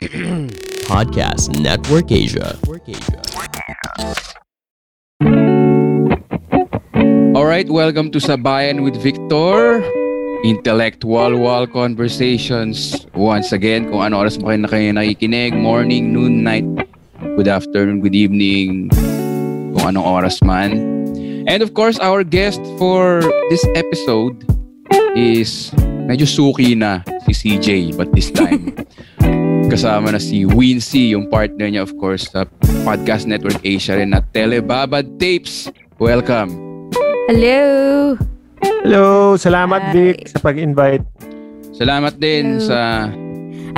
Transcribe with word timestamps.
Podcast 0.88 1.52
Network 1.60 2.08
Asia. 2.08 2.56
Alright, 7.36 7.68
welcome 7.68 8.08
to 8.08 8.16
Sabayan 8.16 8.80
with 8.80 8.96
Victor. 8.96 9.84
Intellectual 10.40 11.36
Wall 11.36 11.68
Conversations. 11.68 13.04
Once 13.12 13.52
again, 13.52 13.92
kung 13.92 14.00
ano 14.00 14.24
oras 14.24 14.40
mo 14.40 14.48
kayo 14.48 14.64
na 14.64 14.68
kayo 14.72 14.88
nakikinig, 14.96 15.52
morning, 15.52 16.16
noon, 16.16 16.40
night, 16.40 16.64
good 17.36 17.44
afternoon, 17.44 18.00
good 18.00 18.16
evening, 18.16 18.88
kung 19.76 19.84
anong 19.84 20.24
oras 20.24 20.40
man. 20.40 20.80
And 21.44 21.60
of 21.60 21.76
course, 21.76 22.00
our 22.00 22.24
guest 22.24 22.64
for 22.80 23.20
this 23.52 23.60
episode 23.76 24.48
is 25.12 25.76
medyo 26.08 26.24
suki 26.24 26.72
na 26.72 27.04
si 27.28 27.36
CJ, 27.36 28.00
but 28.00 28.08
this 28.16 28.32
time 28.32 28.72
kasama 29.70 30.10
na 30.10 30.18
si 30.18 30.42
Wincy, 30.42 31.14
yung 31.14 31.30
partner 31.30 31.70
niya 31.70 31.86
of 31.86 31.94
course 31.94 32.26
sa 32.26 32.42
Podcast 32.82 33.30
Network 33.30 33.62
Asia 33.62 33.94
rin 33.94 34.10
at 34.10 34.26
Telebabad 34.34 35.06
Tapes. 35.14 35.70
Welcome. 36.02 36.50
Hello! 37.30 38.18
Hello, 38.58 39.38
salamat 39.38 39.94
Hi. 39.94 39.94
Vic 39.94 40.26
sa 40.26 40.42
pag-invite. 40.42 41.06
Salamat 41.70 42.18
din 42.18 42.58
Hello. 42.58 42.66
sa 42.66 42.78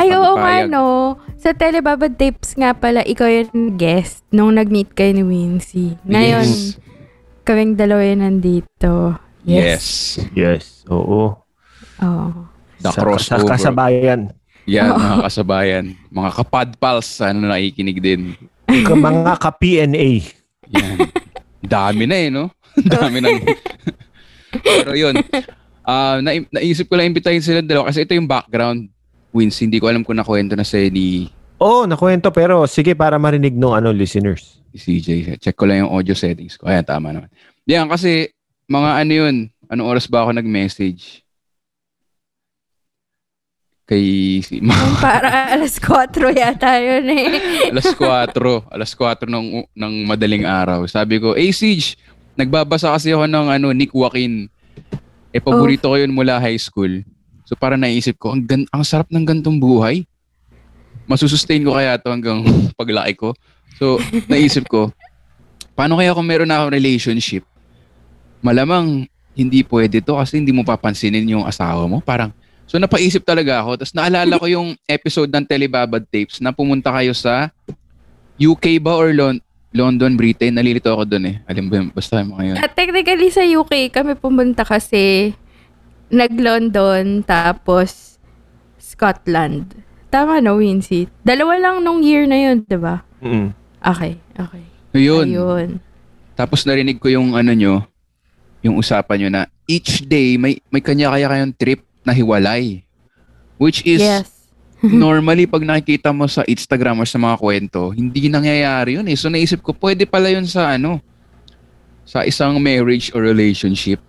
Ay, 0.01 0.09
oo 0.16 0.32
nga, 0.41 0.65
no. 0.65 1.20
Sa 1.37 1.52
Telebabad 1.52 2.16
Tapes 2.16 2.56
nga 2.56 2.73
pala, 2.73 3.04
ikaw 3.04 3.29
yung 3.29 3.77
guest 3.77 4.24
nung 4.32 4.56
nag-meet 4.56 4.96
kayo 4.96 5.12
ni 5.12 5.20
Wincy. 5.20 6.01
Ngayon, 6.09 6.48
Yes. 6.48 6.80
kaming 7.45 7.77
dalawa 7.77 8.01
yung 8.09 8.24
nandito. 8.24 9.20
Yes. 9.45 10.16
Yes, 10.32 10.88
oo. 10.88 11.37
Oh. 12.01 12.32
The 12.80 12.96
sa, 12.96 13.01
crossover. 13.04 13.45
Sa 13.45 13.52
kasabayan. 13.60 14.32
Yan, 14.71 14.95
mga 14.95 15.16
kasabayan. 15.27 15.84
Mga 16.09 16.30
kapadpals, 16.38 17.07
sana 17.07 17.38
nakikinig 17.38 17.99
din. 17.99 18.21
Ka- 18.66 18.95
mga 18.95 19.35
ka-PNA. 19.38 20.09
Yan. 20.71 20.99
Dami 21.63 22.04
na 22.07 22.16
eh, 22.16 22.29
no? 22.30 22.51
Dami 22.95 23.19
na. 23.21 23.30
Pero 24.63 24.93
yun, 24.95 25.16
ah 25.82 26.23
na- 26.23 26.46
naisip 26.52 26.87
ko 26.87 26.95
lang 26.95 27.10
imbitahin 27.10 27.43
sila 27.43 27.60
dalawa 27.60 27.91
kasi 27.91 28.07
ito 28.07 28.15
yung 28.15 28.29
background. 28.30 28.87
Wins, 29.32 29.57
hindi 29.65 29.80
ko 29.80 29.88
alam 29.88 30.04
kung 30.04 30.21
nakwento 30.21 30.52
na 30.52 30.65
sa 30.65 30.76
ni 30.76 31.32
Oo, 31.63 31.82
oh, 31.82 31.88
nakwento 31.88 32.29
pero 32.35 32.66
sige 32.66 32.93
para 32.93 33.16
marinig 33.23 33.54
ng 33.54 33.71
ano 33.73 33.95
listeners. 33.95 34.60
CJ. 34.74 35.38
Check 35.38 35.54
ko 35.57 35.69
lang 35.69 35.87
yung 35.87 35.93
audio 35.95 36.16
settings 36.16 36.57
ko. 36.59 36.66
Ayan, 36.66 36.82
tama 36.85 37.13
naman. 37.13 37.30
Yan, 37.69 37.87
kasi 37.87 38.32
mga 38.66 38.91
ano 39.04 39.13
yun, 39.13 39.37
anong 39.71 39.88
oras 39.88 40.07
ba 40.10 40.26
ako 40.26 40.35
nag-message? 40.35 41.21
Kay 43.83 44.38
si 44.47 44.63
para 45.02 45.51
alas 45.51 45.77
4 45.83 46.30
yata 46.30 46.79
yun 46.79 47.07
eh. 47.11 47.27
alas 47.75 47.91
4, 47.99 48.71
alas 48.71 48.91
4 48.95 49.27
ng 49.27 49.66
ng 49.75 49.93
madaling 50.07 50.47
araw. 50.47 50.87
Sabi 50.87 51.19
ko, 51.19 51.35
"Eh, 51.35 51.51
Siege, 51.51 51.99
nagbabasa 52.38 52.93
kasi 52.95 53.13
ako 53.13 53.29
ng 53.29 53.47
ano, 53.53 53.69
Nick 53.75 53.93
Joaquin. 53.93 54.49
Eh, 55.33 55.41
paborito 55.41 55.88
ko 55.88 55.97
yun 55.97 56.13
mula 56.13 56.37
high 56.37 56.60
school. 56.60 57.01
So, 57.49 57.57
para 57.57 57.77
naisip 57.77 58.21
ko, 58.21 58.37
ang, 58.37 58.45
gan- 58.45 58.69
ang 58.69 58.85
sarap 58.85 59.09
ng 59.09 59.25
gantong 59.25 59.57
buhay. 59.57 60.05
Masusustain 61.09 61.65
ko 61.65 61.77
kaya 61.77 61.97
to 61.97 62.13
hanggang 62.13 62.45
paglaki 62.79 63.16
ko. 63.16 63.33
So, 63.80 63.97
naisip 64.28 64.69
ko, 64.69 64.93
paano 65.72 65.97
kaya 65.97 66.12
kung 66.12 66.28
meron 66.28 66.49
na 66.49 66.60
akong 66.60 66.77
relationship? 66.77 67.44
Malamang, 68.44 69.09
hindi 69.33 69.65
pwede 69.65 70.05
to 70.05 70.21
kasi 70.21 70.37
hindi 70.37 70.53
mo 70.53 70.60
papansinin 70.60 71.25
yung 71.25 71.49
asawa 71.49 71.88
mo. 71.88 72.05
Parang, 72.05 72.37
so 72.72 72.81
napaisip 72.81 73.20
talaga 73.20 73.60
ako. 73.60 73.84
Tapos 73.84 73.92
naalala 73.92 74.41
ko 74.41 74.48
yung 74.48 74.72
episode 74.88 75.28
ng 75.28 75.44
Telebabad 75.44 76.00
Tapes 76.09 76.41
na 76.41 76.56
pumunta 76.56 76.88
kayo 76.88 77.12
sa 77.12 77.53
UK 78.41 78.81
ba 78.81 78.97
or 78.97 79.12
Lon- 79.12 79.44
London, 79.76 80.16
Britain? 80.16 80.56
Nalilito 80.56 80.88
ako 80.88 81.04
doon 81.04 81.24
eh. 81.28 81.36
Alam 81.44 81.69
ba 81.69 81.74
yun? 81.76 81.92
Basta 81.92 82.24
yung 82.24 82.32
mga 82.32 82.44
yun. 82.48 82.56
At 82.56 82.72
technically 82.72 83.28
sa 83.28 83.44
UK 83.44 83.92
kami 83.92 84.16
pumunta 84.16 84.64
kasi 84.64 85.36
nag-London 86.08 87.20
tapos 87.28 88.16
Scotland. 88.80 89.76
Tama 90.08 90.41
no, 90.41 90.56
Wincy? 90.56 91.12
Dalawa 91.20 91.60
lang 91.60 91.84
nung 91.84 92.00
year 92.00 92.24
na 92.24 92.41
yun, 92.41 92.64
di 92.64 92.80
ba? 92.80 93.04
Mm. 93.20 93.52
Okay, 93.84 94.16
okay. 94.41 94.64
Ayun. 94.97 95.28
Ayun. 95.28 95.68
Tapos 96.32 96.64
narinig 96.64 96.97
ko 96.97 97.12
yung 97.12 97.36
ano 97.36 97.52
nyo, 97.52 97.84
yung 98.64 98.80
usapan 98.80 99.16
nyo 99.20 99.28
na 99.28 99.42
each 99.68 100.08
day 100.08 100.41
may 100.41 100.56
may 100.72 100.80
kanya-kaya 100.80 101.28
kayong 101.28 101.52
trip 101.52 101.84
na 102.02 102.12
hiwalay. 102.14 102.82
Which 103.58 103.86
is 103.86 104.02
yes. 104.02 104.28
normally 104.82 105.46
pag 105.46 105.62
nakikita 105.62 106.10
mo 106.10 106.26
sa 106.26 106.42
Instagram 106.42 106.98
or 106.98 107.06
sa 107.06 107.18
mga 107.18 107.38
kwento, 107.38 107.94
hindi 107.94 108.26
nangyayari 108.26 108.98
yun 108.98 109.06
eh. 109.06 109.14
So 109.14 109.30
naisip 109.30 109.62
ko, 109.62 109.70
pwede 109.78 110.02
pala 110.06 110.34
yun 110.34 110.46
sa 110.46 110.74
ano, 110.74 110.98
sa 112.02 112.26
isang 112.26 112.58
marriage 112.58 113.14
or 113.14 113.22
relationship. 113.22 114.02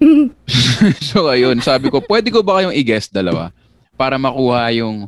so 1.12 1.28
ayun, 1.28 1.60
sabi 1.60 1.92
ko, 1.92 2.00
pwede 2.04 2.32
ko 2.32 2.40
ba 2.40 2.60
kayong 2.60 2.76
i-guess 2.76 3.12
dalawa 3.12 3.52
para 3.94 4.16
makuha 4.16 4.72
yung 4.74 5.06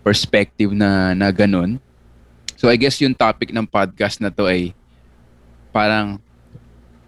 perspective 0.00 0.72
na 0.72 1.12
na 1.12 1.28
ganun. 1.34 1.76
So 2.56 2.68
I 2.68 2.76
guess 2.76 3.00
yung 3.00 3.16
topic 3.16 3.52
ng 3.52 3.68
podcast 3.68 4.20
na 4.20 4.28
to 4.32 4.48
ay 4.48 4.76
parang 5.72 6.20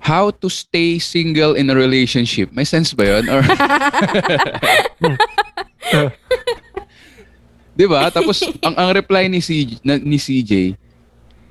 how 0.02 0.34
to 0.34 0.50
stay 0.50 0.98
single 0.98 1.54
in 1.54 1.70
a 1.70 1.76
relationship. 1.78 2.50
May 2.50 2.66
sense 2.66 2.90
ba 2.90 3.06
yun? 3.06 3.30
Or 3.30 3.42
'Di 7.78 7.86
ba? 7.86 8.10
Tapos 8.10 8.42
ang 8.60 8.74
ang 8.74 8.90
reply 8.92 9.30
ni 9.30 9.38
CJ, 9.38 9.80
na, 9.86 9.96
ni 9.96 10.18
CJ 10.18 10.74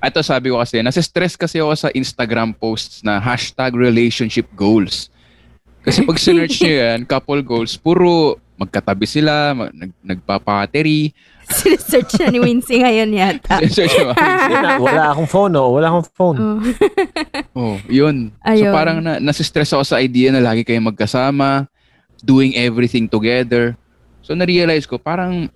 ito 0.01 0.19
sabi 0.25 0.49
ko 0.49 0.57
kasi, 0.57 0.81
nasa 0.81 0.97
stress 0.97 1.37
kasi 1.37 1.61
ako 1.61 1.77
sa 1.77 1.93
Instagram 1.93 2.57
posts 2.57 3.05
na 3.05 3.21
hashtag 3.21 3.77
relationship 3.77 4.49
goals. 4.57 5.13
Kasi 5.85 6.01
pag 6.01 6.17
sinearch 6.17 6.57
nyo 6.65 6.73
yan, 6.73 6.99
couple 7.05 7.41
goals, 7.45 7.77
puro 7.77 8.41
magkatabi 8.57 9.05
sila, 9.05 9.53
mag, 9.53 9.69
nag, 9.69 9.93
nagpapatery. 10.01 11.13
Sinesearch 11.51 12.11
na 12.19 12.31
ni 12.31 12.39
Wincy 12.39 12.79
ngayon 12.79 13.09
yata. 13.11 13.59
Search 13.67 13.95
mo. 13.99 14.15
Wala, 14.15 14.79
wala 14.79 15.03
akong 15.11 15.29
phone, 15.29 15.53
oh. 15.59 15.69
Wala 15.75 15.87
akong 15.91 16.07
phone. 16.15 16.37
Oh. 16.39 16.57
oh, 17.59 17.75
yun. 17.91 18.31
So 18.39 18.47
Ayun. 18.47 18.73
parang 18.73 18.97
na, 19.03 19.19
nasistress 19.19 19.75
ako 19.75 19.83
sa 19.83 19.99
idea 19.99 20.31
na 20.31 20.41
lagi 20.41 20.63
kayong 20.63 20.89
magkasama, 20.89 21.67
doing 22.23 22.55
everything 22.55 23.05
together. 23.05 23.75
So 24.23 24.33
na-realize 24.33 24.87
ko, 24.87 24.95
parang 24.97 25.51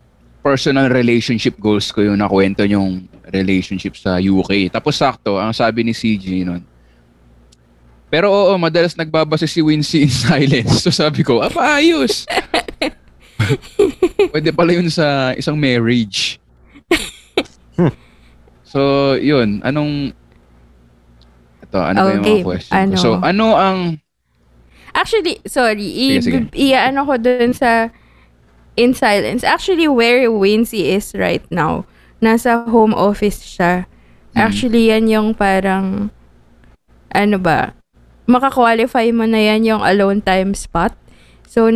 personal 0.46 0.94
relationship 0.94 1.58
goals 1.58 1.90
ko 1.90 2.06
yung 2.06 2.22
nakwento 2.22 2.62
yung 2.70 3.10
relationship 3.34 3.98
sa 3.98 4.22
UK. 4.22 4.70
Tapos 4.70 4.94
sakto, 4.94 5.42
ang 5.42 5.50
sabi 5.50 5.82
ni 5.82 5.94
CG 5.96 6.46
nun, 6.46 6.62
pero 8.16 8.30
oo, 8.30 8.54
madalas 8.56 8.94
nagbabase 8.94 9.50
si 9.50 9.60
Wincy 9.60 10.06
in 10.06 10.14
silence. 10.24 10.86
So 10.86 10.94
sabi 10.94 11.26
ko, 11.26 11.42
ah, 11.42 11.50
paayos. 11.50 12.24
Pwede 14.34 14.50
pala 14.52 14.72
yun 14.74 14.90
sa 14.90 15.34
isang 15.38 15.56
marriage. 15.60 16.38
so, 18.72 19.14
yun. 19.18 19.62
Anong... 19.64 20.12
Ito, 21.66 21.78
ano 21.82 21.98
ba 21.98 22.10
yung 22.14 22.24
Okay, 22.26 22.40
mga 22.42 22.48
question? 22.48 22.76
ano? 22.76 22.96
So, 22.96 23.10
ano 23.20 23.46
ang... 23.56 23.80
Actually, 24.96 25.44
sorry, 25.44 25.84
i- 25.84 26.24
Sige, 26.24 26.48
sige. 26.48 26.56
i-ano 26.56 27.04
ko 27.04 27.20
dun 27.20 27.52
sa 27.52 27.92
in 28.80 28.96
silence. 28.96 29.44
Actually, 29.44 29.88
where 29.88 30.28
Wincy 30.32 30.96
is 30.96 31.12
right 31.16 31.44
now, 31.52 31.84
nasa 32.24 32.64
home 32.68 32.96
office 32.96 33.44
siya. 33.44 33.88
Mm. 34.36 34.40
Actually, 34.40 34.84
yan 34.92 35.06
yung 35.12 35.28
parang, 35.36 36.12
ano 37.12 37.38
ba, 37.40 37.76
makakwalify 38.28 39.12
mo 39.12 39.28
na 39.28 39.40
yan 39.40 39.68
yung 39.68 39.82
alone 39.84 40.20
time 40.24 40.56
spot. 40.56 40.96
So, 41.48 41.72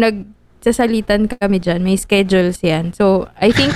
nagsasalitan 0.59 1.31
kami 1.31 1.63
dyan. 1.63 1.79
May 1.79 1.95
schedules 1.95 2.59
yan. 2.59 2.91
So, 2.91 3.31
I 3.39 3.55
think 3.55 3.71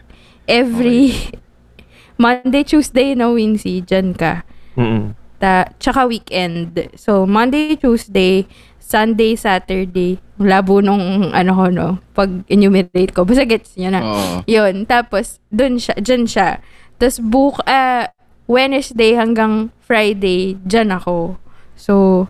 every 0.44 1.32
Monday, 2.20 2.60
Tuesday 2.64 3.16
na 3.16 3.32
Wincy, 3.32 3.80
dyan 3.80 4.12
ka 4.12 4.44
Mm-mm. 4.76 5.16
ta 5.40 5.72
tsaka 5.80 6.04
weekend. 6.04 6.76
So, 6.96 7.24
Monday, 7.24 7.76
Tuesday, 7.80 8.44
Sunday, 8.76 9.32
Saturday. 9.36 10.20
Labo 10.36 10.84
nung 10.84 11.32
ano 11.32 11.50
ko, 11.56 11.64
no? 11.72 11.88
Pag 12.12 12.44
enumerate 12.52 13.16
ko. 13.16 13.24
Basta 13.24 13.48
gets 13.48 13.72
nyo 13.80 13.88
na. 13.88 14.00
Oo. 14.04 14.34
Yun. 14.44 14.84
Tapos, 14.84 15.40
dun 15.48 15.80
siya, 15.80 15.96
dyan 15.96 16.28
siya. 16.28 16.60
Tapos, 17.00 17.16
book, 17.20 17.64
ah, 17.64 18.12
Wednesday 18.44 19.16
hanggang 19.16 19.72
Friday, 19.80 20.60
dyan 20.68 20.92
ako. 20.92 21.40
So, 21.74 22.26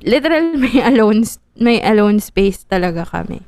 literal 0.00 0.56
may 0.56 0.80
alone, 0.88 1.24
may 1.58 1.78
alone 1.82 2.18
space 2.18 2.66
talaga 2.66 3.06
kami. 3.06 3.42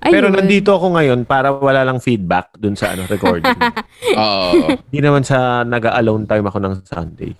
Pero 0.00 0.30
Ayun. 0.30 0.36
nandito 0.38 0.76
ako 0.76 0.94
ngayon 0.94 1.20
para 1.24 1.50
wala 1.50 1.82
lang 1.82 1.98
feedback 1.98 2.52
dun 2.60 2.76
sa 2.76 2.94
ano 2.94 3.08
recording. 3.08 3.56
Oo. 4.20 4.78
Hindi 4.86 5.00
naman 5.02 5.24
sa 5.26 5.64
nag-alone 5.64 6.28
time 6.28 6.46
ako 6.46 6.58
ng 6.62 6.74
Sunday. 6.84 7.32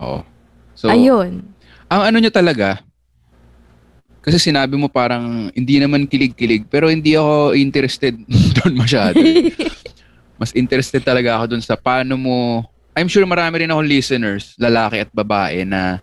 Oo. 0.00 0.24
So, 0.72 0.90
Ayun. 0.90 1.46
ang 1.92 2.02
ano 2.02 2.16
nyo 2.18 2.32
talaga, 2.32 2.82
kasi 4.22 4.38
sinabi 4.38 4.78
mo 4.78 4.86
parang 4.86 5.50
hindi 5.54 5.82
naman 5.82 6.06
kilig-kilig, 6.06 6.66
pero 6.70 6.86
hindi 6.86 7.18
ako 7.18 7.54
interested 7.54 8.14
doon 8.58 8.74
masyado. 8.78 9.18
mas 10.40 10.50
interested 10.58 11.06
talaga 11.06 11.38
ako 11.38 11.54
dun 11.54 11.62
sa 11.62 11.78
paano 11.78 12.18
mo, 12.18 12.66
I'm 12.98 13.06
sure 13.06 13.22
marami 13.26 13.62
rin 13.62 13.70
akong 13.70 13.86
listeners, 13.86 14.58
lalaki 14.58 15.06
at 15.06 15.10
babae 15.14 15.62
na 15.62 16.02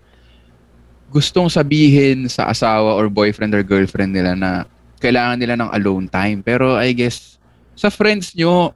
gustong 1.09 1.50
sabihin 1.50 2.29
sa 2.29 2.47
asawa 2.47 2.94
or 2.94 3.09
boyfriend 3.09 3.51
or 3.51 3.65
girlfriend 3.65 4.13
nila 4.13 4.33
na 4.33 4.51
kailangan 4.97 5.38
nila 5.38 5.56
ng 5.57 5.69
alone 5.73 6.06
time. 6.06 6.39
Pero 6.39 6.77
I 6.77 6.94
guess, 6.94 7.38
sa 7.73 7.89
friends 7.89 8.33
nyo, 8.33 8.71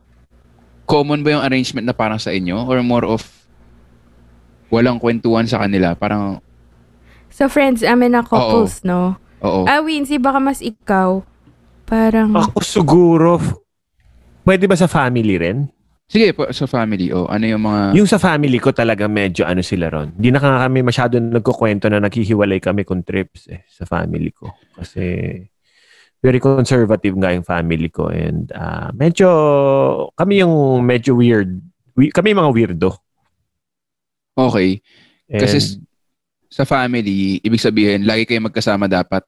common 0.84 1.22
ba 1.22 1.38
yung 1.38 1.46
arrangement 1.46 1.86
na 1.86 1.94
parang 1.94 2.18
sa 2.18 2.34
inyo? 2.34 2.66
Or 2.66 2.82
more 2.82 3.06
of 3.06 3.22
walang 4.68 4.98
kwentuhan 4.98 5.46
sa 5.46 5.62
kanila? 5.62 5.94
Parang, 5.94 6.42
So, 7.34 7.50
friends, 7.50 7.82
amin 7.82 8.14
na 8.14 8.22
couples, 8.22 8.86
no? 8.86 9.18
oo. 9.42 9.66
Ah, 9.66 9.82
Wincy, 9.82 10.22
baka 10.22 10.38
mas 10.38 10.62
ikaw. 10.62 11.26
Parang, 11.84 12.30
Ako 12.30 12.62
siguro, 12.62 13.42
pwede 14.46 14.70
ba 14.70 14.78
sa 14.78 14.86
family 14.86 15.42
rin? 15.42 15.66
Sige, 16.14 16.30
po, 16.38 16.46
sa 16.54 16.70
family, 16.70 17.10
oh, 17.10 17.26
ano 17.26 17.50
yung 17.50 17.66
mga... 17.66 17.98
Yung 17.98 18.06
sa 18.06 18.22
family 18.22 18.62
ko 18.62 18.70
talaga 18.70 19.10
medyo 19.10 19.50
ano 19.50 19.66
sila 19.66 19.90
ron. 19.90 20.14
Hindi 20.14 20.30
na 20.30 20.38
kami 20.38 20.86
masyado 20.86 21.18
nagkukwento 21.18 21.90
na 21.90 21.98
naghihiwalay 21.98 22.62
kami 22.62 22.86
kung 22.86 23.02
trips 23.02 23.50
eh, 23.50 23.66
sa 23.66 23.90
family 23.90 24.30
ko. 24.30 24.54
Kasi 24.78 25.34
very 26.22 26.38
conservative 26.38 27.18
nga 27.18 27.34
yung 27.34 27.42
family 27.42 27.90
ko 27.90 28.14
and 28.14 28.54
ah, 28.54 28.94
medyo 28.94 29.26
kami 30.14 30.46
yung 30.46 30.86
medyo 30.86 31.18
weird. 31.18 31.50
We, 31.98 32.14
kami 32.14 32.38
yung 32.38 32.46
mga 32.46 32.54
weirdo. 32.54 32.90
Okay. 34.38 34.86
And, 35.34 35.42
Kasi 35.42 35.82
sa 36.46 36.62
family, 36.62 37.42
ibig 37.42 37.58
sabihin, 37.58 38.06
lagi 38.06 38.30
kayo 38.30 38.38
magkasama 38.46 38.86
dapat. 38.86 39.26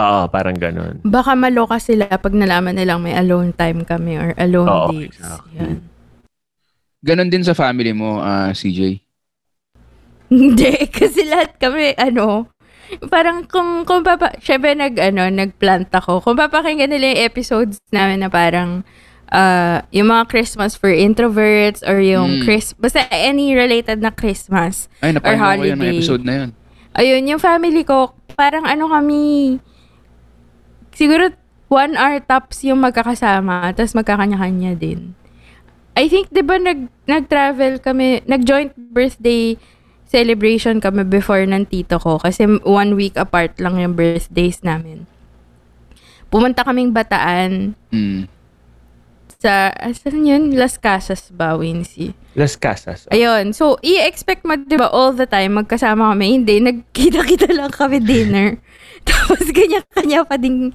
Oo, 0.00 0.20
parang 0.26 0.56
ganun. 0.56 0.98
baka 1.02 1.32
maloka 1.32 1.76
sila 1.76 2.08
pag 2.08 2.32
nalaman 2.32 2.72
nilang 2.72 2.98
may 2.98 3.12
alone 3.12 3.52
time 3.52 3.84
kami 3.84 4.16
or 4.16 4.32
alone 4.36 4.66
Oo, 4.66 4.88
days. 4.90 5.12
exactly. 5.12 5.56
Yan. 5.56 5.78
Ganon 7.00 7.28
din 7.28 7.40
sa 7.40 7.52
family 7.52 7.92
mo, 7.92 8.18
ah, 8.18 8.50
CJ. 8.50 9.00
Hindi, 10.30 10.72
kasi 10.88 11.26
lahat 11.26 11.56
kami, 11.56 11.96
ano, 11.96 12.46
parang 13.08 13.44
kung, 13.44 13.82
kung 13.82 14.00
papa, 14.00 14.36
syempre 14.38 14.72
nag, 14.72 14.94
ano, 14.96 15.26
nagplant 15.26 15.90
ako. 15.90 16.20
Kung 16.20 16.36
papakinggan 16.36 16.88
nila 16.88 17.10
yung 17.10 17.22
episodes 17.24 17.76
namin 17.88 18.20
na 18.20 18.28
parang, 18.28 18.86
uh, 19.28 19.82
yung 19.90 20.06
mga 20.06 20.28
Christmas 20.28 20.74
for 20.74 20.86
introverts 20.88 21.82
or 21.82 21.98
yung 21.98 22.38
Mm. 22.38 22.42
Chris, 22.44 22.74
basta 22.74 23.02
any 23.10 23.54
related 23.54 23.98
na 23.98 24.10
Christmas. 24.10 24.86
Ay, 25.00 25.10
napanood 25.10 25.24
ko 25.24 25.30
yun, 25.32 25.40
holiday. 25.42 25.70
yung 25.72 25.82
episode 25.98 26.22
na 26.22 26.34
yun. 26.36 26.50
Ayun, 26.92 27.22
yung 27.26 27.40
family 27.40 27.82
ko, 27.82 28.14
parang 28.34 28.66
ano 28.66 28.86
kami, 28.86 29.56
siguro 30.92 31.30
one 31.70 31.94
hour 31.94 32.18
tops 32.18 32.66
yung 32.66 32.82
magkakasama, 32.82 33.70
tapos 33.72 33.94
magkakanya-kanya 33.94 34.74
din. 34.74 35.14
I 35.94 36.06
think, 36.10 36.30
di 36.30 36.42
ba, 36.42 36.58
nag, 36.58 36.90
nag-travel 37.06 37.82
kami, 37.82 38.22
nag-joint 38.26 38.74
birthday 38.74 39.54
celebration 40.10 40.82
kami 40.82 41.06
before 41.06 41.46
ng 41.46 41.70
tito 41.70 41.94
ko 42.02 42.18
kasi 42.18 42.42
one 42.66 42.98
week 42.98 43.14
apart 43.14 43.54
lang 43.62 43.78
yung 43.78 43.94
birthdays 43.94 44.58
namin. 44.66 45.06
Pumunta 46.26 46.66
kaming 46.66 46.90
Bataan 46.90 47.78
Mm. 47.94 48.26
sa, 49.40 49.70
saan 49.72 50.26
yun? 50.26 50.52
Las 50.58 50.76
Casas 50.76 51.30
ba, 51.30 51.54
Wincy? 51.54 52.12
Las 52.34 52.58
Casas. 52.58 53.06
Ayun. 53.08 53.54
So, 53.54 53.78
i-expect 53.80 54.44
mo, 54.44 54.58
di 54.58 54.76
ba, 54.76 54.90
all 54.90 55.14
the 55.14 55.26
time, 55.26 55.62
magkasama 55.62 56.12
kami. 56.12 56.42
Hindi, 56.42 56.58
nagkita-kita 56.60 57.54
lang 57.54 57.70
kami 57.72 58.02
dinner. 58.02 58.58
Tapos, 59.08 59.44
kanya-kanya 59.52 60.26
pa 60.26 60.36
ding 60.36 60.74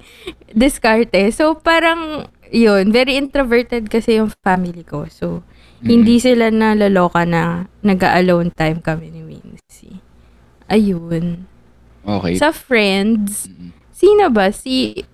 diskarte. 0.52 1.30
So, 1.30 1.58
parang, 1.58 2.30
yun, 2.50 2.90
very 2.94 3.18
introverted 3.18 3.90
kasi 3.90 4.18
yung 4.18 4.32
family 4.42 4.82
ko. 4.86 5.06
So, 5.10 5.42
hindi 5.84 6.16
sila 6.18 6.48
nalaloka 6.48 7.28
na 7.28 7.68
nag-alone 7.84 8.50
time 8.54 8.80
kami 8.80 9.12
ni 9.12 9.22
Wincy. 9.22 10.00
Ayun. 10.72 11.44
Okay. 12.06 12.34
Sa 12.38 12.50
friends, 12.54 13.50
sino 13.92 14.32
ba? 14.32 14.50
Si, 14.50 15.04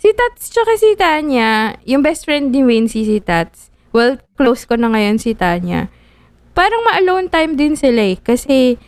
si 0.00 0.08
Tats 0.16 0.50
tsaka 0.50 0.78
si 0.80 0.96
Tanya. 0.96 1.76
Yung 1.84 2.00
best 2.00 2.24
friend 2.24 2.50
ni 2.50 2.64
Wincy, 2.64 3.04
si 3.04 3.18
Tats. 3.20 3.68
Well, 3.92 4.16
close 4.40 4.64
ko 4.64 4.80
na 4.80 4.90
ngayon 4.90 5.20
si 5.20 5.36
Tanya. 5.36 5.92
Parang 6.56 6.82
ma-alone 6.88 7.28
time 7.28 7.54
din 7.54 7.76
sila 7.76 8.16
eh. 8.16 8.16
Kasi, 8.16 8.80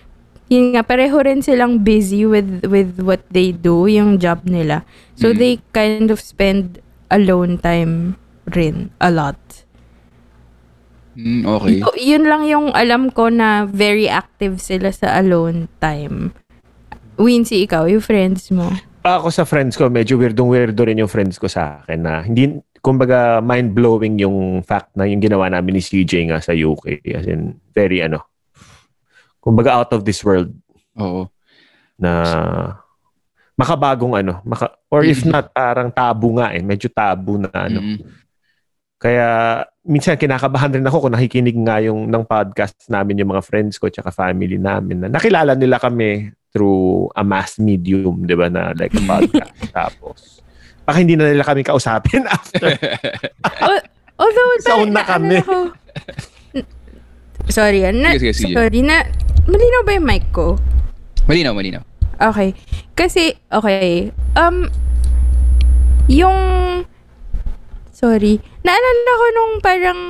yun 0.48 0.76
nga, 0.76 0.84
pareho 0.84 1.16
rin 1.24 1.40
silang 1.40 1.80
busy 1.80 2.28
with 2.28 2.64
with 2.68 3.00
what 3.00 3.24
they 3.32 3.50
do, 3.50 3.88
yung 3.88 4.20
job 4.20 4.44
nila. 4.44 4.84
So, 5.16 5.32
Mm. 5.32 5.36
they 5.40 5.52
kind 5.72 6.08
of 6.12 6.20
spend 6.20 6.78
alone 7.08 7.56
time 7.58 8.18
rin 8.52 8.92
a 9.00 9.08
lot. 9.08 9.38
Mm, 11.14 11.46
okay. 11.46 11.78
So, 11.78 11.94
yun 11.94 12.26
lang 12.26 12.42
yung 12.44 12.74
alam 12.74 13.08
ko 13.14 13.30
na 13.30 13.64
very 13.70 14.10
active 14.10 14.58
sila 14.58 14.90
sa 14.90 15.14
alone 15.16 15.70
time. 15.78 16.34
Wincy, 17.14 17.62
ikaw, 17.62 17.86
yung 17.86 18.02
friends 18.02 18.50
mo. 18.50 18.66
Ako 19.06 19.30
sa 19.30 19.46
friends 19.46 19.78
ko, 19.78 19.86
medyo 19.86 20.18
weirdong 20.18 20.50
weirdo 20.50 20.82
rin 20.82 20.98
yung 20.98 21.12
friends 21.12 21.38
ko 21.38 21.46
sa 21.46 21.84
akin 21.84 22.00
na 22.02 22.12
hindi, 22.26 22.58
kumbaga 22.82 23.38
mind-blowing 23.38 24.18
yung 24.18 24.66
fact 24.66 24.90
na 24.98 25.06
yung 25.06 25.22
ginawa 25.22 25.46
namin 25.46 25.78
ni 25.78 25.82
CJ 25.84 26.34
nga 26.34 26.42
sa 26.42 26.50
UK. 26.50 26.98
As 27.14 27.30
in, 27.30 27.62
very 27.70 28.02
ano, 28.02 28.26
kumbaga 29.44 29.76
out 29.76 29.92
of 29.92 30.00
this 30.02 30.24
world 30.24 30.48
Oo. 30.96 31.28
na 31.94 32.12
makabagong 33.54 34.16
ano, 34.16 34.40
maka, 34.42 34.72
or 34.88 35.04
if 35.04 35.22
Mhm. 35.22 35.30
not, 35.30 35.46
parang 35.52 35.92
tabu 35.92 36.34
nga 36.34 36.50
eh, 36.50 36.58
medyo 36.58 36.88
tabu 36.88 37.38
na 37.38 37.52
ano. 37.52 37.78
Mm. 37.78 37.98
Kaya 38.96 39.28
minsan 39.84 40.16
kinakabahan 40.16 40.72
rin 40.74 40.88
ako 40.88 41.06
kung 41.06 41.14
nakikinig 41.14 41.54
nga 41.60 41.76
yung 41.78 42.08
ng 42.08 42.24
podcast 42.24 42.88
namin 42.88 43.20
yung 43.20 43.30
mga 43.30 43.44
friends 43.44 43.76
ko 43.76 43.86
tsaka 43.86 44.08
family 44.08 44.56
namin 44.56 45.04
na 45.04 45.08
nakilala 45.12 45.52
nila 45.52 45.76
kami 45.76 46.32
through 46.50 47.12
a 47.12 47.20
mass 47.20 47.60
medium, 47.60 48.24
'di 48.24 48.34
ba, 48.34 48.48
na 48.48 48.72
like 48.72 48.90
a 48.90 49.02
podcast. 49.12 49.54
Tapos 49.70 50.18
baka 50.82 50.96
hindi 50.98 51.14
na 51.14 51.28
nila 51.28 51.44
kami 51.44 51.60
kausapin 51.62 52.24
after. 52.32 52.74
Al- 53.64 53.86
Although, 54.14 54.50
Sound 54.62 54.94
na 54.94 55.02
kami. 55.02 55.42
ko- 55.42 55.74
sorry, 57.48 57.84
na, 57.90 58.14
Sige, 58.16 58.32
sige, 58.32 58.50
sige. 58.50 58.54
sorry, 58.54 58.80
na, 58.80 59.04
malinaw 59.44 59.82
ba 59.84 59.92
yung 59.92 60.06
mic 60.06 60.24
ko? 60.30 60.56
Malinaw, 61.26 61.52
malinaw. 61.52 61.82
Okay. 62.16 62.54
Kasi, 62.94 63.34
okay, 63.50 64.12
um, 64.34 64.70
yung, 66.06 66.38
sorry, 67.90 68.38
naalala 68.62 69.10
ko 69.12 69.26
nung 69.32 69.52
parang 69.60 70.00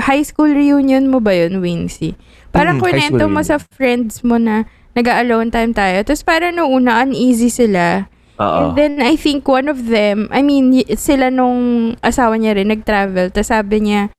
high 0.00 0.24
school 0.24 0.50
reunion 0.50 1.08
mo 1.08 1.20
ba 1.20 1.32
yun, 1.32 1.60
Wincy? 1.60 2.16
Parang 2.50 2.78
Mm, 2.78 2.82
kwento 2.82 3.24
mo 3.26 3.40
sa 3.42 3.58
friends 3.58 4.22
mo 4.22 4.36
na 4.36 4.64
nag-alone 4.94 5.50
time 5.50 5.74
tayo. 5.74 6.02
Tapos 6.06 6.22
parang 6.22 6.54
nung 6.54 6.70
una, 6.70 7.02
uneasy 7.02 7.50
sila. 7.50 8.06
And 8.34 8.74
Oo. 8.74 8.74
then, 8.74 8.98
I 8.98 9.14
think 9.14 9.46
one 9.46 9.70
of 9.70 9.86
them, 9.86 10.26
I 10.34 10.42
mean, 10.42 10.74
y- 10.74 10.98
sila 10.98 11.30
nung 11.30 11.94
asawa 12.02 12.34
niya 12.34 12.58
rin, 12.58 12.70
nag-travel. 12.70 13.30
Tapos 13.30 13.50
sabi 13.50 13.78
niya, 13.82 14.10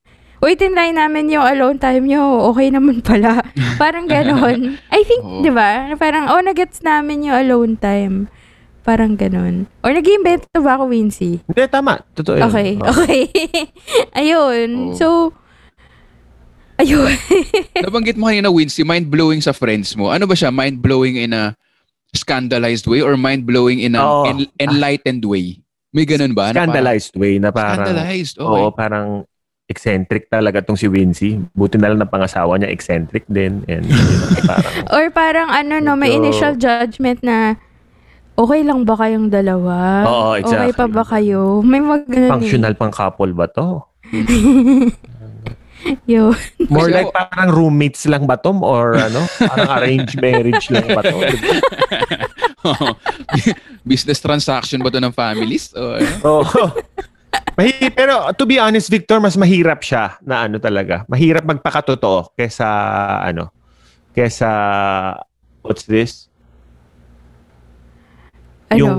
Uy, 0.45 0.53
tinry 0.53 0.93
namin 0.93 1.33
yung 1.33 1.41
alone 1.41 1.81
time 1.81 2.05
nyo. 2.05 2.53
Okay 2.53 2.69
naman 2.69 3.01
pala. 3.01 3.41
Parang 3.81 4.05
ganon. 4.05 4.77
I 4.93 5.01
think, 5.01 5.25
di 5.41 5.49
ba? 5.49 5.89
Parang, 5.97 6.29
oh, 6.29 6.37
nagets 6.37 6.85
namin 6.85 7.25
yung 7.25 7.33
alone 7.33 7.73
time. 7.81 8.29
Parang 8.85 9.17
ganon. 9.17 9.65
Or 9.81 9.89
nag-invento 9.89 10.45
ba 10.61 10.77
ako, 10.77 10.93
Wincy? 10.93 11.41
Hindi, 11.49 11.65
tama. 11.65 11.97
Totoo 12.13 12.37
yun. 12.37 12.45
Okay, 12.45 12.69
Oo. 12.77 12.85
okay. 12.93 13.21
ayun. 14.21 14.69
Oo. 14.69 14.93
So, 14.93 15.33
ayun. 16.77 17.09
Nabanggit 17.89 18.13
mo 18.13 18.29
kanina, 18.29 18.53
Wincy, 18.53 18.85
mind-blowing 18.85 19.41
sa 19.41 19.49
friends 19.49 19.97
mo. 19.97 20.13
Ano 20.13 20.29
ba 20.29 20.37
siya? 20.37 20.53
Mind-blowing 20.53 21.17
in 21.17 21.33
a 21.33 21.57
scandalized 22.13 22.85
way 22.85 23.01
or 23.01 23.17
mind-blowing 23.17 23.81
in 23.81 23.97
an 23.97 24.05
Oo. 24.05 24.29
en- 24.29 24.53
enlightened 24.61 25.25
way? 25.25 25.57
May 25.89 26.05
ganun 26.05 26.37
ba? 26.37 26.53
Na 26.53 26.61
parang- 26.61 26.69
Scandalized 26.69 27.13
way 27.17 27.33
na 27.41 27.49
parang 27.49 27.81
Scandalized, 27.81 28.35
okay. 28.37 28.61
Oo, 28.61 28.69
parang 28.69 29.07
eccentric 29.65 30.29
talaga 30.29 30.61
tong 30.61 30.77
si 30.77 30.85
Wincy. 30.85 31.41
Buti 31.57 31.81
na 31.81 31.89
lang 31.89 31.99
na 32.01 32.09
pangasawa 32.09 32.57
niya 32.57 32.69
eccentric 32.69 33.25
din 33.25 33.65
and 33.65 33.85
you 33.89 33.97
know, 33.97 34.29
parang 34.49 34.73
Or 34.93 35.05
parang 35.09 35.49
ano, 35.49 35.81
no, 35.81 35.97
may 35.97 36.13
initial 36.13 36.53
judgment 36.53 37.25
na 37.25 37.57
okay 38.37 38.61
lang 38.61 38.85
ba 38.85 38.93
kayong 38.93 39.33
dalawa? 39.33 40.05
Oo, 40.05 40.29
Okay 40.37 40.71
pa 40.75 40.85
exactly. 40.85 40.93
ba 40.93 41.03
kayo? 41.07 41.41
May 41.65 41.81
mga 41.81 41.97
ganun 42.05 42.29
eh. 42.29 42.31
functional 42.31 42.73
pang 42.77 42.93
couple 42.93 43.33
ba 43.33 43.49
to? 43.49 43.81
Yo. 46.09 46.33
More 46.69 46.89
like 46.89 47.13
parang 47.13 47.53
roommates 47.53 48.09
lang 48.09 48.25
ba 48.25 48.37
to? 48.41 48.53
Or 48.61 48.97
ano? 48.97 49.25
Parang 49.37 49.69
arranged 49.81 50.17
marriage 50.17 50.69
lang 50.69 50.85
ba 50.93 51.01
to? 51.05 51.17
Business 53.89 54.17
transaction 54.17 54.81
ba 54.81 54.89
to 54.89 54.97
ng 54.97 55.13
families? 55.13 55.73
O, 55.77 55.97
ano? 55.97 56.09
Oo. 56.25 56.63
Mahi- 57.55 57.91
pero 57.91 58.31
to 58.35 58.43
be 58.43 58.59
honest, 58.59 58.91
Victor, 58.91 59.23
mas 59.23 59.39
mahirap 59.39 59.79
siya 59.79 60.19
na 60.21 60.43
ano 60.45 60.59
talaga. 60.59 61.07
Mahirap 61.07 61.47
magpakatotoo 61.47 62.35
kesa 62.35 62.67
ano, 63.23 63.49
kesa 64.11 64.49
what's 65.63 65.87
this? 65.87 66.27
Ano? 68.69 68.77
Yung 68.79 68.95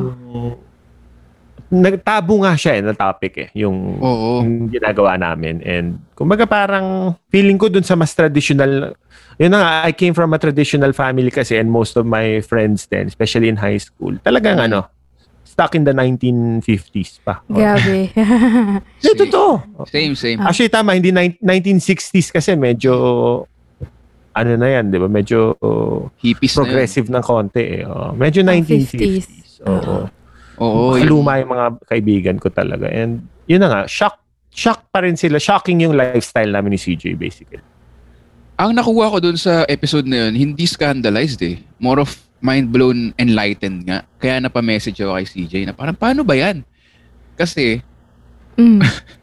nagtabo 1.66 2.46
nga 2.46 2.54
siya 2.54 2.78
eh, 2.78 2.82
na 2.82 2.94
topic 2.94 3.32
eh, 3.42 3.48
yung, 3.58 3.98
Oo. 3.98 4.46
yung 4.46 4.70
ginagawa 4.70 5.18
namin. 5.18 5.58
And 5.66 5.98
kumbaga 6.14 6.46
parang 6.46 7.18
feeling 7.26 7.58
ko 7.58 7.66
dun 7.66 7.82
sa 7.82 7.98
mas 7.98 8.14
traditional, 8.14 8.94
yun 9.34 9.50
na 9.50 9.58
nga, 9.58 9.70
I 9.82 9.92
came 9.92 10.14
from 10.14 10.30
a 10.30 10.38
traditional 10.38 10.94
family 10.94 11.28
kasi 11.28 11.58
and 11.58 11.66
most 11.66 11.98
of 11.98 12.06
my 12.06 12.38
friends 12.40 12.86
then, 12.86 13.10
especially 13.10 13.50
in 13.50 13.58
high 13.58 13.82
school, 13.82 14.14
talagang 14.22 14.62
Mm. 14.62 14.66
ano, 14.70 14.80
stuck 15.56 15.72
in 15.72 15.88
the 15.88 15.96
1950s 15.96 17.24
pa. 17.24 17.40
Grabe. 17.48 18.12
Hindi, 19.00 19.12
totoo. 19.24 19.64
Same, 19.88 20.12
same. 20.12 20.36
Actually, 20.44 20.68
tama, 20.68 20.92
hindi 20.92 21.08
nine- 21.16 21.40
1960s 21.40 22.28
kasi 22.28 22.52
medyo, 22.60 22.92
ano 24.36 24.52
na 24.60 24.68
yan, 24.68 24.92
di 24.92 25.00
ba? 25.00 25.08
Medyo 25.08 25.56
oh, 25.56 26.12
Hippies 26.20 26.52
progressive 26.52 27.08
ng 27.08 27.24
konti 27.24 27.80
eh. 27.80 27.88
Oh, 27.88 28.12
medyo 28.12 28.44
Ah, 28.44 28.52
1950s. 28.52 29.24
50s. 29.24 29.50
Oo. 29.64 30.12
Oo. 30.60 31.00
yun. 31.00 31.08
Kaluma 31.08 31.40
yung 31.40 31.48
mga 31.56 31.66
kaibigan 31.88 32.36
ko 32.36 32.52
talaga. 32.52 32.92
And 32.92 33.24
yun 33.48 33.64
na 33.64 33.72
nga, 33.72 33.80
shock, 33.88 34.20
shock 34.52 34.84
pa 34.92 35.08
rin 35.08 35.16
sila. 35.16 35.40
Shocking 35.40 35.88
yung 35.88 35.96
lifestyle 35.96 36.52
namin 36.52 36.76
ni 36.76 36.80
CJ 36.80 37.16
basically. 37.16 37.64
Ang 38.60 38.76
nakuha 38.76 39.08
ko 39.08 39.18
dun 39.24 39.40
sa 39.40 39.64
episode 39.72 40.04
na 40.04 40.28
yun, 40.28 40.36
hindi 40.36 40.68
scandalized 40.68 41.40
eh. 41.40 41.64
More 41.80 42.04
of 42.04 42.12
mind 42.38 42.68
blown, 42.70 43.12
enlightened 43.16 43.84
nga. 43.84 44.04
Kaya 44.18 44.38
napamessage 44.38 45.00
ako 45.00 45.16
kay 45.16 45.26
CJ 45.26 45.54
na 45.66 45.74
parang 45.74 45.96
paano 45.96 46.22
ba 46.22 46.36
yan? 46.36 46.62
Kasi, 47.36 47.80
Mm. 48.56 48.80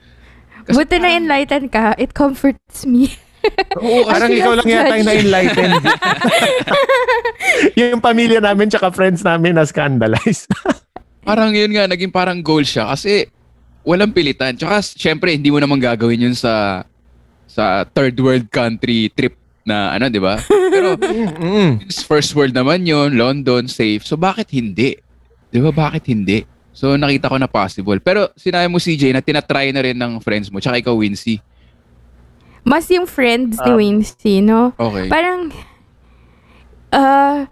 Kasi 0.70 0.76
Buti 0.80 0.96
na 1.02 1.12
enlighten 1.12 1.68
ka. 1.68 1.92
It 2.00 2.16
comforts 2.16 2.88
me. 2.88 3.12
oo, 3.84 4.08
Parang 4.08 4.32
ikaw 4.32 4.56
lang 4.56 4.70
yata 4.70 4.96
yung 4.96 5.08
na-enlightened. 5.10 5.84
yung 7.80 8.00
pamilya 8.00 8.40
namin 8.40 8.72
tsaka 8.72 8.88
friends 8.96 9.20
namin 9.26 9.60
na 9.60 9.68
scandalized. 9.68 10.48
parang 11.28 11.52
yun 11.52 11.76
nga, 11.76 11.92
naging 11.92 12.14
parang 12.16 12.40
goal 12.40 12.64
siya. 12.64 12.88
Kasi 12.96 13.28
walang 13.84 14.16
pilitan. 14.16 14.56
Tsaka 14.56 14.80
syempre, 14.96 15.36
hindi 15.36 15.52
mo 15.52 15.60
naman 15.60 15.84
gagawin 15.84 16.32
yun 16.32 16.36
sa 16.38 16.88
sa 17.44 17.84
third 17.92 18.16
world 18.24 18.48
country 18.48 19.12
trip 19.12 19.36
na 19.68 19.92
ano, 20.00 20.08
di 20.08 20.24
ba? 20.24 20.40
Pero 20.74 20.88
Mm. 21.44 21.72
first 22.04 22.34
world 22.34 22.52
naman 22.52 22.84
yun, 22.84 23.14
London, 23.14 23.70
safe. 23.70 24.02
So 24.02 24.18
bakit 24.18 24.50
hindi? 24.50 24.98
Di 25.48 25.62
ba, 25.62 25.70
bakit 25.70 26.10
hindi? 26.10 26.42
So 26.74 26.98
nakita 26.98 27.30
ko 27.30 27.38
na 27.38 27.46
possible. 27.46 28.02
Pero 28.02 28.34
sinabi 28.34 28.66
mo 28.66 28.82
CJ 28.82 29.14
na 29.14 29.22
tinatry 29.22 29.70
na 29.70 29.86
rin 29.86 29.94
ng 29.94 30.18
friends 30.18 30.50
mo, 30.50 30.58
tsaka 30.58 30.82
ikaw 30.82 30.98
Wincy. 30.98 31.38
Mas 32.64 32.90
yung 32.90 33.06
friends 33.06 33.60
ni 33.60 33.70
Um, 33.70 33.78
Wincy, 33.78 34.40
no? 34.40 34.72
Okay. 34.74 35.06
Parang, 35.08 35.52
uh, 36.90 37.44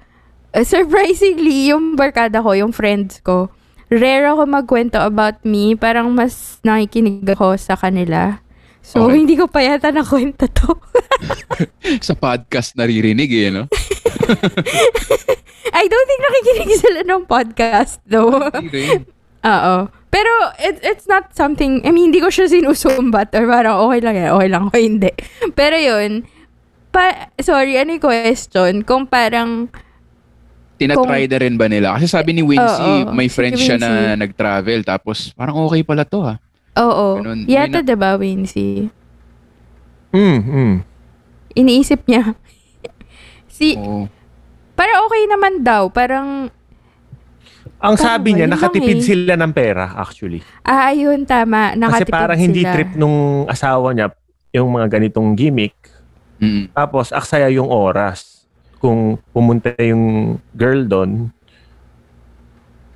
surprisingly, 0.58 1.70
yung 1.70 1.94
barkada 1.94 2.40
ko, 2.40 2.56
yung 2.56 2.72
friends 2.72 3.20
ko, 3.20 3.52
rare 3.88 4.32
ako 4.32 4.48
magkwento 4.48 4.98
about 4.98 5.44
me. 5.44 5.76
Parang 5.76 6.10
mas 6.10 6.58
nakikinig 6.64 7.28
ako 7.28 7.60
sa 7.60 7.76
kanila. 7.76 8.40
So, 8.82 9.06
Okay. 9.06 9.22
hindi 9.22 9.38
ko 9.38 9.46
pa 9.46 9.62
yata 9.62 9.94
nakwento 9.94 10.50
to. 10.50 10.74
Sa 12.08 12.18
podcast 12.18 12.74
naririnig 12.74 13.30
eh, 13.30 13.54
no? 13.54 13.70
I 15.72 15.84
don't 15.88 16.08
think 16.10 16.22
nakikinig 16.22 16.72
sila 16.82 17.02
ng 17.06 17.24
podcast, 17.30 18.02
though. 18.10 18.42
Oo. 19.48 19.76
Pero, 20.12 20.32
it, 20.60 20.84
it's 20.84 21.08
not 21.08 21.32
something, 21.32 21.80
I 21.88 21.96
mean, 21.96 22.12
hindi 22.12 22.20
ko 22.20 22.28
siya 22.28 22.52
sinusumbat 22.52 23.32
or 23.32 23.48
parang 23.48 23.80
okay 23.88 24.00
lang 24.04 24.16
yan, 24.18 24.30
okay 24.36 24.50
lang 24.52 24.62
ako, 24.68 24.76
hindi. 24.76 25.12
Pero 25.56 25.76
yun, 25.80 26.28
pa, 26.92 27.32
sorry, 27.40 27.80
ano 27.80 27.96
yung 27.96 28.04
question? 28.04 28.84
Kung 28.84 29.08
parang, 29.08 29.72
Tinatry 30.82 31.30
na 31.30 31.38
rin 31.38 31.56
ba 31.62 31.70
nila? 31.70 31.94
Kasi 31.94 32.10
sabi 32.10 32.34
ni 32.34 32.42
Wincy, 32.42 33.06
Oo, 33.06 33.14
may 33.14 33.30
si 33.30 33.38
friends 33.38 33.62
siya 33.62 33.78
na 33.78 34.18
nag-travel. 34.18 34.82
Tapos 34.82 35.30
parang 35.38 35.62
okay 35.70 35.86
pala 35.86 36.02
to 36.02 36.26
ha. 36.26 36.42
Oo, 36.74 37.08
Ganun. 37.20 37.44
yata 37.46 37.80
na- 37.80 37.88
diba, 37.88 38.10
Wincy? 38.16 38.88
Mm, 40.12 40.40
mm. 40.42 40.76
Iniisip 41.54 42.04
niya. 42.06 42.36
si, 43.48 43.76
Oo. 43.76 44.08
parang 44.74 45.06
okay 45.06 45.24
naman 45.26 45.54
daw, 45.62 45.88
parang, 45.88 46.52
Ang 47.82 47.98
Tama, 47.98 48.06
sabi 48.14 48.38
niya, 48.38 48.46
yun 48.46 48.54
lang 48.54 48.62
nakatipid 48.62 48.98
eh. 49.02 49.06
sila 49.06 49.34
ng 49.34 49.52
pera 49.52 49.98
actually. 49.98 50.46
ah, 50.62 50.94
ayun, 50.94 51.26
tama, 51.26 51.74
Kasi 51.74 51.82
nakatipid 51.82 52.14
parang 52.14 52.38
hindi 52.38 52.62
sila. 52.62 52.74
trip 52.78 52.94
nung 52.94 53.18
asawa 53.50 53.90
niya 53.90 54.14
yung 54.54 54.70
mga 54.70 54.88
ganitong 54.92 55.34
gimmick. 55.34 55.74
Mm. 56.38 56.70
Tapos, 56.72 57.10
aksaya 57.10 57.50
yung 57.50 57.66
oras. 57.66 58.46
Kung 58.78 59.18
pumunta 59.30 59.74
yung 59.78 60.38
girl 60.54 60.86
doon, 60.86 61.34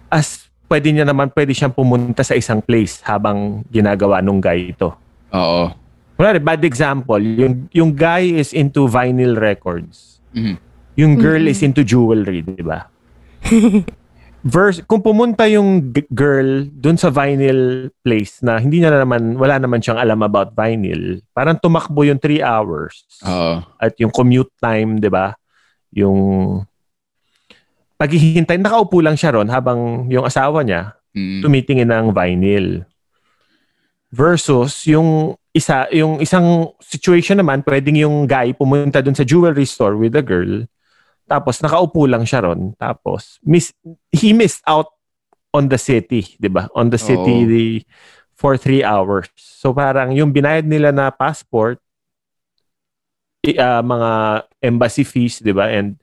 as 0.07 0.44
pwede 0.65 0.87
niya 0.91 1.05
naman, 1.05 1.29
pwede 1.33 1.53
siyang 1.53 1.73
pumunta 1.73 2.25
sa 2.25 2.33
isang 2.33 2.61
place 2.61 3.01
habang 3.05 3.61
ginagawa 3.69 4.21
nung 4.21 4.41
guy 4.41 4.73
ito. 4.73 4.93
Oo. 5.33 5.71
Wala 6.15 6.39
bad 6.39 6.63
example, 6.63 7.19
yung, 7.19 7.67
yung 7.75 7.91
guy 7.91 8.39
is 8.39 8.55
into 8.55 8.87
vinyl 8.87 9.35
records. 9.35 10.23
Mhm. 10.31 10.55
Yung 10.95 11.19
girl 11.19 11.43
Mm-mm. 11.43 11.51
is 11.51 11.59
into 11.59 11.83
jewelry, 11.83 12.39
di 12.39 12.63
ba? 12.63 12.87
Verse, 14.45 14.79
kung 14.85 15.01
pumunta 15.01 15.43
yung 15.49 15.91
g- 15.91 16.07
girl 16.13 16.69
dun 16.69 16.95
sa 16.95 17.09
vinyl 17.09 17.89
place 18.05 18.39
na 18.45 18.61
hindi 18.61 18.79
niya 18.79 18.93
na 18.93 19.01
naman, 19.03 19.35
wala 19.35 19.57
naman 19.59 19.81
siyang 19.81 19.97
alam 19.99 20.21
about 20.23 20.53
vinyl, 20.55 21.19
parang 21.35 21.57
tumakbo 21.59 22.05
yung 22.07 22.21
3 22.21 22.45
hours. 22.45 23.09
Oo. 23.25 23.59
At 23.75 23.97
yung 23.99 24.13
commute 24.13 24.53
time, 24.61 25.01
di 25.01 25.09
ba? 25.11 25.35
Yung 25.91 26.15
paghihintay, 27.95 28.59
nakaupo 28.59 28.99
lang 28.99 29.15
siya 29.15 29.35
ron 29.35 29.47
habang 29.47 30.07
yung 30.11 30.27
asawa 30.27 30.63
niya 30.63 30.95
Mm. 31.15 31.47
tumitingin 31.47 31.87
ng 31.87 32.07
vinyl. 32.11 32.83
Versus 34.11 34.83
yung 34.83 35.39
isa, 35.55 35.87
yung 35.95 36.19
isang 36.19 36.75
situation 36.83 37.39
naman, 37.39 37.63
pwedeng 37.63 37.95
yung 37.95 38.27
guy 38.27 38.51
pumunta 38.51 38.99
dun 38.99 39.15
sa 39.15 39.23
jewelry 39.23 39.63
store 39.63 39.95
with 39.95 40.11
the 40.11 40.19
girl, 40.19 40.67
tapos 41.23 41.63
nakaupo 41.63 42.03
lang 42.03 42.27
siya 42.27 42.43
ron, 42.43 42.75
tapos 42.75 43.39
miss, 43.47 43.71
he 44.11 44.35
missed 44.35 44.59
out 44.67 44.91
on 45.55 45.71
the 45.71 45.79
city, 45.79 46.35
di 46.35 46.51
ba? 46.51 46.67
On 46.75 46.91
the 46.91 46.99
city 46.99 47.47
Oo. 47.47 47.47
the, 47.47 47.65
for 48.35 48.59
three 48.59 48.83
hours. 48.83 49.31
So 49.39 49.71
parang 49.71 50.11
yung 50.11 50.35
binayad 50.35 50.67
nila 50.67 50.91
na 50.91 51.15
passport, 51.15 51.79
ah, 53.55 53.79
mga 53.79 54.09
embassy 54.59 55.07
fees, 55.07 55.39
di 55.39 55.55
ba? 55.55 55.71
And 55.71 55.95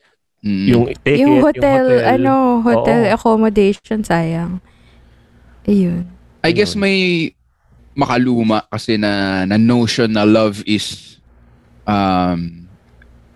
Mm. 0.43 0.67
yung 0.67 0.85
ticket, 0.91 1.19
yung 1.23 1.39
hotel, 1.39 2.03
ano, 2.03 2.59
hotel 2.61 3.07
Oo. 3.07 3.15
accommodation, 3.15 4.03
sayang. 4.03 4.59
Ayun. 5.63 6.03
I 6.43 6.51
guess 6.51 6.75
may 6.75 7.31
makaluma 7.95 8.67
kasi 8.67 8.99
na, 8.99 9.47
na 9.47 9.55
notion 9.55 10.11
na 10.11 10.27
love 10.27 10.59
is 10.67 11.15
um 11.87 12.67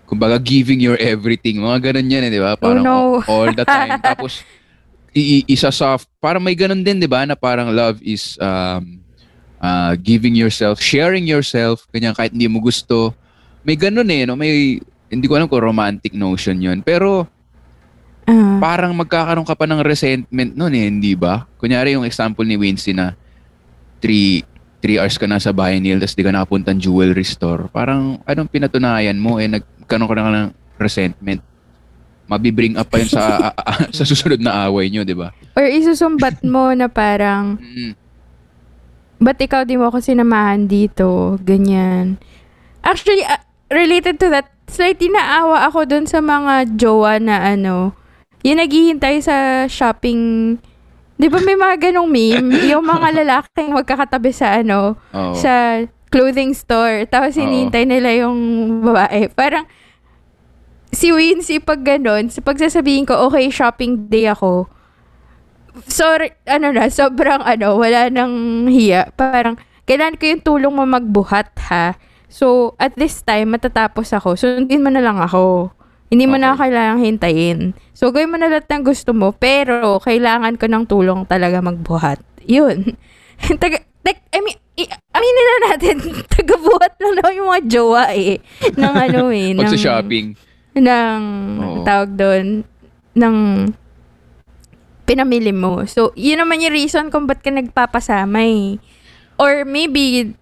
kumbaga 0.03 0.35
giving 0.35 0.83
your 0.83 0.99
everything. 0.99 1.63
Mga 1.63 1.91
ganun 1.91 2.11
yan 2.11 2.27
eh, 2.27 2.31
di 2.31 2.41
ba? 2.43 2.59
Parang 2.59 2.83
Oh, 2.83 2.87
no. 2.87 2.97
all, 3.23 3.47
all 3.47 3.49
the 3.55 3.63
time. 3.63 3.99
Tapos 4.03 4.43
i- 5.15 5.47
isa 5.47 5.71
soft. 5.71 6.11
Parang 6.19 6.43
may 6.43 6.55
ganun 6.55 6.83
din, 6.83 6.99
di 6.99 7.07
ba? 7.07 7.23
Na 7.23 7.35
parang 7.35 7.71
love 7.71 7.99
is 8.03 8.35
um 8.39 8.99
uh, 9.59 9.95
giving 9.99 10.35
yourself, 10.35 10.79
sharing 10.79 11.23
yourself, 11.23 11.87
ganyan 11.91 12.11
kahit 12.11 12.35
hindi 12.35 12.47
mo 12.51 12.59
gusto. 12.59 13.15
May 13.63 13.75
ganun 13.75 14.07
eh, 14.07 14.23
no? 14.27 14.35
May 14.35 14.79
hindi 15.07 15.25
ko 15.25 15.35
alam 15.35 15.47
kung 15.47 15.63
romantic 15.63 16.11
notion 16.11 16.59
yun. 16.59 16.79
Pero 16.81 17.27
Ah. 18.27 18.59
parang 18.59 18.91
magkakaroon 18.91 19.47
ka 19.47 19.55
pa 19.55 19.63
ng 19.63 19.79
resentment 19.79 20.51
nun 20.51 20.75
eh, 20.75 20.91
hindi 20.91 21.15
ba? 21.15 21.47
Kunyari 21.55 21.95
yung 21.95 22.03
example 22.03 22.43
ni 22.43 22.59
Wincy 22.59 22.91
na 22.91 23.15
three, 24.03 24.43
three 24.83 24.99
hours 24.99 25.15
ka 25.15 25.23
na 25.23 25.39
sa 25.39 25.55
bahay 25.55 25.79
nila 25.79 26.03
tapos 26.03 26.11
di 26.11 26.27
ka 26.27 26.35
nakapunta 26.35 26.75
ng 26.75 26.81
jewelry 26.83 27.23
store. 27.23 27.71
Parang 27.71 28.19
anong 28.27 28.51
pinatunayan 28.51 29.15
mo 29.15 29.39
eh, 29.39 29.47
nagkaroon 29.47 30.11
ka 30.11 30.15
na 30.19 30.43
ng 30.43 30.51
resentment. 30.75 31.39
Mabibring 32.27 32.75
up 32.75 32.91
pa 32.91 32.99
yun 32.99 33.07
sa, 33.07 33.55
sa 33.95 34.03
susunod 34.03 34.43
na 34.43 34.67
away 34.67 34.91
nyo, 34.91 35.07
di 35.07 35.15
ba? 35.15 35.31
Or 35.55 35.63
isusumbat 35.63 36.43
mo 36.43 36.75
na 36.75 36.91
parang, 36.91 37.55
ba't 39.17 39.39
ikaw 39.39 39.63
di 39.63 39.79
mo 39.79 39.87
ako 39.87 40.03
sinamahan 40.03 40.67
dito? 40.67 41.39
Ganyan. 41.47 42.19
Actually, 42.83 43.23
ah, 43.23 43.39
related 43.71 44.19
to 44.19 44.27
that, 44.27 44.51
slightly 44.67 45.09
naawa 45.09 45.67
ako 45.71 45.87
dun 45.87 46.05
sa 46.05 46.19
mga 46.19 46.77
jowa 46.77 47.17
na 47.17 47.55
ano, 47.55 47.95
yung 48.45 48.59
naghihintay 48.61 49.23
sa 49.23 49.65
shopping, 49.65 50.55
di 51.17 51.27
ba 51.27 51.41
may 51.41 51.57
mga 51.57 51.89
ganong 51.89 52.07
meme? 52.11 52.53
yung 52.71 52.85
mga 52.85 53.23
lalaking 53.23 53.73
magkakatabi 53.73 54.31
sa 54.31 54.59
ano, 54.61 54.99
Oo. 55.11 55.33
sa 55.33 55.83
clothing 56.07 56.55
store. 56.55 57.03
Tapos 57.09 57.35
hinihintay 57.35 57.83
nila 57.83 58.27
yung 58.27 58.37
babae. 58.83 59.27
Parang, 59.31 59.67
si 60.91 61.11
Wincy 61.11 61.59
pag 61.59 61.83
ganun, 61.83 62.31
sa 62.31 62.39
pagsasabihin 62.39 63.07
ko, 63.07 63.27
okay, 63.27 63.51
shopping 63.51 64.07
day 64.07 64.27
ako, 64.31 64.71
sorry, 65.85 66.33
ano 66.47 66.71
na, 66.71 66.87
sobrang 66.87 67.43
ano, 67.43 67.75
wala 67.75 68.07
nang 68.07 68.65
hiya. 68.71 69.11
Parang, 69.13 69.59
kailangan 69.87 70.17
ko 70.19 70.23
yung 70.27 70.43
tulong 70.43 70.73
mo 70.73 70.83
magbuhat 70.87 71.51
ha. 71.71 71.95
So, 72.27 72.75
at 72.75 72.93
this 72.93 73.19
time, 73.21 73.55
matatapos 73.55 74.11
ako. 74.11 74.35
Sundin 74.35 74.83
mo 74.83 74.91
na 74.91 74.99
lang 74.99 75.17
ako. 75.17 75.71
Hindi 76.07 76.23
mo 76.23 76.35
na 76.35 76.55
Okay. 76.55 76.67
kailangang 76.67 77.03
hintayin. 77.03 77.59
So, 77.91 78.11
gawin 78.11 78.31
mo 78.31 78.37
na 78.37 78.47
lahat 78.47 78.67
ng 78.67 78.83
gusto 78.83 79.11
mo, 79.11 79.31
pero 79.31 79.99
kailangan 79.99 80.55
ko 80.55 80.67
ng 80.67 80.83
tulong 80.87 81.23
talaga 81.23 81.59
magbuhat. 81.59 82.19
Yun. 82.43 82.95
Taga, 83.61 83.79
tek, 84.01 84.23
I 84.31 84.39
mean, 84.39 84.55
i- 84.75 84.87
aminin 85.11 85.45
na 85.45 85.57
natin, 85.67 85.95
tagabuhat 86.33 86.95
lang 86.97 87.13
naman 87.15 87.33
yung 87.35 87.49
mga 87.49 87.63
jowa 87.67 88.05
eh. 88.11 88.39
ng 88.71 88.93
ano 88.93 89.21
eh. 89.31 89.51
Ng- 89.55 89.75
shopping. 89.75 90.35
ng 90.77 91.21
Oo. 91.57 91.81
tawag 91.83 92.11
doon 92.13 92.61
ng 93.11 93.35
pinamili 95.03 95.49
mo. 95.49 95.87
So, 95.87 96.11
yun 96.13 96.37
naman 96.37 96.59
yung 96.59 96.75
reason 96.75 97.07
kung 97.07 97.25
ba't 97.25 97.39
ka 97.39 97.49
nagpapasama 97.49 98.43
eh. 98.43 98.77
Or 99.35 99.63
maybe, 99.63 100.35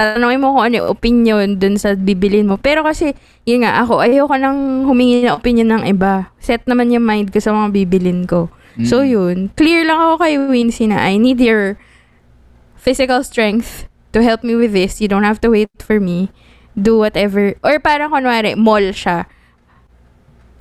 tatanungin 0.00 0.40
mo 0.40 0.56
kung 0.56 0.64
ano 0.64 0.74
yung 0.80 0.88
opinion 0.88 1.46
dun 1.60 1.76
sa 1.76 1.92
bibilin 1.92 2.48
mo. 2.48 2.56
Pero 2.56 2.80
kasi, 2.80 3.12
yun 3.44 3.68
nga, 3.68 3.84
ako, 3.84 4.00
ayoko 4.00 4.32
nang 4.40 4.88
humingi 4.88 5.28
ng 5.28 5.36
opinion 5.36 5.68
ng 5.68 5.84
iba. 5.84 6.32
Set 6.40 6.64
naman 6.64 6.88
yung 6.88 7.04
mind 7.04 7.28
ko 7.28 7.38
sa 7.38 7.52
mga 7.52 7.68
bibilin 7.76 8.24
ko. 8.24 8.48
So, 8.80 9.04
Mm. 9.04 9.08
yun. 9.12 9.36
Clear 9.60 9.84
lang 9.84 10.00
ako 10.00 10.24
kay 10.24 10.40
Wincy 10.40 10.88
na 10.88 11.04
I 11.04 11.20
need 11.20 11.36
your 11.36 11.76
physical 12.80 13.20
strength 13.20 13.84
to 14.16 14.24
help 14.24 14.40
me 14.40 14.56
with 14.56 14.72
this. 14.72 15.04
You 15.04 15.12
don't 15.12 15.28
have 15.28 15.42
to 15.44 15.52
wait 15.52 15.68
for 15.84 16.00
me. 16.00 16.32
Do 16.72 16.96
whatever. 16.96 17.60
Or 17.60 17.76
parang 17.76 18.08
kunwari, 18.08 18.56
mall 18.56 18.94
siya. 18.96 19.28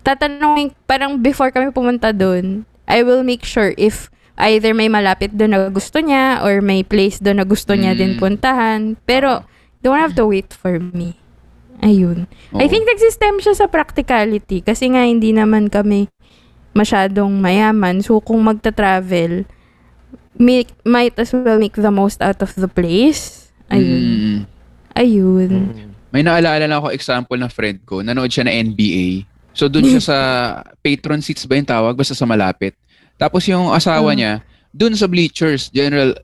Tatanungin, 0.04 0.76
parang 0.84 1.22
before 1.24 1.54
kami 1.54 1.72
pumunta 1.72 2.12
doon, 2.12 2.68
I 2.90 3.06
will 3.06 3.24
make 3.24 3.46
sure 3.46 3.72
if 3.78 4.12
either 4.40 4.72
may 4.72 4.88
malapit 4.88 5.36
doon 5.36 5.52
na 5.52 5.60
gusto 5.68 6.00
niya 6.00 6.40
or 6.42 6.64
may 6.64 6.82
place 6.82 7.20
doon 7.20 7.44
na 7.44 7.46
gusto 7.46 7.76
niya 7.76 7.92
din 7.94 8.16
Mm. 8.16 8.20
puntahan. 8.20 8.80
Pero, 9.04 9.44
don't 9.84 10.00
have 10.00 10.16
to 10.16 10.24
wait 10.26 10.56
for 10.56 10.80
me. 10.80 11.20
Ayun. 11.80 12.28
I 12.56 12.68
Oo. 12.68 12.70
think 12.72 12.88
nag-system 12.88 13.40
siya 13.40 13.56
sa 13.56 13.68
practicality 13.68 14.60
kasi 14.60 14.92
nga 14.92 15.04
hindi 15.04 15.32
naman 15.32 15.68
kami 15.68 16.08
masyadong 16.72 17.40
mayaman. 17.40 18.00
So, 18.00 18.20
kung 18.20 18.44
magta-travel, 18.44 19.44
make, 20.36 20.72
might 20.84 21.16
as 21.20 21.32
well 21.32 21.60
make 21.60 21.76
the 21.76 21.92
most 21.92 22.24
out 22.24 22.40
of 22.40 22.56
the 22.56 22.68
place. 22.68 23.52
Ayun. 23.68 24.04
Mm. 24.04 24.40
Ayun. 24.96 25.52
May 26.10 26.26
naalala 26.26 26.66
lang 26.66 26.80
ako 26.80 26.90
example 26.90 27.38
na 27.38 27.48
friend 27.48 27.80
ko. 27.86 28.02
Nanood 28.02 28.34
siya 28.34 28.50
na 28.50 28.54
NBA. 28.54 29.24
So 29.54 29.70
doon 29.70 29.86
siya 29.86 30.02
sa 30.10 30.18
patron 30.82 31.22
seats 31.22 31.46
ba 31.46 31.54
yung 31.54 31.70
tawag? 31.70 31.94
Basta 31.94 32.18
sa 32.18 32.26
malapit. 32.26 32.74
Tapos 33.20 33.44
yung 33.46 33.70
asawa 33.70 34.10
Ah. 34.10 34.18
niya, 34.18 34.32
doon 34.72 34.96
sa 34.96 35.06
bleachers, 35.06 35.68
general. 35.70 36.16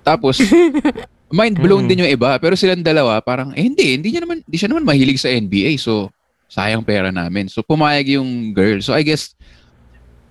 Tapos, 0.00 0.40
mind 1.30 1.58
blown 1.58 1.84
Mm. 1.84 1.88
din 1.90 2.00
yung 2.00 2.12
iba. 2.12 2.38
Pero 2.38 2.54
silang 2.54 2.80
dalawa, 2.80 3.20
parang, 3.20 3.52
eh 3.52 3.60
hindi, 3.62 3.94
hindi, 3.94 4.08
niya 4.10 4.24
naman, 4.24 4.40
hindi 4.40 4.56
siya 4.56 4.70
naman 4.72 4.82
mahilig 4.82 5.18
sa 5.18 5.28
NBA. 5.28 5.76
So, 5.76 6.08
sayang 6.46 6.80
pera 6.82 7.10
namin. 7.10 7.46
So, 7.46 7.60
pumayag 7.60 8.16
yung 8.16 8.50
girl. 8.50 8.78
So, 8.80 8.94
I 8.94 9.02
guess, 9.02 9.34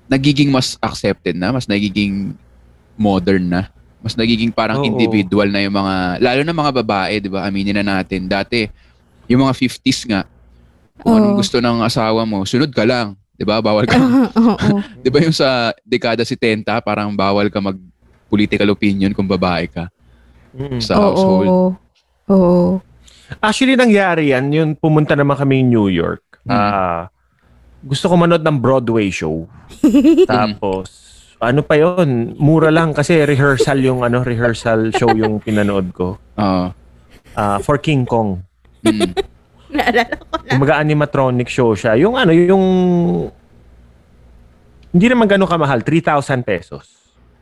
nagiging 0.08 0.50
mas 0.50 0.76
accepted 0.80 1.36
na, 1.36 1.52
mas 1.52 1.66
nagiging 1.66 2.34
modern 2.96 3.50
na. 3.50 3.62
Mas 4.00 4.16
nagiging 4.16 4.52
parang 4.52 4.84
Oo. 4.84 4.88
individual 4.88 5.48
na 5.48 5.62
yung 5.62 5.76
mga, 5.76 5.96
lalo 6.20 6.42
na 6.44 6.54
mga 6.54 6.72
babae, 6.82 7.14
di 7.20 7.30
ba? 7.32 7.44
Aminin 7.44 7.76
na 7.76 8.00
natin. 8.00 8.28
Dati, 8.28 8.68
yung 9.28 9.44
mga 9.44 9.54
50s 9.56 10.00
nga, 10.06 10.22
kung 11.00 11.18
anong 11.18 11.36
Oo. 11.36 11.40
gusto 11.40 11.58
ng 11.58 11.80
asawa 11.82 12.24
mo, 12.24 12.44
sunod 12.44 12.70
ka 12.70 12.84
lang. 12.84 13.16
Di 13.34 13.44
ba? 13.44 13.60
Bawal 13.60 13.90
ka. 13.90 13.98
Oo. 14.40 14.78
di 14.96 15.10
ba 15.10 15.20
yung 15.20 15.34
sa 15.34 15.74
dekada 15.82 16.22
70, 16.22 16.64
parang 16.80 17.10
bawal 17.12 17.50
ka 17.50 17.58
mag 17.58 17.78
political 18.30 18.70
opinion 18.70 19.14
kung 19.14 19.26
babae 19.26 19.68
ka 19.68 19.90
Mm. 20.54 20.78
sa 20.78 21.02
household. 21.02 21.50
Oo. 21.50 21.68
Oo. 22.30 22.78
Actually, 23.42 23.74
nangyari 23.74 24.30
yan. 24.30 24.54
Yung 24.54 24.72
pumunta 24.78 25.18
naman 25.18 25.34
kami 25.34 25.66
New 25.66 25.90
York. 25.90 26.22
Mm. 26.46 26.54
Ah, 26.54 27.10
gusto 27.82 28.06
ko 28.06 28.14
manood 28.14 28.46
ng 28.46 28.62
Broadway 28.62 29.10
show. 29.10 29.50
Tapos, 30.30 30.94
ano 31.42 31.66
pa 31.66 31.74
yon 31.74 32.38
Mura 32.38 32.70
lang 32.70 32.94
kasi 32.94 33.18
rehearsal 33.20 33.82
yung 33.82 34.06
ano 34.06 34.22
rehearsal 34.22 34.94
show 34.94 35.10
yung 35.12 35.42
pinanood 35.42 35.90
ko. 35.90 36.22
Oo. 36.38 36.66
Ah, 37.34 37.58
for 37.58 37.82
King 37.82 38.06
Kong. 38.06 38.46
Mm. 38.86 39.10
Naalala 39.74 40.14
ko. 40.14 40.26
Kumaga 40.46 40.74
animatronic 40.78 41.50
show 41.50 41.74
siya. 41.74 41.98
Yung 41.98 42.14
ano, 42.14 42.30
yung 42.30 42.66
hindi 44.94 45.06
naman 45.10 45.26
gano'ng 45.26 45.50
kamahal, 45.50 45.82
3,000 45.82 46.46
pesos. 46.46 46.86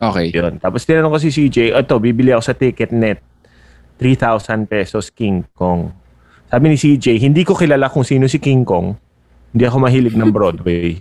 Okay. 0.02 0.32
Yun. 0.32 0.58
Tapos 0.58 0.88
tinanong 0.88 1.14
ko 1.14 1.20
si 1.20 1.30
CJ, 1.30 1.76
ito, 1.76 1.96
bibili 2.00 2.32
ako 2.32 2.44
sa 2.48 2.56
ticket 2.56 2.96
net. 2.96 3.20
3,000 4.00 4.66
pesos 4.66 5.14
King 5.14 5.46
Kong. 5.54 5.94
Sabi 6.50 6.74
ni 6.74 6.78
CJ, 6.80 7.22
hindi 7.22 7.46
ko 7.46 7.54
kilala 7.54 7.92
kung 7.92 8.02
sino 8.02 8.26
si 8.26 8.42
King 8.42 8.66
Kong. 8.66 8.98
Hindi 9.54 9.64
ako 9.68 9.78
mahilig 9.78 10.16
ng 10.18 10.32
Broadway. 10.34 10.98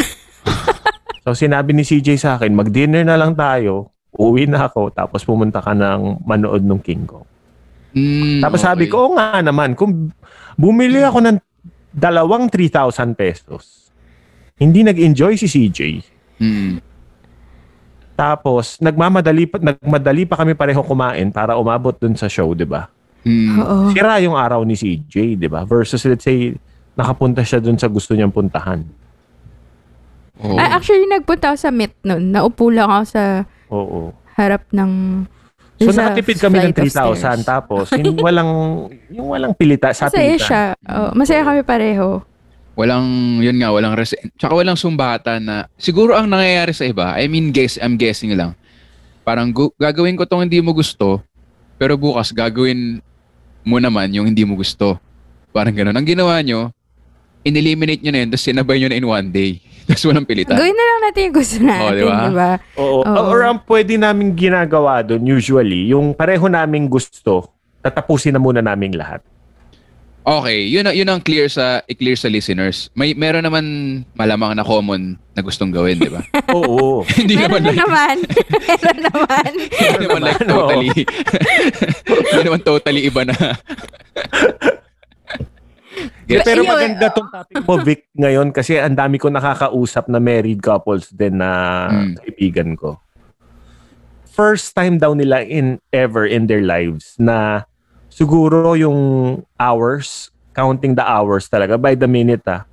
so 1.26 1.36
sinabi 1.36 1.76
ni 1.76 1.84
CJ 1.84 2.16
sa 2.16 2.40
akin, 2.40 2.54
mag-dinner 2.56 3.04
na 3.04 3.20
lang 3.20 3.36
tayo. 3.36 3.92
Uwi 4.16 4.48
na 4.48 4.70
ako. 4.70 4.94
Tapos 4.94 5.26
pumunta 5.26 5.60
ka 5.60 5.76
ng 5.76 6.24
manood 6.24 6.64
ng 6.64 6.80
King 6.80 7.04
Kong. 7.04 7.26
Mm, 7.90 8.38
Tapos 8.38 8.62
sabi 8.62 8.86
okay. 8.86 8.92
ko, 8.94 9.10
oo 9.10 9.14
nga 9.18 9.42
naman, 9.42 9.74
kung 9.74 10.14
bumili 10.60 11.00
ako 11.00 11.24
ng 11.24 11.36
dalawang 11.90 12.52
3,000 12.52 13.16
pesos, 13.16 13.88
hindi 14.60 14.84
nag-enjoy 14.84 15.40
si 15.40 15.48
CJ. 15.48 15.80
Mm. 16.36 16.84
Tapos, 18.12 18.76
nagmamadali 18.84 19.48
pa, 19.48 19.56
nagmadali 19.56 20.28
pa 20.28 20.36
kami 20.36 20.52
pareho 20.52 20.84
kumain 20.84 21.32
para 21.32 21.56
umabot 21.56 21.96
dun 21.96 22.12
sa 22.12 22.28
show, 22.28 22.52
di 22.52 22.68
ba? 22.68 22.92
Mm. 23.24 23.56
Oo. 23.56 23.76
Sira 23.96 24.20
yung 24.20 24.36
araw 24.36 24.60
ni 24.68 24.76
CJ, 24.76 25.40
di 25.40 25.48
ba? 25.48 25.64
Versus, 25.64 26.04
let's 26.04 26.28
say, 26.28 26.52
nakapunta 26.92 27.40
siya 27.40 27.64
dun 27.64 27.80
sa 27.80 27.88
gusto 27.88 28.12
niyang 28.12 28.32
puntahan. 28.32 28.84
Oo. 30.44 30.56
Ah, 30.60 30.76
actually, 30.76 31.08
nagpunta 31.08 31.56
ako 31.56 31.58
sa 31.64 31.72
Met 31.72 31.96
noon. 32.04 32.28
Naupo 32.28 32.68
lang 32.68 32.92
ako 32.92 33.04
sa 33.08 33.22
Oo. 33.72 34.12
harap 34.36 34.68
ng 34.72 35.24
So, 35.80 35.90
sa 35.90 36.12
nakatipid 36.12 36.36
kami 36.36 36.56
ng 36.60 36.70
flight 36.70 36.78
of 36.78 36.84
3,000. 36.84 37.16
stairs. 37.16 37.40
Tapos, 37.42 37.84
yung 37.96 38.20
walang, 38.20 38.50
yung 39.08 39.28
walang 39.28 39.52
pilita, 39.52 39.88
sa 39.90 40.06
Masaya 40.06 40.28
pilitan. 40.28 40.44
siya. 40.44 40.62
Oo, 40.76 41.08
masaya 41.14 41.40
kami 41.40 41.60
pareho. 41.62 42.20
Walang, 42.74 43.06
yun 43.40 43.56
nga, 43.56 43.68
walang 43.70 43.92
res- 43.92 44.16
Tsaka 44.36 44.52
walang 44.52 44.76
sumbatan 44.76 45.40
na, 45.40 45.56
siguro 45.74 46.12
ang 46.12 46.28
nangyayari 46.28 46.70
sa 46.70 46.84
iba, 46.84 47.12
I 47.14 47.26
mean, 47.26 47.48
guess, 47.48 47.76
I'm 47.76 47.96
guessing 47.96 48.32
lang. 48.32 48.52
Parang 49.20 49.48
gu- 49.48 49.72
gagawin 49.74 50.14
ko 50.14 50.24
tong 50.24 50.44
hindi 50.44 50.60
mo 50.60 50.72
gusto, 50.72 51.20
pero 51.76 51.96
bukas 51.96 52.28
gagawin 52.30 53.00
mo 53.62 53.76
naman 53.76 54.08
yung 54.10 54.24
hindi 54.24 54.44
mo 54.44 54.56
gusto. 54.56 55.00
Parang 55.50 55.72
gano'n. 55.72 55.92
Ang 55.92 56.06
ginawa 56.06 56.40
nyo, 56.40 56.72
in-eliminate 57.40 58.00
nyo 58.00 58.12
na 58.12 58.20
yun, 58.20 58.28
tapos 58.28 58.44
sinabay 58.44 58.76
nyo 58.78 58.88
na 58.88 58.96
in 58.96 59.06
one 59.06 59.28
day. 59.28 59.60
Tapos 59.90 60.06
walang 60.06 60.26
pilitan. 60.28 60.54
Gawin 60.54 60.76
na 60.78 60.84
lang 60.86 60.98
natin 61.02 61.20
yung 61.26 61.36
gusto 61.36 61.56
natin, 61.58 61.90
di 61.98 62.04
ba? 62.06 62.22
di 62.22 62.34
ba? 62.38 62.52
Oo. 62.78 63.02
Oo. 63.02 63.26
Or 63.26 63.40
ang 63.42 63.58
pwede 63.66 63.98
namin 63.98 64.38
ginagawa 64.38 65.02
doon 65.02 65.26
usually, 65.26 65.90
yung 65.90 66.14
pareho 66.14 66.46
naming 66.46 66.86
gusto, 66.86 67.50
tatapusin 67.82 68.38
na 68.38 68.40
muna 68.40 68.62
naming 68.62 68.94
lahat. 68.94 69.18
Okay, 70.20 70.68
yun, 70.68 70.84
yun 70.92 71.08
ang 71.08 71.24
clear 71.24 71.48
sa, 71.48 71.80
i-clear 71.88 72.12
sa 72.12 72.28
listeners. 72.28 72.92
May, 72.92 73.16
meron 73.16 73.40
naman 73.40 73.64
malamang 74.12 74.52
na 74.52 74.62
common 74.62 75.16
na 75.32 75.40
gustong 75.40 75.72
gawin, 75.72 75.96
di 75.96 76.12
ba? 76.12 76.20
Oo. 76.54 77.02
hindi 77.18 77.40
Meron 77.40 77.58
naman 77.58 77.60
na 77.64 77.72
like, 77.72 77.80
naman. 77.80 78.16
Meron 78.68 79.00
naman. 79.00 79.50
hindi 79.58 80.04
naman 80.06 80.20
like 80.22 80.42
oo. 80.44 80.48
totally, 80.52 80.90
hindi 82.06 82.42
naman 82.44 82.60
totally 82.62 83.00
iba 83.08 83.22
na. 83.24 83.36
Yeah, 86.26 86.42
pero 86.42 86.62
Ayun. 86.62 86.70
maganda 86.70 87.06
tong 87.10 87.28
topic 87.28 87.56
mo, 87.62 87.74
Vic, 87.80 88.00
ngayon 88.14 88.48
kasi 88.50 88.78
ang 88.78 88.94
dami 88.94 89.18
ko 89.18 89.28
nakakausap 89.28 90.06
na 90.06 90.18
married 90.18 90.60
couples 90.60 91.10
din 91.10 91.36
na 91.36 91.50
Mm. 91.90 92.12
kaibigan 92.16 92.70
ko. 92.74 92.96
First 94.30 94.72
time 94.72 94.96
daw 94.96 95.12
nila 95.12 95.42
in 95.42 95.82
ever 95.90 96.24
in 96.24 96.46
their 96.46 96.62
lives 96.62 97.18
na 97.18 97.66
siguro 98.08 98.72
yung 98.72 98.98
hours, 99.58 100.30
counting 100.52 100.94
the 100.94 101.04
hours 101.04 101.46
talaga 101.46 101.76
by 101.76 101.92
the 101.92 102.06
minute 102.06 102.46
ah, 102.46 102.64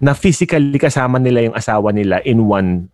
na 0.00 0.12
physically 0.12 0.74
kasama 0.76 1.20
nila 1.20 1.46
yung 1.46 1.54
asawa 1.54 1.92
nila 1.94 2.18
in 2.24 2.48
one 2.48 2.88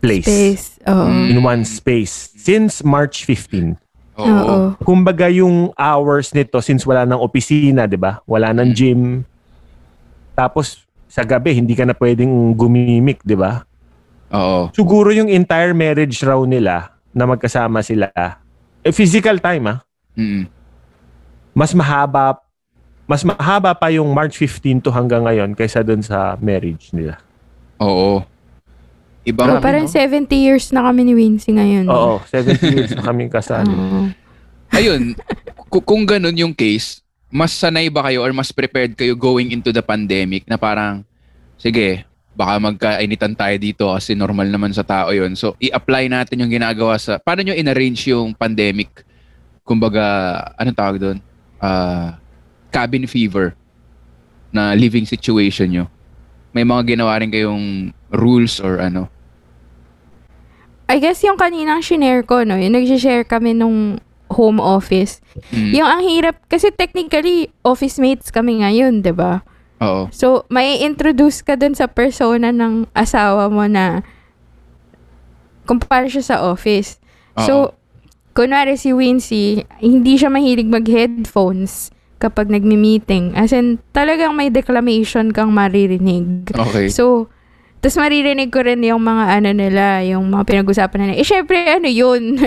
place. 0.00 0.24
Space. 0.24 0.80
Mm. 0.86 1.26
In 1.28 1.38
one 1.42 1.62
space. 1.64 2.32
Since 2.32 2.80
March 2.80 3.28
15. 3.28 3.76
Oo. 4.20 4.28
Oo. 4.28 4.56
kumbaga 4.80 5.26
yung 5.26 5.72
hours 5.74 6.30
nito 6.30 6.60
since 6.60 6.84
wala 6.84 7.04
nang 7.04 7.18
opisina, 7.18 7.84
'di 7.84 7.96
ba? 7.96 8.20
Wala 8.24 8.52
nang 8.52 8.70
Mm. 8.70 8.76
gym. 8.76 9.02
Tapos 10.32 10.84
sa 11.06 11.22
gabi 11.22 11.54
hindi 11.54 11.74
ka 11.74 11.84
na 11.84 11.94
pwedeng 11.94 12.30
gumimik, 12.54 13.20
'di 13.22 13.36
ba? 13.36 13.64
Oo. 14.30 14.70
Siguro 14.70 15.10
yung 15.10 15.26
entire 15.26 15.72
marriage 15.72 16.22
raw 16.22 16.38
nila 16.42 16.94
na 17.10 17.26
magkasama 17.26 17.82
sila, 17.82 18.06
eh, 18.80 18.94
physical 18.94 19.38
time 19.38 19.64
ah, 19.66 19.78
Mm. 20.14 20.46
mas 21.52 21.74
mahaba 21.74 22.38
mas 23.04 23.26
mahaba 23.26 23.74
pa 23.74 23.90
yung 23.90 24.06
March 24.14 24.38
15 24.38 24.78
to 24.78 24.94
hanggang 24.94 25.26
ngayon 25.26 25.50
kaysa 25.52 25.82
dun 25.82 25.98
sa 25.98 26.38
marriage 26.38 26.94
nila. 26.94 27.18
Oo. 27.82 28.22
Ibang, 29.20 29.60
Oo, 29.60 29.60
parang 29.60 29.84
70 29.84 30.32
years 30.32 30.72
na 30.72 30.80
kami 30.80 31.04
ni 31.04 31.12
Wincy 31.12 31.52
ngayon. 31.52 31.86
Oo, 31.92 32.24
70 32.24 32.56
years 32.72 32.92
na 32.96 33.04
kami 33.04 33.28
kasal. 33.28 33.68
Oo. 33.68 34.08
ayun, 34.72 35.12
ku- 35.68 35.84
kung 35.84 36.08
ganun 36.08 36.32
yung 36.32 36.54
case, 36.56 37.04
mas 37.28 37.52
sanay 37.52 37.92
ba 37.92 38.08
kayo 38.08 38.24
or 38.24 38.32
mas 38.32 38.48
prepared 38.50 38.96
kayo 38.96 39.12
going 39.14 39.52
into 39.52 39.70
the 39.70 39.84
pandemic 39.84 40.48
na 40.48 40.56
parang, 40.56 41.04
sige, 41.60 42.08
baka 42.32 42.56
magkainitan 42.56 43.36
tayo 43.36 43.56
dito 43.60 43.84
kasi 43.92 44.16
normal 44.16 44.48
naman 44.48 44.72
sa 44.72 44.80
tao 44.80 45.12
yon 45.12 45.36
So, 45.36 45.52
i-apply 45.60 46.08
natin 46.08 46.40
yung 46.40 46.50
ginagawa 46.50 46.96
sa... 46.96 47.20
Paano 47.20 47.44
nyo 47.44 47.52
in-arrange 47.52 48.08
yung 48.08 48.32
pandemic? 48.32 49.04
Kumbaga, 49.62 50.02
anong 50.56 50.78
tawag 50.78 50.96
doon? 50.96 51.18
Ah, 51.60 52.16
cabin 52.72 53.04
fever 53.04 53.52
na 54.48 54.72
living 54.72 55.04
situation 55.04 55.68
nyo. 55.68 55.84
May 56.50 56.66
mga 56.66 56.96
ginawa 56.96 57.20
rin 57.22 57.30
kayong 57.30 57.94
rules 58.10 58.58
or 58.58 58.82
ano? 58.82 59.06
I 60.90 60.98
guess 60.98 61.22
yung 61.22 61.38
kaninang 61.38 61.86
shinare 61.86 62.26
ko, 62.26 62.42
no, 62.42 62.58
yung 62.58 62.74
nag-share 62.74 63.22
kami 63.22 63.54
nung 63.54 64.02
home 64.30 64.58
office. 64.58 65.22
Mm. 65.54 65.70
Yung 65.78 65.88
ang 65.88 66.02
hirap, 66.02 66.42
kasi 66.50 66.74
technically, 66.74 67.50
office 67.62 68.02
mates 68.02 68.34
kami 68.34 68.62
ngayon, 68.62 69.02
'di 69.02 69.14
ba 69.14 69.46
Oo. 69.80 70.12
So, 70.12 70.44
may 70.52 70.76
introduce 70.84 71.40
ka 71.40 71.56
dun 71.56 71.72
sa 71.72 71.88
persona 71.88 72.52
ng 72.52 72.92
asawa 72.92 73.48
mo 73.48 73.64
na 73.64 74.04
kumpara 75.64 76.04
siya 76.04 76.24
sa 76.24 76.36
office. 76.44 77.00
Oo. 77.40 77.44
So, 77.48 77.54
kunwari 78.36 78.76
si 78.76 78.92
Wincy, 78.92 79.64
hindi 79.80 80.20
siya 80.20 80.28
mahilig 80.28 80.68
mag-headphones 80.68 81.88
kapag 82.20 82.52
nagmi-meeting. 82.52 83.32
As 83.32 83.50
in, 83.50 83.80
talagang 83.96 84.36
may 84.36 84.52
declamation 84.52 85.32
kang 85.32 85.50
maririnig. 85.50 86.52
Okay. 86.52 86.92
So, 86.92 87.32
tapos 87.80 87.96
maririnig 87.96 88.52
ko 88.52 88.60
rin 88.60 88.84
yung 88.84 89.00
mga 89.00 89.40
ano 89.40 89.50
nila, 89.56 90.04
yung 90.04 90.28
mga 90.28 90.44
pinag-usapan 90.44 90.98
nila. 91.00 91.14
Eh, 91.16 91.24
syempre, 91.24 91.56
ano 91.66 91.88
yun? 91.88 92.22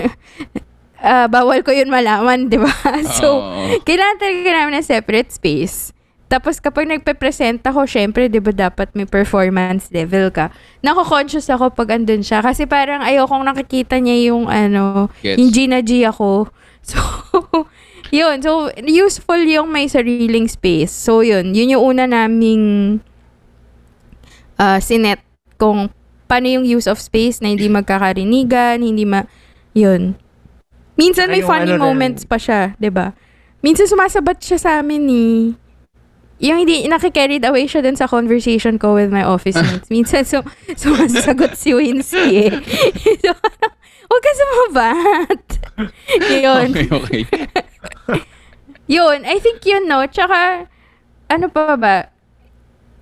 Ah, 1.04 1.28
bawal 1.28 1.60
ko 1.60 1.68
yun 1.68 1.92
malaman, 1.92 2.48
di 2.48 2.56
ba? 2.56 2.72
so, 3.20 3.44
Oo. 3.44 3.76
kailangan 3.84 4.16
talaga 4.16 4.50
namin 4.56 4.80
ng 4.80 4.88
separate 4.88 5.28
space. 5.28 5.92
Tapos 6.32 6.56
kapag 6.58 6.88
nagpe-present 6.88 7.60
ako, 7.60 7.84
syempre, 7.84 8.32
di 8.32 8.40
ba 8.40 8.56
dapat 8.56 8.88
may 8.96 9.04
performance 9.04 9.92
level 9.92 10.32
ka. 10.32 10.48
Nako-conscious 10.80 11.52
ako 11.52 11.76
pag 11.76 12.00
andun 12.00 12.24
siya. 12.24 12.40
Kasi 12.40 12.64
parang 12.64 13.04
ayokong 13.04 13.44
nakikita 13.44 14.00
niya 14.00 14.32
yung 14.32 14.48
ano, 14.48 15.12
Gets. 15.20 15.36
yung 15.36 15.50
Gina 15.52 15.78
G 15.84 16.08
ako. 16.08 16.48
So, 16.84 17.00
yun. 18.10 18.42
So, 18.42 18.68
useful 18.82 19.40
yung 19.40 19.72
may 19.72 19.88
sariling 19.88 20.48
space. 20.48 20.92
So, 20.92 21.20
yun. 21.20 21.54
Yun 21.54 21.78
yung 21.78 21.84
una 21.94 22.04
naming 22.04 22.98
uh, 24.58 24.80
sinet 24.80 25.22
kung 25.56 25.88
paano 26.26 26.46
yung 26.48 26.66
use 26.66 26.90
of 26.90 27.00
space 27.00 27.40
na 27.40 27.52
hindi 27.52 27.70
magkakarinigan, 27.70 28.82
hindi 28.82 29.04
ma... 29.06 29.24
Yun. 29.74 30.18
Minsan 30.94 31.30
may 31.30 31.42
Ay, 31.42 31.46
funny 31.46 31.74
ano 31.74 31.78
rin. 31.78 31.82
moments 31.82 32.22
pa 32.22 32.38
siya, 32.38 32.74
ba? 32.78 33.14
Minsan 33.64 33.90
sumasabat 33.90 34.38
siya 34.38 34.58
sa 34.60 34.70
amin 34.78 35.02
ni 35.08 35.24
yung 36.42 36.66
hindi 36.66 36.84
nakikarried 36.90 37.46
away 37.46 37.64
siya 37.64 37.80
dun 37.80 37.96
sa 37.96 38.10
conversation 38.10 38.76
ko 38.76 38.98
with 38.98 39.08
my 39.08 39.22
office 39.22 39.56
mates. 39.64 39.88
Minsan 39.88 40.26
sum, 40.26 40.44
sumasagot 40.74 41.54
si 41.54 41.72
Winsky 41.72 42.50
eh. 42.50 42.52
so, 43.24 43.32
huwag 44.10 44.22
ka 44.22 44.32
sumabat. 44.36 45.40
yun. 46.44 46.68
Okay, 46.74 46.88
okay. 46.90 47.22
Yun. 48.94 49.24
I 49.24 49.40
think 49.40 49.64
yun, 49.64 49.88
no? 49.88 50.04
Tsaka, 50.04 50.68
ano 51.28 51.46
pa 51.48 51.74
ba? 51.76 51.96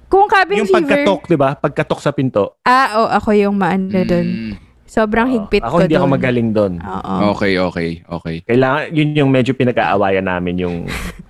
Kung 0.06 0.28
cabin 0.28 0.62
Yung 0.62 0.68
fever... 0.68 0.84
pagkatok, 0.84 1.20
di 1.26 1.36
ba? 1.40 1.56
Pagkatok 1.56 2.00
sa 2.04 2.12
pinto. 2.12 2.60
Ah, 2.68 3.00
oh, 3.00 3.08
ako 3.08 3.32
yung 3.32 3.56
maano 3.56 4.04
dun. 4.04 4.26
Mm, 4.28 4.52
Sobrang 4.92 5.24
Oo. 5.24 5.32
higpit 5.32 5.64
ako 5.64 5.72
ko 5.72 5.78
hindi 5.80 5.96
ako 5.96 6.04
dun. 6.04 6.12
magaling 6.12 6.48
doon. 6.52 6.72
Oo. 6.76 7.14
okay, 7.32 7.56
okay, 7.56 7.90
okay. 8.04 8.36
Kailangan, 8.44 8.92
yun 8.92 9.08
yung 9.16 9.30
medyo 9.32 9.56
pinag-aawayan 9.56 10.28
namin, 10.28 10.54
yung 10.60 10.76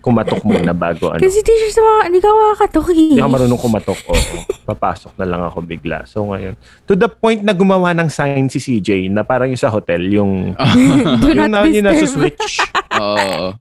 kumatok 0.03 0.43
muna 0.43 0.75
bago 0.75 1.15
ano. 1.15 1.23
Kasi 1.23 1.47
teacher 1.47 1.71
sa 1.71 1.79
mga, 1.79 2.01
hindi 2.11 2.19
ka 2.19 2.27
makakatok 2.27 2.87
eh. 2.91 2.99
Hindi 3.15 3.23
ako 3.23 3.31
marunong 3.31 3.61
kumatok. 3.63 3.99
Oo. 4.11 4.37
Papasok 4.67 5.15
na 5.15 5.27
lang 5.31 5.43
ako 5.47 5.63
bigla. 5.63 6.03
So 6.11 6.27
ngayon, 6.27 6.59
to 6.91 6.99
the 6.99 7.07
point 7.07 7.47
na 7.47 7.55
gumawa 7.55 7.95
ng 7.95 8.11
sign 8.11 8.51
si 8.51 8.59
CJ 8.59 9.15
na 9.15 9.23
parang 9.23 9.47
yung 9.47 9.63
sa 9.63 9.71
hotel, 9.71 10.11
yung, 10.11 10.59
Do 11.23 11.31
yung 11.31 11.47
not 11.47 11.63
na, 11.63 11.71
yung 11.71 11.87
nasa 11.87 12.03
disturb. 12.03 12.35
switch. 12.35 12.67
Oo. 12.99 13.55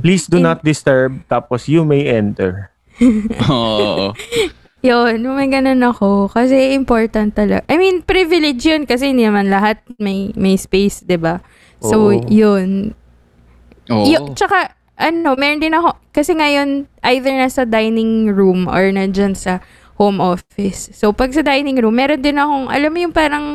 Please 0.00 0.24
do 0.32 0.40
not 0.40 0.64
disturb. 0.64 1.20
Tapos 1.28 1.68
you 1.68 1.84
may 1.84 2.08
enter. 2.08 2.72
Oo. 3.52 4.16
Yun, 4.82 5.22
may 5.38 5.46
ganun 5.46 5.78
ako. 5.80 6.26
Kasi 6.26 6.74
important 6.74 7.38
talaga. 7.38 7.62
I 7.70 7.78
mean, 7.78 8.02
privilege 8.02 8.66
yun 8.66 8.82
kasi 8.82 9.14
hindi 9.14 9.22
naman 9.22 9.46
lahat 9.46 9.78
may 10.02 10.34
may 10.34 10.58
space, 10.58 11.06
'di 11.06 11.18
ba 11.18 11.38
So, 11.82 12.14
Oo. 12.14 12.22
yun. 12.30 12.94
Oo. 13.90 14.06
Yo, 14.06 14.30
tsaka, 14.38 14.70
ano, 14.94 15.34
meron 15.34 15.58
din 15.58 15.74
ako, 15.74 15.98
kasi 16.14 16.30
ngayon, 16.30 16.86
either 17.02 17.34
nasa 17.34 17.66
dining 17.66 18.30
room 18.30 18.70
or 18.70 18.86
nandyan 18.94 19.34
sa 19.34 19.58
home 19.98 20.22
office. 20.22 20.94
So, 20.94 21.10
pag 21.10 21.34
sa 21.34 21.42
dining 21.42 21.82
room, 21.82 21.98
meron 21.98 22.22
din 22.22 22.38
akong, 22.38 22.70
alam 22.70 22.86
mo 22.86 22.98
yung 23.02 23.10
parang, 23.10 23.46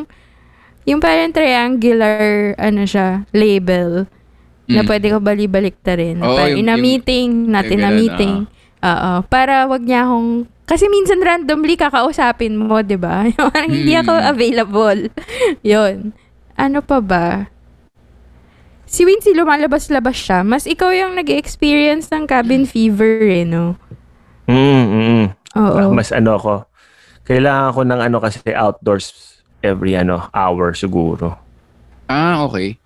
yung 0.83 0.99
parang 0.99 1.31
triangular, 1.31 2.51
ano 2.59 2.83
siya, 2.83 3.23
label, 3.31 4.11
na 4.67 4.83
Mm. 4.83 4.87
pwede 4.91 5.07
ko 5.07 5.17
bali-balik 5.23 5.79
ta 5.79 5.95
rin. 5.95 6.19
Parang 6.19 6.51
yung- 6.51 6.59
in 6.59 6.67
a 6.67 6.75
yung- 6.75 6.83
meeting, 6.83 7.29
not 7.47 7.63
yung 7.63 7.79
in 7.79 7.79
a 7.79 7.87
ganun, 7.87 7.95
meeting. 7.95 8.35
Oo. 8.83 9.11
Para 9.31 9.63
wag 9.71 9.87
niya 9.87 10.03
akong, 10.03 10.51
kasi 10.67 10.91
minsan 10.91 11.23
randomly 11.23 11.73
kakausapin 11.73 12.59
mo, 12.59 12.83
di 12.83 12.99
ba? 12.99 13.23
Parang 13.55 13.71
hindi 13.71 13.95
ako 13.95 14.11
Mm. 14.13 14.25
available. 14.27 14.99
Yun. 15.65 16.11
Ano 16.53 16.83
pa 16.83 16.99
ba? 16.99 17.47
Si 18.83 19.03
Wincy, 19.03 19.31
lumalabas-labas 19.31 20.15
siya. 20.15 20.43
Mas 20.43 20.63
ikaw 20.63 20.91
yung 20.91 21.15
nag-experience 21.15 22.07
ng 22.07 22.23
cabin 22.23 22.63
fever 22.63 23.19
eh, 23.23 23.43
no? 23.43 23.75
Mm, 24.47 24.85
mm. 24.87 25.25
Oo. 25.55 25.91
Mas 25.91 26.11
ano 26.11 26.35
ako, 26.35 26.53
kailangan 27.23 27.71
ko 27.71 27.81
ng 27.83 27.99
ano 27.99 28.17
kasi 28.19 28.39
outdoors 28.47 29.11
every 29.59 29.91
ano 29.91 30.27
hour 30.31 30.71
siguro. 30.71 31.35
Ah, 32.07 32.43
okay. 32.43 32.79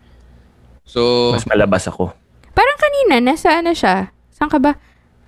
So, 0.81 1.31
Mas 1.31 1.45
malabas 1.45 1.85
ako. 1.85 2.09
Parang 2.51 2.77
kanina, 2.77 3.21
nasa 3.21 3.61
ano 3.61 3.71
siya? 3.71 4.09
Saan 4.33 4.49
ka 4.49 4.57
ba? 4.57 4.73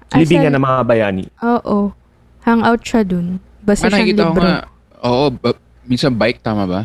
Ah, 0.10 0.18
Libingan 0.18 0.52
ng 0.52 0.64
mga 0.64 0.82
bayani. 0.84 1.24
Oo. 1.40 1.94
Hangout 2.44 2.82
siya 2.84 3.02
dun. 3.08 3.40
Basta 3.64 3.88
ah, 3.88 3.92
siyang 3.92 3.96
nakikita 4.04 4.24
ko 4.24 4.32
libro. 4.36 4.44
nga. 4.44 4.58
Oo, 5.04 5.26
ba- 5.32 5.60
minsan 5.88 6.12
bike, 6.16 6.40
tama 6.44 6.64
ba? 6.68 6.82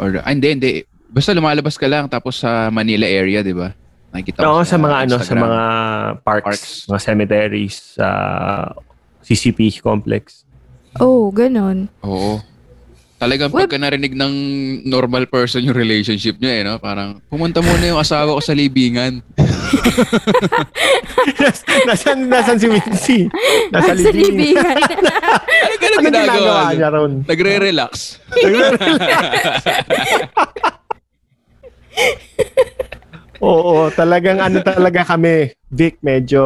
Or, 0.00 0.08
ah, 0.20 0.32
hindi, 0.32 0.48
hindi. 0.52 0.70
Basta 1.08 1.32
lumalabas 1.32 1.76
ka 1.76 1.88
lang 1.88 2.08
tapos 2.08 2.40
sa 2.40 2.68
Manila 2.68 3.08
area, 3.08 3.40
di 3.40 3.52
ba? 3.56 3.72
Nakikita 4.12 4.44
ko 4.44 4.60
Oo, 4.60 4.60
sa 4.64 4.76
mga 4.80 4.96
ano, 5.04 5.14
sa 5.20 5.34
mga 5.36 5.60
parks, 6.24 6.44
Parks. 6.44 6.68
mga 6.88 7.00
cemeteries, 7.00 7.76
sa 7.96 8.08
CCP 9.20 9.80
complex. 9.84 10.48
Oh, 10.96 11.28
ganun. 11.28 11.92
Oo. 12.00 12.40
Talagang 13.18 13.50
Well- 13.50 13.66
pagka 13.66 13.76
narinig 13.76 14.14
ng 14.14 14.32
normal 14.86 15.26
person 15.26 15.58
yung 15.60 15.74
relationship 15.74 16.38
niya 16.38 16.52
eh, 16.54 16.62
no? 16.62 16.78
Parang, 16.78 17.18
pumunta 17.26 17.58
muna 17.58 17.82
yung 17.84 17.98
asawa 17.98 18.30
ko 18.30 18.38
sa 18.38 18.54
libingan. 18.54 19.18
Nas- 21.38 21.66
nasan, 21.84 22.18
nasan 22.26 22.56
si 22.56 22.66
Wincy? 22.66 23.18
Nasa 23.68 23.90
Sa 23.90 23.92
libingan. 23.92 24.54
libingan. 24.54 24.76
Ganun 25.82 25.98
Ano 25.98 26.06
ginagawa 26.06 26.54
niya. 26.72 26.88
ron? 26.88 27.12
Nagre-relax. 27.26 27.92
Oo, 33.38 33.88
talagang 33.94 34.38
ano 34.38 34.58
talaga 34.60 35.06
kami. 35.06 35.54
Vic, 35.68 36.00
medyo, 36.00 36.42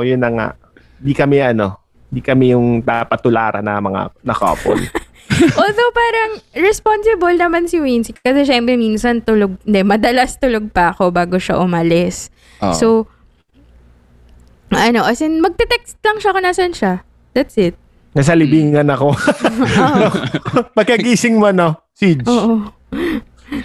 yun 0.00 0.20
na 0.20 0.30
nga. 0.30 0.48
Di 0.96 1.12
kami 1.12 1.40
ano, 1.40 1.76
di 2.08 2.20
kami 2.20 2.52
yung 2.52 2.80
papatularan 2.80 3.60
na 3.60 3.76
mga 3.76 4.00
na 4.20 4.34
couple. 4.34 4.80
Although 5.60 5.92
parang 5.92 6.30
responsible 6.56 7.36
naman 7.36 7.66
si 7.66 7.80
Wincy. 7.80 8.12
Kasi 8.16 8.44
syempre 8.44 8.76
minsan 8.76 9.24
tulog, 9.24 9.56
hindi, 9.64 9.80
madalas 9.84 10.36
tulog 10.36 10.70
pa 10.70 10.92
ako 10.92 11.10
bago 11.14 11.40
siya 11.40 11.60
umalis. 11.60 12.28
Oo. 12.60 12.74
So, 12.76 12.86
ano, 14.70 15.02
as 15.02 15.18
in, 15.24 15.42
magte-text 15.42 15.98
lang 16.04 16.18
siya 16.22 16.30
kung 16.30 16.44
nasan 16.46 16.72
siya. 16.76 17.02
That's 17.34 17.58
it. 17.58 17.74
Nasa 18.14 18.34
libingan 18.34 18.90
ako. 18.90 19.14
Oo. 19.86 20.08
Pagkagising 20.78 21.38
mo, 21.38 21.50
no? 21.54 21.78
Siege. 21.94 22.26
Oo. 22.26 22.70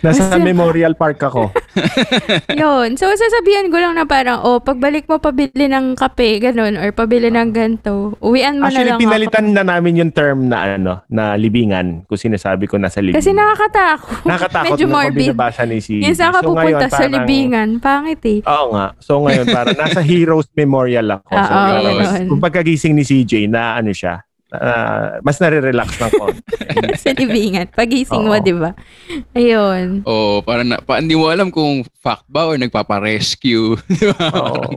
Nasa 0.02 0.26
Basta- 0.26 0.40
Memorial 0.40 0.94
Park 0.94 1.22
ako. 1.22 1.54
Yun. 2.52 2.96
So, 2.96 3.06
sasabihan 3.08 3.70
ko 3.70 3.78
lang 3.78 3.94
na 3.94 4.04
parang, 4.04 4.42
oh, 4.42 4.58
pagbalik 4.58 5.06
mo 5.06 5.18
pabili 5.18 5.66
ng 5.66 5.94
kape, 5.94 6.42
ganun, 6.42 6.76
or 6.76 6.90
pabili 6.92 7.28
ng 7.28 7.50
ganto, 7.50 8.18
uwian 8.20 8.58
mo 8.58 8.66
Actually, 8.66 8.82
na 8.84 8.92
lang 8.92 9.00
pinalitan 9.00 9.46
ako. 9.46 9.54
na 9.54 9.64
namin 9.64 9.94
yung 9.98 10.12
term 10.12 10.48
na 10.48 10.76
ano, 10.76 10.94
na 11.08 11.36
libingan. 11.36 12.02
Kung 12.04 12.18
sinasabi 12.18 12.66
ko 12.66 12.76
nasa 12.76 12.98
libingan. 12.98 13.22
Kasi 13.22 13.32
nakakatakot. 13.32 14.26
Nakatakot 14.32 14.74
Medyo 14.74 14.86
na 14.86 14.92
morbid. 14.92 15.20
binabasa 15.30 15.64
ni 15.64 15.78
si 15.80 16.02
Yung 16.02 16.14
saan 16.14 16.32
ka 16.32 16.42
So, 16.42 16.48
pupunta 16.48 16.66
ngayon, 16.66 16.82
sa 16.84 16.98
parang- 16.98 17.14
libingan, 17.16 17.70
pangit 17.80 18.22
eh. 18.26 18.40
Oo 18.44 18.66
nga. 18.72 18.86
So 18.98 19.22
ngayon, 19.22 19.46
parang 19.48 19.78
nasa 19.78 20.02
Heroes 20.10 20.50
Memorial 20.52 21.08
ako. 21.14 21.30
So, 21.30 21.38
Ah, 21.38 21.46
oo, 21.46 21.62
parang 21.78 21.98
ganun. 22.00 22.28
kung 22.28 22.42
pagkagising 22.42 22.94
ni 22.94 23.04
CJ 23.04 23.46
na 23.48 23.78
ano 23.78 23.92
siya, 23.92 24.25
Ah, 24.54 25.18
mas 25.26 25.42
nare-relax 25.42 25.98
ng 25.98 26.12
konti. 26.22 26.42
sa 27.02 27.12
libingan. 27.18 27.66
Pagising 27.74 28.24
mo, 28.24 28.38
di 28.38 28.54
ba? 28.54 28.78
Ayun. 29.34 30.06
Oo, 30.06 30.46
para 30.46 30.62
na, 30.62 30.78
pa, 30.78 31.02
hindi 31.02 31.18
mo 31.18 31.34
alam 31.34 31.50
kung 31.50 31.82
fact 31.98 32.30
ba 32.30 32.46
or 32.46 32.56
nagpapa-rescue. 32.62 33.74
Di 33.90 34.06
ba? 34.14 34.30
Oo. 34.32 34.70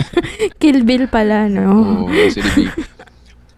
Kill 0.62 0.86
Bill 0.86 1.10
pala, 1.10 1.50
no? 1.50 2.06
Oo, 2.06 2.08
di- 2.08 2.70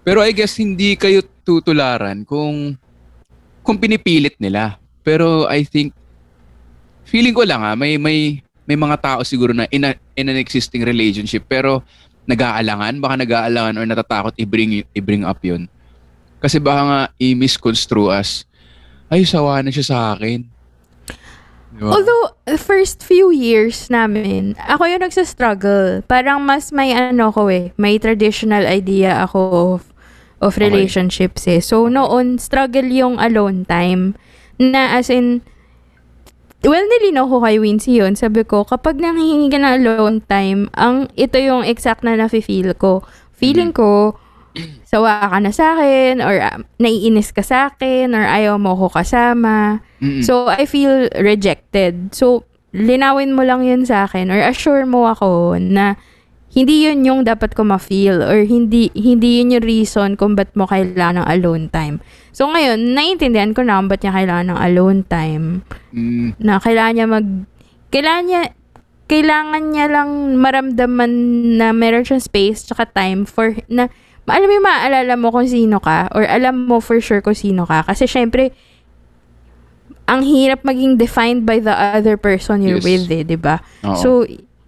Pero 0.00 0.24
I 0.24 0.32
guess 0.32 0.56
hindi 0.56 0.96
kayo 0.96 1.20
tutularan 1.44 2.24
kung 2.24 2.74
kung 3.60 3.76
pinipilit 3.76 4.40
nila. 4.40 4.80
Pero 5.04 5.44
I 5.44 5.68
think 5.68 5.92
feeling 7.04 7.36
ko 7.36 7.44
lang 7.44 7.60
ah, 7.60 7.76
may 7.76 8.00
may 8.00 8.40
may 8.64 8.78
mga 8.78 8.96
tao 9.02 9.20
siguro 9.26 9.50
na 9.52 9.68
in, 9.68 9.82
a, 9.84 9.92
in 10.14 10.30
an 10.30 10.38
existing 10.38 10.86
relationship 10.86 11.42
pero 11.50 11.82
nag-aalangan, 12.30 13.02
baka 13.02 13.14
nag-aalangan 13.18 13.74
or 13.76 13.84
natatakot 13.84 14.34
i-bring 14.38 14.86
i-bring 14.94 15.26
up 15.26 15.42
'yun. 15.42 15.66
Kasi 16.38 16.62
baka 16.62 16.80
nga 16.86 17.00
i-misconstrue 17.18 18.08
as 18.14 18.46
ay 19.10 19.26
sawa 19.26 19.60
na 19.60 19.74
siya 19.74 19.84
sa 19.84 19.98
akin. 20.14 20.46
Di 21.70 21.82
ba? 21.82 21.90
Although, 21.94 22.34
the 22.46 22.58
first 22.58 23.02
few 23.02 23.30
years 23.30 23.90
namin, 23.90 24.54
ako 24.70 24.86
yung 24.86 25.02
nagsa-struggle. 25.02 26.06
Parang 26.06 26.42
mas 26.42 26.70
may 26.70 26.94
ano 26.94 27.30
ko 27.34 27.50
eh, 27.50 27.74
may 27.78 27.98
traditional 27.98 28.66
idea 28.66 29.22
ako 29.22 29.38
of, 29.78 29.82
of 30.42 30.54
Okay. 30.56 30.66
relationships 30.66 31.46
eh. 31.50 31.62
So, 31.62 31.90
noon, 31.90 32.38
struggle 32.38 32.86
yung 32.86 33.18
alone 33.18 33.66
time. 33.66 34.18
Na 34.58 34.98
as 34.98 35.10
in, 35.10 35.42
well, 36.64 36.84
nilinaw 36.84 37.26
ko 37.28 37.40
kay 37.40 37.56
Wincy 37.56 38.00
yun. 38.00 38.16
Sabi 38.16 38.44
ko, 38.44 38.68
kapag 38.68 39.00
nanghihingi 39.00 39.48
ka 39.48 39.58
ng 39.60 39.74
alone 39.80 40.18
time, 40.28 40.68
ang 40.76 41.08
ito 41.16 41.40
yung 41.40 41.64
exact 41.64 42.04
na 42.04 42.16
nafe-feel 42.16 42.76
ko. 42.76 43.04
Feeling 43.36 43.72
ko, 43.72 44.20
sawa 44.84 45.30
ka 45.32 45.38
na 45.40 45.52
sa 45.54 45.78
akin, 45.78 46.20
or 46.20 46.36
ah, 46.42 46.60
naiinis 46.76 47.32
ka 47.32 47.40
sa 47.40 47.72
akin, 47.72 48.12
or 48.12 48.24
ayaw 48.26 48.60
mo 48.60 48.76
ko 48.76 48.92
kasama. 48.92 49.80
Mm-mm. 50.04 50.20
So, 50.20 50.52
I 50.52 50.68
feel 50.68 51.08
rejected. 51.16 52.12
So, 52.12 52.44
linawin 52.70 53.34
mo 53.34 53.42
lang 53.42 53.66
yun 53.66 53.82
sa 53.82 54.06
akin 54.06 54.30
or 54.30 54.38
assure 54.38 54.86
mo 54.86 55.10
ako 55.10 55.58
na 55.58 55.98
hindi 56.50 56.82
yun 56.82 57.06
yung 57.06 57.20
dapat 57.22 57.54
ko 57.54 57.62
ma-feel 57.62 58.26
or 58.26 58.42
hindi 58.42 58.90
hindi 58.90 59.38
yun 59.38 59.54
yung 59.54 59.62
reason 59.62 60.18
kung 60.18 60.34
ba't 60.34 60.50
mo 60.58 60.66
kailangan 60.66 61.22
ng 61.22 61.26
alone 61.30 61.70
time. 61.70 62.02
So, 62.34 62.50
ngayon, 62.50 62.94
naiintindihan 62.94 63.54
ko 63.54 63.62
na 63.62 63.78
kung 63.78 63.86
ba't 63.86 64.02
niya 64.02 64.14
kailangan 64.14 64.46
ng 64.50 64.58
alone 64.58 65.00
time. 65.06 65.62
Mm, 65.94 66.34
Na 66.42 66.58
kailangan 66.58 66.94
niya 66.94 67.06
mag... 67.06 67.26
Kailangan 67.90 68.24
niya 68.26 68.42
kailangan 69.10 69.74
niya 69.74 69.86
lang 69.90 70.10
maramdaman 70.38 71.10
na 71.58 71.74
meron 71.74 72.06
siyang 72.06 72.22
space 72.22 72.62
tsaka 72.62 72.86
time 72.86 73.26
for 73.26 73.58
na 73.66 73.90
alam 74.30 74.46
mo 74.46 74.54
yung 74.54 74.62
maaalala 74.62 75.18
mo 75.18 75.34
kung 75.34 75.50
sino 75.50 75.82
ka 75.82 76.06
or 76.14 76.22
alam 76.22 76.70
mo 76.70 76.78
for 76.78 77.02
sure 77.02 77.18
kung 77.18 77.34
sino 77.34 77.66
ka 77.66 77.82
kasi 77.82 78.06
syempre 78.06 78.54
ang 80.06 80.22
hirap 80.22 80.62
maging 80.62 80.94
defined 80.94 81.42
by 81.42 81.58
the 81.58 81.74
other 81.74 82.14
person 82.14 82.62
you're 82.62 82.78
Yes. 82.78 82.86
with 82.86 83.10
eh, 83.10 83.22
'di 83.26 83.34
ba? 83.34 83.58
So 83.98 84.22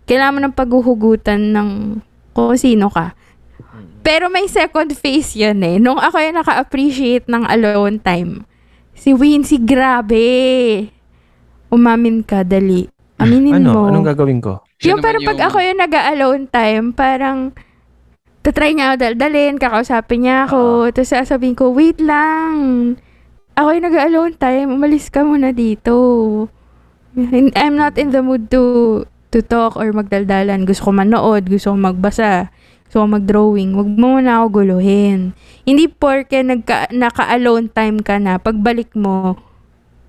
kailangan 0.06 0.34
mo 0.34 0.40
ng 0.42 0.56
paghuhugutan 0.56 1.40
ng 1.54 1.68
kung 2.32 2.56
sino 2.56 2.88
ka. 2.88 3.14
Pero 4.02 4.26
may 4.26 4.50
second 4.50 4.90
phase 4.98 5.38
yun 5.38 5.62
eh. 5.62 5.78
Nung 5.78 6.00
ako 6.00 6.18
yung 6.18 6.38
naka-appreciate 6.42 7.30
ng 7.30 7.46
alone 7.46 8.02
time. 8.02 8.42
Si 8.98 9.14
Wincy, 9.14 9.62
grabe. 9.62 10.90
Umamin 11.70 12.26
ka, 12.26 12.42
dali. 12.42 12.90
Aminin 13.22 13.62
ano? 13.62 13.70
mo. 13.70 13.80
Anong 13.88 14.08
gagawin 14.10 14.42
ko? 14.42 14.66
Siya 14.82 14.98
yung 14.98 15.04
parang 15.04 15.22
naman 15.22 15.38
pag 15.38 15.42
ako 15.46 15.56
yung 15.62 15.78
nag-alone 15.78 16.44
time, 16.50 16.86
parang 16.90 17.38
tatry 18.42 18.74
niya 18.74 18.92
ako 18.92 18.96
daldalin, 18.98 19.54
kakausapin 19.62 20.26
niya 20.26 20.50
ako, 20.50 20.90
tapos 20.90 21.14
sasabihin 21.14 21.54
ko, 21.54 21.70
wait 21.70 22.02
lang, 22.02 22.54
ako 23.54 23.68
yung 23.78 23.86
nag-alone 23.86 24.34
time, 24.34 24.74
umalis 24.74 25.06
ka 25.06 25.22
muna 25.22 25.54
dito. 25.54 25.94
I'm 27.54 27.78
not 27.78 27.94
in 27.94 28.10
the 28.10 28.26
mood 28.26 28.50
to 28.50 29.06
to 29.32 29.40
talk 29.40 29.74
or 29.74 29.88
magdaldalan. 29.90 30.68
Gusto 30.68 30.88
ko 30.88 30.90
manood, 30.92 31.48
gusto 31.48 31.72
ko 31.72 31.76
magbasa, 31.80 32.52
gusto 32.86 33.02
ko 33.02 33.06
mag-drawing. 33.08 33.72
Huwag 33.72 33.88
mo 33.88 34.20
muna 34.20 34.44
ako 34.44 34.62
guluhin. 34.62 35.32
Hindi 35.64 35.88
porke 35.88 36.44
nagka, 36.44 36.92
naka-alone 36.92 37.72
time 37.72 37.98
ka 38.04 38.20
na, 38.20 38.36
pagbalik 38.36 38.92
mo, 38.92 39.40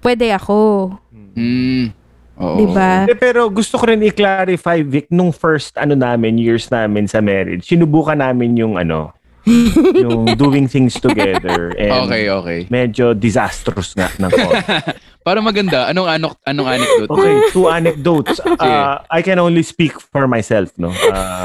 pwede 0.03 0.35
ako. 0.35 0.91
Mm, 1.33 1.95
oo. 2.37 2.57
Diba? 2.59 3.07
Eh, 3.07 3.17
pero 3.17 3.47
gusto 3.47 3.79
ko 3.79 3.87
rin 3.87 4.03
i-clarify, 4.03 4.83
Vic, 4.83 5.07
nung 5.09 5.31
first 5.31 5.73
ano 5.79 5.95
namin, 5.95 6.35
years 6.37 6.67
namin 6.67 7.07
sa 7.07 7.23
marriage, 7.23 7.63
sinubukan 7.65 8.19
namin 8.19 8.53
yung 8.59 8.75
ano, 8.75 9.15
yung 10.03 10.23
doing 10.39 10.71
things 10.71 10.95
together. 10.99 11.75
And 11.75 12.07
Okay, 12.07 12.23
okay. 12.31 12.59
medyo 12.71 13.11
disastrous 13.11 13.91
nga 13.95 14.07
ng. 14.19 14.31
Para 15.23 15.39
maganda, 15.39 15.87
anong 15.87 16.07
anok 16.09 16.33
anong 16.43 16.67
anecdote? 16.69 17.09
Okay, 17.09 17.33
two 17.49 17.67
anecdotes. 17.67 18.37
Uh, 18.59 18.99
I 19.09 19.19
can 19.19 19.39
only 19.39 19.63
speak 19.63 19.95
for 19.97 20.27
myself, 20.27 20.71
no? 20.75 20.91
Uh, 20.91 21.43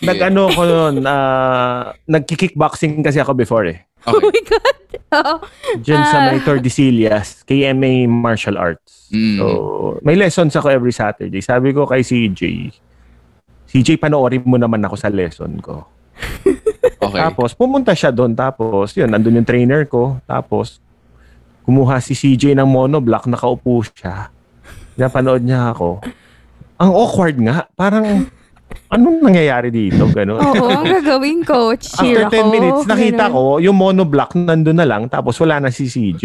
nag-ano 0.00 0.48
ko 0.50 0.62
noon, 0.62 0.94
uh, 1.02 1.92
nagki-kickboxing 2.04 3.00
kasi 3.00 3.18
ako 3.18 3.32
before 3.32 3.64
eh. 3.66 3.80
Oh 4.06 4.12
Okay. 4.14 4.28
my 4.28 4.42
God. 4.44 4.76
Oo. 5.16 5.34
Diyan 5.80 6.02
sa 6.04 6.18
Ah. 6.18 6.24
may 6.28 6.40
Tordesillas, 6.40 7.40
KMA 7.42 8.04
Martial 8.04 8.60
Arts. 8.60 9.08
Mm. 9.08 9.36
So, 9.38 9.44
may 10.04 10.12
lessons 10.12 10.52
ako 10.52 10.68
every 10.68 10.92
Saturday. 10.92 11.40
Sabi 11.40 11.72
ko 11.72 11.88
kay 11.88 12.04
CJ, 12.04 12.68
CJ, 13.64 13.96
panoorin 13.96 14.44
mo 14.44 14.60
naman 14.60 14.84
ako 14.84 14.94
sa 14.94 15.08
lesson 15.08 15.56
ko. 15.58 15.88
Okay. 17.00 17.16
Tapos, 17.16 17.56
pumunta 17.56 17.96
siya 17.96 18.12
doon. 18.12 18.36
Tapos, 18.36 18.92
yun, 18.92 19.08
nandun 19.08 19.40
yung 19.40 19.48
trainer 19.48 19.88
ko. 19.88 20.20
Tapos, 20.24 20.83
kumuha 21.64 21.98
si 21.98 22.12
CJ 22.12 22.54
ng 22.60 22.68
monoblock, 22.68 23.24
nakaupo 23.26 23.80
siya. 23.82 24.28
Napanood 25.00 25.42
niya 25.42 25.72
ako. 25.72 26.04
Ang 26.78 26.90
awkward 26.92 27.36
nga. 27.40 27.66
Parang, 27.72 28.28
anong 28.92 29.18
nangyayari 29.24 29.72
dito? 29.72 30.06
Ganun. 30.12 30.38
Oo, 30.38 30.68
ang 30.70 30.86
gagawin 30.86 31.40
ko, 31.42 31.72
cheer 31.74 32.28
After 32.28 32.36
10 32.36 32.44
ako. 32.44 32.52
minutes, 32.52 32.82
nakita 32.86 33.24
ganun. 33.26 33.34
ko, 33.34 33.44
yung 33.64 33.76
monoblock 33.80 34.30
nandun 34.36 34.78
na 34.78 34.86
lang, 34.86 35.08
tapos 35.08 35.34
wala 35.40 35.58
na 35.58 35.72
si 35.72 35.88
CJ. 35.88 36.22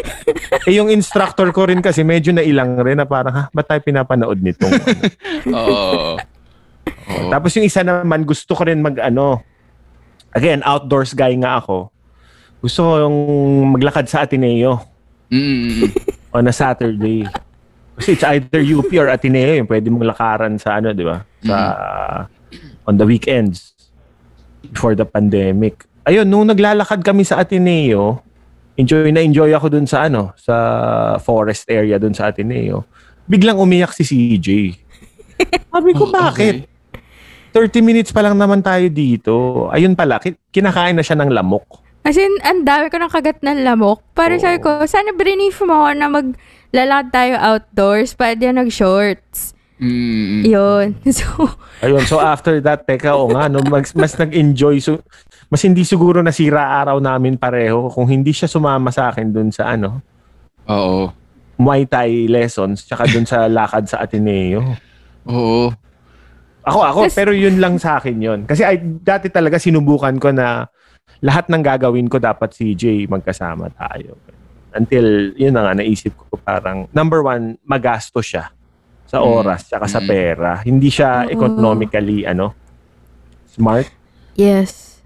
eh, 0.68 0.72
yung 0.72 0.88
instructor 0.88 1.50
ko 1.50 1.66
rin 1.68 1.82
kasi, 1.82 2.06
medyo 2.06 2.30
nailang 2.30 2.78
rin 2.80 3.02
na 3.02 3.04
parang, 3.04 3.34
ha, 3.34 3.44
ba't 3.52 3.66
tayo 3.66 3.80
pinapanood 3.82 4.38
nitong? 4.40 4.72
Oo. 5.56 6.16
Oo. 7.10 7.28
Tapos 7.28 7.50
yung 7.58 7.66
isa 7.66 7.82
naman, 7.82 8.22
gusto 8.22 8.54
ko 8.54 8.62
rin 8.64 8.78
mag 8.80 8.96
ano, 9.02 9.42
again, 10.32 10.62
outdoors 10.62 11.12
guy 11.12 11.34
nga 11.36 11.58
ako. 11.58 11.90
Gusto 12.60 12.78
ko 12.82 12.92
yung 13.00 13.16
maglakad 13.72 14.06
sa 14.06 14.24
Ateneo 14.24 14.86
Mm, 15.30 15.94
on 16.34 16.42
a 16.42 16.50
Saturday. 16.50 17.22
Kasi 17.94 18.18
it's 18.18 18.26
either 18.26 18.58
UP 18.58 18.90
or 18.92 19.06
Ateneo 19.06 19.54
yung 19.54 19.70
pwede 19.70 19.86
mong 19.86 20.02
lakaran 20.04 20.58
sa 20.58 20.82
ano, 20.82 20.90
di 20.90 21.06
ba? 21.06 21.22
Sa, 21.40 21.56
on 22.82 22.98
the 22.98 23.06
weekends 23.06 23.78
before 24.66 24.92
the 24.92 25.06
pandemic. 25.06 25.86
Ayun, 26.02 26.26
nung 26.26 26.44
naglalakad 26.44 26.98
kami 27.00 27.22
sa 27.22 27.38
Ateneo, 27.38 28.18
enjoy 28.74 29.14
na 29.14 29.22
enjoy 29.22 29.54
ako 29.54 29.70
dun 29.70 29.86
sa 29.86 30.10
ano, 30.10 30.34
sa 30.34 30.56
forest 31.16 31.70
area 31.70 31.94
dun 31.94 32.10
sa 32.10 32.26
Ateneo. 32.26 32.82
Biglang 33.24 33.54
umiyak 33.54 33.94
si 33.94 34.02
CJ. 34.02 34.48
Sabi 35.70 35.94
ko, 35.94 36.04
Oh, 36.08 36.12
bakit? 36.12 36.66
okay. 36.66 37.70
30 37.70 37.82
minutes 37.82 38.10
pa 38.10 38.18
lang 38.20 38.34
naman 38.34 38.58
tayo 38.60 38.82
dito. 38.86 39.34
Ayun 39.70 39.94
pala, 39.94 40.18
ki- 40.18 40.42
kinakain 40.50 40.94
na 40.94 41.02
siya 41.02 41.14
ng 41.14 41.30
lamok. 41.30 41.86
As 42.00 42.16
in, 42.16 42.32
ang 42.40 42.64
dami 42.64 42.88
ko 42.88 42.96
ng 42.96 43.12
kagat 43.12 43.44
ng 43.44 43.60
lamok. 43.60 44.00
Para 44.16 44.36
Oo. 44.36 44.42
sabi 44.42 44.58
ko, 44.64 44.80
sana 44.88 45.12
brief 45.12 45.60
mo 45.60 45.84
ako 45.84 45.90
na 45.92 46.08
maglalakad 46.08 47.08
tayo 47.12 47.34
outdoors. 47.36 48.16
Pwede 48.16 48.48
nag-shorts. 48.48 49.52
Mm, 49.80 50.44
Yun. 50.44 50.86
So, 51.16 51.48
Ayun, 51.80 52.04
so 52.04 52.20
after 52.20 52.60
that, 52.60 52.84
teka, 52.84 53.16
o 53.16 53.32
nga, 53.32 53.48
no, 53.48 53.64
mas, 53.64 53.96
mas 53.96 54.12
nag-enjoy. 54.12 54.80
So, 54.80 55.00
mas 55.48 55.64
hindi 55.64 55.82
siguro 55.82 56.20
nasira 56.20 56.78
araw 56.84 57.00
namin 57.00 57.40
pareho 57.40 57.88
kung 57.88 58.04
hindi 58.06 58.30
siya 58.30 58.46
sumama 58.46 58.92
sa 58.92 59.08
akin 59.08 59.32
dun 59.32 59.48
sa 59.50 59.72
ano, 59.74 59.98
oo. 60.68 61.10
Muay 61.60 61.84
Thai 61.84 62.28
lessons, 62.30 62.86
tsaka 62.88 63.04
dun 63.10 63.26
sa 63.28 63.44
lakad 63.50 63.84
sa 63.88 64.00
Ateneo. 64.00 64.62
Oo. 65.28 65.72
Ako, 66.64 66.78
ako, 66.84 67.00
pero 67.16 67.32
yun 67.32 67.56
lang 67.56 67.80
sa 67.80 67.96
akin 68.00 68.16
yun. 68.20 68.40
Kasi 68.44 68.62
ay, 68.64 68.80
dati 68.80 69.32
talaga 69.32 69.56
sinubukan 69.56 70.14
ko 70.20 70.28
na 70.30 70.68
lahat 71.20 71.48
ng 71.48 71.62
gagawin 71.62 72.08
ko 72.08 72.16
dapat 72.16 72.52
si 72.52 72.72
Jay 72.72 73.04
magkasama 73.04 73.68
tayo. 73.72 74.16
Until, 74.70 75.34
yun 75.34 75.52
na 75.52 75.66
nga, 75.66 75.72
naisip 75.76 76.14
ko 76.16 76.38
parang, 76.38 76.86
number 76.90 77.20
one, 77.20 77.58
magasto 77.66 78.22
siya 78.22 78.48
sa 79.04 79.18
Mm. 79.18 79.26
oras, 79.26 79.66
tsaka 79.66 79.84
sa 79.84 79.98
Mm. 80.00 80.06
pera. 80.06 80.50
Hindi 80.62 80.88
siya 80.88 81.26
Oo. 81.26 81.32
economically, 81.34 82.22
ano, 82.24 82.54
smart. 83.50 83.90
yes. 84.34 85.02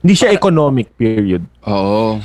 Hindi 0.00 0.14
siya 0.16 0.32
economic, 0.32 0.92
period. 0.96 1.44
Oo. 1.64 2.20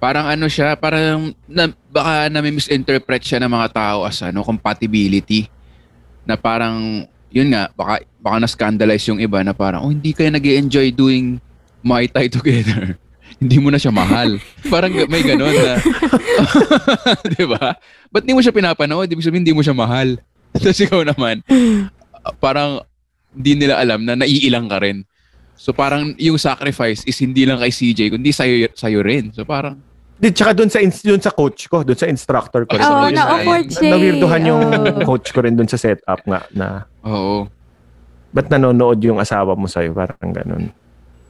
Parang 0.00 0.24
ano 0.24 0.48
siya, 0.48 0.76
parang 0.76 1.32
na, 1.44 1.68
baka 1.88 2.28
na-misinterpret 2.28 3.20
siya 3.20 3.40
ng 3.44 3.52
mga 3.52 3.68
tao 3.72 3.98
as 4.04 4.20
ano, 4.20 4.40
compatibility. 4.40 5.48
Na 6.24 6.36
parang, 6.36 7.04
yun 7.28 7.48
nga, 7.52 7.68
baka, 7.72 8.04
baka 8.20 8.36
na-scandalize 8.40 9.04
yung 9.08 9.20
iba 9.20 9.40
na 9.40 9.52
parang, 9.52 9.84
oh, 9.84 9.92
hindi 9.92 10.12
kayo 10.12 10.28
nag 10.32 10.44
enjoy 10.44 10.92
doing 10.92 11.40
Muay 11.84 12.08
Thai 12.08 12.26
together, 12.26 12.96
hindi 13.42 13.60
mo 13.60 13.68
na 13.68 13.76
siya 13.76 13.92
mahal. 13.92 14.40
Parang 14.66 14.88
may 15.06 15.20
ganun 15.20 15.52
na, 15.52 15.76
di 17.34 17.44
ba? 17.44 17.76
Ba't 18.08 18.24
hindi 18.24 18.32
mo 18.32 18.40
siya 18.40 18.50
pinapanood? 18.50 19.04
Ibig 19.06 19.20
sabihin, 19.22 19.44
hindi 19.44 19.52
mo 19.52 19.60
siya 19.60 19.76
mahal. 19.76 20.16
Tapos 20.54 20.80
ikaw 20.80 21.04
naman, 21.04 21.44
parang 22.38 22.80
hindi 23.30 23.58
nila 23.58 23.76
alam 23.76 24.00
na 24.00 24.16
naiilang 24.16 24.66
ka 24.66 24.78
rin. 24.78 25.04
So 25.54 25.70
parang 25.70 26.16
yung 26.16 26.34
sacrifice 26.34 27.04
is 27.04 27.18
hindi 27.18 27.44
lang 27.44 27.58
kay 27.58 27.70
CJ, 27.70 28.10
kundi 28.10 28.30
sa'yo, 28.30 28.72
sa'yo 28.72 29.02
rin. 29.02 29.30
So 29.30 29.44
parang, 29.44 29.78
Di, 30.14 30.30
tsaka 30.30 30.54
dun 30.54 30.70
sa, 30.70 30.78
dun 30.78 31.18
sa 31.18 31.34
coach 31.34 31.66
ko, 31.66 31.82
dun 31.82 31.98
sa 31.98 32.06
instructor 32.06 32.62
ko. 32.64 32.78
Oo, 32.78 32.80
sabagay, 32.80 33.12
na-awkward 33.12 33.66
siya. 33.66 33.82
eh. 33.82 33.90
Nawirduhan 33.90 34.42
yung 34.46 34.62
Oo. 34.62 35.02
coach 35.04 35.34
ko 35.34 35.42
rin 35.42 35.58
dun 35.58 35.66
sa 35.66 35.74
setup 35.74 36.22
nga 36.22 36.46
na 36.54 36.86
oo. 37.02 37.50
ba't 38.30 38.46
nanonood 38.46 39.02
yung 39.02 39.18
asawa 39.18 39.58
mo 39.58 39.66
sa'yo? 39.66 39.90
Parang 39.90 40.30
ganun. 40.30 40.70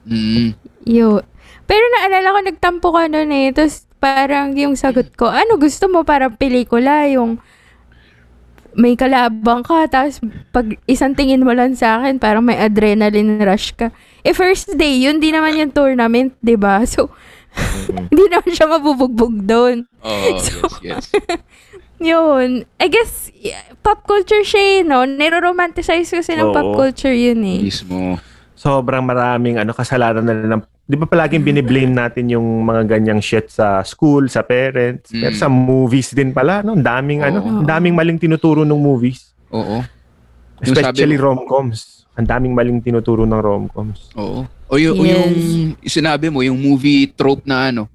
Mm. 0.04 0.54
Yo. 0.84 1.24
Pero 1.64 1.84
naalala 1.96 2.36
ko, 2.36 2.38
nagtampo 2.44 2.88
ka 2.92 3.08
nun 3.08 3.32
eh. 3.32 3.48
Tapos 3.52 3.88
parang 4.00 4.52
yung 4.52 4.76
sagot 4.76 5.16
ko, 5.16 5.32
ano 5.32 5.56
gusto 5.56 5.88
mo? 5.88 6.04
Parang 6.04 6.36
pelikula, 6.36 7.08
yung 7.08 7.40
may 8.74 8.98
kalabang 8.98 9.62
ka, 9.62 9.86
tapos 9.86 10.18
pag 10.50 10.66
isang 10.90 11.14
tingin 11.14 11.46
mo 11.46 11.54
lang 11.54 11.78
sa 11.78 12.02
akin, 12.02 12.18
parang 12.18 12.42
may 12.42 12.58
adrenaline 12.58 13.38
rush 13.40 13.70
ka. 13.72 13.94
Eh, 14.26 14.34
first 14.34 14.74
day, 14.74 14.98
yun 14.98 15.22
di 15.22 15.30
naman 15.30 15.54
yung 15.56 15.70
tournament, 15.70 16.34
di 16.42 16.58
ba? 16.58 16.82
So, 16.90 17.14
hindi 18.10 18.26
naman 18.26 18.50
siya 18.50 18.66
mabubugbog 18.66 19.46
doon. 19.46 19.86
Oo, 20.02 20.28
So- 20.42 20.82
yes, 20.82 21.06
yes. 21.14 21.40
Yun. 22.02 22.66
I 22.82 22.86
guess, 22.90 23.30
pop 23.86 24.02
culture 24.04 24.42
siya 24.42 24.60
eh, 24.60 24.78
no? 24.82 25.06
Niro-romanticize 25.06 26.10
kasi 26.10 26.34
ng 26.34 26.50
Oo. 26.50 26.54
pop 26.54 26.68
culture 26.74 27.14
yun 27.14 27.40
eh. 27.46 27.62
Mismo. 27.62 28.18
Sobrang 28.54 29.02
maraming 29.02 29.58
ano 29.58 29.70
kasalanan 29.70 30.22
na 30.22 30.34
ng 30.50 30.62
Di 30.84 31.00
ba 31.00 31.08
palaging 31.08 31.40
biniblame 31.40 31.88
natin 31.88 32.28
yung 32.28 32.44
mga 32.60 32.84
ganyang 32.84 33.16
shit 33.16 33.48
sa 33.48 33.80
school, 33.80 34.28
sa 34.28 34.44
parents, 34.44 35.08
Mm. 35.08 35.20
pero 35.24 35.32
sa 35.34 35.48
movies 35.48 36.12
din 36.12 36.28
pala, 36.28 36.60
no? 36.60 36.76
Ang 36.76 36.84
daming 36.84 37.24
ano, 37.24 37.40
Oo. 37.40 37.48
ang 37.60 37.66
daming 37.66 37.96
maling 37.96 38.20
tinuturo 38.20 38.68
ng 38.68 38.76
movies. 38.76 39.32
Oo. 39.48 39.80
Yung 40.60 40.76
Especially 40.76 41.16
sabi 41.16 41.24
rom-coms. 41.24 42.04
Ang 42.14 42.28
daming 42.28 42.52
maling 42.52 42.84
tinuturo 42.84 43.24
ng 43.24 43.40
rom-coms. 43.40 44.12
Oo. 44.12 44.44
O 44.68 44.76
yung, 44.76 45.00
o 45.00 45.08
Yes. 45.08 45.16
yung 45.16 45.32
sinabi 45.82 46.28
mo, 46.28 46.44
yung 46.44 46.60
movie 46.60 47.08
trope 47.08 47.48
na 47.48 47.72
ano, 47.72 47.88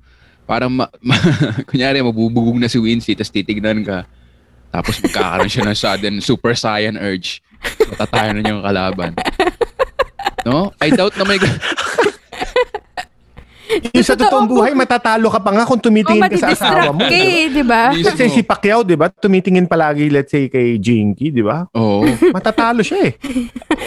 parang 0.49 0.73
ma, 0.73 0.89
ma- 1.05 1.21
kunyari 1.69 2.01
mabubugog 2.01 2.57
na 2.57 2.65
si 2.65 2.81
Wincy, 2.81 3.13
tapos 3.13 3.29
titignan 3.29 3.85
ka, 3.85 4.09
tapos 4.73 4.97
magkakaroon 4.97 5.45
siya 5.45 5.61
ng 5.61 5.77
sudden 5.77 6.15
super 6.19 6.57
saiyan 6.57 6.97
urge. 6.97 7.37
Matatayan 7.85 8.33
na 8.33 8.41
niya 8.41 8.53
yung 8.57 8.65
kalaban. 8.65 9.11
No? 10.45 10.71
I 10.79 10.89
doubt 10.91 11.15
na 11.17 11.25
may... 11.25 11.39
Yung 13.69 14.01
sa 14.01 14.17
totoong 14.17 14.49
buhay, 14.49 14.73
matatalo 14.73 15.29
ka 15.29 15.37
pa 15.37 15.51
nga 15.53 15.63
kung 15.63 15.77
tumitingin 15.77 16.25
ka 16.25 16.37
sa 16.41 16.49
asawa 16.57 16.89
mo. 16.89 17.05
ka 17.05 17.13
di 17.13 17.13
ba? 17.13 17.21
eh, 17.21 17.63
ba? 17.63 17.81
Mismo. 17.93 18.09
Kasi 18.09 18.23
si 18.33 18.41
Pacquiao, 18.41 18.81
di 18.81 18.97
ba? 18.97 19.13
Tumitingin 19.13 19.69
palagi, 19.69 20.09
let's 20.09 20.33
say, 20.33 20.49
kay 20.49 20.81
Jinky, 20.81 21.29
di 21.29 21.45
ba? 21.45 21.69
Oo. 21.77 22.01
Matatalo 22.35 22.81
siya 22.81 23.13
eh. 23.13 23.13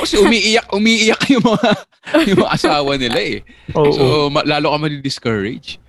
Kasi 0.06 0.22
umiiyak, 0.22 0.70
umiiyak 0.70 1.22
yung 1.34 1.44
mga, 1.44 1.70
yung 2.30 2.38
mga 2.46 2.52
asawa 2.54 2.94
nila 2.94 3.18
eh. 3.18 3.36
Oo. 3.74 3.90
So, 3.90 4.02
ma- 4.30 4.46
lalo 4.46 4.70
ka 4.70 4.78
madi-discourage. 4.86 5.82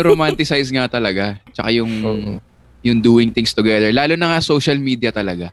romanticize 0.00 0.72
nga 0.72 0.88
talaga. 0.88 1.36
Tsaka 1.52 1.68
yung, 1.76 1.92
Oo. 2.00 2.32
yung 2.80 2.98
doing 3.04 3.36
things 3.36 3.52
together. 3.52 3.92
Lalo 3.92 4.16
na 4.16 4.32
nga 4.32 4.40
social 4.40 4.80
media 4.80 5.12
talaga. 5.12 5.52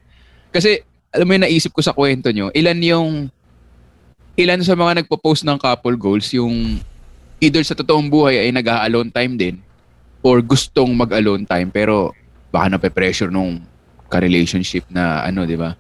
Kasi, 0.56 0.80
alam 1.12 1.28
mo 1.28 1.36
yung 1.36 1.46
naisip 1.46 1.76
ko 1.76 1.84
sa 1.84 1.92
kwento 1.92 2.32
nyo, 2.32 2.48
ilan 2.56 2.80
yung, 2.80 3.12
ilan 4.38 4.62
sa 4.62 4.78
mga 4.78 5.04
nagpo-post 5.04 5.44
ng 5.44 5.58
couple 5.58 5.98
goals, 5.98 6.30
yung 6.32 6.80
either 7.42 7.62
sa 7.66 7.74
totoong 7.74 8.08
buhay 8.08 8.48
ay 8.48 8.50
nag-alone 8.54 9.10
time 9.10 9.34
din, 9.36 9.56
or 10.22 10.42
gustong 10.46 10.94
mag-alone 10.94 11.44
time, 11.44 11.74
pero 11.74 12.14
baka 12.54 12.72
nape-pressure 12.72 13.34
nung 13.34 13.60
ka-relationship 14.08 14.88
na 14.88 15.26
ano, 15.26 15.44
di 15.44 15.58
ba? 15.58 15.76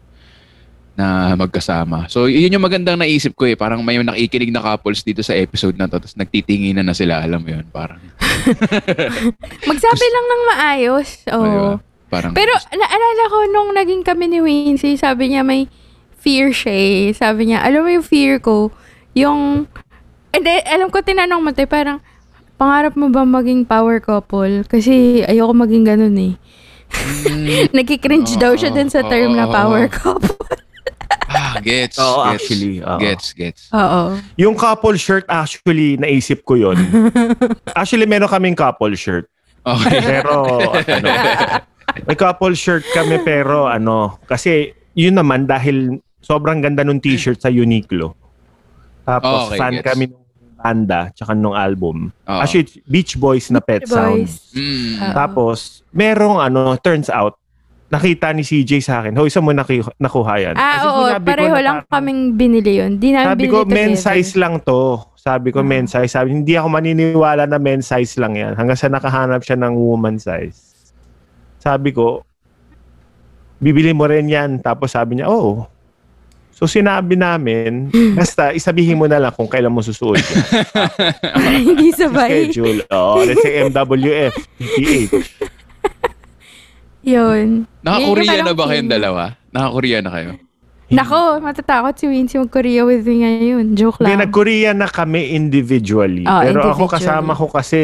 na 0.97 1.37
magkasama. 1.37 2.09
So, 2.09 2.25
yun 2.25 2.49
yung 2.49 2.65
magandang 2.65 2.97
naisip 2.97 3.37
ko 3.37 3.45
eh. 3.45 3.53
Parang 3.53 3.85
may 3.85 4.01
nakikinig 4.01 4.49
na 4.49 4.65
couples 4.65 5.05
dito 5.05 5.21
sa 5.21 5.37
episode 5.37 5.77
na 5.77 5.85
to, 5.85 6.01
tapos 6.01 6.17
nagtitinginan 6.17 6.81
na 6.81 6.97
sila, 6.97 7.21
alam 7.21 7.45
mo 7.45 7.53
yun. 7.53 7.69
Parang, 7.69 8.01
Magsabi 9.69 10.05
lang 10.09 10.25
ng 10.25 10.43
maayos. 10.49 11.07
Oo. 11.37 11.45
Diba? 11.45 11.73
parang 12.09 12.33
Pero 12.33 12.49
naalala 12.73 13.23
ko 13.29 13.37
nung 13.53 13.69
naging 13.77 14.01
kami 14.01 14.25
ni 14.25 14.39
Wincy, 14.41 14.97
sabi 14.97 15.29
niya 15.29 15.45
may 15.45 15.69
fear 16.27 16.51
siya 16.51 16.75
eh. 16.75 17.03
Sabi 17.15 17.47
niya, 17.47 17.63
alam 17.63 17.87
mo 17.87 17.89
yung 17.95 18.03
fear 18.03 18.43
ko, 18.43 18.75
yung, 19.15 19.63
hindi, 20.35 20.53
alam 20.67 20.91
ko 20.91 20.99
tinanong 20.99 21.39
mo 21.39 21.55
tayo, 21.55 21.71
parang, 21.71 22.03
pangarap 22.59 22.99
mo 22.99 23.07
ba 23.07 23.23
maging 23.23 23.63
power 23.63 24.03
couple? 24.03 24.67
Kasi 24.67 25.23
ayoko 25.23 25.55
maging 25.55 25.87
ganun 25.87 26.17
eh. 26.19 26.33
Mm, 27.31 27.71
Nagkikringe 27.79 28.35
daw 28.35 28.59
siya 28.59 28.75
dun 28.75 28.91
sa 28.91 29.07
term 29.07 29.39
na 29.39 29.47
Oo. 29.47 29.55
power 29.55 29.87
couple. 29.87 30.35
ah, 31.31 31.55
gets, 31.63 31.95
Oo, 31.95 32.27
gets. 32.27 32.31
actually, 32.35 32.83
oo. 32.83 32.99
Gets, 32.99 33.25
gets. 33.31 33.61
Oo. 33.71 34.19
Yung 34.35 34.59
couple 34.59 34.99
shirt, 34.99 35.23
actually, 35.31 35.95
naisip 35.95 36.43
ko 36.43 36.59
yon. 36.59 36.75
actually, 37.79 38.03
meron 38.03 38.27
kaming 38.27 38.57
couple 38.57 38.91
shirt. 38.99 39.31
Okay. 39.63 40.03
Pero, 40.03 40.43
ano, 40.97 41.07
may 42.07 42.15
couple 42.19 42.55
shirt 42.55 42.83
kami 42.91 43.23
pero 43.23 43.65
ano, 43.67 44.19
kasi 44.27 44.75
yun 44.97 45.17
naman 45.17 45.45
dahil 45.45 46.01
sobrang 46.19 46.59
ganda 46.59 46.81
nung 46.81 46.97
t-shirt 46.97 47.37
sa 47.37 47.47
Uniqlo. 47.47 48.13
Tapos 49.03 49.47
Okay, 49.47 49.57
fan 49.57 49.73
gets. 49.73 49.85
kami 49.85 50.05
ng 50.07 50.23
banda 50.53 50.99
tsaka 51.11 51.31
nung 51.31 51.53
album. 51.53 52.11
Oo. 52.23 52.39
Actually, 52.39 52.67
Beach 52.83 53.15
Boys 53.15 53.47
na 53.47 53.59
Pet 53.59 53.81
Beach 53.81 53.89
Sounds. 53.89 54.51
Mm. 54.51 55.13
Tapos, 55.13 55.57
merong 55.89 56.37
ano, 56.37 56.75
turns 56.75 57.07
out, 57.07 57.39
nakita 57.87 58.35
ni 58.35 58.43
CJ 58.43 58.83
sa 58.83 58.99
akin, 58.99 59.15
hoy, 59.15 59.31
saan 59.31 59.41
mo 59.41 59.51
naki- 59.51 59.79
nakuha 59.95 60.33
yan? 60.41 60.53
Ah, 60.53 60.75
Kasi 60.75 60.85
oo. 60.85 61.01
sinabi 61.07 61.23
ko 61.23 61.29
Pareho 61.29 61.47
na 61.49 61.61
lang 61.61 61.77
parang- 61.79 61.91
kaming 62.03 62.21
binili 62.35 62.73
yun. 62.75 62.91
Di 62.97 63.09
namin 63.09 63.27
Sabi 63.29 63.41
binili 63.41 63.53
ko, 63.53 63.59
men's 63.63 64.01
size 64.01 64.31
lang 64.35 64.59
to. 64.59 64.81
Sabi 65.15 65.47
ko, 65.51 65.59
Ah. 65.59 65.63
men's 65.65 65.91
size. 65.91 66.11
Sabi, 66.11 66.27
hindi 66.33 66.51
ako 66.51 66.67
maniniwala 66.67 67.43
na 67.45 67.55
men's 67.55 67.87
size 67.87 68.17
lang 68.17 68.35
yan. 68.35 68.51
Hanggang 68.53 68.75
sa 68.75 68.87
nakahanap 68.87 69.39
siya 69.39 69.55
ng 69.55 69.71
woman 69.71 70.17
size. 70.17 70.59
Sabi 71.57 71.91
ko, 71.91 72.27
bibili 73.57 73.91
mo 73.91 74.03
rin 74.03 74.27
yan. 74.27 74.59
Tapos 74.59 74.91
sabi 74.91 75.15
niya, 75.15 75.27
oo. 75.27 75.63
So 76.57 76.65
sinabi 76.65 77.13
namin, 77.13 77.93
basta 78.11 78.49
isabihin 78.49 78.97
mo 78.97 79.05
na 79.05 79.21
lang 79.21 79.29
kung 79.29 79.45
kailan 79.45 79.69
mo 79.69 79.77
susuot 79.79 80.17
hindi 81.61 81.93
sabay. 81.93 82.49
Schedule. 82.49 82.81
Oo, 82.89 83.21
let's 83.21 83.39
say 83.39 83.61
MWF, 83.63 84.33
PPH. 84.57 85.13
Yun. 87.03 87.69
Naka-Korea 87.79 88.41
na 88.41 88.51
ba 88.51 88.65
kayong 88.67 88.89
dalawa? 88.89 89.23
Naka-Korea 89.47 90.01
na 90.01 90.09
kayo? 90.09 90.31
Nako, 90.87 91.39
matatakot 91.39 91.93
si 91.93 92.07
Wincy 92.07 92.35
mag-Korea 92.37 92.83
with 92.83 93.03
me 93.03 93.21
ngayon. 93.21 93.75
Joke 93.75 94.01
Hindi, 94.01 94.07
lang. 94.09 94.23
nag-Korea 94.23 94.71
na 94.73 94.87
kami 94.87 95.31
individually. 95.31 96.23
Ah, 96.23 96.41
Pero 96.41 96.63
ako 96.65 96.87
individually. 96.87 96.93
kasama 96.95 97.31
ko 97.33 97.45
kasi 97.47 97.81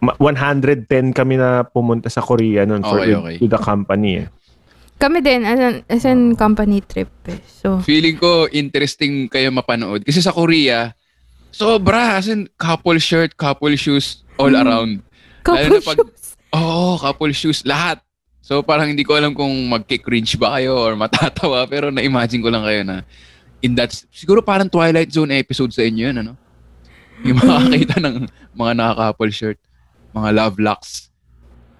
ma- 0.00 0.16
110 0.18 0.88
kami 1.12 1.34
na 1.36 1.62
pumunta 1.62 2.08
sa 2.08 2.20
Korea 2.20 2.64
noon 2.64 2.80
for 2.80 2.96
Okay, 2.98 3.06
with- 3.06 3.20
okay. 3.22 3.36
with 3.38 3.52
the 3.52 3.60
company. 3.60 4.12
Eh. 4.18 4.28
Kami 4.96 5.18
din, 5.20 5.42
as 5.42 5.58
an, 5.58 5.74
as 5.86 6.02
an 6.04 6.20
company 6.34 6.80
trip 6.80 7.10
eh. 7.26 7.42
So, 7.44 7.80
Feeling 7.80 8.16
ko 8.16 8.46
interesting 8.48 9.26
kayo 9.26 9.50
mapanood. 9.50 10.02
Kasi 10.02 10.18
sa 10.18 10.30
Korea, 10.30 10.94
sobra. 11.50 12.16
As 12.16 12.26
in, 12.26 12.46
couple 12.54 12.96
shirt, 12.96 13.34
couple 13.34 13.74
shoes, 13.74 14.22
all 14.36 14.50
Mm. 14.50 14.60
around. 14.60 14.92
couple 15.42 15.76
na 15.76 15.82
pag- 15.82 15.98
shoes. 16.00 16.24
Oo, 16.50 16.96
couple 16.96 17.32
shoes, 17.32 17.60
lahat. 17.62 17.98
So 18.40 18.60
parang 18.60 18.86
hindi 18.86 19.02
ko 19.02 19.16
alam 19.16 19.32
kung 19.32 19.50
magki-cringe 19.66 20.36
ba 20.36 20.56
kayo 20.56 20.76
or 20.76 20.92
matatawa 21.00 21.64
pero 21.64 21.88
na-imagine 21.88 22.40
ko 22.40 22.52
lang 22.52 22.60
kayo 22.60 22.84
na 22.84 23.00
in 23.60 23.72
that 23.72 23.88
siguro 24.12 24.44
parang 24.44 24.68
Twilight 24.68 25.08
Zone 25.08 25.32
episode 25.32 25.72
sa 25.72 25.80
inyo 25.80 26.12
yun 26.12 26.16
ano. 26.20 26.32
Yung 27.24 27.40
makakita 27.40 27.96
ng 27.98 28.28
mga 28.52 28.72
naka-couple 28.76 29.32
shirt, 29.32 29.58
mga 30.12 30.30
love 30.30 30.56
locks 30.60 31.08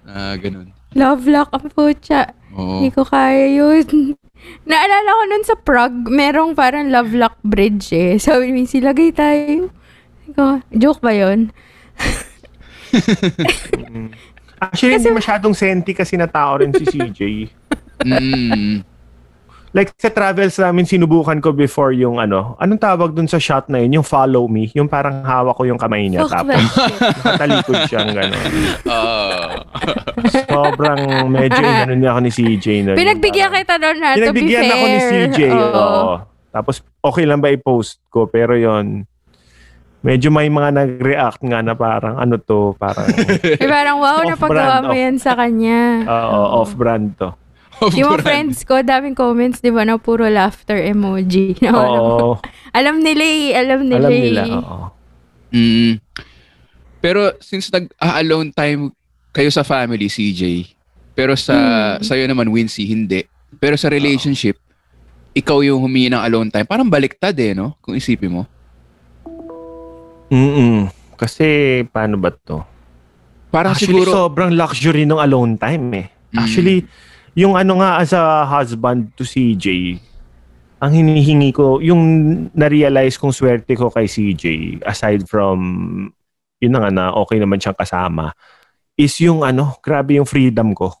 na 0.01 0.33
ganun. 0.35 0.73
Love 0.93 1.25
lock 1.25 1.53
ang 1.53 1.69
putya. 1.69 2.33
Oo. 2.55 2.79
Hindi 2.79 2.89
ko 2.95 3.03
kaya 3.03 3.51
yun. 3.51 4.15
Naalala 4.69 5.09
ko 5.09 5.21
nun 5.27 5.43
sa 5.43 5.55
Prague, 5.59 6.07
merong 6.07 6.55
parang 6.55 6.87
love 6.87 7.11
lock 7.11 7.35
bridge 7.43 7.91
eh. 7.91 8.15
Sabi 8.23 8.51
ni 8.51 8.63
Wincy, 8.63 8.79
lagay 8.79 9.11
tayo. 9.11 9.69
Ko, 10.33 10.63
Joke 10.73 11.03
ba 11.03 11.13
yun? 11.13 11.51
Actually, 14.55 14.95
Kasi- 14.95 15.11
hindi 15.11 15.19
masyadong 15.19 15.55
senti 15.55 15.91
kasi 15.91 16.15
na 16.15 16.31
tao 16.31 16.57
rin 16.63 16.71
si 16.71 16.87
CJ. 16.87 17.21
Mm. 18.07 18.94
Like 19.75 19.91
sa 19.99 20.07
travels 20.07 20.55
namin, 20.55 20.87
sinubukan 20.87 21.35
ko 21.43 21.51
before 21.51 21.91
yung 21.91 22.15
ano, 22.15 22.55
anong 22.57 22.79
tawag 22.79 23.11
dun 23.11 23.27
sa 23.27 23.35
shot 23.35 23.67
na 23.67 23.83
yun? 23.83 23.99
Yung 23.99 24.07
follow 24.07 24.47
me. 24.47 24.71
Yung 24.71 24.87
parang 24.87 25.19
hawak 25.19 25.59
ko 25.59 25.67
yung 25.67 25.75
kamay 25.75 26.07
niya. 26.07 26.23
Fuck 26.23 26.31
tapos 26.31 26.63
nakatalikod 27.19 27.79
siyang 27.91 28.09
gano'n. 28.15 28.49
Ah. 28.85 29.59
Sobrang 30.47 31.27
medyo 31.27 31.59
inano 31.59 31.93
niya 31.93 32.15
ako 32.15 32.19
ni 32.23 32.31
CJ. 32.31 32.65
Na 32.81 32.91
Pinagbigyan 32.95 33.51
kita 33.51 33.75
doon 33.75 33.97
na, 33.99 34.15
to 34.15 34.31
be 34.31 34.47
Pinagbigyan 34.47 34.63
fair. 34.63 34.73
ako 34.73 34.85
ni 34.85 34.99
CJ. 35.03 35.39
Oo. 35.51 35.67
Oo. 35.75 36.15
Tapos, 36.55 36.75
okay 37.03 37.25
lang 37.27 37.43
ba 37.43 37.51
i-post 37.51 37.99
ko? 38.07 38.31
Pero 38.31 38.55
yon 38.55 39.03
Medyo 39.99 40.29
may 40.29 40.47
mga 40.47 40.69
nag-react 40.71 41.41
nga 41.43 41.59
na 41.59 41.73
parang 41.73 42.15
ano 42.15 42.37
to, 42.37 42.77
parang 42.77 43.09
Eh, 43.59 43.67
parang, 43.67 43.97
wow, 43.99 44.21
napagawa 44.23 44.85
mo 44.85 44.93
off. 44.93 45.01
yan 45.01 45.17
sa 45.17 45.33
kanya. 45.33 46.05
oo, 46.05 46.41
off-brand 46.61 47.17
to. 47.17 47.33
Yung 47.81 48.07
mga 48.07 48.23
friends 48.23 48.63
ko, 48.63 48.79
daming 48.79 49.13
comments, 49.13 49.59
di 49.59 49.69
ba, 49.69 49.83
na 49.83 49.99
puro 49.99 50.23
laughter 50.25 50.79
emoji. 50.79 51.57
Parang, 51.63 51.91
Oo, 51.99 52.31
alam 52.71 53.03
nila 53.03 53.23
eh, 53.23 53.51
alam 53.51 53.79
nila 53.83 54.07
alam 54.07 54.11
eh. 54.15 54.21
nila. 54.23 54.43
Oo. 54.47 54.85
Mm. 55.51 55.93
Pero 56.99 57.35
since 57.37 57.69
nag-alone 57.69 58.49
time 58.51 58.89
kayo 59.29 59.51
sa 59.51 59.61
family, 59.61 60.07
CJ, 60.07 60.71
pero 61.13 61.35
sa 61.35 61.55
Hmm. 61.95 62.03
sa'yo 62.03 62.25
naman, 62.25 62.47
Wincy, 62.49 62.87
hindi. 62.87 63.23
Pero 63.55 63.75
sa 63.75 63.87
relationship, 63.87 64.59
ikaw 65.31 65.59
yung 65.59 65.83
humingi 65.83 66.11
ng 66.11 66.19
alone 66.19 66.49
time. 66.51 66.67
Parang 66.67 66.87
baliktad 66.87 67.35
eh, 67.35 67.51
no? 67.51 67.75
Kung 67.79 67.95
isipin 67.95 68.31
mo. 68.31 68.43
Mm-mm. 70.31 70.89
Kasi, 71.15 71.83
paano 71.87 72.19
ba 72.19 72.31
to? 72.33 72.63
Parang 73.51 73.71
Actually, 73.75 74.03
siguro... 74.03 74.11
sobrang 74.11 74.51
luxury 74.55 75.07
ng 75.07 75.19
alone 75.19 75.55
time 75.55 75.85
eh. 75.95 76.07
Mm. 76.35 76.39
Actually, 76.39 76.77
yung 77.35 77.53
ano 77.53 77.83
nga 77.83 77.99
as 77.99 78.15
a 78.15 78.47
husband 78.47 79.11
to 79.13 79.27
CJ, 79.27 79.99
ang 80.79 80.91
hinihingi 80.91 81.51
ko, 81.51 81.83
yung 81.83 82.01
na-realize 82.51 83.15
kong 83.15 83.35
swerte 83.35 83.75
ko 83.75 83.91
kay 83.91 84.07
CJ, 84.07 84.43
aside 84.83 85.27
from, 85.27 85.59
yun 86.59 86.71
na 86.71 86.87
nga 86.87 86.91
na 86.91 87.03
okay 87.11 87.39
naman 87.39 87.59
siyang 87.59 87.75
kasama, 87.75 88.31
is 88.95 89.11
yung 89.19 89.43
ano, 89.43 89.75
grabe 89.83 90.15
yung 90.15 90.27
freedom 90.27 90.71
ko. 90.71 90.95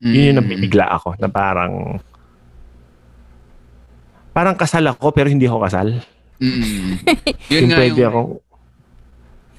Yun 0.00 0.32
yung 0.32 0.38
Mm. 0.38 0.42
nabibigla 0.42 0.86
ako, 0.90 1.18
na 1.18 1.26
parang, 1.26 1.98
parang 4.30 4.54
kasal 4.54 4.86
ako 4.86 5.10
pero 5.10 5.26
hindi 5.26 5.50
ako 5.50 5.60
kasal. 5.66 5.88
Mm. 6.40 6.90
Yun 7.52 7.60
Yung 7.60 7.68
nga 7.68 7.78
pwede 7.84 8.00
yung... 8.00 8.40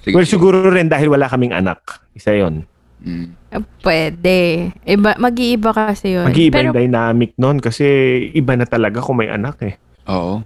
Sige, 0.01 0.13
well, 0.17 0.25
sige. 0.25 0.33
siguro 0.33 0.65
rin 0.65 0.89
dahil 0.89 1.13
wala 1.13 1.29
kaming 1.29 1.53
anak. 1.53 1.77
Isa 2.17 2.33
yon 2.33 2.65
Mm. 3.01 3.27
Ah, 3.49 3.63
Pwede. 3.81 4.71
Iba, 4.85 5.17
mag-iiba 5.17 5.73
kasi 5.73 6.13
yun. 6.15 6.25
Mag-iiba 6.29 6.61
Pero, 6.61 6.65
yung 6.69 6.77
dynamic 6.77 7.31
nun 7.35 7.57
kasi 7.57 7.85
iba 8.31 8.53
na 8.53 8.69
talaga 8.69 9.01
kung 9.01 9.17
may 9.17 9.27
anak 9.27 9.57
eh. 9.65 9.75
Oo. 10.07 10.45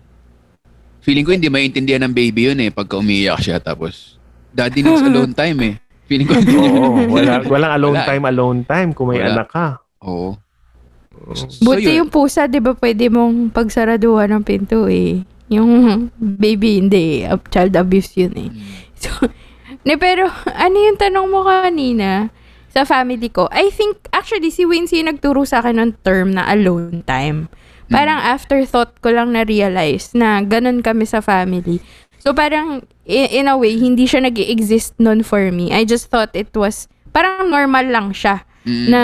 Feeling 1.04 1.22
ko 1.22 1.32
hindi 1.36 1.52
maintindihan 1.52 2.02
ng 2.10 2.16
baby 2.16 2.50
yun 2.50 2.60
eh 2.64 2.74
pagka 2.74 2.98
umiiyak 2.98 3.38
siya 3.38 3.62
tapos 3.62 4.18
daddy 4.50 4.82
needs 4.82 5.06
alone 5.12 5.36
time 5.38 5.60
eh. 5.62 5.74
Feeling 6.08 6.26
ko 6.26 6.34
hindi. 6.40 6.56
Oo, 6.56 7.06
wala, 7.12 7.44
walang 7.52 7.74
alone 7.76 7.98
Wala. 8.02 8.08
time, 8.10 8.24
alone 8.26 8.60
time 8.64 8.90
kung 8.96 9.08
may 9.12 9.22
Wala. 9.22 9.44
anak 9.44 9.48
ka. 9.52 9.68
Oo. 10.02 10.40
buti 11.64 11.90
yun. 11.96 12.06
yung 12.06 12.12
pusa, 12.12 12.46
di 12.46 12.60
ba, 12.60 12.76
pwede 12.76 13.08
mong 13.08 13.50
pagsaraduhan 13.52 14.30
ng 14.36 14.44
pinto 14.46 14.86
eh. 14.86 15.24
Yung 15.48 15.70
baby, 16.18 16.82
hindi. 16.82 17.24
Ab- 17.24 17.48
Child 17.50 17.74
abuse 17.78 18.12
yun 18.18 18.34
eh. 18.36 18.50
So, 19.00 19.10
ne, 19.88 19.96
pero, 19.96 20.28
ano 20.46 20.76
yung 20.76 20.98
tanong 20.98 21.28
mo 21.30 21.42
kanina 21.42 22.30
sa 22.76 22.84
family 22.84 23.32
ko? 23.32 23.48
I 23.56 23.72
think, 23.72 23.96
actually, 24.12 24.52
si 24.52 24.68
Wincy 24.68 25.00
yung 25.00 25.08
nagturo 25.08 25.48
sa 25.48 25.64
akin 25.64 25.80
ng 25.80 25.92
term 26.04 26.36
na 26.36 26.44
alone 26.46 27.08
time. 27.08 27.48
Parang 27.88 28.20
afterthought 28.20 29.00
ko 29.00 29.16
lang 29.16 29.32
na-realize 29.32 30.12
na 30.12 30.44
ganun 30.44 30.84
kami 30.84 31.08
sa 31.08 31.24
family. 31.24 31.80
So, 32.20 32.36
parang, 32.36 32.84
i- 33.08 33.32
in 33.32 33.48
a 33.48 33.56
way, 33.56 33.80
hindi 33.80 34.04
siya 34.04 34.20
nag 34.20 34.36
exist 34.36 34.98
nun 35.00 35.24
for 35.24 35.54
me. 35.56 35.72
I 35.72 35.88
just 35.88 36.12
thought 36.12 36.36
it 36.36 36.52
was, 36.52 36.92
parang 37.16 37.48
normal 37.48 37.88
lang 37.88 38.12
siya 38.12 38.44
Mm. 38.66 38.88
na 38.90 39.02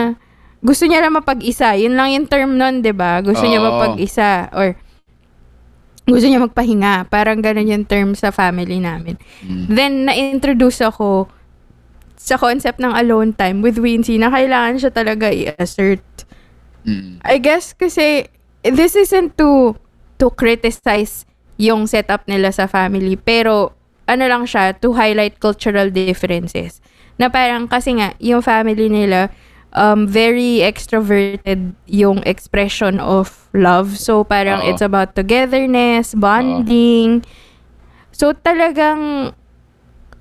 gusto 0.60 0.84
niya 0.84 1.00
lang 1.00 1.16
mapag-isa. 1.16 1.78
Yun 1.78 1.96
lang 1.96 2.10
yung 2.12 2.28
term 2.28 2.58
nun, 2.58 2.82
'di 2.82 2.92
ba? 2.92 3.22
Gusto 3.22 3.46
niya 3.46 3.62
Oo. 3.62 3.70
mapag-isa 3.72 4.50
or 4.52 4.74
gusto 6.04 6.26
niya 6.26 6.42
magpahinga. 6.42 7.08
Parang 7.08 7.40
ganun 7.40 7.70
yung 7.70 7.86
term 7.86 8.18
sa 8.18 8.34
family 8.34 8.82
namin. 8.82 9.16
Mm. 9.46 9.66
Then, 9.70 9.92
na-introduce 10.10 10.82
ako 10.82 11.30
sa 12.22 12.38
concept 12.38 12.78
ng 12.78 12.94
alone 12.94 13.34
time 13.34 13.66
with 13.66 13.82
Wincy 13.82 14.22
na 14.22 14.30
kailangan 14.30 14.78
siya 14.78 14.92
talaga 14.94 15.34
i-assert. 15.34 16.06
Mm. 16.86 17.18
I 17.26 17.42
guess 17.42 17.74
kasi 17.74 18.30
this 18.62 18.94
isn't 18.94 19.38
to 19.42 19.74
to 20.22 20.30
criticize 20.30 21.26
yung 21.58 21.90
setup 21.90 22.26
nila 22.30 22.54
sa 22.54 22.70
family 22.70 23.18
pero 23.18 23.74
ano 24.06 24.26
lang 24.26 24.46
siya 24.46 24.78
to 24.78 24.94
highlight 24.94 25.38
cultural 25.42 25.90
differences 25.90 26.82
na 27.18 27.30
parang 27.30 27.70
kasi 27.70 27.98
nga 27.98 28.14
yung 28.18 28.42
family 28.42 28.90
nila 28.90 29.30
um 29.78 30.10
very 30.10 30.66
extroverted 30.66 31.74
yung 31.86 32.22
expression 32.26 32.98
of 32.98 33.50
love 33.54 33.98
so 33.98 34.26
parang 34.26 34.62
Oo. 34.62 34.68
it's 34.74 34.82
about 34.82 35.14
togetherness 35.14 36.18
bonding 36.18 37.22
so 38.10 38.34
talagang 38.34 39.32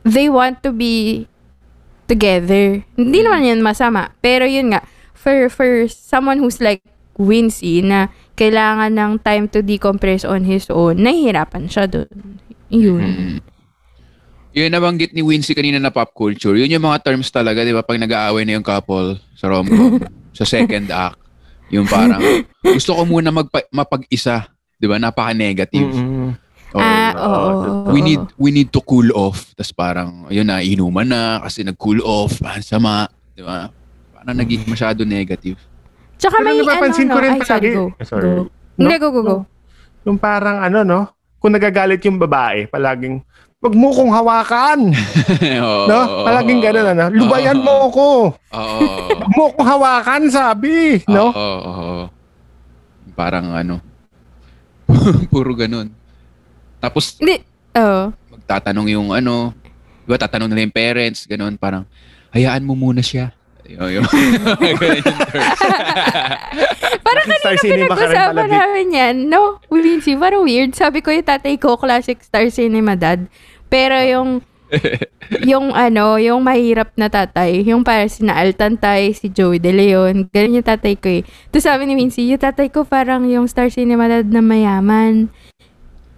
they 0.05 0.29
want 0.29 0.61
to 0.61 0.73
be 0.73 1.25
together. 2.11 2.83
Hindi 2.99 3.23
naman 3.23 3.47
yun 3.47 3.63
masama. 3.63 4.11
Pero 4.19 4.43
yun 4.43 4.75
nga, 4.75 4.83
for, 5.15 5.47
for 5.47 5.87
someone 5.87 6.43
who's 6.43 6.59
like 6.59 6.83
Wincy 7.15 7.87
na 7.87 8.11
kailangan 8.35 8.91
ng 8.91 9.13
time 9.23 9.47
to 9.55 9.63
decompress 9.63 10.27
on 10.27 10.43
his 10.43 10.67
own, 10.67 10.99
nahihirapan 10.99 11.71
siya 11.71 11.87
dun. 11.87 12.11
Yun. 12.75 12.99
Mm. 12.99 13.39
Yun 14.51 14.71
nabanggit 14.75 15.15
ni 15.15 15.23
Wincy 15.23 15.55
kanina 15.55 15.79
na 15.79 15.95
pop 15.95 16.11
culture. 16.11 16.59
Yun 16.59 16.75
yung 16.75 16.83
mga 16.83 17.07
terms 17.07 17.31
talaga, 17.31 17.63
di 17.63 17.71
ba? 17.71 17.87
Pag 17.87 18.03
nag-aaway 18.03 18.43
na 18.43 18.59
yung 18.59 18.67
couple 18.67 19.23
sa 19.39 19.47
rom-com, 19.47 20.03
sa 20.39 20.43
second 20.43 20.91
act, 20.91 21.23
yung 21.71 21.87
parang, 21.87 22.19
gusto 22.67 22.99
ko 22.99 23.07
muna 23.07 23.31
magpa- 23.31 23.71
mapag-isa. 23.71 24.51
Di 24.75 24.91
ba? 24.91 24.99
Napaka-negative. 24.99 25.95
Mm-mm. 25.95 26.50
Or, 26.71 26.83
ah, 26.83 27.11
oo. 27.19 27.51
oo, 27.51 27.91
we 27.91 27.99
need 27.99 28.23
we 28.39 28.55
need 28.55 28.71
to 28.71 28.79
cool 28.81 29.11
off. 29.13 29.51
Tapos 29.59 29.75
parang, 29.75 30.31
ayun 30.31 30.47
na, 30.47 30.63
inuman 30.63 31.03
na 31.03 31.43
kasi 31.43 31.67
nag-cool 31.67 31.99
off. 32.01 32.39
Ah, 32.47 32.63
sama. 32.63 33.11
Di 33.35 33.43
ba? 33.43 33.67
Parang 34.15 34.37
naging 34.39 34.63
masyado 34.71 35.03
negative. 35.03 35.59
Tsaka 36.15 36.39
Pero 36.39 36.47
may 36.47 36.63
napapansin 36.63 37.09
ano, 37.09 37.13
ko 37.13 37.19
no? 37.19 37.25
rin 37.25 37.33
Ay, 37.33 37.41
sorry, 37.41 37.49
palagi- 37.49 37.75
go. 37.75 37.85
Eh, 37.97 38.07
sorry. 38.07 38.29
Go. 38.29 38.43
No? 38.79 38.87
Hindi, 38.87 38.95
go, 39.01 39.09
go, 39.11 39.21
go. 39.25 39.37
Yung 40.07 40.19
parang 40.21 40.63
ano, 40.63 40.79
no? 40.87 41.01
Kung 41.41 41.57
nagagalit 41.57 42.05
yung 42.05 42.21
babae, 42.21 42.69
palaging, 42.69 43.25
wag 43.59 43.75
mo 43.75 43.89
kong 43.91 44.13
hawakan. 44.13 44.79
Oo. 45.67 45.85
No? 45.89 45.99
Palaging 46.23 46.61
ganun, 46.63 46.87
ano? 46.93 47.05
Lubayan 47.11 47.59
mo 47.59 47.91
ko. 47.91 48.09
Oo. 48.55 48.85
Wag 49.21 49.31
mo 49.33 49.45
kong 49.53 49.67
hawakan, 49.67 50.23
sabi. 50.29 51.01
No? 51.11 51.33
Oo, 51.35 51.57
oo, 51.59 51.73
oo. 51.73 52.05
Parang 53.17 53.53
ano. 53.53 53.81
puro 55.33 55.55
ganun. 55.55 55.93
Tapos 56.81 57.21
Hindi, 57.21 57.45
oh. 57.77 58.11
magtatanong 58.33 58.87
yung 58.91 59.09
ano, 59.13 59.53
di 60.05 60.09
ba 60.09 60.19
tatanong 60.19 60.49
nila 60.49 60.65
yung 60.65 60.75
parents, 60.75 61.29
ganun, 61.29 61.55
parang, 61.61 61.85
hayaan 62.33 62.65
mo 62.65 62.75
muna 62.75 63.05
siya. 63.05 63.37
Yung, 63.71 64.03
yung, 64.03 64.07
ganun 64.81 65.05
yung 65.05 65.21
terms. 65.31 65.61
Parang 67.07 67.27
Star 67.27 67.55
kanina 67.59 67.63
cinema 67.63 67.95
ka 67.95 68.07
rin 68.07 68.15
pinag-usapan 68.15 68.35
pala, 68.35 68.43
Vic. 68.47 68.55
namin 68.55 68.87
yan. 68.91 69.15
No, 69.27 69.41
Wincy, 69.71 70.13
parang 70.15 70.43
weird. 70.47 70.73
Sabi 70.75 71.03
ko 71.03 71.11
yung 71.11 71.27
tatay 71.27 71.55
ko, 71.59 71.75
classic 71.75 72.23
Star 72.23 72.47
Cinema 72.55 72.95
dad. 72.95 73.27
Pero 73.67 73.99
yung, 74.03 74.43
yung 75.51 75.75
ano, 75.75 76.19
yung 76.23 76.43
mahirap 76.43 76.95
na 76.95 77.11
tatay, 77.11 77.67
yung 77.67 77.83
para 77.83 78.07
si 78.07 78.23
na 78.23 78.39
Altantay, 78.39 79.11
si 79.15 79.27
Joey 79.31 79.59
De 79.59 79.75
Leon, 79.75 80.31
ganun 80.31 80.63
yung 80.63 80.67
tatay 80.67 80.95
ko 80.99 81.11
eh. 81.11 81.23
Tapos 81.51 81.67
sabi 81.67 81.91
ni 81.91 81.99
Wincy, 81.99 82.31
yung 82.31 82.43
tatay 82.43 82.71
ko 82.71 82.87
parang 82.87 83.27
yung 83.27 83.51
Star 83.51 83.71
Cinema 83.71 84.07
dad 84.07 84.31
na 84.31 84.43
mayaman. 84.43 85.31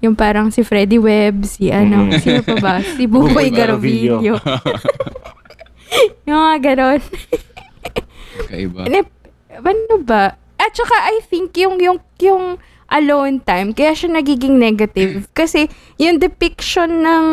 Yung 0.02 0.12
parang 0.12 0.50
si 0.50 0.60
Freddie 0.60 0.98
Webb, 0.98 1.46
si 1.46 1.70
ano, 1.70 2.10
Mm. 2.10 2.18
sino 2.18 2.40
pa 2.42 2.56
ba? 2.58 2.74
Si 2.82 3.06
Buboy 3.06 3.48
Garovillo. 3.48 4.18
Yung 6.26 6.38
mga 6.38 6.58
ganon. 6.74 7.00
Kaiba. 8.48 8.80
Ano, 8.84 8.98
ano 9.52 9.94
ba? 10.02 10.34
At 10.56 10.72
saka 10.72 10.94
I 11.10 11.20
think 11.22 11.52
yung 11.54 11.76
yung 11.78 11.98
yung 12.18 12.56
alone 12.86 13.42
time 13.42 13.72
kaya 13.72 13.92
siya 13.92 14.14
nagiging 14.14 14.56
negative 14.56 15.26
kasi 15.38 15.66
yung 15.96 16.16
depiction 16.16 17.02
ng 17.02 17.26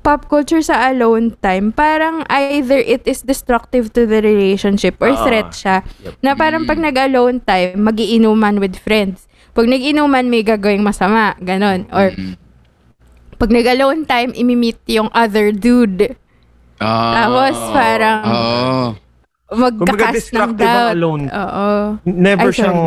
pop 0.00 0.28
culture 0.28 0.60
sa 0.60 0.86
alone 0.86 1.34
time 1.40 1.74
parang 1.74 2.22
either 2.30 2.78
it 2.78 3.02
is 3.04 3.22
destructive 3.22 3.90
to 3.90 4.06
the 4.06 4.20
relationship 4.20 4.94
or 5.00 5.10
Oo. 5.10 5.18
threat 5.20 5.50
siya 5.50 5.82
Yep. 5.82 6.12
na 6.20 6.30
parang 6.34 6.62
pag 6.62 6.78
nag-alone 6.78 7.40
time 7.40 7.74
magiinuman 7.80 8.62
with 8.62 8.78
friends 8.78 9.25
pag 9.56 9.66
nag-inuman 9.66 10.28
may 10.28 10.44
gagawing 10.44 10.84
masama 10.84 11.32
ganon 11.40 11.88
or 11.90 12.12
Mm. 12.12 12.36
pag 13.34 13.50
nag-alone 13.50 14.04
time 14.04 14.30
imi-meet 14.32 14.78
yung 14.86 15.08
other 15.10 15.50
dude 15.50 16.12
Ah, 16.76 17.12
Tapos 17.16 17.56
parang- 17.72 18.24
Oo. 18.28 18.84
magkakas 19.80 20.28
ng 20.28 20.52
doubt 20.52 20.92
alone. 20.92 21.24
oo 21.24 21.68
Never 22.04 22.52
Ay, 22.52 22.56
siyang 22.60 22.80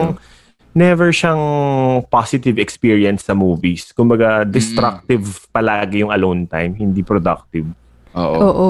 never 0.77 1.09
siyang 1.09 1.41
positive 2.05 2.61
experience 2.61 3.25
sa 3.25 3.33
movies. 3.33 3.89
Kumbaga, 3.89 4.45
Mm. 4.45 4.53
destructive 4.53 5.25
palagi 5.49 6.05
yung 6.05 6.13
alone 6.13 6.45
time, 6.45 6.77
hindi 6.77 7.01
productive. 7.01 7.65
Oo. 8.13 8.37
oo 8.37 8.69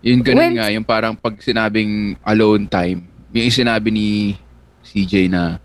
Yung 0.00 0.24
ganun 0.24 0.38
When- 0.38 0.56
nga, 0.56 0.72
yung 0.72 0.86
parang 0.86 1.12
pag 1.12 1.36
sinabing 1.36 2.16
alone 2.22 2.64
time, 2.64 3.04
yung 3.34 3.52
sinabi 3.52 3.90
ni 3.90 4.08
CJ 4.80 5.28
na 5.28 5.58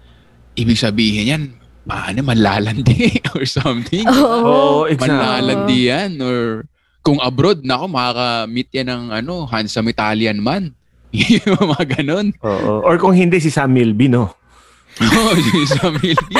ibig 0.51 0.76
sabihin 0.76 1.30
yan, 1.30 1.43
ano, 1.88 2.19
manlalandi 2.21 3.17
or 3.34 3.45
something. 3.45 4.05
oo 4.05 4.45
Oh, 4.45 4.82
exactly. 4.86 5.17
Manlalandi 5.17 5.79
yan 5.89 6.11
or 6.21 6.65
Kung 7.01 7.17
abroad, 7.17 7.65
nako, 7.65 7.89
makaka-meet 7.89 8.69
yan 8.77 8.88
ng 8.93 9.03
ano, 9.09 9.49
handsome 9.49 9.89
Italian 9.89 10.38
man. 10.38 10.69
yung 11.11 11.57
mga 11.57 11.97
ganun. 11.97 12.29
Oo. 12.45 12.86
Or 12.86 13.01
kung 13.01 13.17
hindi, 13.17 13.41
si 13.41 13.49
Sam 13.49 13.73
Milby, 13.73 14.05
no? 14.05 14.29
Oo, 15.01 15.32
yung 15.49 15.65
sa 15.65 15.89
Milby. 15.89 16.38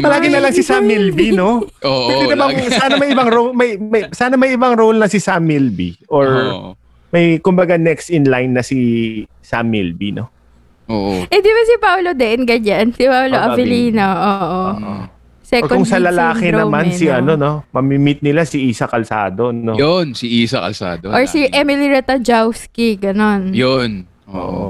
Palagi 0.00 0.32
na 0.32 0.40
lang 0.40 0.56
si 0.56 0.64
Sam 0.64 0.88
Milby, 0.88 1.36
no? 1.36 1.60
Oo, 1.84 2.08
Pwede 2.08 2.34
lagi. 2.40 2.72
sana 2.72 2.96
may 2.96 3.12
ibang 3.12 3.28
role, 3.28 3.52
may, 3.52 3.76
may, 3.76 4.08
sana 4.10 4.34
may 4.40 4.56
ibang 4.56 4.74
role 4.74 4.96
na 4.96 5.12
si 5.12 5.20
Sam 5.20 5.44
Milby. 5.44 6.00
Or 6.08 6.26
Oo. 6.26 6.68
may, 7.12 7.38
kumbaga, 7.38 7.76
next 7.76 8.08
in 8.08 8.24
line 8.26 8.56
na 8.56 8.64
si 8.64 8.78
Sam 9.44 9.68
Milby, 9.68 10.16
no? 10.16 10.32
Oo. 10.88 11.24
Eh, 11.24 11.40
di 11.40 11.50
ba 11.50 11.62
si 11.64 11.74
Paolo 11.80 12.10
din, 12.12 12.44
ganyan? 12.44 12.92
Si 12.92 13.08
Paolo 13.08 13.36
Paolo 13.36 13.52
Avellino, 13.56 14.04
oo. 14.04 14.62
Mm. 14.76 15.04
Second 15.44 15.68
kung 15.68 15.84
sa 15.84 16.00
lalaki 16.00 16.48
syndrome, 16.48 16.72
naman, 16.72 16.84
eh, 16.88 16.96
si 16.96 17.04
no? 17.04 17.14
ano, 17.14 17.32
no? 17.36 17.52
Mamimit 17.70 18.24
nila 18.24 18.48
si 18.48 18.68
Isa 18.68 18.88
Calzado, 18.88 19.52
no? 19.52 19.76
Yun, 19.76 20.16
si 20.16 20.44
Isa 20.44 20.60
Calzado. 20.64 21.12
Or 21.12 21.24
si. 21.28 21.44
Emily 21.52 21.88
Ratajkowski, 21.92 22.96
ganon. 22.96 23.52
Yun. 23.52 24.08
Oo. 24.28 24.40
Oo. 24.40 24.68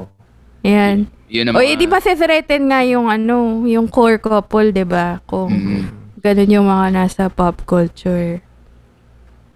Yan. 0.67 1.07
Yun 1.31 1.51
O, 1.51 1.63
eh, 1.63 1.75
di 1.75 1.87
ba 1.87 1.97
threaten 1.99 2.69
nga 2.69 2.83
yung 2.85 3.07
ano, 3.07 3.63
yung 3.65 3.87
core 3.87 4.19
couple, 4.19 4.71
di 4.71 4.83
ba? 4.83 5.19
Kung 5.25 5.51
Mm. 5.51 5.83
ganun 6.21 6.53
yung 6.53 6.67
mga 6.67 6.87
nasa 6.91 7.23
pop 7.31 7.63
culture. 7.63 8.39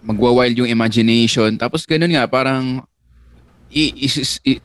magwa-wild 0.00 0.56
yung 0.56 0.70
imagination. 0.72 1.52
Tapos 1.60 1.84
ganun 1.84 2.08
nga, 2.08 2.24
parang 2.24 2.80
i- 3.68 3.92
is- 4.00 4.40
i- 4.48 4.56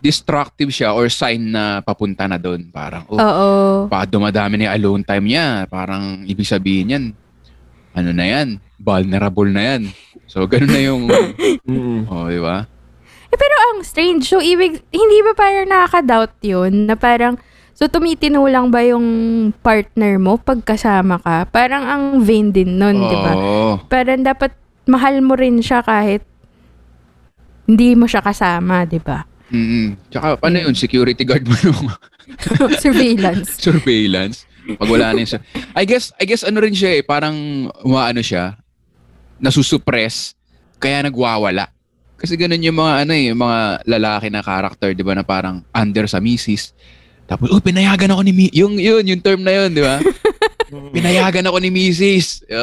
destructive 0.00 0.72
siya 0.72 0.96
or 0.96 1.12
sign 1.12 1.52
na 1.52 1.84
papunta 1.84 2.24
na 2.26 2.40
doon. 2.40 2.72
Parang, 2.72 3.04
oh, 3.06 3.20
Oo. 3.20 3.48
baka 3.86 4.08
dumadami 4.08 4.56
na 4.56 4.72
yung 4.72 4.76
alone 4.76 5.04
time 5.04 5.26
niya. 5.28 5.46
Parang 5.68 6.24
ibig 6.24 6.48
sabihin 6.48 6.92
yan, 6.92 7.04
ano 7.94 8.10
na 8.10 8.26
yan, 8.26 8.48
vulnerable 8.80 9.48
na 9.52 9.76
yan. 9.76 9.82
So, 10.24 10.48
ganun 10.48 10.72
na 10.72 10.80
yung, 10.82 11.02
oh, 12.10 12.26
di 12.26 12.40
ba? 12.40 12.64
Eh, 13.30 13.36
pero 13.38 13.54
ang 13.70 13.86
strange. 13.86 14.26
So, 14.26 14.42
ibig, 14.42 14.82
hindi 14.90 15.18
ba 15.22 15.32
parang 15.38 15.68
nakaka-doubt 15.70 16.34
yun? 16.42 16.90
Na 16.90 16.98
parang, 16.98 17.38
so 17.76 17.86
tumitino 17.86 18.42
lang 18.50 18.74
ba 18.74 18.82
yung 18.82 19.06
partner 19.62 20.18
mo 20.18 20.40
pag 20.40 20.66
kasama 20.66 21.22
ka? 21.22 21.46
Parang 21.46 21.86
ang 21.86 22.04
vain 22.26 22.50
din 22.50 22.80
nun, 22.80 22.98
di 23.06 23.16
ba? 23.16 23.32
Oo. 23.36 23.70
Parang 23.86 24.26
dapat 24.26 24.56
mahal 24.90 25.22
mo 25.22 25.38
rin 25.38 25.62
siya 25.62 25.84
kahit 25.86 26.26
hindi 27.70 27.94
mo 27.94 28.10
siya 28.10 28.18
kasama, 28.18 28.82
di 28.82 28.98
ba? 28.98 29.29
Mm-mm. 29.50 29.98
Tsaka, 30.08 30.38
paano 30.38 30.56
yun? 30.62 30.74
Security 30.74 31.26
guard 31.26 31.42
mo 31.44 31.54
nung 31.60 31.90
Surveillance. 32.84 33.58
surveillance. 33.58 34.46
Pag 34.78 34.86
wala 34.86 35.10
na 35.10 35.20
yun 35.20 35.30
siya. 35.34 35.40
I 35.74 35.82
guess, 35.82 36.14
I 36.16 36.24
guess 36.24 36.46
ano 36.46 36.62
rin 36.62 36.74
siya 36.74 36.98
eh, 36.98 37.02
parang 37.02 37.34
umaano 37.82 38.22
siya, 38.22 38.54
nasusupress, 39.42 40.38
kaya 40.78 41.02
nagwawala. 41.02 41.66
Kasi 42.14 42.36
ganun 42.36 42.60
yung 42.62 42.78
mga 42.78 42.92
ano 43.02 43.12
eh, 43.16 43.24
yung 43.32 43.40
mga 43.40 43.58
lalaki 43.88 44.28
na 44.28 44.44
character, 44.44 44.92
di 44.92 45.02
ba, 45.02 45.16
na 45.16 45.24
parang 45.24 45.64
under 45.72 46.04
sa 46.06 46.20
misis. 46.20 46.76
Tapos, 47.24 47.48
oh, 47.48 47.62
pinayagan 47.62 48.10
ako 48.12 48.22
ni 48.26 48.32
mi 48.34 48.46
Yung, 48.52 48.76
yun, 48.76 49.02
yung 49.06 49.22
term 49.22 49.40
na 49.40 49.54
yun, 49.54 49.70
di 49.72 49.80
ba? 49.82 49.98
pinayagan 50.96 51.46
ako 51.48 51.56
ni 51.58 51.70
misis. 51.72 52.42
di 52.46 52.54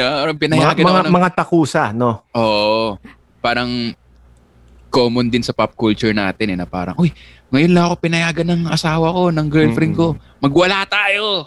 ba? 0.00 0.24
Parang 0.24 0.34
Mga, 0.34 0.42
pinayagan 0.42 0.82
mga, 0.82 0.90
ako 0.90 1.06
ng... 1.06 1.14
mga 1.14 1.30
takusa, 1.36 1.82
no? 1.92 2.24
Oo. 2.34 2.96
Parang 3.38 3.92
common 4.96 5.28
din 5.28 5.44
sa 5.44 5.52
pop 5.52 5.76
culture 5.76 6.16
natin 6.16 6.56
eh, 6.56 6.56
na 6.56 6.64
parang, 6.64 6.96
uy, 6.96 7.12
ngayon 7.52 7.72
lang 7.76 7.84
ako 7.84 7.94
pinayagan 8.00 8.48
ng 8.48 8.62
asawa 8.66 9.12
ko, 9.12 9.28
ng 9.28 9.46
girlfriend 9.52 9.92
ko. 9.92 10.16
Magwala 10.40 10.88
tayo! 10.88 11.44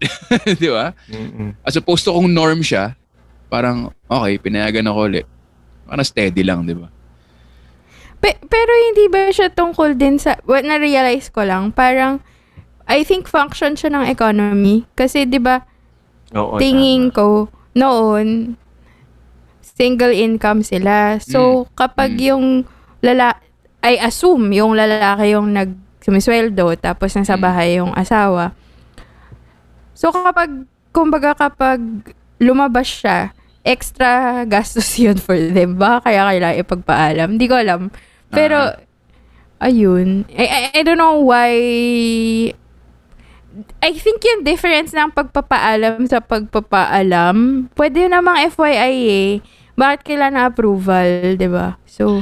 Di 0.60 0.68
ba? 0.72 0.96
Mm-mm. 1.06 1.52
As 1.60 1.76
opposed 1.76 2.08
to 2.08 2.16
kung 2.16 2.32
norm 2.32 2.64
siya, 2.64 2.96
parang, 3.46 3.92
okay, 4.08 4.40
pinayagan 4.40 4.88
ako 4.88 4.98
ulit. 5.06 5.26
Parang 5.84 6.02
steady 6.02 6.40
lang, 6.40 6.64
di 6.64 6.72
ba? 6.72 6.88
Pe- 8.16 8.40
pero 8.42 8.72
hindi 8.90 9.06
ba 9.06 9.28
siya 9.28 9.52
tungkol 9.52 9.94
din 9.94 10.16
sa, 10.16 10.40
well, 10.48 10.64
na-realize 10.64 11.28
ko 11.28 11.44
lang, 11.44 11.70
parang, 11.70 12.24
I 12.88 13.04
think 13.04 13.28
function 13.28 13.76
siya 13.76 13.92
ng 13.92 14.08
economy. 14.08 14.88
Kasi, 14.96 15.28
di 15.28 15.38
ba, 15.38 15.62
Oo, 16.32 16.56
tingin 16.56 17.12
tama. 17.12 17.16
ko, 17.16 17.26
noon, 17.76 18.56
single 19.60 20.16
income 20.16 20.64
sila. 20.64 21.20
So, 21.20 21.68
kapag 21.76 22.16
Mm. 22.16 22.24
yung 22.24 22.44
lala, 23.02 23.36
I 23.82 24.00
assume 24.00 24.50
yung 24.52 24.74
lalaki 24.74 25.32
yung 25.36 25.52
nag 25.52 25.70
sumisweldo, 26.00 26.78
tapos 26.78 27.18
nasa 27.18 27.34
Mm. 27.34 27.42
bahay 27.42 27.68
yung 27.82 27.90
asawa. 27.98 28.54
So, 29.90 30.14
kapag, 30.14 30.68
kumbaga 30.94 31.34
kapag 31.34 31.82
lumabas 32.38 32.86
siya, 32.86 33.34
extra 33.66 34.10
gastos 34.52 34.86
yun 34.94 35.18
for 35.18 35.34
them. 35.34 35.74
Baka 35.74 36.06
kaya 36.06 36.30
kailangan 36.30 36.62
ipagpaalam. 36.62 37.28
Hindi 37.34 37.46
ko 37.50 37.54
alam. 37.58 37.80
Pero, 38.30 38.70
ayun. 39.58 40.28
I, 40.30 40.46
I, 40.46 40.60
I 40.78 40.80
don't 40.86 41.00
know 41.00 41.18
why 41.18 41.50
I 43.80 43.90
think 43.96 44.20
yung 44.20 44.44
difference 44.44 44.92
ng 44.92 45.16
pagpapaalam 45.16 46.04
sa 46.06 46.20
pagpapaalam, 46.20 47.66
pwede 47.72 48.04
namang 48.04 48.52
FYI 48.52 48.94
eh. 49.08 49.32
Bakit 49.74 50.04
kailangan 50.04 50.52
approval, 50.52 51.40
di 51.40 51.48
ba? 51.48 51.80
So, 51.88 52.20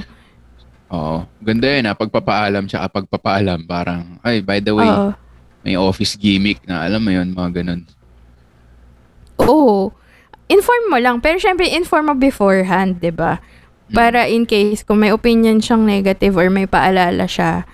Oo. 0.93 1.25
Ganda 1.41 1.67
yun 1.69 1.89
ha, 1.89 1.97
pagpapaalam 1.97 2.65
siya 2.69 2.89
pagpapaalam. 2.89 3.65
Parang, 3.65 4.21
ay, 4.21 4.45
by 4.45 4.59
the 4.61 4.73
way, 4.75 4.89
oo. 4.89 5.13
may 5.65 5.77
office 5.79 6.17
gimmick 6.19 6.61
na, 6.69 6.85
alam 6.85 7.01
mo 7.01 7.11
yun, 7.13 7.33
mga 7.33 7.63
ganun. 7.63 7.83
Oo. 9.41 9.93
Inform 10.47 10.85
mo 10.93 10.99
lang. 11.01 11.25
Pero 11.25 11.41
syempre, 11.41 11.69
inform 11.73 12.13
mo 12.13 12.15
beforehand, 12.15 13.01
di 13.01 13.11
ba? 13.11 13.41
Para 13.93 14.29
in 14.29 14.49
case 14.49 14.85
kung 14.85 15.01
may 15.01 15.13
opinion 15.13 15.61
siyang 15.61 15.85
negative 15.85 16.37
or 16.37 16.49
may 16.49 16.69
paalala 16.69 17.29
siya, 17.29 17.69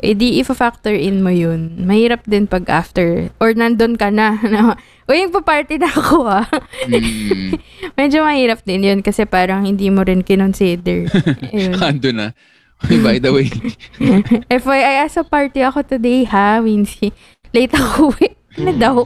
edi 0.00 0.40
ifa-factor 0.44 0.92
in 0.92 1.24
mo 1.24 1.32
yun. 1.32 1.72
Mahirap 1.88 2.24
din 2.28 2.44
pag 2.44 2.68
after. 2.68 3.32
Or 3.40 3.56
nandun 3.56 3.96
ka 3.96 4.12
na. 4.12 4.36
na 4.52 4.76
Uy, 5.06 5.22
party 5.30 5.78
na 5.78 5.86
ako 5.86 6.26
ah. 6.26 6.46
Mm. 6.90 7.54
Medyo 7.98 8.26
mahirap 8.26 8.66
din 8.66 8.82
yun 8.82 9.00
kasi 9.00 9.22
parang 9.22 9.62
hindi 9.62 9.86
mo 9.86 10.02
rin 10.02 10.26
kinonsider. 10.26 11.06
Ayun. 11.54 11.78
Ando 11.78 12.10
na. 12.10 12.34
By 12.76 13.16
the 13.16 13.32
way, 13.32 13.48
FYI, 14.52 15.08
sa 15.08 15.24
party 15.24 15.64
ako 15.64 15.96
today 15.96 16.28
ha, 16.28 16.60
Wincy. 16.60 17.08
Late 17.56 17.72
ako 17.72 18.12
eh. 18.20 18.36
Ano 18.60 18.72
daw? 18.76 18.96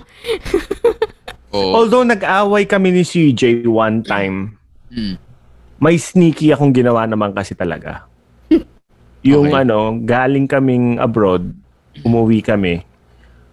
oh, 1.55 1.71
Although 1.79 2.03
nag-away 2.03 2.67
kami 2.67 2.91
ni 2.91 3.07
CJ 3.07 3.71
one 3.71 4.03
time, 4.03 4.59
mm. 4.91 5.15
may 5.79 5.95
sneaky 6.01 6.51
akong 6.51 6.75
ginawa 6.75 7.07
naman 7.07 7.31
kasi 7.31 7.55
talaga. 7.55 8.10
Yung 9.23 9.47
Okay. 9.47 9.61
ano, 9.61 9.79
galing 10.01 10.47
kaming 10.47 10.97
abroad, 10.97 11.53
umuwi 12.01 12.41
kami. 12.41 12.81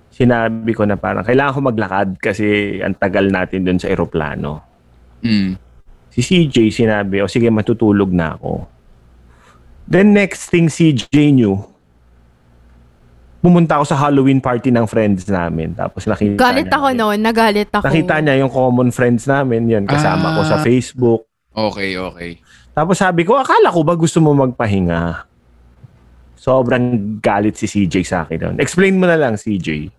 Sinabi 0.09 0.71
ko 0.71 0.81
na 0.81 0.95
parang 0.95 1.21
kailangan 1.21 1.53
ko 1.53 1.61
maglakad 1.61 2.09
kasi 2.17 2.79
ang 2.79 2.95
tagal 2.95 3.27
natin 3.27 3.61
dun 3.61 3.77
sa 3.77 3.85
eroplano. 3.85 4.63
Mm. 5.19 5.59
Si 6.09 6.19
CJ 6.19 6.55
sinabi, 6.71 7.19
o 7.19 7.27
sige 7.27 7.47
matutulog 7.47 8.09
na 8.09 8.33
ako. 8.33 8.65
Then 9.85 10.11
next 10.11 10.49
thing 10.49 10.67
CJ 10.67 11.05
knew, 11.31 11.61
pumunta 13.37 13.77
ako 13.77 13.85
sa 13.85 13.99
Halloween 13.99 14.39
party 14.39 14.71
ng 14.71 14.83
friends 14.83 15.27
namin. 15.27 15.71
Tapos 15.71 16.03
nakita 16.03 16.35
Galit 16.35 16.65
niya. 16.65 16.75
ako 16.75 16.87
noon. 16.93 17.19
Nagalit 17.21 17.69
ako. 17.69 17.85
Nakita 17.85 18.15
niya 18.19 18.35
yung 18.39 18.49
common 18.49 18.89
friends 18.89 19.23
namin. 19.23 19.69
Yun, 19.69 19.85
kasama 19.85 20.33
ko 20.33 20.41
sa 20.43 20.57
Ah. 20.57 20.63
Facebook. 20.63 21.27
Okay, 21.51 21.93
okay. 21.95 22.31
Tapos 22.71 22.97
sabi 22.97 23.21
ko, 23.21 23.35
akala 23.35 23.69
ko 23.69 23.81
ba 23.81 23.93
gusto 23.93 24.17
mo 24.17 24.33
magpahinga? 24.33 25.26
Sobrang 26.47 27.19
galit 27.19 27.59
si 27.59 27.67
CJ 27.67 27.95
sa 28.07 28.23
akin 28.23 28.37
doon. 28.39 28.55
Explain 28.63 28.95
mo 28.95 29.03
na 29.03 29.19
lang, 29.19 29.35
CJ. 29.35 29.91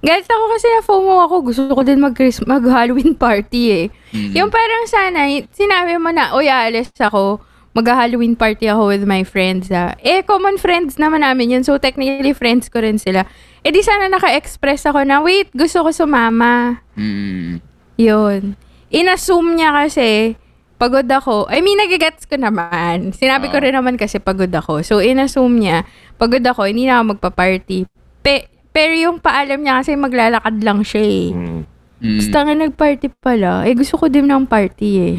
Galit 0.00 0.24
ako 0.24 0.44
kasi 0.56 0.66
na 0.72 0.80
FOMO 0.80 1.14
ako. 1.28 1.34
Gusto 1.52 1.62
ko 1.76 1.84
din 1.84 2.00
mag 2.00 2.16
mag-Halloween 2.48 3.12
party 3.12 3.62
eh. 3.68 3.86
Mm. 4.16 4.32
Yung 4.32 4.48
parang 4.48 4.88
sana, 4.88 5.28
y- 5.28 5.44
sinabi 5.52 6.00
mo 6.00 6.08
na, 6.08 6.32
uy, 6.32 6.48
alis 6.48 6.88
ako. 6.96 7.44
Mag-Halloween 7.76 8.32
party 8.32 8.72
ako 8.72 8.96
with 8.96 9.04
my 9.04 9.28
friends 9.28 9.68
ah. 9.68 9.92
Eh, 10.00 10.24
common 10.24 10.56
friends 10.56 10.96
naman 10.96 11.20
namin 11.20 11.52
yun. 11.52 11.62
So, 11.68 11.76
technically, 11.76 12.32
friends 12.32 12.72
ko 12.72 12.80
rin 12.80 12.96
sila. 12.96 13.28
Eh, 13.60 13.68
di 13.68 13.84
sana 13.84 14.08
naka-express 14.08 14.88
ako 14.88 15.04
na, 15.04 15.20
wait, 15.20 15.52
gusto 15.52 15.84
ko 15.84 15.92
sumama. 15.92 16.80
Mm. 16.96 17.60
Yun. 18.00 18.56
Inassume 18.88 19.52
niya 19.52 19.84
kasi, 19.84 20.39
pagod 20.80 21.04
ako. 21.04 21.44
I 21.52 21.60
mean, 21.60 21.76
nagigets 21.76 22.24
ko 22.24 22.40
naman. 22.40 23.12
Sinabi 23.12 23.52
ko 23.52 23.60
Oo. 23.60 23.64
rin 23.68 23.76
naman 23.76 24.00
kasi 24.00 24.16
pagod 24.16 24.48
ako. 24.48 24.80
So, 24.80 25.04
inassume 25.04 25.60
niya, 25.60 25.84
pagod 26.16 26.40
ako, 26.40 26.64
hindi 26.64 26.88
na 26.88 27.04
ako 27.04 27.20
magpa-party. 27.20 27.84
Pe- 28.24 28.48
pero 28.72 28.96
yung 28.96 29.20
paalam 29.20 29.60
niya 29.60 29.84
kasi 29.84 29.92
maglalakad 30.00 30.56
lang 30.64 30.80
siya 30.80 31.04
eh. 31.04 31.28
Mm. 31.36 31.60
Basta 32.00 32.38
nga 32.48 32.54
nag-party 32.56 33.06
pala. 33.20 33.68
Eh, 33.68 33.76
gusto 33.76 34.00
ko 34.00 34.08
din 34.08 34.24
ng 34.24 34.48
party 34.48 34.88
eh. 35.04 35.16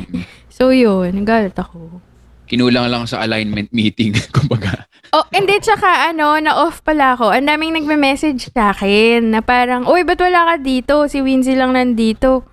So, 0.50 0.74
yun. 0.74 1.14
Nagalit 1.14 1.54
ako. 1.54 2.02
Kinulang 2.50 2.90
lang 2.90 3.06
sa 3.06 3.22
alignment 3.22 3.70
meeting, 3.70 4.18
kumbaga. 4.36 4.90
Oh, 5.14 5.24
hindi, 5.30 5.62
tsaka 5.62 6.10
ano, 6.10 6.42
na-off 6.42 6.82
pala 6.82 7.14
ako. 7.14 7.30
Ang 7.32 7.48
daming 7.48 7.78
nagme-message 7.78 8.50
sa 8.50 8.74
akin 8.74 9.30
na 9.30 9.46
parang, 9.46 9.86
Uy, 9.86 10.02
ba't 10.02 10.18
wala 10.18 10.52
ka 10.52 10.56
dito? 10.58 11.06
Si 11.06 11.22
Winzy 11.22 11.54
lang 11.54 11.78
nandito. 11.78 12.51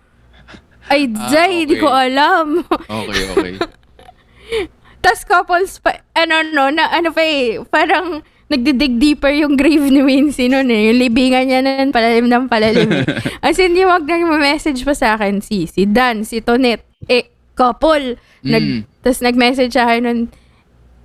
Ay, 0.89 1.09
Ah, 1.13 1.29
Jay, 1.29 1.65
hindi 1.65 1.77
okay. 1.77 1.85
ko 1.85 1.89
alam. 1.89 2.47
Okay, 2.67 3.23
okay. 3.31 3.53
Tapos 5.05 5.23
couples 5.25 5.79
pa, 5.79 6.03
ano 6.13 6.43
no, 6.43 6.69
na 6.69 6.91
ano 6.91 7.15
pa 7.15 7.23
eh, 7.23 7.63
parang 7.69 8.21
nagdidig 8.49 8.97
deeper 8.97 9.31
yung 9.31 9.55
grave 9.55 9.93
ni 9.93 10.01
Wincy 10.01 10.49
noon 10.49 10.73
eh. 10.73 10.89
Yung 10.91 10.99
libingan 10.99 11.45
niya 11.47 11.61
nun, 11.61 11.93
palalim 11.93 12.27
ng 12.27 12.49
palalim 12.49 12.89
eh. 12.91 13.05
As 13.45 13.61
in, 13.61 13.77
yung 13.77 13.93
wag 13.93 14.09
nag-message 14.09 14.83
pa 14.83 14.97
sa 14.97 15.15
akin, 15.15 15.45
si, 15.45 15.69
si 15.69 15.85
Dan, 15.85 16.25
si 16.25 16.41
Tonet, 16.41 16.83
eh, 17.07 17.29
couple. 17.55 18.17
Nag, 18.43 18.65
Mm. 18.65 18.81
Tapos 19.05 19.21
nag-message 19.21 19.73
sa 19.77 19.85
akin 19.87 20.01
nun, 20.03 20.21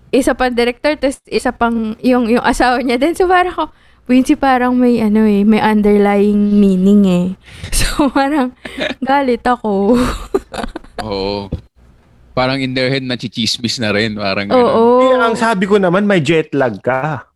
isa 0.09 0.31
pang 0.33 0.53
director, 0.53 0.95
tapos 0.95 1.19
isa 1.27 1.51
pang 1.51 1.97
yung, 1.99 2.29
yung 2.29 2.41
asawa 2.41 2.79
niya 2.79 2.95
din. 2.95 3.13
So 3.13 3.25
parang 3.25 3.51
ako, 3.51 3.65
Wincy 4.03 4.35
parang 4.35 4.75
may 4.75 4.99
ano 4.99 5.23
eh, 5.23 5.47
may 5.47 5.63
underlying 5.63 6.59
meaning 6.59 7.03
eh. 7.07 7.27
So 7.83 8.09
parang 8.11 8.51
galit 8.99 9.45
ako. 9.47 9.95
Oo. 11.07 11.47
Parang 12.33 12.57
in 12.57 12.73
their 12.73 12.89
head, 12.89 13.05
nachichismis 13.05 13.77
na 13.77 13.93
rin. 13.93 14.17
Parang 14.17 14.49
Oo. 14.49 14.57
ganun. 14.57 15.21
Eh, 15.21 15.25
ang 15.29 15.35
sabi 15.37 15.69
ko 15.69 15.77
naman, 15.77 16.09
may 16.09 16.17
jet 16.19 16.49
lag 16.57 16.81
ka. 16.81 17.29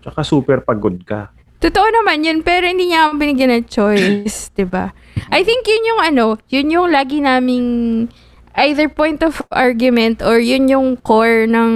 Tsaka 0.00 0.24
super 0.24 0.64
pagod 0.64 0.96
ka. 1.04 1.28
Totoo 1.62 1.86
naman 1.94 2.26
yun, 2.26 2.42
pero 2.42 2.66
hindi 2.66 2.90
niya 2.90 3.06
ako 3.06 3.22
binigyan 3.22 3.54
ng 3.54 3.66
choice, 3.70 4.48
'di 4.58 4.66
ba? 4.66 4.90
I 5.30 5.46
think 5.46 5.62
yun 5.62 5.94
yung 5.94 6.00
ano, 6.02 6.26
yun 6.50 6.74
yung 6.74 6.88
lagi 6.90 7.22
naming 7.22 8.10
either 8.58 8.90
point 8.90 9.22
of 9.22 9.38
argument 9.54 10.20
or 10.26 10.42
yun 10.42 10.66
yung 10.66 10.98
core 10.98 11.46
ng 11.46 11.72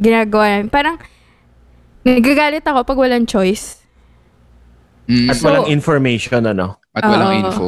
ginagawa 0.00 0.56
namin. 0.56 0.72
Parang, 0.72 0.96
nagagalit 2.04 2.62
ako 2.62 2.84
pag 2.84 2.98
walang 2.98 3.24
choice. 3.24 3.80
Mm. 5.04 5.28
At 5.28 5.36
So- 5.36 5.44
walang 5.44 5.68
information, 5.68 6.44
ano? 6.46 6.80
At 6.92 7.02
walang 7.02 7.30
Oo. 7.30 7.40
info. 7.42 7.66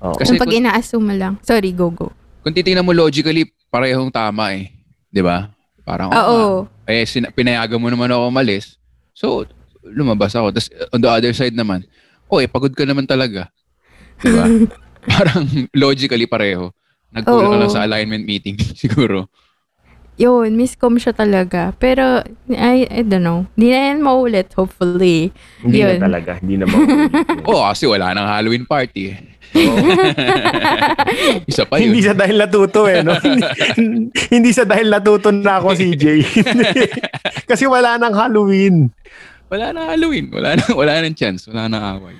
Oo. 0.00 0.14
Kasi 0.14 0.34
Yung 0.34 0.38
pag 0.38 0.48
kung- 0.48 0.58
ina-assume 0.58 1.10
lang. 1.14 1.34
Sorry, 1.40 1.70
go, 1.70 1.88
go. 1.88 2.10
Kung 2.40 2.52
titingnan 2.52 2.82
mo 2.82 2.92
logically, 2.92 3.44
parehong 3.68 4.08
tama 4.08 4.54
eh. 4.54 4.72
'Di 5.08 5.20
ba? 5.20 5.50
Parang, 5.82 6.08
Oo. 6.08 6.36
oh, 6.64 6.86
eh, 6.86 7.02
sin- 7.02 7.28
pinayagan 7.30 7.76
mo 7.76 7.86
naman 7.86 8.08
ako 8.08 8.28
umalis. 8.28 8.78
So, 9.12 9.44
lumabas 9.82 10.32
ako. 10.32 10.50
Tapos, 10.50 10.68
on 10.90 11.00
the 11.00 11.10
other 11.10 11.32
side 11.32 11.52
naman, 11.52 11.82
oh, 12.26 12.38
eh, 12.38 12.46
pagod 12.46 12.72
ka 12.72 12.84
naman 12.84 13.04
talaga. 13.04 13.50
'Di 14.18 14.30
ba? 14.30 14.44
Parang 15.10 15.44
logically 15.76 16.24
pareho. 16.24 16.70
Nagkulang 17.10 17.50
ka 17.50 17.58
lang 17.58 17.72
sa 17.72 17.82
alignment 17.82 18.22
meeting, 18.22 18.54
siguro. 18.78 19.26
Yun, 20.20 20.52
miscom 20.52 21.00
siya 21.00 21.16
talaga. 21.16 21.72
Pero, 21.80 22.20
I, 22.52 22.84
I 22.92 23.00
don't 23.08 23.24
know. 23.24 23.48
Hindi 23.56 23.72
na 23.72 23.80
yan 23.88 24.00
maulit, 24.04 24.52
hopefully. 24.52 25.32
Hindi 25.64 25.80
Yun. 25.80 25.96
na 25.96 26.12
talaga. 26.12 26.36
Hindi 26.44 26.60
na 26.60 26.68
mauulit. 26.68 27.08
Oo, 27.48 27.56
oh, 27.56 27.64
kasi 27.72 27.88
wala 27.88 28.12
nang 28.12 28.28
Halloween 28.28 28.68
party 28.68 29.16
eh. 29.16 29.18
Isa 31.50 31.64
pa 31.64 31.80
yun. 31.80 31.90
hindi 31.90 32.04
sa 32.04 32.12
dahil 32.12 32.36
natuto 32.36 32.84
eh. 32.86 33.00
No? 33.00 33.16
hindi, 33.80 34.12
hindi 34.28 34.50
sa 34.52 34.68
dahil 34.68 34.92
natuto 34.92 35.32
na 35.32 35.56
ako, 35.58 35.72
CJ. 35.74 36.04
Kasi 37.48 37.64
wala 37.64 37.96
nang 37.96 38.12
Halloween. 38.12 38.92
Wala 39.48 39.72
nang 39.72 39.88
Halloween. 39.88 40.28
Wala 40.30 40.60
nang, 40.60 40.72
wala 40.76 41.00
nang 41.00 41.16
chance. 41.16 41.48
Wala 41.48 41.66
nang 41.66 41.82
away. 41.98 42.16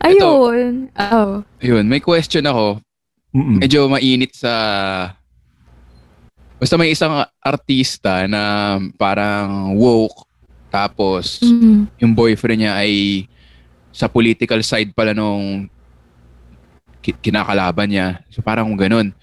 Ayun. 0.00 0.88
Oh. 0.96 1.44
Ayun, 1.60 1.84
may 1.86 2.00
question 2.00 2.48
ako. 2.48 2.80
Mm-mm. 3.36 3.60
medyo 3.60 3.84
mainit 3.92 4.32
sa 4.32 4.52
basta 6.56 6.74
may 6.74 6.90
isang 6.90 7.12
artista 7.38 8.24
na 8.24 8.42
parang 8.96 9.74
woke 9.74 10.24
tapos 10.66 11.40
Mm. 11.40 11.88
yung 12.00 12.12
boyfriend 12.12 12.60
niya 12.60 12.74
ay 12.76 13.24
sa 13.92 14.08
political 14.08 14.60
side 14.60 14.92
pala 14.92 15.12
nung 15.12 15.68
ki- 17.00 17.16
kinakalaban 17.22 17.88
niya. 17.88 18.08
So 18.28 18.42
parang 18.42 18.68
ganun. 18.76 19.16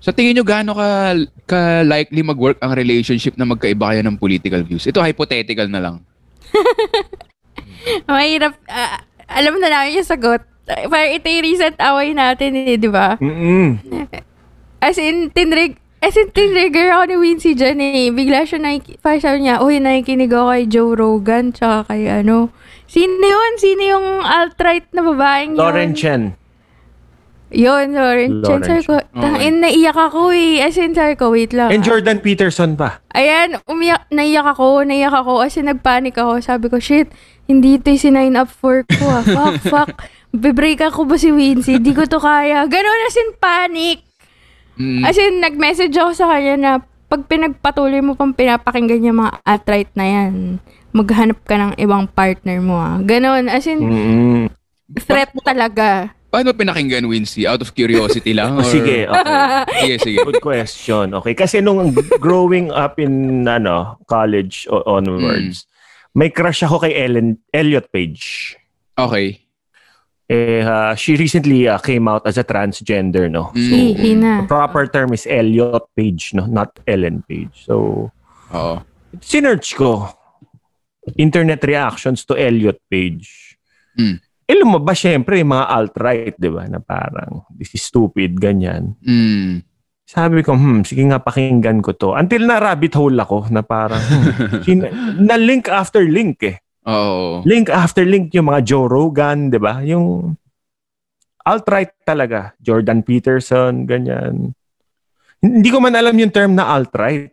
Sa 0.00 0.08
tingin 0.08 0.32
nyo, 0.32 0.40
gaano 0.40 0.72
ka, 0.72 1.12
ka 1.44 1.60
likely 1.84 2.24
mag-work 2.24 2.56
ang 2.58 2.72
relationship 2.72 3.36
na 3.36 3.44
magkaiba 3.44 3.92
kayo 3.92 4.00
ng 4.00 4.16
political 4.16 4.64
views? 4.64 4.88
Ito 4.88 5.04
hypothetical 5.04 5.68
na 5.68 5.80
lang. 5.84 5.96
Mahirap. 8.08 8.56
ah, 8.64 9.04
alam 9.28 9.60
na 9.60 9.68
namin 9.68 10.00
yung 10.00 10.08
sagot. 10.08 10.40
Parang 10.64 11.12
ito 11.12 11.26
yung 11.26 11.44
recent 11.44 11.76
away 11.76 12.14
natin 12.14 12.56
eh, 12.56 12.78
di 12.78 12.88
ba? 12.88 13.20
Mm-mm. 13.20 13.76
As 14.78 14.96
in, 14.96 15.28
tinrig, 15.28 15.76
as 16.00 16.16
in, 16.16 16.32
tinrigger 16.32 16.88
ako 16.92 17.04
ni 17.12 17.16
Wincy 17.20 17.52
dyan 17.52 17.78
eh. 17.80 18.08
Bigla 18.08 18.48
siya 18.48 18.60
nakik- 18.60 19.00
parang 19.04 19.20
sabi 19.20 19.38
niya, 19.44 19.60
uy, 19.60 19.76
nakikinig 19.80 20.32
ako 20.32 20.46
kay 20.50 20.64
Joe 20.66 20.92
Rogan, 20.96 21.44
tsaka 21.52 21.92
kay 21.92 22.08
ano. 22.08 22.48
Sino 22.90 23.22
yun? 23.22 23.52
Sino 23.60 23.82
yung 23.86 24.06
alt-right 24.26 24.90
na 24.90 25.00
babaeng 25.06 25.54
yun? 25.54 25.60
Lauren 25.60 25.92
Chen. 25.94 26.22
Yun, 27.50 27.94
Lauren 27.94 28.42
Chen. 28.46 28.62
Sabi 28.62 28.82
ko, 28.86 28.98
tangin, 29.14 29.58
naiyak 29.58 29.98
ako 29.98 30.30
eh. 30.30 30.62
As 30.62 30.78
in, 30.78 30.94
sabi 30.94 31.18
ko, 31.18 31.34
wait 31.34 31.50
lang. 31.50 31.74
And 31.74 31.82
ah. 31.82 31.86
Jordan 31.86 32.22
Peterson 32.22 32.78
pa. 32.78 33.02
Ayan, 33.14 33.58
umiyak, 33.66 34.06
naiyak 34.10 34.54
ako, 34.54 34.86
naiyak 34.86 35.14
ako. 35.14 35.42
As 35.42 35.58
in, 35.58 35.66
nagpanik 35.66 36.14
ako. 36.14 36.38
Sabi 36.42 36.66
ko, 36.70 36.78
shit, 36.78 37.10
hindi 37.50 37.78
ito 37.78 37.90
yung 37.90 38.02
sinign 38.02 38.34
up 38.38 38.50
for 38.50 38.86
ko 38.86 39.06
ah. 39.06 39.22
Fuck, 39.38 39.56
fuck. 39.66 39.90
Bibreak 40.30 40.78
ako 40.78 41.10
ba 41.10 41.18
si 41.18 41.34
Wincy? 41.34 41.82
Di 41.82 41.90
ko 41.90 42.06
to 42.06 42.22
kaya. 42.22 42.70
Ganon, 42.70 43.06
as 43.06 43.18
in, 43.18 43.34
panic. 43.38 44.09
Mm, 44.80 45.04
As 45.04 45.12
in, 45.14 45.38
nag-message 45.38 45.92
ako 45.92 46.10
sa 46.16 46.26
kanya 46.26 46.54
na 46.56 46.70
pag 47.04 47.28
pinagpatuloy 47.28 48.00
mo 48.00 48.14
pang 48.14 48.32
pinapakinggan 48.32 49.04
yung 49.04 49.20
mga 49.20 49.44
alt-right 49.44 49.92
na 49.92 50.06
yan, 50.06 50.32
maghanap 50.90 51.36
ka 51.44 51.54
ng 51.54 51.72
ibang 51.76 52.08
partner 52.08 52.58
mo 52.58 52.74
ah. 52.74 52.96
Ganon, 52.98 53.46
as 53.46 53.66
in, 53.66 53.78
Mm-mm. 53.78 54.42
threat 54.96 55.28
talaga. 55.40 56.16
paano 56.30 56.54
pinakinggan 56.54 57.04
Wincy? 57.04 57.42
Out 57.42 57.60
of 57.60 57.74
curiosity 57.74 58.32
lang? 58.32 58.54
Oh, 58.56 58.62
or- 58.62 58.70
sige, 58.70 59.04
okay. 59.04 59.36
Sige, 59.76 59.94
sige. 60.00 60.18
Good 60.24 60.40
question. 60.40 61.12
Okay, 61.12 61.34
kasi 61.34 61.58
nung 61.58 61.90
growing 62.16 62.70
up 62.70 62.96
in 62.96 63.44
ano, 63.44 63.98
college 64.06 64.64
onwards, 64.70 65.66
may 66.12 66.26
crush 66.26 66.62
ako 66.62 66.80
kay 66.80 66.94
Ellen 66.96 67.36
Elliot 67.50 67.90
Page. 67.90 68.54
Okay. 68.96 69.42
Eh, 70.30 70.62
uh, 70.62 70.94
she 70.94 71.18
recently 71.18 71.66
uh, 71.66 71.82
came 71.82 72.06
out 72.06 72.22
as 72.22 72.38
a 72.38 72.46
transgender, 72.46 73.26
no? 73.26 73.50
Mm. 73.50 73.66
So, 73.66 73.74
the 74.14 74.46
proper 74.46 74.86
term 74.86 75.10
is 75.10 75.26
Elliot 75.26 75.90
Page, 75.98 76.38
no? 76.38 76.46
Not 76.46 76.78
Ellen 76.86 77.26
Page. 77.26 77.66
So, 77.66 78.06
Oo. 78.54 78.76
sinerch 79.18 79.74
ko 79.74 80.06
internet 81.18 81.66
reactions 81.66 82.22
to 82.30 82.38
Elliot 82.38 82.78
Page. 82.86 83.58
Mm. 83.98 84.22
Eh, 84.22 84.56
lumabas 84.58 85.02
syempre 85.02 85.42
yung 85.42 85.50
mga 85.50 85.66
alt-right, 85.66 86.36
di 86.38 86.50
ba? 86.50 86.62
Na 86.70 86.78
parang, 86.78 87.42
this 87.50 87.74
is 87.74 87.82
stupid, 87.82 88.38
ganyan. 88.38 88.94
Mm. 89.02 89.66
Sabi 90.06 90.42
ko, 90.46 90.54
hmm, 90.54 90.82
sige 90.86 91.06
nga 91.06 91.22
pakinggan 91.22 91.82
ko 91.82 91.94
to. 91.94 92.14
Until 92.18 92.46
na 92.46 92.58
rabbit 92.58 92.94
hole 92.98 93.18
ako 93.18 93.50
na 93.50 93.62
parang, 93.62 93.98
hmm, 93.98 94.62
sin- 94.66 94.90
na 95.22 95.34
link 95.38 95.66
after 95.66 96.02
link 96.02 96.38
eh. 96.46 96.58
Oo. 96.90 97.46
Link 97.46 97.70
after 97.70 98.02
link 98.02 98.34
yung 98.34 98.50
mga 98.50 98.66
Joe 98.66 98.90
Rogan, 98.90 99.54
di 99.54 99.60
ba? 99.62 99.78
Yung 99.86 100.34
alt-right 101.46 102.02
talaga. 102.02 102.52
Jordan 102.58 103.06
Peterson, 103.06 103.86
ganyan. 103.86 104.52
Hindi 105.40 105.68
ko 105.72 105.80
man 105.80 105.96
alam 105.96 106.12
yung 106.18 106.34
term 106.34 106.52
na 106.58 106.68
alt-right. 106.68 107.32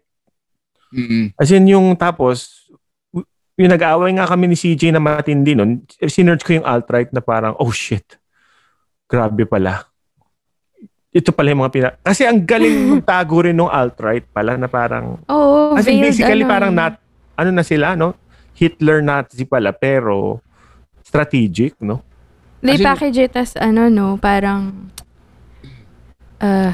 Mm. 0.95 1.35
As 1.35 1.51
in 1.51 1.67
yung 1.67 1.97
tapos, 1.99 2.69
yung 3.57 3.73
nag-aaway 3.73 4.13
nga 4.15 4.29
kami 4.29 4.47
ni 4.47 4.55
CJ 4.55 4.93
na 4.95 5.01
matindi 5.01 5.57
nun, 5.57 5.83
sinerch 6.05 6.45
ko 6.45 6.61
yung 6.61 6.67
alt-right 6.67 7.11
na 7.11 7.19
parang, 7.19 7.57
oh 7.59 7.73
shit, 7.73 8.05
grabe 9.09 9.43
pala. 9.43 9.83
Ito 11.11 11.33
pala 11.33 11.49
yung 11.51 11.65
mga 11.65 11.73
pina... 11.73 11.89
Kasi 12.05 12.29
ang 12.29 12.45
galing 12.45 13.01
tago 13.09 13.41
rin 13.41 13.57
ng 13.57 13.67
alt-right 13.67 14.29
pala 14.29 14.55
na 14.55 14.69
parang, 14.69 15.17
Oo, 15.27 15.73
as 15.73 15.89
in 15.89 15.99
basically 15.99 16.45
ano, 16.45 16.53
parang 16.53 16.71
nat, 16.71 17.01
ano 17.33 17.49
na 17.49 17.65
sila, 17.65 17.97
no? 17.97 18.13
Hitler 18.57 19.05
Nazi 19.05 19.45
pala, 19.45 19.69
pero 19.69 20.41
strategic, 21.05 21.77
no? 21.77 22.01
They 22.65 22.81
package 22.81 23.29
it 23.29 23.37
as 23.37 23.53
ano, 23.53 23.85
no, 23.87 24.17
parang 24.17 24.89
uh, 26.41 26.73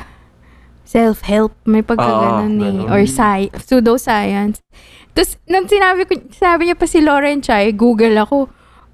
self-help. 0.87 1.51
May 1.67 1.83
pagkaganon 1.83 2.55
Oo, 2.55 2.63
eh. 2.63 2.71
ganun. 2.71 2.87
Or 2.87 3.03
sci- 3.03 3.51
pseudo-science. 3.51 4.63
Tapos, 5.11 5.35
nung 5.45 5.67
sinabi 5.67 6.07
ko, 6.07 6.17
sabi 6.31 6.71
niya 6.71 6.79
pa 6.79 6.87
si 6.87 7.03
Lauren 7.03 7.43
Chai, 7.43 7.75
Google 7.75 8.15
ako. 8.15 8.47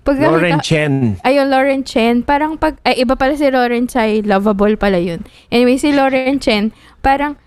Pag 0.03 0.17
Lauren 0.17 0.57
nakita- 0.57 0.65
Chen. 0.65 0.93
Ayun, 1.21 1.47
Lauren 1.47 1.83
Chen. 1.85 2.25
Parang 2.25 2.57
pag, 2.57 2.81
ay, 2.81 3.05
iba 3.05 3.13
pala 3.13 3.37
si 3.37 3.45
Lauren 3.47 3.85
Chai, 3.85 4.25
lovable 4.25 4.73
pala 4.75 4.97
yun. 4.97 5.21
Anyway, 5.53 5.77
si 5.77 5.93
Lauren 5.93 6.41
Chen, 6.41 6.73
parang, 7.05 7.37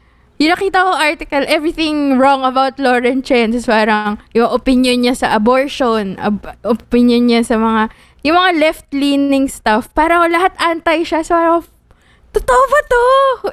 yung 0.41 0.51
nakita 0.53 0.83
ko 0.83 0.91
article, 0.97 1.45
everything 1.47 2.17
wrong 2.19 2.43
about 2.43 2.81
Lauren 2.81 3.21
Chen. 3.21 3.53
Tapos 3.53 3.69
parang, 3.69 4.19
yung 4.33 4.49
opinion 4.51 5.05
niya 5.05 5.15
sa 5.15 5.29
abortion, 5.37 6.19
ab- 6.19 6.57
opinion 6.65 7.29
niya 7.29 7.47
sa 7.47 7.57
mga, 7.61 7.93
yung 8.27 8.37
mga 8.39 8.53
left-leaning 8.59 9.47
stuff, 9.47 9.93
parang 9.93 10.27
lahat 10.33 10.57
anti 10.59 11.05
siya. 11.07 11.23
So 11.23 11.39
parang, 11.39 11.63
totoo 12.33 12.63
ba 12.67 12.81
to? 12.89 13.05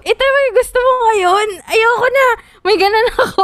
Ito 0.02 0.22
yung 0.24 0.56
gusto 0.56 0.78
mo 0.80 0.94
ngayon? 1.12 1.48
Ayoko 1.68 2.08
na. 2.08 2.28
May 2.64 2.76
ganun 2.80 3.08
ako. 3.28 3.44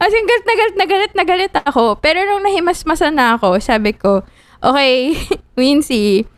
As 0.00 0.12
in, 0.14 0.24
galit 0.24 0.46
na 0.46 0.54
galit 0.54 0.76
na 0.76 0.86
galit 0.86 1.12
na 1.16 1.24
galit 1.24 1.54
ako. 1.66 1.98
Pero 1.98 2.22
nung 2.28 2.44
nahimasmasan 2.44 3.16
na 3.16 3.36
ako, 3.40 3.58
sabi 3.58 3.96
ko, 3.96 4.22
okay, 4.62 5.16
Wincy, 5.58 6.28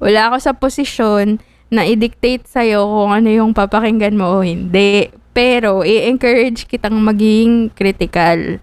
wala 0.00 0.32
ako 0.32 0.36
sa 0.38 0.52
posisyon 0.56 1.42
na 1.70 1.86
i-dictate 1.86 2.44
sa'yo 2.44 2.82
kung 2.82 3.14
ano 3.14 3.30
yung 3.30 3.50
papakinggan 3.54 4.18
mo 4.18 4.38
o 4.38 4.42
hindi. 4.42 5.06
Pero, 5.30 5.86
i-encourage 5.86 6.66
kitang 6.66 6.98
maging 6.98 7.70
critical. 7.70 8.58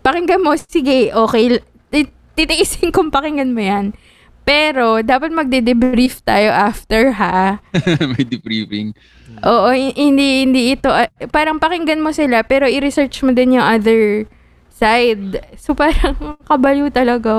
Pakinggan 0.00 0.40
mo, 0.40 0.52
sige, 0.56 1.08
okay. 1.10 1.60
Ti- 1.88 2.12
Titiisin 2.30 2.92
kong 2.92 3.08
pakinggan 3.08 3.52
mo 3.52 3.60
yan. 3.60 3.96
Pero, 4.42 5.00
dapat 5.00 5.30
magde-debrief 5.30 6.20
tayo 6.20 6.48
after, 6.50 7.12
ha? 7.12 7.60
May 8.12 8.24
debriefing. 8.24 8.92
Oo, 9.40 9.72
hi- 9.72 9.94
hindi, 9.94 10.44
hindi 10.44 10.74
ito. 10.74 10.88
ah, 10.88 11.08
parang 11.28 11.56
pakinggan 11.56 12.00
mo 12.00 12.12
sila, 12.12 12.42
pero 12.42 12.64
i-research 12.64 13.22
mo 13.22 13.32
din 13.32 13.56
yung 13.56 13.64
other 13.64 14.28
side. 14.68 15.40
So, 15.56 15.72
parang 15.72 16.16
kabaliw 16.48 16.88
talaga. 16.90 17.32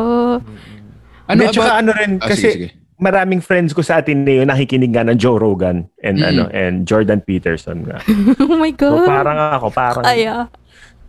Ano 1.28 1.42
about... 1.46 1.78
ano 1.78 1.92
rin, 1.94 2.18
Ah, 2.18 2.28
kasi 2.28 2.42
sige, 2.42 2.54
sige. 2.54 2.68
Maraming 3.02 3.42
friends 3.42 3.74
ko 3.74 3.82
sa 3.82 3.98
Ateneo 3.98 4.46
nakikinig 4.46 4.94
nga 4.94 5.02
ng 5.04 5.18
Joe 5.18 5.36
Rogan 5.36 5.90
and 6.00 6.22
Mm. 6.22 6.28
ano 6.28 6.44
and 6.52 6.86
Jordan 6.86 7.20
Peterson 7.20 7.82
nga. 7.84 7.98
oh 8.40 8.56
my 8.56 8.70
So 8.72 8.86
God. 8.96 9.10
parang 9.10 9.38
ako, 9.52 9.68
parang 9.70 10.06
Kaya. 10.06 10.46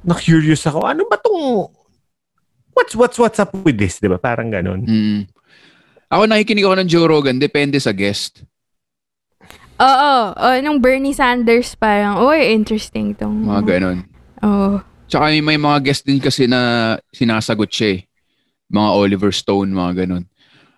na-curious 0.01 0.64
ako. 0.64 0.82
Ano 0.82 1.05
ba 1.05 1.16
tong 1.16 1.68
What's 2.72 2.97
what's 2.97 3.20
what's 3.20 3.36
up 3.36 3.53
with 3.61 3.76
this, 3.76 4.01
'di 4.01 4.09
ba? 4.09 4.16
Parang 4.16 4.49
ganun. 4.49 4.80
Mm. 4.82 5.28
Ako 6.09 6.24
nakikinig 6.24 6.64
ako 6.64 6.74
ng 6.74 6.88
Joe 6.88 7.05
Rogan, 7.05 7.36
depende 7.36 7.76
sa 7.76 7.93
guest. 7.93 8.49
Oo, 9.76 10.12
oh, 10.30 10.57
nung 10.61 10.78
Bernie 10.78 11.12
Sanders 11.12 11.74
parang, 11.74 12.20
uy, 12.22 12.49
interesting 12.49 13.12
tong. 13.12 13.45
Mga 13.45 13.62
ganon. 13.66 13.99
Oo. 14.40 14.80
Tsaka 15.05 15.28
may, 15.28 15.40
may 15.43 15.59
mga 15.59 15.78
guest 15.82 16.07
din 16.07 16.16
kasi 16.16 16.47
na 16.47 16.61
sinasagot 17.11 17.68
siya 17.68 17.88
eh. 17.97 18.01
Mga 18.68 18.88
Oliver 18.95 19.32
Stone, 19.32 19.68
mga 19.68 20.05
ganon. 20.05 20.24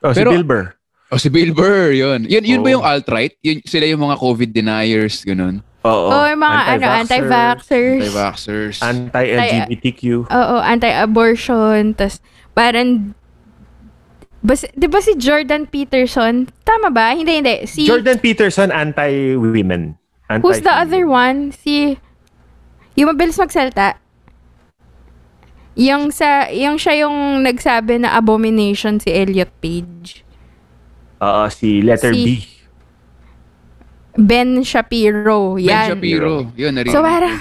Oh, 0.01 0.11
Pero- 0.11 0.31
si 0.31 0.35
Bill 0.35 0.47
Burr. 0.47 0.67
O 1.13 1.21
si 1.21 1.29
Bill 1.29 1.53
Burr, 1.53 1.93
yun. 1.93 2.25
Yun, 2.25 2.45
yun 2.45 2.61
ba 2.65 2.69
Oo. 2.73 2.75
yung 2.81 2.85
alt-right? 2.85 3.37
Yun, 3.45 3.61
sila 3.69 3.85
yung 3.85 4.03
mga 4.03 4.17
COVID 4.17 4.51
deniers, 4.57 5.21
ganon. 5.23 5.61
Oo. 5.85 6.09
Oh, 6.09 6.25
yung 6.25 6.41
mga 6.41 6.61
ano, 6.81 6.87
anti-vaxxers. 7.05 8.01
Anti-vaxxers. 8.01 8.77
Anti-LGBTQ. 8.81 10.03
Oo, 10.33 10.57
anti-abortion. 10.65 11.93
Tapos, 11.93 12.25
parang, 12.57 13.13
bas, 14.41 14.65
di 14.73 14.89
ba 14.89 15.05
si 15.05 15.13
Jordan 15.21 15.69
Peterson? 15.69 16.49
Tama 16.65 16.89
ba? 16.89 17.13
Hindi, 17.13 17.45
hindi. 17.45 17.69
Si, 17.69 17.85
Jordan 17.85 18.17
Peterson 18.17 18.73
anti-women. 18.73 20.01
Anti 20.33 20.41
who's 20.41 20.65
the 20.65 20.73
other 20.73 21.05
one? 21.05 21.53
Si, 21.53 22.01
yung 22.97 23.13
mabilis 23.13 23.37
magsalta. 23.37 24.01
Yung 25.77 26.09
sa, 26.09 26.49
yung 26.49 26.81
siya 26.81 27.05
yung 27.05 27.45
nagsabi 27.45 28.01
na 28.01 28.17
abomination 28.17 28.97
si 28.97 29.13
Elliot 29.13 29.53
Page. 29.61 30.24
Oo, 31.25 31.43
si 31.49 31.81
letter 31.81 32.13
Si- 32.13 32.25
B. 32.25 32.29
Ben 34.15 34.63
Shapiro. 34.63 35.57
Ben 35.59 35.65
Yan. 35.65 35.87
Shapiro. 35.97 36.35
Yun, 36.55 36.71
narinig 36.77 36.95
So, 36.95 37.03
parang, 37.03 37.35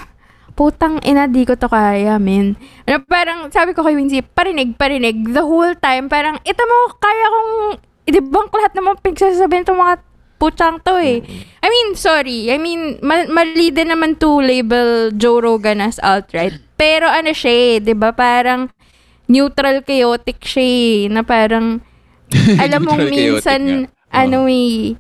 putang 0.57 0.97
ina, 1.05 1.29
di 1.29 1.45
ko 1.45 1.53
to 1.53 1.69
kaya, 1.69 2.17
men. 2.17 2.57
Ano, 2.89 2.97
parang, 3.05 3.49
sabi 3.53 3.77
ko 3.77 3.85
kay 3.85 3.93
Wincy, 3.93 4.25
parinig, 4.25 4.73
parinig, 4.73 5.21
the 5.33 5.43
whole 5.45 5.73
time, 5.77 6.09
parang, 6.09 6.41
ito 6.41 6.61
mo, 6.65 6.77
kaya 6.97 7.25
kong, 7.29 7.51
i-debunk 8.09 8.49
lahat 8.49 8.73
ng 8.73 8.85
mga 8.89 8.97
pinagsasabihin 9.05 9.65
itong 9.65 9.81
mga 9.81 9.95
putang 10.41 10.75
to 10.81 10.97
eh. 10.99 11.21
I 11.61 11.67
mean, 11.69 11.95
sorry, 11.95 12.51
I 12.51 12.57
mean, 12.57 12.99
ma- 12.99 13.29
mali 13.29 13.69
din 13.69 13.93
naman 13.93 14.17
to 14.19 14.41
label 14.43 15.13
Joe 15.13 15.39
Rogan 15.39 15.79
as 15.79 16.01
alt-right. 16.01 16.57
Pero 16.75 17.05
ano 17.07 17.31
siya 17.31 17.53
eh, 17.53 17.73
di 17.79 17.93
ba, 17.93 18.11
parang, 18.11 18.67
neutral 19.29 19.85
chaotic 19.85 20.41
siya 20.41 20.65
eh, 20.65 20.97
na 21.07 21.21
parang, 21.21 21.79
alam 22.63 22.81
mong 22.83 23.01
minsan. 23.09 23.87
Oo. 23.87 23.91
ano 24.13 24.45
eh, 24.45 24.93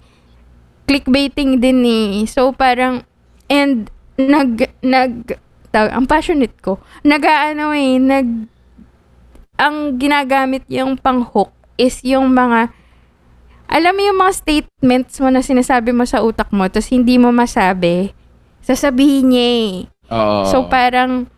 clickbaiting 0.89 1.61
din 1.61 1.85
eh. 1.85 2.09
So, 2.27 2.51
parang, 2.51 3.05
and, 3.47 3.89
nag, 4.17 4.69
nag, 4.81 5.37
tawag, 5.69 5.91
ang 5.93 6.05
passionate 6.09 6.55
ko, 6.59 6.81
nag, 7.05 7.23
ano 7.23 7.71
eh, 7.71 7.97
nag, 8.01 8.27
ang 9.57 9.97
ginagamit 10.01 10.65
yung 10.67 10.97
pang-hook 10.97 11.53
is 11.77 12.01
yung 12.01 12.33
mga, 12.33 12.73
alam 13.69 13.93
mo 13.93 14.01
yung 14.01 14.19
mga 14.19 14.33
statements 14.33 15.17
mo 15.21 15.29
na 15.29 15.41
sinasabi 15.41 15.93
mo 15.93 16.05
sa 16.05 16.21
utak 16.21 16.49
mo, 16.53 16.65
tapos 16.67 16.89
hindi 16.93 17.17
mo 17.17 17.29
masabi, 17.33 18.13
sasabihin 18.61 19.33
niya 19.33 19.47
eh. 19.49 19.73
Oo. 20.13 20.45
So, 20.49 20.57
parang, 20.69 21.29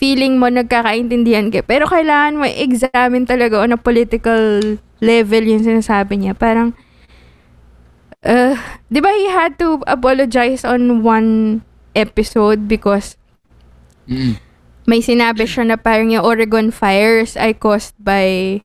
feeling 0.00 0.40
mo 0.40 0.48
nagkakaintindihan 0.48 1.52
ka. 1.52 1.60
Pero 1.60 1.84
kailangan 1.84 2.40
mo 2.40 2.48
examine 2.48 3.28
talaga 3.28 3.60
on 3.60 3.76
a 3.76 3.80
political 3.80 4.40
level 5.04 5.42
yung 5.44 5.60
sinasabi 5.60 6.16
niya. 6.16 6.32
Parang, 6.32 6.72
uh, 8.24 8.56
di 8.88 8.98
ba 9.04 9.12
he 9.12 9.28
had 9.28 9.60
to 9.60 9.84
apologize 9.84 10.64
on 10.64 11.04
one 11.04 11.60
episode 11.92 12.64
because 12.64 13.20
Mm. 14.08 14.40
may 14.88 14.98
sinabi 14.98 15.46
siya 15.46 15.68
na 15.68 15.76
parang 15.78 16.10
yung 16.10 16.24
Oregon 16.24 16.72
fires 16.74 17.38
ay 17.38 17.54
caused 17.54 17.94
by 18.00 18.58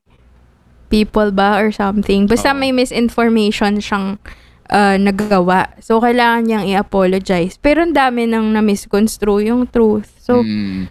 people 0.88 1.30
ba 1.30 1.60
or 1.60 1.70
something. 1.70 2.26
Basta 2.26 2.50
may 2.50 2.74
misinformation 2.74 3.78
siyang 3.78 4.18
uh, 4.70 4.96
nagawa. 4.98 5.70
So, 5.78 6.02
kailangan 6.02 6.50
niyang 6.50 6.66
i-apologize. 6.66 7.58
Pero 7.62 7.86
ang 7.86 7.94
dami 7.94 8.26
nang 8.26 8.50
na-misconstrue 8.50 9.50
yung 9.54 9.70
truth. 9.70 10.10
So, 10.18 10.42
Mm. 10.42 10.90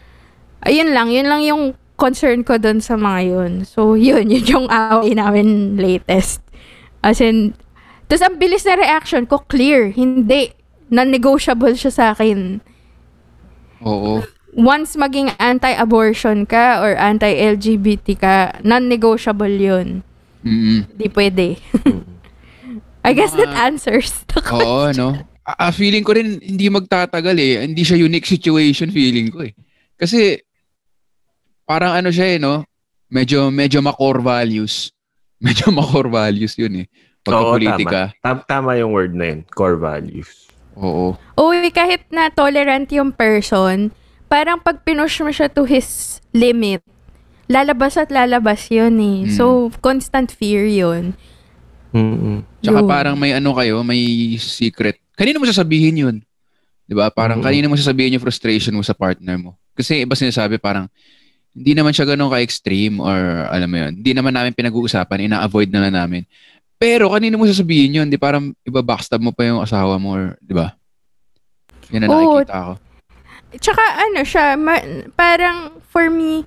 Ayun 0.65 0.91
lang. 0.91 1.13
Yun 1.13 1.27
lang 1.29 1.41
yung 1.45 1.63
concern 1.95 2.43
ko 2.43 2.59
dun 2.59 2.83
sa 2.83 2.99
mga 2.99 3.19
yun. 3.23 3.51
So, 3.63 3.95
yun. 3.95 4.27
Yun 4.33 4.45
yung 4.45 4.67
away 4.67 5.15
namin 5.15 5.79
latest. 5.79 6.43
As 6.99 7.23
in, 7.23 7.55
tapos 8.09 8.21
ang 8.21 8.35
bilis 8.37 8.67
na 8.67 8.75
reaction 8.75 9.25
ko, 9.25 9.41
clear. 9.47 9.89
Hindi. 9.95 10.51
Non-negotiable 10.91 11.73
siya 11.73 11.91
sa 11.93 12.05
akin. 12.13 12.61
Oo. 13.81 14.21
Once 14.55 14.95
maging 14.95 15.33
anti-abortion 15.41 16.47
ka 16.47 16.79
or 16.79 16.95
anti-LGBT 16.95 18.07
ka, 18.15 18.35
non-negotiable 18.63 19.51
yun. 19.51 20.03
Mm. 20.45 20.85
Hindi 20.95 21.07
pwede. 21.11 21.45
I 23.05 23.13
guess 23.13 23.33
that 23.37 23.53
Mga- 23.53 23.61
answers 23.61 24.09
the 24.33 24.41
Oo, 24.55 24.89
no? 24.93 25.17
Ah, 25.45 25.69
feeling 25.69 26.01
ko 26.01 26.17
rin 26.17 26.41
hindi 26.41 26.73
magtatagal 26.73 27.37
eh. 27.37 27.69
Hindi 27.69 27.85
siya 27.85 28.01
unique 28.01 28.25
situation 28.25 28.89
feeling 28.89 29.29
ko 29.29 29.45
eh. 29.45 29.53
Kasi 29.93 30.41
parang 31.65 31.97
ano 31.97 32.13
siya 32.13 32.37
eh, 32.37 32.39
no? 32.39 32.63
Medyo 33.09 33.49
medyo 33.49 33.81
ma-core 33.81 34.21
values. 34.21 34.93
Medyo 35.45 35.67
ma-core 35.69 36.07
values 36.07 36.55
yun 36.55 36.85
eh. 36.85 36.87
Pagka 37.19 37.41
Oo, 37.43 37.53
politika. 37.59 38.01
Tama, 38.23 38.39
tama 38.47 38.69
yung 38.79 38.95
word 38.95 39.11
na 39.13 39.35
yun. 39.35 39.39
Core 39.51 39.75
values. 39.75 40.47
Oo. 40.79 41.19
Uy, 41.35 41.69
kahit 41.69 42.07
na 42.07 42.31
tolerant 42.31 42.87
yung 42.89 43.11
person, 43.11 43.91
parang 44.25 44.61
pag 44.61 44.81
pinush 44.81 45.19
mo 45.21 45.29
siya 45.29 45.51
to 45.51 45.67
his 45.67 46.17
limit, 46.31 46.81
lalabas 47.51 47.99
at 47.99 48.09
lalabas 48.09 48.71
yun 48.71 48.95
eh. 48.97 49.17
Mm. 49.27 49.35
So, 49.35 49.69
constant 49.83 50.31
fear 50.31 50.65
yun. 50.65 51.13
Mm-mm. 51.95 52.43
Tsaka 52.59 52.83
Yun. 52.83 52.89
parang 52.89 53.15
may 53.15 53.31
ano 53.31 53.55
kayo, 53.55 53.79
may 53.79 54.35
secret. 54.35 54.99
Kanino 55.15 55.39
mo 55.39 55.47
sasabihin 55.47 55.95
yun? 55.95 56.15
'Di 56.83 56.91
ba? 56.91 57.07
Parang 57.07 57.39
Mm. 57.39 57.45
kanino 57.45 57.65
mo 57.71 57.75
sasabihin 57.79 58.19
yung 58.19 58.25
frustration 58.25 58.75
mo 58.75 58.83
sa 58.83 58.91
partner 58.91 59.39
mo? 59.39 59.55
Kasi 59.71 60.03
iba 60.03 60.11
sinasabi 60.11 60.59
parang 60.59 60.91
hindi 61.55 61.71
naman 61.71 61.95
siya 61.95 62.03
ganun 62.03 62.27
ka-extreme 62.27 62.99
or 62.99 63.47
alam 63.47 63.71
mo 63.71 63.77
yun. 63.79 63.93
Hindi 64.03 64.11
naman 64.11 64.35
namin 64.35 64.51
pinag-uusapan, 64.51 65.31
ina-avoid 65.31 65.71
na 65.71 65.87
lang 65.87 65.95
namin. 65.95 66.23
Pero 66.75 67.07
kanino 67.15 67.39
mo 67.39 67.47
sasabihin 67.47 68.03
yun? 68.03 68.07
Di 68.11 68.19
parang 68.19 68.51
iba 68.67 68.83
backstab 68.83 69.23
mo 69.23 69.31
pa 69.31 69.47
yung 69.47 69.63
asawa 69.63 69.95
mo 69.95 70.19
or, 70.19 70.35
di 70.43 70.51
ba? 70.51 70.75
Yan 71.95 72.03
na 72.03 72.11
Oo. 72.11 72.43
nakikita 72.43 72.55
ako. 72.59 72.73
Tsaka 73.55 73.83
ano 74.03 74.19
siya, 74.27 74.45
ma- 74.59 74.87
parang 75.15 75.79
for 75.87 76.11
me, 76.11 76.43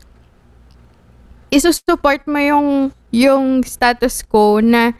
isusupport 1.48 2.28
mo 2.28 2.36
yung 2.36 2.68
yung 3.08 3.64
status 3.64 4.20
quo 4.20 4.60
na 4.60 4.92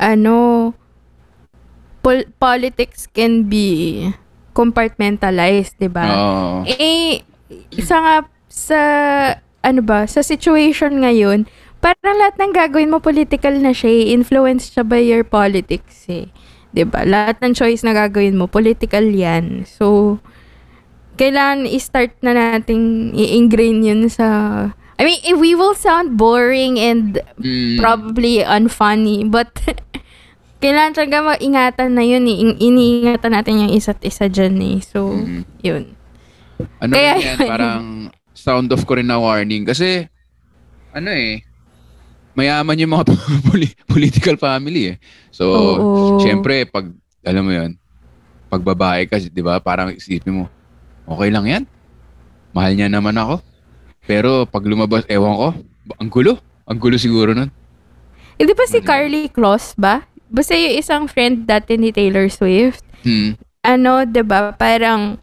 ano 0.00 0.72
pol- 2.00 2.28
politics 2.40 3.04
can 3.04 3.44
be 3.44 4.00
compartmentalized, 4.56 5.76
'di 5.76 5.92
ba? 5.92 6.08
Oo. 6.08 6.64
Eh, 6.64 7.20
sa 7.84 8.00
nga, 8.00 8.14
sa, 8.52 8.80
ano 9.64 9.80
ba, 9.80 10.04
sa 10.04 10.20
situation 10.20 11.00
ngayon, 11.00 11.48
parang 11.80 12.20
lahat 12.20 12.36
ng 12.36 12.52
gagawin 12.52 12.92
mo 12.92 13.00
political 13.00 13.56
na 13.56 13.72
siya, 13.72 14.12
influenced 14.12 14.76
siya 14.76 14.84
by 14.84 15.00
your 15.00 15.24
politics 15.24 16.04
eh. 16.12 16.28
'Di 16.72 16.84
ba 16.84 17.02
Lahat 17.02 17.40
ng 17.40 17.56
choice 17.56 17.80
na 17.80 17.96
gagawin 17.96 18.36
mo, 18.36 18.44
political 18.46 19.02
yan. 19.02 19.64
So, 19.64 20.20
kailangan 21.16 21.64
i-start 21.68 22.12
na 22.20 22.32
nating 22.32 23.12
i-ingrain 23.12 23.80
yun 23.84 24.08
sa, 24.08 24.26
I 24.96 25.02
mean, 25.04 25.20
eh, 25.24 25.34
we 25.36 25.56
will 25.56 25.74
sound 25.74 26.14
boring 26.20 26.76
and 26.76 27.20
Mm. 27.40 27.76
probably 27.80 28.40
unfunny, 28.40 29.26
but 29.26 29.50
kailangan 30.62 30.94
talaga 30.94 31.18
maingatan 31.34 31.90
na 31.98 32.04
yun 32.06 32.24
eh. 32.28 32.36
In- 32.38 32.60
iniingatan 32.60 33.32
natin 33.34 33.66
yung 33.66 33.72
isa't 33.74 33.98
isa 34.06 34.30
dyan 34.30 34.56
eh. 34.62 34.76
So, 34.80 35.10
Mm. 35.12 35.42
yun. 35.60 35.82
Ano 36.78 36.92
Kaya 36.94 37.18
yan, 37.18 37.36
yun. 37.36 37.48
parang 37.52 37.80
sound 38.42 38.74
off 38.74 38.82
ko 38.82 38.98
rin 38.98 39.06
na 39.06 39.22
warning. 39.22 39.62
Kasi, 39.62 40.10
ano 40.90 41.08
eh, 41.14 41.46
mayaman 42.34 42.82
yung 42.82 42.98
mga 42.98 43.06
poli- 43.48 43.78
political 43.86 44.34
family 44.34 44.82
eh. 44.92 44.96
So, 45.30 45.46
Oo. 45.46 46.18
syempre, 46.18 46.66
pag, 46.66 46.90
alam 47.22 47.46
mo 47.46 47.54
yun, 47.54 47.78
pag 48.50 48.66
babae 48.66 49.06
ka, 49.06 49.22
di 49.22 49.40
ba, 49.40 49.62
parang 49.62 49.94
isipin 49.94 50.42
mo, 50.42 50.44
okay 51.06 51.30
lang 51.30 51.46
yan. 51.46 51.64
Mahal 52.50 52.74
niya 52.74 52.90
naman 52.90 53.14
ako. 53.14 53.40
Pero 54.02 54.44
pag 54.44 54.66
lumabas, 54.66 55.06
ewan 55.06 55.38
ko, 55.38 55.48
ang 55.96 56.10
gulo. 56.10 56.34
Ang 56.66 56.78
gulo 56.82 56.98
siguro 56.98 57.32
nun. 57.32 57.48
Eh, 58.36 58.44
di 58.44 58.52
ba 58.52 58.66
si 58.66 58.82
Ano? 58.82 58.86
Carly 58.90 59.30
Kloss 59.30 59.78
ba? 59.78 60.02
Basta 60.26 60.58
yung 60.58 60.74
isang 60.74 61.04
friend 61.06 61.46
dati 61.46 61.78
ni 61.78 61.94
Taylor 61.94 62.26
Swift. 62.26 62.82
Hmm. 63.06 63.38
Ano, 63.62 64.02
di 64.02 64.20
ba? 64.26 64.50
Parang 64.50 65.21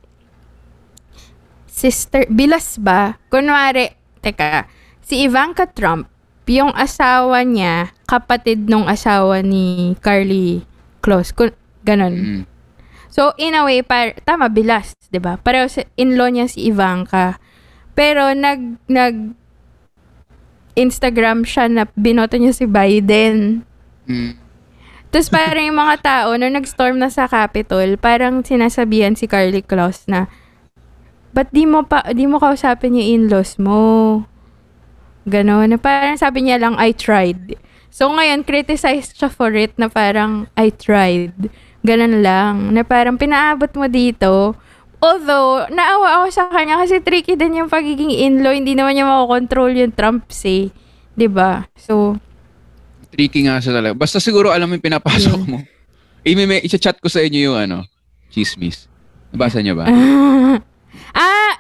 sister, 1.80 2.28
bilas 2.28 2.76
ba? 2.76 3.16
Kunwari, 3.32 3.96
teka, 4.20 4.68
si 5.00 5.24
Ivanka 5.24 5.64
Trump, 5.72 6.12
yung 6.50 6.76
asawa 6.76 7.46
niya, 7.48 7.96
kapatid 8.04 8.68
nung 8.68 8.90
asawa 8.90 9.40
ni 9.40 9.96
Carly 10.04 10.66
Kloss. 11.00 11.32
Kun, 11.32 11.56
ganon. 11.88 12.16
Hmm. 12.18 12.44
So, 13.08 13.32
in 13.40 13.56
a 13.56 13.64
way, 13.64 13.86
par 13.86 14.18
tama, 14.28 14.52
bilas, 14.52 14.98
ba? 15.18 15.40
Pareho 15.40 15.70
sa 15.72 15.88
in-law 15.96 16.28
niya 16.28 16.52
si 16.52 16.68
Ivanka. 16.68 17.40
Pero 17.98 18.34
nag 18.34 18.82
nag 18.86 19.34
Instagram 20.78 21.44
siya 21.44 21.66
na 21.68 21.84
binoto 21.98 22.38
niya 22.38 22.54
si 22.54 22.66
Biden. 22.70 23.66
Hmm. 24.06 24.38
Tapos 25.10 25.34
parang 25.34 25.66
yung 25.66 25.82
mga 25.82 25.98
tao 26.06 26.30
na 26.38 26.54
nag-storm 26.54 27.02
na 27.02 27.10
sa 27.10 27.26
Capitol, 27.26 27.98
parang 27.98 28.46
sinasabihan 28.46 29.18
si 29.18 29.26
Carly 29.26 29.66
Claus 29.66 30.06
na 30.06 30.30
ba't 31.34 31.50
di 31.54 31.64
mo 31.70 31.86
pa 31.86 32.02
di 32.12 32.26
mo 32.26 32.42
kausapin 32.42 32.98
yung 32.98 33.10
in-laws 33.28 33.58
mo? 33.62 33.80
Ganon. 35.30 35.70
Na 35.70 35.78
parang 35.78 36.18
sabi 36.18 36.48
niya 36.48 36.58
lang, 36.58 36.76
I 36.82 36.92
tried. 36.96 37.56
So 37.90 38.10
ngayon, 38.10 38.46
criticized 38.46 39.18
siya 39.18 39.30
for 39.30 39.54
it 39.54 39.74
na 39.78 39.90
parang, 39.90 40.50
I 40.58 40.74
tried. 40.74 41.54
Ganon 41.86 42.22
lang. 42.22 42.74
Na 42.74 42.82
parang 42.82 43.18
pinaabot 43.18 43.70
mo 43.78 43.86
dito. 43.86 44.58
Although, 45.00 45.72
naawa 45.72 46.20
ako 46.20 46.26
sa 46.28 46.44
kanya 46.52 46.76
kasi 46.76 47.00
tricky 47.00 47.40
din 47.40 47.64
yung 47.64 47.72
pagiging 47.72 48.12
in-law. 48.12 48.52
Hindi 48.52 48.76
naman 48.76 49.00
niya 49.00 49.08
makokontrol 49.08 49.72
yung 49.72 49.96
Trumps 49.96 50.44
eh. 50.44 50.68
'Di 51.16 51.28
ba 51.32 51.68
So, 51.80 52.20
Tricky 53.10 53.48
nga 53.48 53.64
siya 53.64 53.80
talaga. 53.80 53.96
Basta 53.96 54.22
siguro 54.22 54.54
alam 54.54 54.70
mo 54.70 54.76
yung 54.78 54.86
pinapasok 54.86 55.40
mo. 55.50 55.64
I 56.28 56.36
may 56.36 56.62
i-chat 56.62 57.00
ko 57.00 57.08
sa 57.08 57.24
inyo 57.24 57.52
yung 57.52 57.58
ano, 57.58 57.78
chismis. 58.30 58.86
Nabasa 59.34 59.64
niyo 59.64 59.80
ba? 59.80 59.90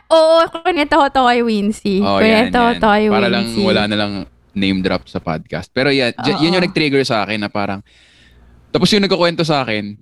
ah, 0.09 0.15
oo, 0.15 0.37
kunento 0.59 0.95
ko 0.95 1.07
to 1.07 1.21
kay 1.23 1.41
Wincy. 1.41 1.95
Oh, 1.99 2.17
yan, 2.17 2.49
kunento 2.49 2.57
ko 2.57 2.71
to 2.75 2.87
kay 2.89 3.05
Para 3.07 3.27
lang 3.27 3.45
Wincy. 3.45 3.61
wala 3.61 3.81
na 3.85 3.95
lang 3.95 4.11
name 4.51 4.81
drop 4.81 5.05
sa 5.05 5.17
podcast. 5.17 5.69
Pero 5.69 5.89
yan, 5.89 6.11
j- 6.15 6.33
Oo. 6.33 6.41
yan 6.41 6.55
yung 6.55 6.65
nag-trigger 6.65 7.03
sa 7.03 7.21
akin 7.21 7.39
na 7.39 7.47
parang, 7.47 7.79
tapos 8.69 8.89
yung 8.89 9.01
nagkukwento 9.01 9.41
sa 9.41 9.61
akin, 9.61 9.93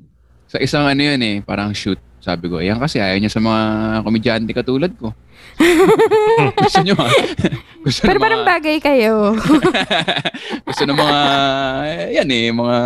sa 0.45 0.58
isang 0.58 0.84
ano 0.84 1.01
yun 1.03 1.20
eh, 1.20 1.36
parang 1.41 1.72
shoot. 1.72 1.99
Sabi 2.18 2.47
ko, 2.47 2.58
yan 2.58 2.76
kasi 2.76 2.97
ayaw 2.97 3.16
niya 3.16 3.30
sa 3.30 3.39
mga 3.39 3.62
komedyante 4.01 4.51
katulad 4.51 4.91
ko. 4.93 5.12
Gusto 6.58 6.82
niyo 6.82 6.95
ha? 6.99 7.08
Gusto 7.80 8.03
Pero 8.03 8.18
ng 8.18 8.24
parang 8.24 8.41
mga, 8.41 8.49
bagay 8.49 8.78
kayo. 8.80 9.36
gusto 10.68 10.84
ng 10.84 10.97
mga, 10.97 11.20
yan 12.14 12.28
eh, 12.28 12.45
mga 12.49 12.78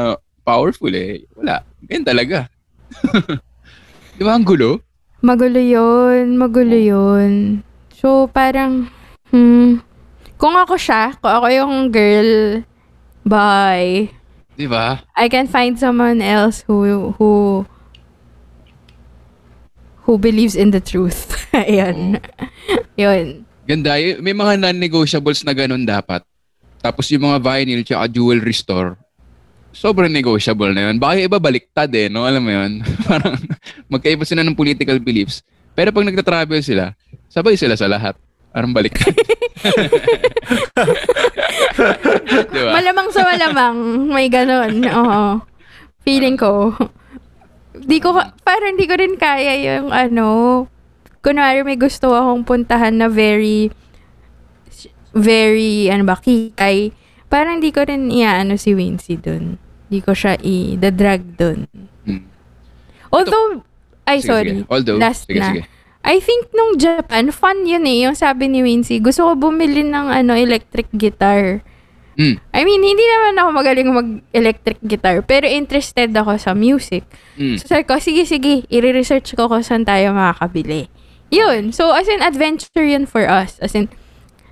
powerful 0.41 0.91
eh. 0.91 1.25
Wala. 1.33 1.63
Ganyan 1.81 2.05
talaga. 2.05 2.37
Di 4.13 4.21
ba 4.21 4.35
ang 4.35 4.45
gulo? 4.45 4.77
Magulo 5.21 5.61
yun, 5.61 6.35
magulo 6.35 6.75
yun. 6.75 7.61
So, 7.93 8.27
parang, 8.27 8.89
hmm, 9.29 9.79
kung 10.41 10.57
ako 10.57 10.75
siya, 10.75 11.13
kung 11.21 11.31
ako 11.31 11.47
yung 11.53 11.73
girl, 11.93 12.65
bye. 13.21 14.09
Di 14.57 14.65
ba? 14.65 15.05
I 15.13 15.29
can 15.29 15.45
find 15.45 15.77
someone 15.77 16.19
else 16.19 16.65
who, 16.65 17.13
who, 17.21 17.63
who 20.03 20.17
believes 20.17 20.57
in 20.57 20.73
the 20.73 20.81
truth. 20.81 21.37
Ayan. 21.53 22.17
Yun. 23.01 23.45
Ganda. 23.69 23.95
May 24.19 24.33
mga 24.33 24.57
non-negotiables 24.59 25.45
na 25.45 25.53
ganun 25.53 25.85
dapat. 25.85 26.25
Tapos 26.81 27.05
yung 27.13 27.29
mga 27.29 27.37
vinyl 27.37 27.85
tsaka 27.85 28.09
jewelry 28.09 28.57
store, 28.57 28.97
sobrang 29.71 30.11
negotiable 30.11 30.71
na 30.75 30.91
yun. 30.91 30.99
Baka 30.99 31.25
iba 31.25 31.39
baliktad 31.39 31.91
eh, 31.95 32.07
no? 32.11 32.27
Alam 32.27 32.43
mo 32.43 32.51
yun? 32.51 32.71
Parang 33.09 33.35
magkaiba 33.87 34.23
sila 34.27 34.43
ng 34.43 34.55
political 34.55 34.99
beliefs. 34.99 35.41
Pero 35.71 35.91
pag 35.95 36.05
nagta-travel 36.05 36.61
sila, 36.61 36.93
sabay 37.31 37.55
sila 37.55 37.79
sa 37.79 37.87
lahat. 37.87 38.15
Parang 38.51 38.75
baliktad. 38.75 39.15
Di 42.51 42.59
ba? 42.59 42.71
Malamang 42.75 43.09
sa 43.15 43.23
malamang, 43.23 43.75
may 44.11 44.27
ganon. 44.27 44.83
Oo. 44.83 45.39
Feeling 46.03 46.35
ko. 46.35 46.75
Di 47.71 48.03
ko, 48.03 48.11
parang 48.43 48.75
di 48.75 48.83
ko 48.83 48.99
rin 48.99 49.15
kaya 49.15 49.55
yung 49.79 49.95
ano, 49.95 50.67
kunwari 51.23 51.63
may 51.63 51.79
gusto 51.79 52.11
akong 52.11 52.43
puntahan 52.43 52.99
na 52.99 53.07
very, 53.07 53.71
very, 55.15 55.87
ano 55.87 56.03
ba, 56.03 56.19
kikay. 56.19 56.91
Parang 57.31 57.63
di 57.63 57.71
ko 57.71 57.87
rin 57.87 58.11
iaano 58.11 58.59
si 58.59 58.75
Wincy 58.75 59.15
dun. 59.15 59.55
Di 59.87 60.03
ko 60.03 60.11
siya 60.11 60.35
i-drag 60.43 61.39
dun. 61.39 61.63
Hmm. 62.03 62.27
Although, 63.07 63.63
ay 64.03 64.19
Sige, 64.19 64.27
sorry, 64.27 64.51
sige. 64.59 64.67
Although, 64.67 64.99
last 64.99 65.23
sige, 65.31 65.39
na. 65.39 65.47
sige. 65.55 65.61
I 66.01 66.17
think 66.19 66.51
nung 66.51 66.75
Japan, 66.75 67.31
fun 67.31 67.63
yun 67.63 67.87
eh. 67.87 68.03
Yung 68.03 68.17
sabi 68.17 68.51
ni 68.51 68.59
Wincy, 68.65 68.99
gusto 68.99 69.31
ko 69.31 69.31
bumili 69.37 69.85
ng 69.85 70.11
ano, 70.11 70.35
electric 70.35 70.91
guitar. 70.91 71.63
Mm. 72.19 72.35
I 72.51 72.61
mean, 72.67 72.81
hindi 72.83 73.05
naman 73.05 73.39
ako 73.39 73.49
magaling 73.55 73.89
mag-electric 73.95 74.83
guitar, 74.83 75.23
pero 75.23 75.47
interested 75.47 76.11
ako 76.11 76.35
sa 76.35 76.51
music. 76.51 77.07
Mm. 77.39 77.55
So 77.61 77.71
sabi 77.71 77.87
ko, 77.87 77.95
sige, 78.01 78.27
sige, 78.27 78.67
i-research 78.67 79.37
ko 79.39 79.47
kung 79.47 79.63
saan 79.63 79.87
tayo 79.87 80.11
makakabili. 80.11 80.91
Yun. 81.31 81.71
So, 81.71 81.95
as 81.95 82.11
in, 82.11 82.19
adventure 82.19 82.83
yun 82.83 83.07
for 83.07 83.23
us. 83.23 83.55
As 83.63 83.71
in, 83.71 83.87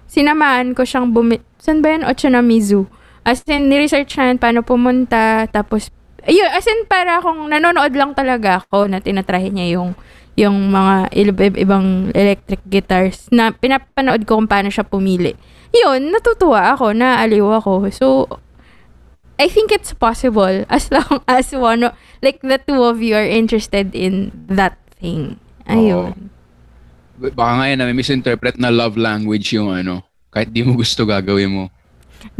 sinamahan 0.09 0.73
ko 0.73 0.83
siyang 0.83 1.13
bumi... 1.13 1.39
Saan 1.61 1.85
ba 1.85 1.93
yun? 1.93 2.03
Ochonamizu. 2.03 2.89
As 3.23 3.45
in, 3.45 3.69
ni-research 3.69 4.17
na 4.17 4.33
yun 4.33 4.41
paano 4.41 4.65
pumunta. 4.65 5.45
Tapos, 5.53 5.93
ayun, 6.25 6.49
as 6.49 6.65
in, 6.65 6.89
para 6.89 7.21
kung 7.21 7.47
nanonood 7.47 7.93
lang 7.93 8.17
talaga 8.17 8.65
ako 8.65 8.89
na 8.89 8.99
tinatry 8.99 9.53
niya 9.53 9.79
yung 9.79 9.93
yung 10.39 10.71
mga 10.71 11.11
ibang 11.59 12.15
electric 12.15 12.63
guitars 12.63 13.27
na 13.27 13.51
pinapanood 13.51 14.23
ko 14.23 14.39
kung 14.39 14.47
paano 14.47 14.71
siya 14.71 14.87
pumili. 14.87 15.35
Yun, 15.75 16.15
natutuwa 16.15 16.71
ako, 16.71 16.95
naaliw 16.95 17.59
ako. 17.59 17.91
So, 17.91 18.07
I 19.35 19.51
think 19.51 19.71
it's 19.75 19.91
possible 19.91 20.63
as 20.71 20.87
long 20.91 21.23
as 21.27 21.51
one, 21.51 21.91
like 22.23 22.39
the 22.39 22.55
two 22.55 22.79
of 22.83 23.03
you 23.03 23.19
are 23.19 23.27
interested 23.27 23.91
in 23.91 24.31
that 24.47 24.79
thing. 24.95 25.43
Ayun. 25.67 26.15
B- 26.15 26.28
Baka 27.19 27.51
nga 27.59 27.65
yan, 27.67 27.77
na 27.79 27.85
may 27.85 27.97
misinterpret 27.97 28.55
na 28.55 28.71
love 28.71 28.95
language 28.95 29.51
yung 29.51 29.69
ano. 29.69 30.01
Kahit 30.31 30.55
di 30.55 30.63
mo 30.63 30.77
gusto 30.77 31.03
gagawin 31.03 31.51
mo. 31.51 31.65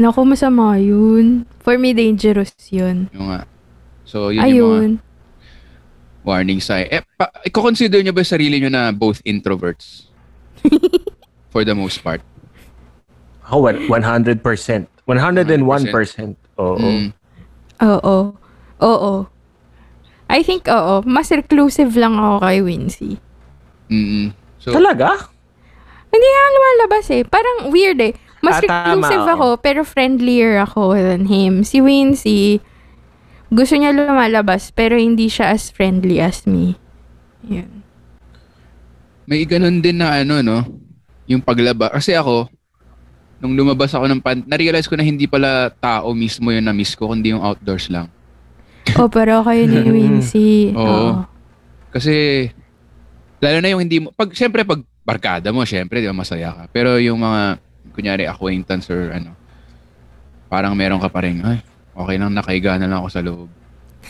Naku, 0.00 0.24
masama 0.24 0.76
yun. 0.80 1.44
For 1.60 1.76
me, 1.76 1.92
dangerous 1.92 2.52
yun. 2.72 3.12
Yung 3.12 3.28
nga. 3.28 3.44
So, 4.04 4.32
yun 4.32 4.40
yung 4.40 4.46
mga 4.46 4.48
Ayun. 4.48 4.90
warning 6.24 6.60
sign. 6.60 6.88
Eh, 6.88 7.04
pa, 7.16 7.28
i-consider 7.44 8.00
nyo 8.00 8.12
ba 8.12 8.24
sarili 8.24 8.60
nyo 8.60 8.68
na 8.68 8.92
both 8.92 9.20
introverts? 9.24 10.08
For 11.52 11.64
the 11.64 11.74
most 11.74 12.00
part. 12.04 12.20
Ako, 13.48 13.72
one- 13.72 13.84
100%. 13.88 14.40
101%. 15.08 16.36
Oo. 16.60 16.78
Mm. 16.78 17.08
Oo. 17.82 18.16
Oo. 18.80 19.12
I 20.30 20.46
think, 20.46 20.70
oo. 20.70 21.02
Mas 21.02 21.32
reclusive 21.34 21.90
lang 21.98 22.14
ako 22.14 22.36
kay 22.46 22.58
Wincy. 22.62 23.18
Mm. 23.90 24.30
So, 24.60 24.70
Talaga? 24.70 25.32
Hindi 26.10 26.26
nga 26.26 26.44
lumalabas 26.50 27.06
eh. 27.08 27.22
Parang 27.24 27.72
weird 27.72 27.98
eh. 27.98 28.12
Mas 28.40 28.60
Ah, 28.60 28.64
tama, 28.64 29.04
reclusive 29.04 29.22
oo. 29.22 29.32
ako, 29.34 29.46
pero 29.58 29.80
friendlier 29.82 30.60
ako 30.60 30.92
than 30.94 31.24
him. 31.24 31.60
Si 31.60 31.80
Wincy, 31.80 32.60
gusto 33.48 33.74
niya 33.74 33.92
lumalabas, 33.92 34.68
pero 34.70 34.96
hindi 34.96 35.26
siya 35.26 35.50
as 35.50 35.68
friendly 35.68 36.20
as 36.20 36.44
me. 36.44 36.76
Yun. 37.42 37.80
may 39.24 39.46
ganun 39.46 39.78
din 39.78 39.94
na 39.96 40.18
ano, 40.18 40.42
no? 40.42 40.58
Yung 41.24 41.38
paglaba. 41.38 41.86
Kasi 41.88 42.12
ako, 42.12 42.50
nung 43.38 43.54
lumabas 43.54 43.94
ako 43.94 44.10
ng 44.10 44.20
pan, 44.20 44.42
na-realize 44.42 44.84
ko 44.84 44.98
na 44.98 45.06
hindi 45.06 45.24
pala 45.24 45.70
tao 45.70 46.10
mismo 46.10 46.50
yung 46.50 46.66
na-miss 46.66 46.92
ko, 46.92 47.06
kundi 47.06 47.30
yung 47.30 47.38
outdoors 47.40 47.86
lang. 47.86 48.10
Oh, 48.98 49.06
pero 49.06 49.46
kayo 49.46 49.70
ni 49.70 49.86
Wincy. 49.94 50.74
Oo. 50.74 50.82
Oo. 50.82 51.10
Kasi, 51.94 52.48
lalo 53.40 53.56
na 53.58 53.68
yung 53.68 53.82
hindi 53.82 53.98
mo, 53.98 54.12
pag, 54.12 54.30
syempre, 54.32 54.62
pag 54.62 54.80
barkada 55.02 55.48
mo, 55.50 55.64
syempre, 55.64 55.98
di 55.98 56.08
ba, 56.08 56.14
masaya 56.14 56.52
ka. 56.52 56.62
Pero 56.70 57.00
yung 57.00 57.18
mga, 57.18 57.56
kunyari, 57.90 58.24
acquaintance 58.24 58.86
or 58.88 59.10
ano, 59.10 59.32
parang 60.46 60.76
meron 60.76 61.00
ka 61.00 61.08
pa 61.08 61.24
rin, 61.24 61.40
ay, 61.40 61.58
okay 61.96 62.16
lang, 62.16 62.30
nakahiga 62.30 62.76
na 62.76 62.86
lang 62.86 63.00
ako 63.00 63.08
sa 63.08 63.24
loob. 63.24 63.48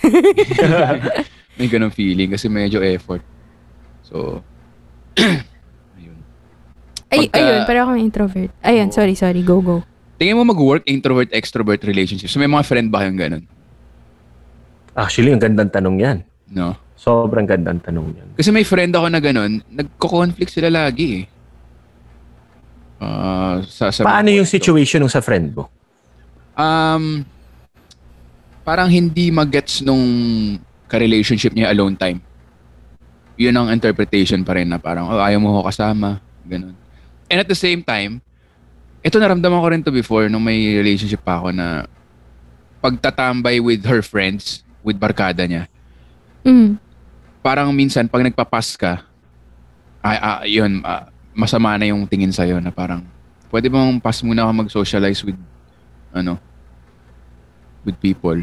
May 1.59 1.68
ganun 1.68 1.93
feeling 1.93 2.33
kasi 2.33 2.49
medyo 2.49 2.81
effort. 2.81 3.20
So, 4.03 4.41
ayun. 5.99 6.18
Ay, 7.09 7.28
Pagka- 7.28 7.39
ayun, 7.39 7.61
pero 7.64 7.78
ako 7.85 7.91
introvert. 7.97 8.51
Ayun, 8.61 8.89
Oo. 8.89 8.95
sorry, 8.95 9.14
sorry. 9.14 9.43
Go, 9.43 9.61
go. 9.61 9.85
tingin 10.16 10.37
mo 10.37 10.45
mag-work 10.45 10.85
introvert-extrovert 10.85 11.81
relationship? 11.83 12.28
So 12.28 12.37
may 12.37 12.49
mga 12.49 12.64
friend 12.64 12.93
ba 12.93 13.01
kayong 13.01 13.16
ganun? 13.16 13.45
Actually, 14.93 15.33
ang 15.33 15.41
gandang 15.41 15.72
tanong 15.72 15.97
yan. 15.97 16.18
No? 16.51 16.76
Sobrang 17.01 17.49
gandang 17.49 17.81
tanong 17.81 18.13
yan. 18.13 18.29
Kasi 18.37 18.53
may 18.53 18.61
friend 18.61 18.93
ako 18.93 19.09
na 19.09 19.25
ganun, 19.25 19.65
nagko-conflict 19.73 20.53
sila 20.53 20.69
lagi 20.69 21.25
eh. 21.25 21.27
Ah, 23.01 23.65
sa, 23.65 23.89
sa 23.89 24.05
Paano 24.05 24.29
yung 24.29 24.45
kwento. 24.45 24.57
situation 24.61 25.01
nung 25.01 25.09
sa 25.09 25.25
friend 25.25 25.57
mo? 25.57 25.73
Um, 26.53 27.25
parang 28.61 28.93
hindi 28.93 29.33
magets 29.33 29.81
nung 29.81 30.05
ka-relationship 30.93 31.57
niya 31.57 31.73
alone 31.73 31.97
time. 31.97 32.21
Yun 33.41 33.57
ang 33.57 33.73
interpretation 33.73 34.45
pa 34.45 34.61
rin 34.61 34.69
na 34.69 34.77
parang, 34.77 35.09
oh, 35.09 35.17
ayaw 35.17 35.41
mo 35.41 35.57
ko 35.57 35.73
kasama. 35.73 36.21
Ganun. 36.45 36.77
And 37.33 37.41
at 37.41 37.49
the 37.49 37.57
same 37.57 37.81
time, 37.81 38.21
ito 39.01 39.17
naramdaman 39.17 39.57
ko 39.65 39.69
rin 39.73 39.81
to 39.81 39.89
before 39.89 40.29
nung 40.29 40.45
may 40.45 40.77
relationship 40.77 41.25
pa 41.25 41.41
ako 41.41 41.57
na 41.57 41.89
pagtatambay 42.85 43.57
with 43.65 43.89
her 43.89 44.05
friends, 44.05 44.61
with 44.85 45.01
barkada 45.01 45.49
niya, 45.49 45.65
Mm. 46.41 46.81
Parang 47.41 47.72
minsan 47.72 48.07
pag 48.07 48.24
nagpapas 48.24 48.76
ka, 48.76 49.05
ay, 50.01 50.16
ah, 50.16 50.41
yun, 50.45 50.80
ah, 50.84 51.09
masama 51.36 51.76
na 51.76 51.88
yung 51.88 52.09
tingin 52.09 52.32
sa'yo 52.32 52.61
na 52.61 52.72
parang, 52.72 53.05
pwede 53.53 53.68
bang 53.68 54.01
pass 54.01 54.24
muna 54.24 54.45
ako 54.45 54.64
mag-socialize 54.64 55.20
with, 55.24 55.36
ano, 56.12 56.41
with 57.84 57.97
people. 58.01 58.36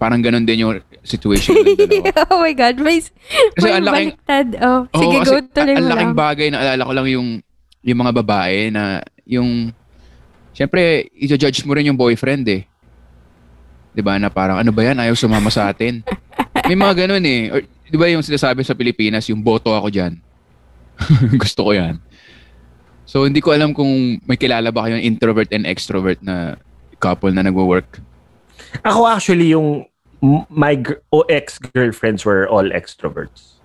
Parang 0.00 0.24
ganun 0.24 0.48
din 0.48 0.64
yung 0.64 0.80
situation 1.04 1.52
ng 1.52 1.76
dalawa. 1.76 2.04
oh 2.32 2.40
my 2.40 2.54
God. 2.56 2.80
May, 2.80 3.04
Kasi 3.04 3.60
may 3.60 3.72
ang 3.76 3.84
laking- 3.84 4.16
baliktad. 4.16 4.48
Oh, 4.64 4.80
sige, 4.96 5.16
kasi 5.20 5.36
go. 5.36 5.40
Tuloy 5.52 5.72
ang 5.76 5.84
mo 5.84 5.90
laking 5.92 6.12
lang. 6.16 6.22
bagay 6.24 6.46
na 6.48 6.58
alala 6.64 6.88
ko 6.88 6.92
lang 6.96 7.08
yung, 7.12 7.28
yung 7.84 7.98
mga 8.00 8.12
babae 8.24 8.72
na 8.72 9.04
yung, 9.28 9.68
syempre, 10.56 11.12
i-judge 11.12 11.68
mo 11.68 11.76
rin 11.76 11.92
yung 11.92 12.00
boyfriend 12.00 12.48
eh. 12.48 12.64
'Di 13.90 14.02
ba 14.06 14.16
na 14.22 14.30
parang 14.30 14.58
ano 14.58 14.70
ba 14.70 14.86
yan, 14.86 15.02
ayaw 15.02 15.18
sumama 15.18 15.50
sa 15.50 15.66
atin. 15.68 16.00
May 16.66 16.76
mga 16.76 17.06
ganun 17.06 17.24
eh. 17.24 17.40
Or, 17.48 17.60
'di 17.62 17.96
ba 17.98 18.06
yung 18.08 18.22
sinasabi 18.22 18.62
sa 18.62 18.76
Pilipinas, 18.76 19.26
yung 19.28 19.40
boto 19.40 19.72
ako 19.72 19.88
diyan. 19.90 20.14
Gusto 21.42 21.68
ko 21.68 21.72
'yan. 21.72 21.98
So 23.08 23.26
hindi 23.26 23.42
ko 23.42 23.50
alam 23.50 23.74
kung 23.74 24.22
may 24.22 24.38
kilala 24.38 24.70
ba 24.70 24.86
kayong 24.86 25.02
introvert 25.02 25.50
and 25.50 25.66
extrovert 25.66 26.22
na 26.22 26.54
couple 27.02 27.32
na 27.34 27.42
nagwo-work. 27.42 27.98
Ako 28.86 29.08
actually, 29.08 29.50
yung 29.50 29.88
m- 30.22 30.46
my 30.46 30.76
gr- 30.76 31.02
o 31.10 31.24
ex-girlfriends 31.26 32.22
were 32.22 32.46
all 32.46 32.68
extroverts. 32.70 33.58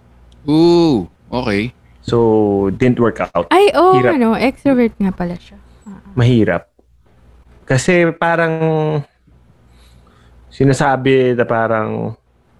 Ooh, 0.49 1.05
okay. 1.29 1.75
So, 2.01 2.69
didn't 2.79 2.97
work 2.97 3.19
out. 3.19 3.49
Ay, 3.51 3.69
oh, 3.75 3.99
Hirap. 3.99 4.17
ano, 4.17 4.33
extrovert 4.33 4.93
nga 4.97 5.11
pala 5.11 5.35
siya. 5.37 5.57
Mahirap. 6.15 6.69
Kasi 7.65 8.07
parang 8.15 9.01
sinasabi 10.49 11.33
na 11.35 11.43
parang 11.43 12.13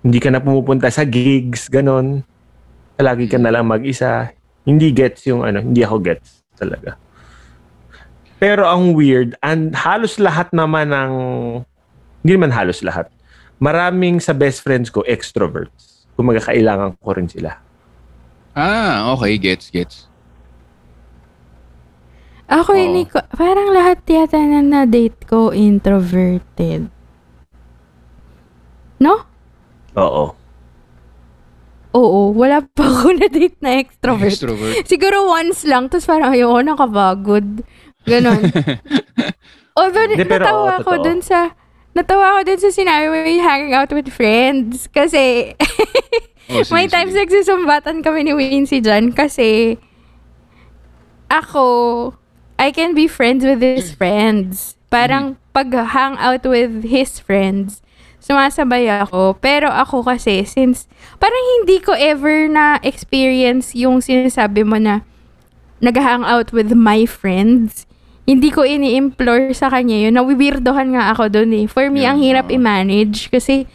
hindi 0.06 0.22
ka 0.22 0.30
na 0.30 0.38
pumupunta 0.38 0.86
sa 0.93 1.01
gigs, 1.01 1.66
ganon. 1.66 2.22
Lagi 3.01 3.26
ka 3.26 3.41
na 3.41 3.49
lang 3.49 3.66
mag-isa. 3.66 4.30
Hindi 4.62 4.93
gets 4.93 5.26
yung 5.26 5.41
ano, 5.41 5.66
hindi 5.66 5.82
ako 5.82 5.97
gets 6.06 6.45
talaga. 6.53 6.93
Pero 8.38 8.70
ang 8.70 8.93
weird, 8.93 9.34
and 9.41 9.74
halos 9.74 10.22
lahat 10.22 10.53
naman 10.53 10.93
ng, 10.93 11.14
hindi 12.22 12.32
naman 12.38 12.53
halos 12.53 12.86
lahat, 12.86 13.10
maraming 13.58 14.22
sa 14.22 14.38
best 14.38 14.62
friends 14.62 14.93
ko, 14.93 15.01
extroverts. 15.10 16.06
Kung 16.14 16.30
magkakailangan 16.30 17.01
ko 17.01 17.10
rin 17.18 17.26
sila. 17.26 17.58
Ah, 18.53 19.10
okay, 19.18 19.41
gets, 19.41 19.74
gets. 19.74 20.06
Ako, 22.45 22.78
Oo. 22.78 22.80
hindi 22.80 23.10
ko, 23.10 23.26
parang 23.34 23.74
lahat 23.74 24.06
yata 24.06 24.38
na 24.38 24.62
na-date 24.62 25.18
ko 25.26 25.49
introverted. 25.49 26.93
No? 29.01 29.35
Oo. 29.96 30.36
Oo, 31.96 32.36
wala 32.36 32.60
pa 32.60 32.84
ako 32.84 33.16
na-date 33.16 33.56
na 33.64 33.80
extrovert. 33.80 34.36
Extrovert. 34.36 34.84
Siguro 34.84 35.32
once 35.32 35.64
lang, 35.64 35.88
tapos 35.88 36.04
parang 36.04 36.36
ayoko, 36.36 36.60
nakapagod. 36.60 37.64
Ganon. 38.04 38.43
Although, 39.80 40.08
Hindi, 40.12 40.28
pero 40.28 40.43
natawa 40.43 40.76
oo, 40.76 40.80
ako 40.84 40.91
dun 41.04 41.20
sa, 41.24 41.56
natawa 41.96 42.36
ako 42.36 42.39
dun 42.52 42.60
sa 42.60 42.70
sinabi 42.72 43.08
mo 43.08 43.16
yung 43.16 43.43
hanging 43.48 43.74
out 43.76 43.91
with 43.96 44.12
friends. 44.12 44.91
Kasi, 44.91 45.56
Oh, 46.46 46.62
sige, 46.62 46.78
may 46.78 46.86
sige. 46.86 46.93
times 46.93 47.14
nagsusumbatan 47.18 48.06
kami 48.06 48.22
ni 48.22 48.34
Wincy 48.38 48.78
dyan 48.78 49.10
kasi 49.18 49.82
ako, 51.26 52.14
I 52.62 52.70
can 52.70 52.93
be 52.93 53.08
friends 53.10 53.41
with 53.41 53.66
his 53.66 53.89
friends. 53.89 54.78
Parang 54.93 55.41
pag 55.52 55.74
hang 55.74 56.16
out 56.22 56.46
with 56.46 56.86
his 56.86 57.18
friends, 57.18 57.82
sumasabay 58.26 58.90
ako. 58.90 59.38
Pero 59.38 59.70
ako 59.70 60.02
kasi, 60.02 60.42
since 60.50 60.90
parang 61.22 61.46
hindi 61.62 61.78
ko 61.78 61.94
ever 61.94 62.50
na 62.50 62.82
experience 62.82 63.78
yung 63.78 64.02
sinasabi 64.02 64.66
mo 64.66 64.82
na 64.82 65.06
nag-hang 65.78 66.26
out 66.26 66.50
with 66.50 66.74
my 66.74 67.06
friends. 67.06 67.86
Hindi 68.26 68.50
ko 68.50 68.66
ini-implore 68.66 69.54
sa 69.54 69.70
kanya 69.70 70.10
yun. 70.10 70.18
Nawibirdohan 70.18 70.98
nga 70.98 71.14
ako 71.14 71.30
doon 71.30 71.54
eh. 71.54 71.66
For 71.70 71.94
me, 71.94 72.02
Yun, 72.02 72.10
ang 72.10 72.20
hirap 72.26 72.50
i-manage 72.50 73.30
kasi 73.30 73.70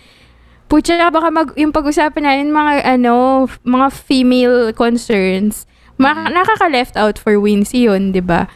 Pucha, 0.71 1.11
baka 1.11 1.35
mag, 1.35 1.51
yung 1.59 1.75
pag-usapan 1.75 2.23
namin 2.23 2.55
mga 2.55 2.87
ano, 2.87 3.47
mga 3.67 3.91
female 3.91 4.71
concerns, 4.71 5.67
maka, 5.99 6.31
nakaka-left 6.31 6.95
out 6.95 7.19
for 7.19 7.43
Wincy 7.43 7.91
yun, 7.91 8.15
di 8.15 8.23
ba? 8.23 8.47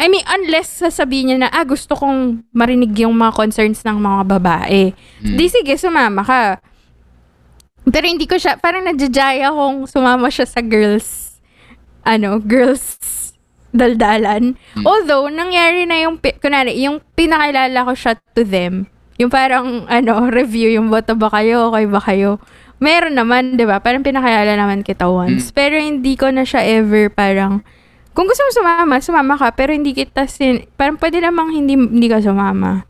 I 0.00 0.08
mean, 0.08 0.24
unless 0.24 0.80
sasabihin 0.80 1.28
niya 1.28 1.38
na, 1.44 1.48
ah, 1.52 1.60
gusto 1.68 1.92
kong 1.92 2.48
marinig 2.56 2.96
yung 3.04 3.12
mga 3.12 3.36
concerns 3.36 3.84
ng 3.84 4.00
mga 4.00 4.20
babae. 4.32 4.96
Mm. 5.20 5.36
Di 5.36 5.44
sige, 5.52 5.76
sumama 5.76 6.24
ka. 6.24 6.56
Pero 7.84 8.08
hindi 8.08 8.24
ko 8.24 8.40
siya, 8.40 8.56
parang 8.56 8.88
nadjajaya 8.88 9.52
kung 9.52 9.84
sumama 9.84 10.32
siya 10.32 10.48
sa 10.48 10.64
girls, 10.64 11.36
ano, 12.00 12.40
girls 12.40 12.96
daldalan. 13.76 14.56
Mm. 14.72 14.84
Although, 14.88 15.28
nangyari 15.28 15.84
na 15.84 16.00
yung, 16.00 16.16
kunwari, 16.16 16.80
yung 16.80 17.04
pinakilala 17.12 17.84
ko 17.84 17.92
siya 17.92 18.16
to 18.32 18.40
them, 18.40 18.88
yung 19.20 19.28
parang, 19.28 19.84
ano, 19.84 20.26
review, 20.40 20.72
yung 20.72 20.88
boto 20.88 21.12
ba 21.12 21.28
kayo, 21.28 21.68
okay 21.68 21.84
ba 21.84 22.00
kayo. 22.00 22.40
Meron 22.80 23.20
naman, 23.20 23.60
di 23.60 23.68
ba? 23.68 23.84
Parang 23.84 24.00
pinakilala 24.00 24.56
naman 24.56 24.80
kita 24.80 25.12
once. 25.12 25.52
Pero 25.52 25.76
hindi 25.76 26.16
ko 26.16 26.32
na 26.32 26.48
siya 26.48 26.64
ever 26.64 27.12
parang, 27.12 27.60
kung 28.20 28.28
gusto 28.28 28.44
mo 28.44 28.52
sumama, 28.52 29.00
sumama 29.00 29.34
ka, 29.34 29.48
pero 29.50 29.72
hindi 29.72 29.96
kita 29.96 30.28
sin... 30.28 30.68
Parang 30.76 31.00
pwede 31.00 31.24
namang 31.24 31.56
hindi, 31.56 31.72
hindi 31.72 32.04
ka 32.04 32.20
sumama. 32.20 32.84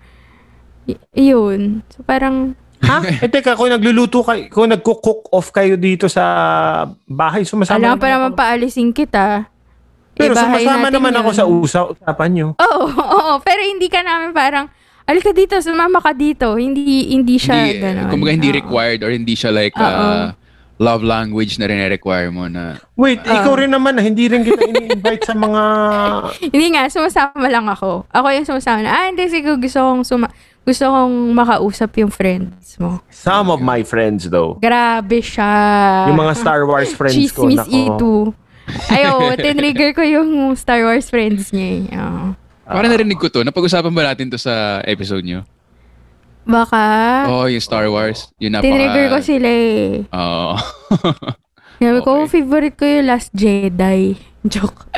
Y- 0.84 0.98
yun. 1.30 1.86
So, 1.86 2.02
parang, 2.02 2.58
Ha? 2.82 2.98
eh 3.22 3.30
teka, 3.30 3.54
kung 3.54 3.70
nagluluto 3.70 4.26
kayo, 4.26 4.50
kung 4.50 4.66
nagko-cook 4.66 5.30
off 5.30 5.54
kayo 5.54 5.78
dito 5.78 6.10
sa 6.10 6.24
bahay, 7.06 7.46
sumasama 7.46 7.78
alam 7.78 7.94
pa 7.94 8.10
naman 8.10 8.10
naman 8.10 8.30
ako. 8.32 8.40
paalisin 8.42 8.90
kita. 8.90 9.46
Pero 10.18 10.34
Ibahay 10.34 10.66
sumasama 10.66 10.88
naman 10.90 11.12
ako 11.14 11.30
yun. 11.30 11.38
sa 11.38 11.44
usa- 11.46 11.90
usapan 11.94 12.30
nyo. 12.34 12.48
Oo, 12.58 12.84
oo. 13.22 13.32
Pero 13.38 13.60
hindi 13.62 13.86
ka 13.86 14.02
namin 14.02 14.34
parang, 14.34 14.66
alika 15.06 15.30
dito, 15.30 15.54
sumama 15.62 16.02
ka 16.02 16.10
dito. 16.10 16.58
Hindi, 16.58 17.14
hindi 17.14 17.38
siya 17.38 17.70
hindi, 17.70 17.78
gano'n. 17.78 18.10
kumbaga 18.10 18.32
hindi 18.34 18.50
Oo. 18.50 18.58
required 18.58 19.00
or 19.00 19.14
hindi 19.14 19.34
siya 19.38 19.54
like 19.54 19.78
Oo. 19.78 19.86
uh, 19.86 20.34
love 20.80 21.04
language 21.04 21.60
na 21.60 21.68
rin-require 21.68 22.32
mo 22.32 22.48
na 22.48 22.80
Wait, 22.96 23.20
Ah. 23.22 23.36
ikaw 23.36 23.52
rin 23.54 23.68
naman, 23.68 24.00
hindi 24.00 24.26
rin 24.26 24.40
kita 24.40 24.64
ini-invite 24.64 25.22
sa 25.22 25.36
mga... 25.36 25.62
Hindi 26.48 26.66
nga, 26.72 26.88
sumasama 26.88 27.46
lang 27.46 27.68
ako. 27.68 28.08
Ako 28.08 28.26
yung 28.30 28.48
sumasama 28.48 28.80
na, 28.80 28.90
ah, 28.90 29.06
hindi, 29.06 29.28
sige, 29.28 29.52
gusto 29.52 29.76
kong, 29.78 30.02
suma- 30.02 30.32
gusto 30.60 30.84
kong 30.84 31.14
makausap 31.32 31.92
yung 31.96 32.08
friends 32.08 32.76
mo. 32.76 33.04
Some 33.08 33.48
of 33.48 33.60
my 33.60 33.80
friends 33.82 34.24
though. 34.26 34.56
Grabe 34.56 35.20
siya. 35.20 35.52
Yung 36.08 36.16
mga 36.18 36.32
Star 36.34 36.64
Wars 36.64 36.90
friends 36.90 37.28
ko. 37.28 37.44
Chismis 37.44 37.60
nako. 37.60 37.76
ito. 37.76 38.12
Ayo, 38.88 39.10
tinrigger 39.44 39.92
ko 39.92 40.00
yung 40.00 40.28
Star 40.54 40.80
Wars 40.80 41.08
friends 41.08 41.52
niya. 41.52 41.68
eh. 41.78 41.92
Oo. 41.92 42.32
Parang 42.64 42.88
narinig 42.88 43.18
ko 43.18 43.26
to. 43.26 43.42
Napag-usapan 43.42 43.90
ba 43.90 44.02
natin 44.06 44.30
to 44.30 44.38
sa 44.38 44.80
episode 44.82 45.24
nyo? 45.24 45.44
Baka, 46.50 46.82
Oh, 47.30 47.46
yung 47.46 47.62
Star 47.62 47.86
Wars. 47.86 48.34
Yung 48.42 48.52
napaka... 48.52 48.66
tinrigger 48.66 49.06
ko 49.08 49.18
sila 49.22 49.48
eh. 49.48 50.02
Oo. 50.10 50.52
Sabi 51.80 51.98
ko, 52.02 52.10
Okay. 52.20 52.28
favorite 52.36 52.76
ko 52.76 52.84
yung 52.84 53.06
Last 53.06 53.30
Jedi. 53.32 54.18
Joke. 54.52 54.90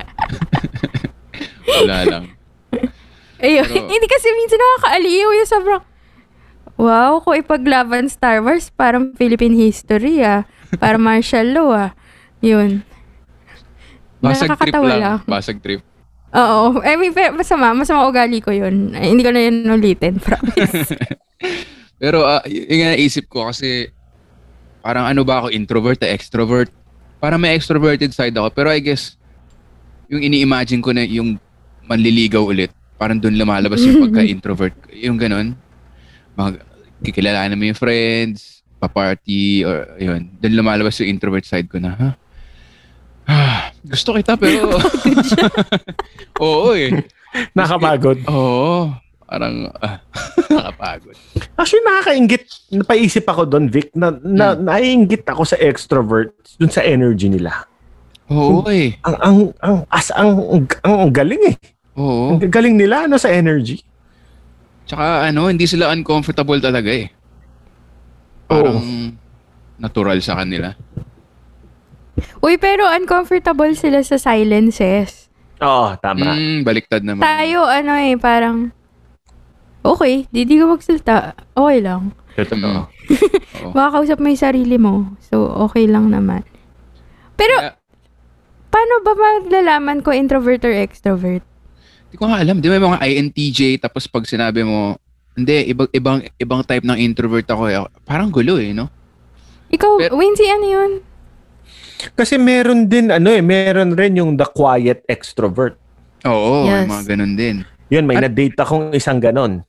Wala 1.69 1.99
lang. 2.09 2.25
Ayun. 3.45 3.67
Pero- 3.69 3.87
Hindi 3.87 4.07
kasi 4.09 4.27
minsan 4.33 4.59
nakakaaliw 4.59 5.29
yung 5.35 5.51
sobrang, 5.51 5.83
wow, 6.79 7.21
kung 7.21 7.37
ipaglaban 7.37 8.09
Star 8.09 8.41
Wars, 8.41 8.73
parang 8.73 9.13
Philippine 9.15 9.55
history 9.55 10.23
ah. 10.23 10.49
Para 10.79 10.97
martial 10.97 11.53
law 11.53 11.69
ah. 11.71 11.91
Yun. 12.41 12.83
Basag 14.23 14.55
trip 14.57 14.73
lang. 14.73 15.01
lang. 15.03 15.17
Basag 15.27 15.59
trip. 15.59 15.83
Oo. 16.33 16.81
I 16.81 16.97
mean, 16.97 17.13
masama. 17.37 17.75
Masama 17.75 18.07
ugali 18.07 18.41
ko 18.41 18.55
yun. 18.55 18.95
Ay, 18.95 19.13
hindi 19.13 19.21
ko 19.21 19.35
na 19.35 19.43
yun 19.43 19.67
ulitin. 19.69 20.17
Promise. 20.17 20.97
Pero 22.03 22.27
uh, 22.27 22.43
yung 22.51 22.91
naisip 22.93 23.31
ko 23.31 23.47
kasi 23.47 23.91
parang 24.83 25.07
ano 25.07 25.23
ba 25.23 25.45
ako, 25.45 25.55
introvert 25.55 26.03
extrovert? 26.03 26.71
Parang 27.23 27.39
may 27.39 27.55
extroverted 27.55 28.11
side 28.11 28.35
ako. 28.35 28.51
Pero 28.51 28.69
I 28.75 28.83
guess, 28.83 29.15
yung 30.11 30.27
ini-imagine 30.27 30.83
ko 30.83 30.91
na 30.91 31.07
yung 31.07 31.39
manliligaw 31.87 32.43
ulit, 32.43 32.75
parang 32.99 33.23
doon 33.23 33.39
lumalabas 33.39 33.87
yung 33.87 34.03
pagka-introvert. 34.11 34.75
Yung 34.99 35.15
ganun. 35.15 35.55
Mag, 36.35 36.59
kikilalanin 37.07 37.55
mo 37.55 37.65
yung 37.71 37.79
friends, 37.79 38.67
pa-party, 38.83 39.63
or 39.63 39.95
yun. 40.03 40.27
Doon 40.43 40.59
lumalabas 40.59 40.99
yung 40.99 41.15
introvert 41.15 41.47
side 41.47 41.71
ko 41.71 41.79
na, 41.79 41.95
ha? 41.95 42.11
Ah, 43.23 43.71
gusto 43.87 44.19
kita 44.19 44.35
pero... 44.35 44.75
Oo 46.43 46.75
eh. 46.75 47.07
Nakapagod. 47.55 48.27
Oo. 48.27 48.91
Parang, 49.33 49.73
ah, 49.81 49.97
nakapagod. 50.53 51.17
Actually, 51.57 51.85
nakakaingit. 51.89 52.45
Napaisip 52.69 53.25
ako 53.25 53.49
doon, 53.49 53.73
Vic, 53.73 53.89
na, 53.97 54.13
na 54.21 54.53
Hmm. 54.53 54.69
naiingit 54.69 55.25
ako 55.25 55.49
sa 55.49 55.57
extrovert 55.57 56.37
dun 56.61 56.69
sa 56.69 56.85
energy 56.85 57.33
nila. 57.33 57.65
Oo 58.29 58.69
eh. 58.69 58.93
Ang, 59.09 59.17
ang, 59.25 59.39
ang, 59.65 59.77
as, 59.89 60.13
ang, 60.13 60.37
ang, 60.37 60.65
ang 60.85 61.09
galing 61.09 61.41
eh. 61.49 61.57
Oo. 61.97 62.37
Ang 62.37 62.45
galing 62.45 62.77
nila, 62.77 63.09
ano, 63.09 63.17
sa 63.17 63.33
energy. 63.33 63.81
Tsaka 64.85 65.33
ano, 65.33 65.49
hindi 65.49 65.65
sila 65.65 65.89
uncomfortable 65.89 66.61
talaga 66.61 66.93
eh. 66.93 67.09
Parang 68.45 68.85
natural 69.81 70.21
sa 70.21 70.37
kanila. 70.37 70.77
Uy, 72.45 72.61
pero 72.61 72.85
uncomfortable 72.85 73.73
sila 73.73 74.05
sa 74.05 74.21
silences. 74.21 75.33
Oo, 75.65 75.97
tama. 75.97 76.37
Mm, 76.37 76.69
baliktad 76.69 77.01
naman. 77.01 77.25
Tayo, 77.25 77.65
ano 77.65 77.97
eh, 77.97 78.13
parang, 78.21 78.75
okay, 79.83 80.27
di, 80.29 80.43
di 80.43 80.57
ka 80.57 80.67
magsalita. 80.67 81.15
Okay 81.53 81.79
lang. 81.79 82.15
Totoo. 82.33 82.89
Oo. 83.61 83.73
Makakausap 83.77 84.19
mo 84.19 84.27
yung 84.27 84.41
sarili 84.41 84.77
mo. 84.77 85.13
So, 85.21 85.45
okay 85.67 85.85
lang 85.85 86.09
naman. 86.09 86.43
Pero, 87.37 87.55
Kaya, 87.55 87.77
paano 88.69 88.95
ba 89.05 89.13
malalaman 89.13 90.01
ko 90.01 90.11
introvert 90.11 90.65
or 90.65 90.73
extrovert? 90.73 91.45
Hindi 92.09 92.17
ko 92.17 92.25
nga 92.29 92.41
alam. 92.41 92.61
Di 92.61 92.69
ba 92.69 92.77
may 92.77 92.85
mga 92.89 93.01
INTJ 93.03 93.61
tapos 93.81 94.09
pag 94.09 94.25
sinabi 94.25 94.65
mo, 94.65 94.97
hindi, 95.33 95.65
ibang, 95.67 95.89
ibang, 95.91 96.19
ibang 96.37 96.61
type 96.63 96.85
ng 96.85 96.99
introvert 96.99 97.49
ako 97.49 97.63
eh. 97.69 97.77
Parang 98.05 98.29
gulo 98.29 98.61
eh, 98.61 98.73
no? 98.73 98.89
Ikaw, 99.73 99.91
Pero- 99.99 100.17
Wincy, 100.17 100.45
ano 100.47 100.67
yun? 100.69 100.93
Kasi 102.13 102.37
meron 102.37 102.91
din, 102.91 103.09
ano 103.09 103.31
eh, 103.31 103.41
meron 103.41 103.95
rin 103.95 104.19
yung 104.19 104.37
the 104.37 104.45
quiet 104.45 105.07
extrovert. 105.07 105.79
Oo, 106.27 106.67
may 106.67 106.85
Yes. 106.85 106.89
mga 106.91 107.05
ganun 107.15 107.35
din. 107.35 107.57
Yun, 107.89 108.05
may 108.05 108.17
At- 108.19 108.29
na-date 108.29 108.59
akong 108.59 108.93
isang 108.93 109.17
ganon. 109.17 109.65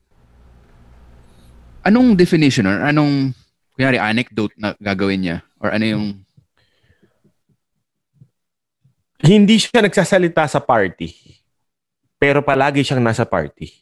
Anong 1.84 2.16
definition 2.16 2.64
or 2.64 2.80
anong, 2.80 3.36
kunyari, 3.76 4.00
anecdote 4.00 4.56
na 4.56 4.72
gagawin 4.80 5.20
niya? 5.20 5.38
Or 5.60 5.70
ano 5.70 5.84
yung, 5.84 6.06
Hindi 9.24 9.56
siya 9.56 9.80
nagsasalita 9.80 10.44
sa 10.44 10.60
party. 10.60 11.08
Pero 12.20 12.44
palagi 12.44 12.84
siyang 12.84 13.00
nasa 13.00 13.24
party. 13.24 13.72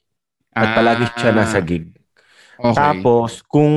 At 0.55 0.79
palagi 0.79 1.07
siya 1.19 1.35
Ah, 1.35 1.39
nasa 1.43 1.59
gig. 1.59 1.91
Okay. 2.63 2.79
Tapos, 2.79 3.43
kung 3.51 3.75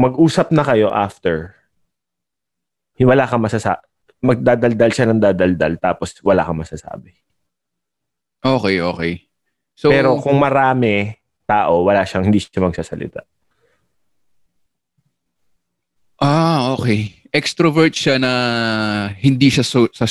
mag-usap 0.00 0.48
na 0.48 0.64
kayo 0.64 0.88
after, 0.88 1.52
wala 2.96 3.28
kang 3.28 3.44
masasa 3.44 3.84
magdadaldal 4.24 4.88
siya 4.88 5.06
ng 5.12 5.20
dadaldal 5.20 5.76
tapos 5.76 6.16
wala 6.24 6.40
kang 6.40 6.56
masasabi. 6.56 7.12
Okay, 8.40 8.80
okay. 8.80 9.12
So, 9.76 9.92
Pero 9.92 10.16
kung 10.16 10.40
marami 10.40 11.12
tao, 11.44 11.84
wala 11.84 12.08
siyang, 12.08 12.32
hindi 12.32 12.40
siya 12.40 12.64
magsasalita. 12.64 13.20
Ah, 16.24 16.72
okay. 16.72 17.20
Extrovert 17.28 17.92
siya 17.92 18.16
na 18.16 18.32
hindi 19.20 19.52
siya 19.52 19.60
so, 19.60 19.84
sa, 19.92 20.08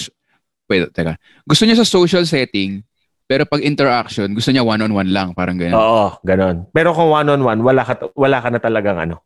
wait, 0.70 0.94
teka. 0.94 1.18
Gusto 1.48 1.66
niya 1.66 1.82
sa 1.82 1.88
social 1.88 2.24
setting, 2.30 2.86
pero 3.26 3.50
pag 3.50 3.64
interaction, 3.66 4.30
gusto 4.36 4.54
niya 4.54 4.62
one-on-one 4.62 5.10
lang, 5.10 5.34
parang 5.34 5.58
ganyan. 5.58 5.80
Oo, 5.80 6.20
ganon. 6.22 6.70
Pero 6.70 6.94
kung 6.94 7.10
one-on-one, 7.10 7.60
wala 7.64 7.82
ka, 7.82 7.94
wala 8.14 8.38
ka 8.44 8.48
na 8.52 8.60
talagang 8.62 9.00
ano, 9.00 9.24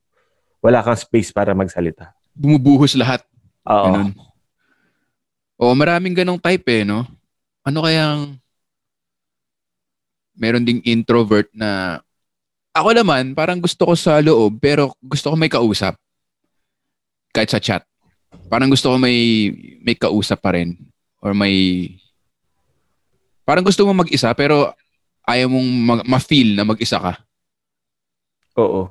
wala 0.63 0.79
kang 0.85 0.95
space 0.95 1.35
para 1.35 1.51
magsalita. 1.51 2.13
Bumubuhos 2.37 2.95
lahat. 2.95 3.25
Oo. 3.67 3.85
Ganun. 3.89 4.09
Oo, 5.57 5.73
maraming 5.73 6.13
ganong 6.13 6.39
type 6.39 6.69
eh, 6.69 6.85
no? 6.85 7.03
Ano 7.65 7.81
kayang 7.83 8.37
meron 10.37 10.63
ding 10.63 10.85
introvert 10.85 11.49
na 11.51 11.99
ako 12.77 12.93
naman, 12.93 13.33
parang 13.33 13.57
gusto 13.57 13.89
ko 13.89 13.97
sa 13.97 14.21
loob, 14.21 14.61
pero 14.61 14.93
gusto 15.01 15.33
ko 15.33 15.35
may 15.35 15.49
kausap. 15.49 15.97
Kahit 17.37 17.53
sa 17.53 17.61
chat. 17.61 17.85
Parang 18.49 18.65
gusto 18.65 18.89
ko 18.89 18.97
may 18.97 19.53
may 19.79 19.93
kausap 19.93 20.41
pa 20.41 20.57
rin. 20.57 20.73
Or 21.21 21.37
may 21.37 21.85
parang 23.45 23.61
gusto 23.61 23.85
mo 23.85 23.93
mag-isa, 23.93 24.33
pero 24.33 24.73
ayaw 25.21 25.45
mong 25.47 25.69
mag- 25.69 26.07
ma-feel 26.09 26.57
na 26.57 26.65
mag-isa 26.65 26.97
ka. 26.97 27.13
Oo. 28.57 28.89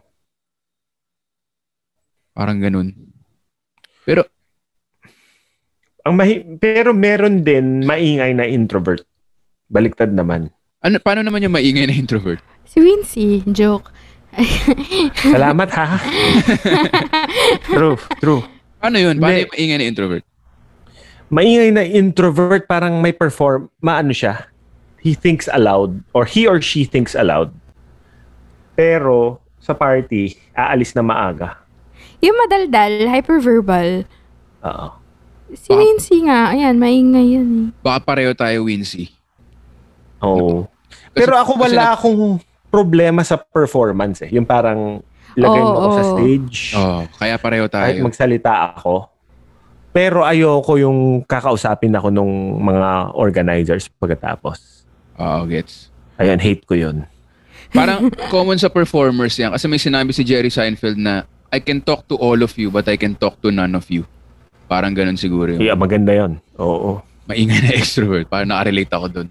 Parang 2.31 2.63
ganun. 2.63 2.95
Pero, 4.05 4.23
Ang 6.07 6.15
mahi- 6.15 6.47
pero 6.63 6.95
meron 6.95 7.43
din 7.43 7.83
maingay 7.83 8.31
na 8.31 8.47
introvert. 8.47 9.03
Baliktad 9.67 10.15
naman. 10.15 10.55
ano, 10.79 11.03
paano 11.03 11.27
naman 11.27 11.43
yung 11.43 11.51
maingay 11.51 11.83
na 11.83 11.99
introvert? 11.99 12.39
Si 12.63 12.79
Wincy, 12.79 13.43
joke. 13.51 13.91
Salamat 15.17 15.69
ha. 15.73 15.87
true, 17.73 17.97
true. 18.19 18.43
Paano 18.77 18.97
yun? 18.97 19.17
Paano 19.17 19.39
yung 19.41 19.53
maingay 19.53 19.79
na 19.79 19.87
introvert? 19.87 20.25
Maingay 21.27 21.71
na 21.73 21.83
introvert 21.83 22.65
parang 22.65 23.01
may 23.01 23.11
perform, 23.11 23.67
maano 23.81 24.13
siya. 24.13 24.47
He 25.01 25.15
thinks 25.15 25.47
aloud 25.49 26.03
or 26.13 26.27
he 26.27 26.47
or 26.47 26.61
she 26.61 26.85
thinks 26.85 27.15
aloud. 27.15 27.51
Pero 28.75 29.41
sa 29.59 29.73
party, 29.73 30.37
aalis 30.53 30.93
na 30.93 31.03
maaga. 31.03 31.59
Yung 32.21 32.37
madaldal, 32.37 33.09
hyperverbal. 33.09 34.05
Oo. 34.63 34.89
Si 35.55 35.71
Wincy 35.71 36.27
nga, 36.27 36.51
ayan, 36.51 36.75
maingay 36.77 37.39
yan 37.39 37.49
eh. 37.49 37.69
Baka 37.79 38.03
pareho 38.03 38.35
tayo, 38.35 38.67
Wincy. 38.67 39.15
Oo. 40.19 40.67
Kasi- 40.67 41.15
Pero 41.17 41.39
ako 41.39 41.53
kasi 41.57 41.63
wala 41.73 41.83
na- 41.83 41.95
akong 41.95 42.23
problema 42.77 43.25
sa 43.25 43.41
performance 43.41 44.21
eh. 44.21 44.31
Yung 44.37 44.45
parang 44.45 45.01
ilagay 45.33 45.57
mo 45.59 45.71
Oo, 45.71 45.79
ako 45.79 45.89
sa 45.91 46.05
oo. 46.05 46.13
stage. 46.13 46.59
Oh, 46.77 47.01
kaya 47.17 47.41
pareho 47.41 47.65
Kahit 47.67 47.97
tayo. 47.97 48.05
magsalita 48.05 48.53
ako. 48.77 49.09
Pero 49.91 50.21
ayoko 50.21 50.77
yung 50.77 51.25
kakausapin 51.25 51.97
ako 51.97 52.13
nung 52.13 52.29
mga 52.61 53.17
organizers 53.17 53.89
pagkatapos. 53.89 54.85
Oo, 55.17 55.49
gets. 55.49 55.89
Ayun, 56.21 56.37
hate 56.37 56.65
ko 56.69 56.77
yun. 56.77 57.09
Parang 57.73 58.13
common 58.33 58.61
sa 58.61 58.69
performers 58.69 59.33
yan. 59.35 59.57
Kasi 59.57 59.65
may 59.65 59.81
sinabi 59.81 60.13
si 60.13 60.21
Jerry 60.21 60.53
Seinfeld 60.53 61.01
na, 61.01 61.25
I 61.49 61.65
can 61.65 61.81
talk 61.81 62.05
to 62.09 62.17
all 62.21 62.37
of 62.37 62.53
you, 62.61 62.69
but 62.69 62.85
I 62.85 63.01
can 63.01 63.17
talk 63.17 63.41
to 63.41 63.49
none 63.49 63.73
of 63.73 63.89
you. 63.89 64.05
Parang 64.69 64.93
ganun 64.93 65.17
siguro 65.17 65.57
yun. 65.57 65.65
Yeah, 65.65 65.79
maganda 65.79 66.13
yun. 66.13 66.45
Oo. 66.61 67.01
Maingay 67.25 67.61
na 67.63 67.73
extrovert. 67.81 68.29
Parang 68.29 68.53
nakarelate 68.53 68.93
ako 68.93 69.07
dun. 69.09 69.29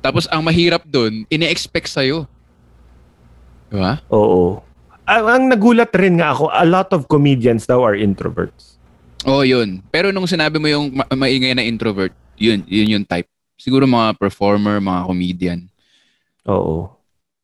Tapos 0.00 0.24
ang 0.26 0.40
mahirap 0.40 0.82
dun, 0.82 1.28
ine-expect 1.28 1.86
sa'yo. 1.86 2.24
Diba? 3.70 4.02
Oo. 4.10 4.60
Ang, 5.06 5.24
ang 5.26 5.44
nagulat 5.50 5.90
rin 5.94 6.18
nga 6.18 6.34
ako, 6.34 6.50
a 6.50 6.66
lot 6.66 6.90
of 6.90 7.06
comedians 7.06 7.66
daw 7.66 7.82
are 7.82 7.94
introverts. 7.94 8.78
Oo, 9.26 9.42
yun. 9.42 9.82
Pero 9.90 10.10
nung 10.10 10.26
sinabi 10.26 10.58
mo 10.58 10.66
yung 10.66 10.94
ma- 10.94 11.08
maingay 11.08 11.54
na 11.54 11.62
introvert, 11.62 12.14
yun, 12.34 12.62
yun 12.66 13.00
yung 13.00 13.04
type. 13.06 13.26
Siguro 13.54 13.84
mga 13.84 14.16
performer, 14.16 14.80
mga 14.80 15.00
comedian. 15.06 15.60
Oo. 16.48 16.88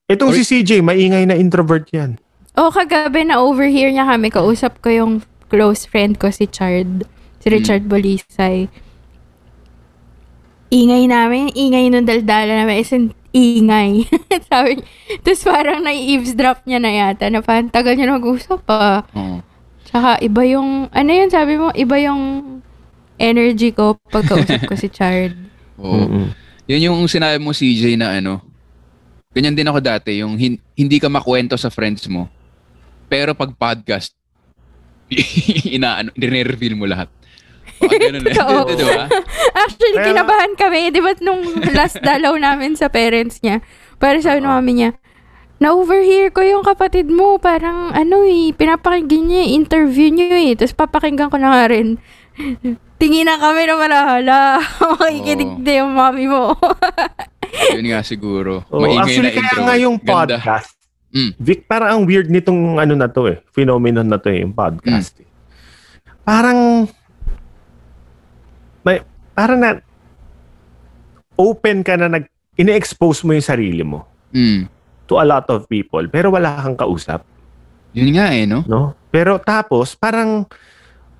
Itong 0.06 0.32
Or- 0.32 0.38
si 0.38 0.42
CJ, 0.42 0.80
maingay 0.80 1.26
na 1.26 1.36
introvert 1.36 1.86
yan. 1.90 2.16
Oh, 2.56 2.72
kagabi 2.72 3.28
na 3.28 3.42
overhear 3.42 3.92
niya 3.92 4.08
kami. 4.08 4.32
Kausap 4.32 4.80
ko 4.80 4.88
yung 4.88 5.12
close 5.52 5.84
friend 5.84 6.16
ko, 6.16 6.32
si 6.32 6.48
Chard. 6.48 7.04
Si 7.44 7.52
Richard 7.52 7.84
Bolisay. 7.84 8.72
Ingay 10.72 11.04
namin. 11.06 11.52
Ingay 11.52 11.92
nung 11.92 12.08
daldala 12.08 12.64
namin. 12.64 12.80
As 12.80 12.90
in, 12.90 13.12
ingay. 13.36 14.08
Sabi 14.50 14.80
niya. 14.80 14.86
Tapos 15.20 15.42
parang 15.44 15.84
nai-eavesdrop 15.84 16.64
niya 16.64 16.80
na 16.80 16.90
yata. 16.90 17.28
Na 17.28 17.44
parang 17.44 17.68
tagal 17.68 17.92
niya 17.92 18.16
mag-usap 18.16 18.64
pa. 18.64 19.04
Oo. 19.12 19.44
Tsaka 19.84 20.16
iba 20.24 20.42
yung, 20.48 20.88
ano 20.90 21.10
yun 21.12 21.30
sabi 21.30 21.54
mo? 21.60 21.70
Iba 21.70 22.00
yung 22.02 22.22
energy 23.20 23.70
ko 23.70 23.94
pagkausap 24.10 24.66
ko 24.66 24.74
si 24.74 24.88
Chard. 24.90 25.36
Oo. 25.84 26.08
Mm-mm. 26.08 26.26
Yun 26.66 26.86
yung 26.90 26.98
sinabi 27.06 27.38
mo 27.38 27.54
CJ 27.54 27.94
na 27.94 28.18
ano, 28.18 28.42
ganyan 29.30 29.54
din 29.54 29.68
ako 29.68 29.78
dati, 29.78 30.18
yung 30.18 30.34
hin- 30.34 30.58
hindi 30.74 30.98
ka 30.98 31.06
makwento 31.06 31.54
sa 31.54 31.70
friends 31.70 32.10
mo. 32.10 32.26
Pero 33.06 33.38
pag 33.38 33.54
podcast, 33.54 34.16
inaano, 35.76 36.10
nire-reveal 36.18 36.74
mo 36.74 36.90
lahat. 36.90 37.06
Baka 37.76 37.94
ganun 37.94 38.22
eh. 38.22 38.32
Di 38.72 38.84
ba? 38.84 39.04
Actually, 39.54 39.94
Pero- 39.94 40.06
kinabahan 40.06 40.52
kami. 40.54 40.80
Di 40.88 41.00
ba 41.00 41.10
nung 41.20 41.42
last 41.78 42.00
dalaw 42.00 42.34
namin 42.34 42.74
sa 42.74 42.86
parents 42.86 43.40
niya, 43.40 43.60
parang 43.96 44.20
sabi 44.20 44.40
ng 44.40 44.48
mami 44.48 44.72
niya, 44.74 44.90
na-overhear 45.56 46.28
ko 46.30 46.40
yung 46.40 46.60
kapatid 46.60 47.08
mo. 47.08 47.36
Parang 47.36 47.90
ano 47.90 48.22
eh, 48.22 48.50
pinapakinggan 48.50 49.22
niya 49.24 49.40
yung 49.42 49.54
interview 49.58 50.08
niyo 50.08 50.28
eh. 50.30 50.52
Tapos 50.52 50.74
papakinggan 50.74 51.28
ko 51.28 51.36
na 51.36 51.48
nga 51.50 51.64
rin. 51.66 51.96
Tingin 53.00 53.24
na 53.24 53.36
kami 53.36 53.64
na 53.64 53.74
malahala. 53.74 54.38
Makikinig 54.96 55.50
Oo. 55.50 55.60
na 55.60 55.72
yung 55.74 55.92
mami 55.92 56.24
mo. 56.26 56.56
Yun 57.70 57.86
nga 57.86 58.00
siguro. 58.00 58.64
Oh, 58.68 58.80
Maingay 58.80 59.00
actually, 59.00 59.20
na 59.22 59.32
kaya 59.32 59.44
intro. 59.46 59.62
nga 59.62 59.76
yung 59.76 59.96
Ganda. 59.96 60.12
podcast, 60.38 60.70
Mm. 61.06 61.32
Vic, 61.38 61.64
parang 61.64 61.88
ang 61.88 62.02
weird 62.04 62.28
nitong 62.28 62.76
ano 62.76 62.92
na 62.92 63.08
to 63.08 63.24
eh, 63.24 63.40
phenomenon 63.48 64.04
na 64.04 64.20
to 64.20 64.28
eh, 64.28 64.44
yung 64.44 64.52
podcast. 64.52 65.16
Mm. 65.16 65.22
eh. 65.22 65.28
Parang, 66.20 66.58
parang 69.36 69.60
na, 69.60 69.70
open 71.36 71.84
ka 71.84 72.00
na 72.00 72.08
nag, 72.08 72.24
ine-expose 72.56 73.20
mo 73.28 73.36
yung 73.36 73.44
sarili 73.44 73.84
mo 73.84 74.08
Mm. 74.32 74.66
to 75.06 75.20
a 75.20 75.26
lot 75.28 75.44
of 75.52 75.68
people, 75.68 76.02
pero 76.08 76.32
wala 76.32 76.56
kang 76.64 76.74
kausap, 76.74 77.22
Yun 77.92 78.12
nga 78.16 78.32
eh, 78.32 78.44
no? 78.44 78.64
no? 78.68 78.92
Pero 79.08 79.40
tapos, 79.40 79.96
parang, 79.96 80.44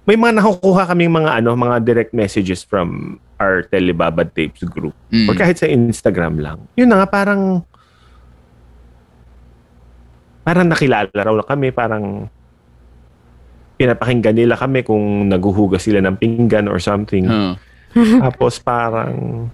may 0.04 0.16
mga 0.16 0.40
nakukuha 0.40 0.92
kaming 0.92 1.12
mga 1.12 1.40
ano, 1.40 1.56
mga 1.56 1.76
direct 1.84 2.12
messages 2.12 2.60
from 2.60 3.16
our 3.40 3.64
Telebabad 3.68 4.32
Tapes 4.32 4.64
group. 4.64 4.92
Mm. 5.08 5.28
Or 5.28 5.34
kahit 5.36 5.60
sa 5.60 5.68
Instagram 5.68 6.40
lang. 6.40 6.58
Yun 6.76 6.88
na 6.88 7.04
nga, 7.04 7.08
parang 7.08 7.64
parang 10.46 10.70
nakilala 10.70 11.10
raw 11.10 11.34
na 11.34 11.42
kami, 11.42 11.74
parang 11.74 12.30
pinapakinggan 13.76 14.36
nila 14.38 14.54
kami 14.54 14.86
kung 14.86 15.26
naguhugas 15.26 15.84
sila 15.84 15.98
ng 16.00 16.16
pinggan 16.16 16.70
or 16.70 16.78
something. 16.78 17.26
Huh. 17.26 17.58
Tapos 18.24 18.60
parang 18.60 19.48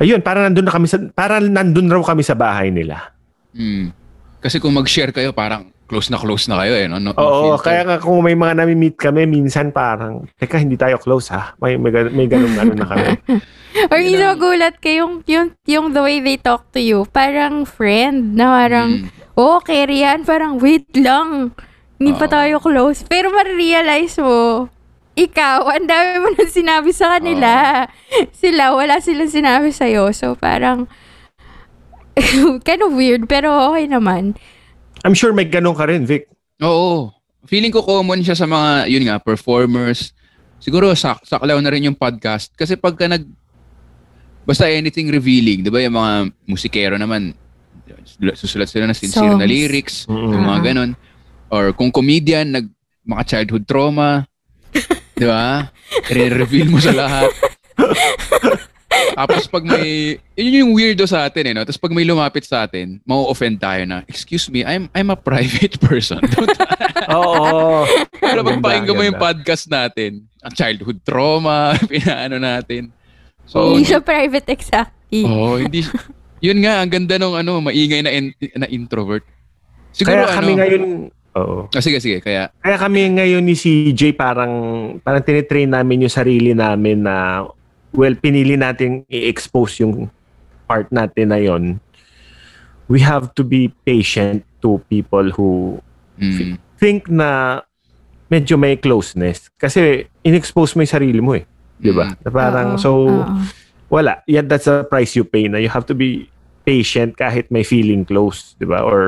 Ayun, 0.00 0.24
parang 0.24 0.48
nandun 0.48 0.64
na 0.64 0.72
kami 0.72 0.88
sa 0.88 0.96
parang 1.12 1.44
nandun 1.44 1.92
raw 1.92 2.00
kami 2.00 2.24
sa 2.24 2.32
bahay 2.32 2.72
nila. 2.72 3.12
Mm. 3.52 3.92
Kasi 4.40 4.56
kung 4.56 4.72
mag-share 4.72 5.12
kayo, 5.12 5.36
parang 5.36 5.68
close 5.84 6.08
na 6.08 6.16
close 6.16 6.48
na 6.48 6.56
kayo 6.64 6.72
eh, 6.72 6.86
no? 6.88 6.96
no 6.96 7.12
no 7.12 7.20
Oo, 7.20 7.60
filter. 7.60 7.64
kaya 7.68 7.82
nga 7.84 7.96
kung 8.00 8.22
may 8.24 8.32
mga 8.32 8.64
nami-meet 8.64 8.96
kami, 8.96 9.28
minsan 9.28 9.68
parang, 9.68 10.24
teka, 10.40 10.56
hindi 10.56 10.80
tayo 10.80 10.96
close 10.96 11.28
ha. 11.36 11.52
May, 11.60 11.76
may, 11.76 11.92
may 12.08 12.24
ganun 12.24 12.56
ano 12.56 12.72
na 12.72 12.86
kami. 12.88 13.08
Or 13.92 13.98
Yun 14.00 14.08
isa 14.08 14.32
ang- 14.32 14.40
gulat 14.40 14.80
ka 14.80 14.88
yung, 14.88 15.20
yung, 15.28 15.52
yung 15.68 15.86
the 15.92 16.00
way 16.00 16.24
they 16.24 16.40
talk 16.40 16.72
to 16.72 16.80
you. 16.80 17.04
Parang 17.12 17.68
friend 17.68 18.38
na 18.38 18.64
parang, 18.64 19.04
Mm. 19.04 19.36
oh, 19.36 19.60
yan. 19.68 20.24
Parang, 20.24 20.56
wait 20.56 20.88
lang. 20.96 21.52
Hindi 22.00 22.16
pa 22.16 22.24
Oo. 22.24 22.32
tayo 22.32 22.54
close. 22.64 23.04
Pero 23.04 23.28
ma-realize 23.28 24.16
mo, 24.24 24.70
ikaw, 25.12 25.66
ang 25.68 25.86
dami 25.86 26.12
mo 26.18 26.28
nang 26.30 26.48
sinabi 26.48 26.90
sa 26.90 27.18
kanila. 27.18 27.84
Sila, 28.32 28.72
wala 28.72 28.98
silang 28.98 29.28
sinabi 29.28 29.68
sa'yo. 29.68 30.08
So, 30.10 30.34
parang, 30.34 30.86
kind 32.66 32.82
of 32.82 32.92
weird, 32.92 33.26
pero 33.26 33.70
okay 33.70 33.86
naman. 33.86 34.36
I'm 35.02 35.16
sure 35.16 35.32
may 35.32 35.44
ganun 35.44 35.74
ka 35.74 35.88
rin, 35.88 36.04
Vic. 36.04 36.28
Oo. 36.60 37.10
Feeling 37.44 37.72
ko 37.72 37.80
common 37.80 38.20
siya 38.20 38.36
sa 38.36 38.44
mga, 38.44 38.86
yun 38.86 39.04
nga, 39.08 39.16
performers. 39.18 40.12
Siguro 40.60 40.92
sak 40.92 41.24
saklaw 41.24 41.56
na 41.58 41.72
rin 41.72 41.88
yung 41.88 41.96
podcast. 41.96 42.52
Kasi 42.52 42.76
pagka 42.76 43.08
nag, 43.08 43.24
basta 44.44 44.68
anything 44.68 45.08
revealing, 45.08 45.64
di 45.64 45.72
ba 45.72 45.80
yung 45.80 45.96
mga 45.96 46.12
musikero 46.44 46.94
naman, 46.96 47.32
susulat 48.36 48.68
sila 48.68 48.86
ng 48.86 48.96
sincere 48.96 49.34
na 49.34 49.44
Songs. 49.44 49.50
lyrics, 49.50 49.96
Mm. 50.06 50.30
yung 50.30 50.46
mga 50.46 50.60
ganun. 50.62 50.90
Or 51.50 51.72
kung 51.72 51.90
comedian, 51.90 52.52
nag, 52.52 52.66
mga 53.02 53.22
childhood 53.26 53.64
trauma, 53.66 54.28
di 55.20 55.28
ba? 55.28 55.68
Re-reveal 56.08 56.72
mo 56.72 56.80
sa 56.80 56.96
lahat. 56.96 57.28
Tapos 58.90 59.46
pag 59.46 59.62
may, 59.62 60.16
yun 60.34 60.66
yung 60.66 60.72
weirdo 60.74 61.04
sa 61.04 61.24
atin 61.24 61.44
eh, 61.46 61.54
no? 61.54 61.62
Tapos 61.62 61.78
pag 61.78 61.92
may 61.92 62.02
lumapit 62.02 62.42
sa 62.42 62.64
atin, 62.64 62.98
mau-offend 63.04 63.60
tayo 63.60 63.84
na, 63.84 64.02
excuse 64.08 64.48
me, 64.48 64.64
I'm 64.64 64.88
I'm 64.92 65.12
a 65.12 65.18
private 65.18 65.76
person. 65.86 66.20
Oo. 67.16 67.84
pero 68.16 68.40
pag 68.42 68.58
pakinggan 68.60 68.96
mo 68.96 69.04
yung 69.04 69.18
podcast 69.18 69.68
natin, 69.68 70.24
ang 70.40 70.52
childhood 70.52 71.04
trauma, 71.04 71.74
pinaano 71.90 72.40
natin. 72.40 72.90
So, 73.46 73.74
Hindi 73.74 73.88
siya 73.88 74.00
private 74.00 74.46
exactly. 74.48 75.26
oh, 75.26 75.58
hindi, 75.58 75.82
yun 76.38 76.62
nga, 76.62 76.80
ang 76.80 76.90
ganda 76.90 77.18
nung 77.18 77.34
ano, 77.34 77.58
maingay 77.60 78.00
na, 78.00 78.10
in- 78.14 78.36
na 78.54 78.68
introvert. 78.70 79.26
Siguro 79.90 80.22
Kaya 80.22 80.26
ano, 80.30 80.36
kami 80.38 80.52
ngayon, 80.54 80.84
oo. 81.36 81.70
Ah, 81.70 81.82
sige, 81.82 82.02
sige, 82.02 82.18
kaya, 82.22 82.50
Kaya 82.62 82.76
kami 82.78 83.06
ngayon 83.18 83.42
ni 83.44 83.54
CJ 83.54 84.14
parang 84.18 84.52
parang 85.02 85.22
tinitrain 85.22 85.70
namin 85.70 86.06
yung 86.06 86.12
sarili 86.12 86.54
namin 86.56 87.06
na 87.06 87.46
well, 87.94 88.14
pinili 88.14 88.54
natin 88.54 89.02
i-expose 89.10 89.82
yung 89.82 90.10
part 90.66 90.86
natin 90.94 91.34
na 91.34 91.38
yon. 91.42 91.82
We 92.90 93.02
have 93.02 93.34
to 93.38 93.42
be 93.46 93.70
patient 93.86 94.46
to 94.62 94.82
people 94.90 95.30
who 95.30 95.78
mm, 96.18 96.58
think 96.78 97.06
na 97.06 97.62
medyo 98.30 98.58
may 98.58 98.78
closeness. 98.78 99.50
Kasi 99.58 100.06
in-expose 100.22 100.74
mo 100.74 100.82
yung 100.86 100.94
sarili 100.94 101.20
mo 101.22 101.34
eh. 101.34 101.46
Di 101.78 101.90
ba? 101.90 102.14
Mm. 102.14 102.16
Na 102.22 102.30
Parang, 102.30 102.68
Oo, 102.74 102.82
so, 102.82 102.90
oo. 103.10 103.34
wala. 103.90 104.22
Yeah, 104.26 104.46
that's 104.46 104.70
a 104.70 104.86
price 104.86 105.14
you 105.18 105.26
pay 105.26 105.50
na 105.50 105.58
you 105.58 105.70
have 105.70 105.86
to 105.90 105.94
be 105.94 106.30
patient 106.62 107.18
kahit 107.18 107.50
may 107.50 107.66
feeling 107.66 108.06
close. 108.06 108.54
Di 108.58 108.66
ba? 108.66 108.86
Or, 108.86 109.02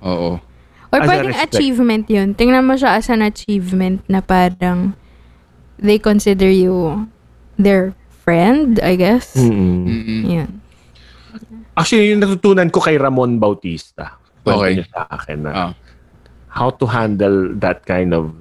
oo. 0.00 0.40
Or 0.90 0.98
As 1.02 1.06
pwedeng 1.06 1.34
achievement 1.38 2.04
yun. 2.10 2.34
Tingnan 2.34 2.66
mo 2.66 2.74
siya 2.74 2.98
as 2.98 3.06
an 3.10 3.22
achievement 3.22 4.02
na 4.10 4.18
parang 4.18 4.98
they 5.78 6.02
consider 6.02 6.50
you 6.50 7.06
their 7.54 7.94
friend, 8.26 8.82
I 8.82 8.98
guess. 8.98 9.38
mm 9.38 9.86
Mm-mm. 9.86 10.22
Yan. 10.26 10.50
Actually, 11.78 12.10
yung 12.10 12.20
natutunan 12.20 12.68
ko 12.68 12.82
kay 12.82 12.98
Ramon 12.98 13.38
Bautista. 13.38 14.18
Okay. 14.42 14.82
niya 14.82 14.86
sa 14.90 15.06
akin 15.06 15.38
na 15.46 15.50
Ah. 15.52 15.72
how 16.50 16.66
to 16.74 16.82
handle 16.88 17.54
that 17.54 17.86
kind 17.86 18.10
of 18.10 18.34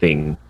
thing. 0.00 0.40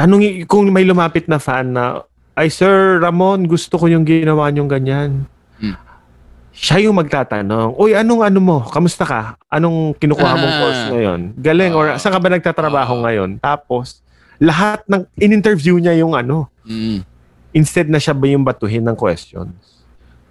Tanong 0.00 0.48
kung 0.48 0.72
may 0.72 0.88
lumapit 0.88 1.28
na 1.28 1.36
fan 1.36 1.76
na, 1.76 2.00
ay 2.32 2.48
sir 2.48 2.96
Ramon, 2.98 3.44
gusto 3.44 3.76
ko 3.76 3.84
yung 3.86 4.08
ginawa 4.08 4.48
niyong 4.48 4.70
ganyan. 4.72 5.28
Siya 6.52 6.84
yung 6.84 7.00
magtatanong, 7.00 7.80
Uy, 7.80 7.96
anong 7.96 8.22
ano 8.22 8.38
mo? 8.38 8.56
Kamusta 8.68 9.08
ka? 9.08 9.20
Anong 9.48 9.96
kinukuha 9.96 10.32
mong 10.36 10.52
Ah. 10.52 10.60
course 10.60 10.82
ngayon? 10.92 11.20
Galing, 11.34 11.72
or 11.72 11.86
Ah. 11.88 11.96
saan 11.96 12.12
ka 12.12 12.20
ba 12.20 12.28
nagtatrabaho 12.28 13.00
Ah. 13.00 13.02
ngayon? 13.08 13.30
Tapos, 13.40 14.04
lahat 14.36 14.84
ng, 14.84 15.08
in-interview 15.16 15.80
niya 15.80 15.96
yung 15.96 16.12
ano, 16.12 16.52
Mm. 16.62 17.00
instead 17.52 17.88
na 17.88 17.96
siya 17.96 18.12
ba 18.12 18.28
yung 18.28 18.44
batuhin 18.44 18.84
ng 18.84 18.92
questions. 18.92 19.56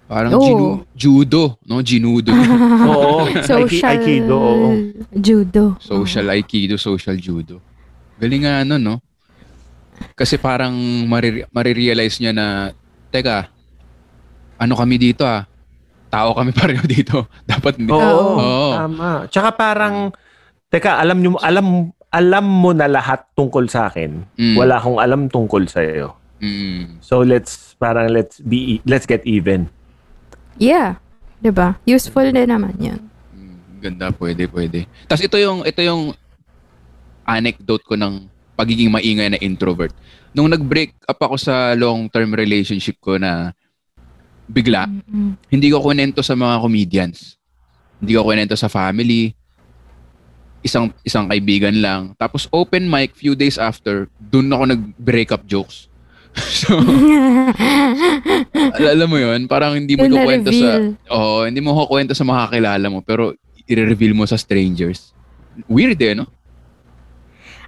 Parang 0.06 0.30
Oo. 0.36 0.44
ginu- 0.44 0.80
judo, 0.94 1.42
no? 1.64 1.82
Ginudo. 1.82 2.30
Oo. 2.92 3.26
Social 3.42 3.98
Aikido, 3.98 4.36
oo. 4.36 4.68
judo. 5.10 5.64
social 5.80 6.26
aikido, 6.30 6.74
social 6.76 7.16
judo. 7.16 7.58
Galing 8.20 8.46
nga 8.46 8.62
ano, 8.62 8.78
no? 8.78 8.94
Kasi 10.14 10.36
parang 10.36 10.74
marire- 11.08 11.48
marirealize 11.50 12.20
niya 12.20 12.30
na, 12.30 12.46
teka, 13.08 13.48
ano 14.54 14.74
kami 14.76 15.00
dito 15.00 15.26
ah? 15.26 15.48
Tao 16.12 16.36
kami 16.36 16.52
pareho 16.60 16.84
dito. 16.84 17.24
Dapat 17.48 17.80
hindi. 17.80 17.88
Oo, 17.88 18.36
Oo. 18.36 18.70
tama. 18.76 19.24
Tsaka 19.32 19.56
parang, 19.56 20.12
teka, 20.68 21.00
alam 21.00 21.24
nyo, 21.24 21.40
alam, 21.40 21.88
alam 22.12 22.44
mo 22.44 22.76
na 22.76 22.84
lahat 22.84 23.24
tungkol 23.32 23.64
sa 23.72 23.88
akin. 23.88 24.28
Mm. 24.36 24.56
Wala 24.60 24.76
akong 24.76 25.00
alam 25.00 25.32
tungkol 25.32 25.64
sa 25.64 25.80
iyo. 25.80 26.12
Mm. 26.44 27.00
So 27.00 27.24
let's, 27.24 27.72
parang 27.80 28.12
let's 28.12 28.44
be, 28.44 28.84
let's 28.84 29.08
get 29.08 29.24
even. 29.24 29.72
Yeah. 30.60 31.00
'Di 31.42 31.50
ba? 31.50 31.74
Useful 31.82 32.30
din 32.30 32.46
naman 32.46 32.78
yun. 32.78 33.00
Mm, 33.34 33.56
Ganda, 33.82 34.06
pwede, 34.14 34.46
pwede. 34.46 34.86
Tapos 35.10 35.26
ito 35.26 35.34
yung, 35.40 35.66
ito 35.66 35.82
yung 35.82 36.14
anecdote 37.26 37.82
ko 37.82 37.98
ng 37.98 38.30
pagiging 38.54 38.94
maingay 38.94 39.26
na 39.26 39.42
introvert. 39.42 39.90
Nung 40.30 40.46
nag-break 40.46 40.94
up 41.10 41.18
ako 41.18 41.34
sa 41.34 41.74
long-term 41.74 42.30
relationship 42.38 43.00
ko 43.02 43.18
na 43.18 43.50
bigla, 44.52 44.84
Mm-mm. 44.84 45.40
hindi 45.48 45.72
ko 45.72 45.80
kunento 45.80 46.20
sa 46.20 46.36
mga 46.36 46.60
comedians. 46.60 47.40
Hindi 47.98 48.12
ko 48.12 48.28
kunento 48.28 48.52
sa 48.52 48.68
family. 48.68 49.32
Isang 50.62 50.92
isang 51.02 51.26
kaibigan 51.26 51.74
lang. 51.80 52.12
Tapos 52.20 52.46
open 52.52 52.86
mic 52.86 53.16
few 53.16 53.32
days 53.32 53.56
after, 53.56 54.06
dun 54.20 54.52
ako 54.52 54.76
nag-break 54.76 55.32
up 55.32 55.42
jokes. 55.48 55.88
so, 56.64 56.72
al- 58.56 58.92
alam 58.96 59.08
mo 59.08 59.20
yun, 59.20 59.44
parang 59.44 59.76
hindi 59.76 60.00
mo 60.00 60.08
Dun 60.08 60.16
ikukwento 60.16 60.48
sa. 60.48 60.80
Oo, 61.12 61.44
hindi 61.44 61.60
mo 61.60 61.76
kukwento 61.76 62.16
sa 62.16 62.24
mga 62.24 62.48
kakilala 62.48 62.86
mo 62.88 63.04
pero 63.04 63.36
i-reveal 63.68 64.16
mo 64.16 64.24
sa 64.24 64.40
strangers. 64.40 65.12
Weird 65.68 66.00
eh, 66.00 66.16
no? 66.16 66.24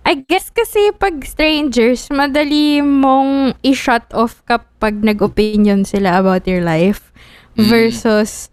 I 0.05 0.21
guess 0.23 0.49
kasi 0.49 0.93
pag 0.93 1.17
strangers, 1.21 2.07
madali 2.09 2.79
mong 2.79 3.57
i-shut 3.61 4.05
off 4.13 4.45
kapag 4.45 5.01
nag-opinion 5.01 5.83
sila 5.83 6.19
about 6.19 6.45
your 6.45 6.61
life 6.61 7.09
Mm. 7.55 7.71
versus 7.71 8.51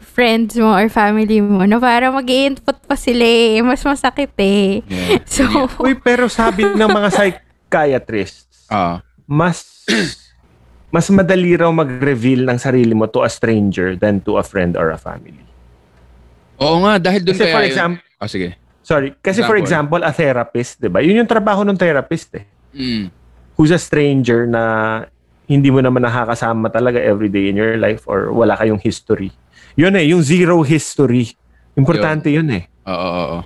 friends 0.00 0.56
mo 0.56 0.72
or 0.72 0.88
family 0.88 1.38
mo 1.38 1.62
na 1.62 1.76
parang 1.76 2.14
mag 2.14 2.24
input 2.24 2.74
pa 2.82 2.96
sila 2.96 3.20
eh. 3.20 3.60
Mas 3.60 3.82
masakit 3.82 4.32
eh. 4.36 4.80
Yeah. 4.84 5.20
So, 5.28 5.44
Uy, 5.78 5.92
pero 5.94 6.26
sabi 6.26 6.64
ng 6.64 6.88
mga 6.88 7.08
psychiatrists, 7.14 8.64
Ah, 8.66 8.98
mas, 9.22 9.84
mas 10.88 11.06
madali 11.08 11.52
raw 11.52 11.68
mag-reveal 11.68 12.42
ng 12.44 12.56
sarili 12.56 12.96
mo 12.96 13.04
to 13.04 13.20
a 13.20 13.28
stranger 13.28 13.92
than 13.92 14.18
to 14.18 14.34
a 14.34 14.42
friend 14.42 14.72
or 14.72 14.88
a 14.88 14.96
family. 14.96 15.36
oo 16.56 16.80
nga, 16.80 16.96
dahil 16.98 17.20
dun 17.20 17.34
Kasi 17.34 17.44
kaya... 17.44 17.52
for 17.52 17.60
yun- 17.60 17.68
example, 17.68 18.02
Ah, 18.16 18.26
sige. 18.26 18.56
Sorry, 18.84 19.16
kasi 19.18 19.40
for 19.42 19.56
Example. 19.56 19.98
example, 19.98 20.00
a 20.04 20.12
therapist, 20.12 20.78
di 20.78 20.92
ba? 20.92 21.00
Yun 21.00 21.24
yung 21.24 21.30
trabaho 21.30 21.64
ng 21.64 21.74
therapist 21.74 22.30
eh. 22.36 22.44
Mm. 22.74 23.06
who's 23.54 23.70
a 23.70 23.78
stranger 23.78 24.50
na 24.50 24.62
hindi 25.46 25.70
mo 25.70 25.78
naman 25.78 26.02
nakakasama 26.02 26.72
talaga 26.74 26.98
every 26.98 27.30
day 27.30 27.46
in 27.46 27.54
your 27.54 27.78
life 27.78 28.02
or 28.10 28.34
wala 28.34 28.58
kayong 28.58 28.82
history. 28.82 29.30
Yun 29.78 29.94
eh, 29.94 30.10
yung 30.10 30.22
zero 30.22 30.62
history. 30.66 31.34
Importante 31.78 32.30
yun, 32.34 32.50
eh. 32.50 32.66
Oo, 32.86 32.94
oo, 32.94 33.24
oo. 33.38 33.40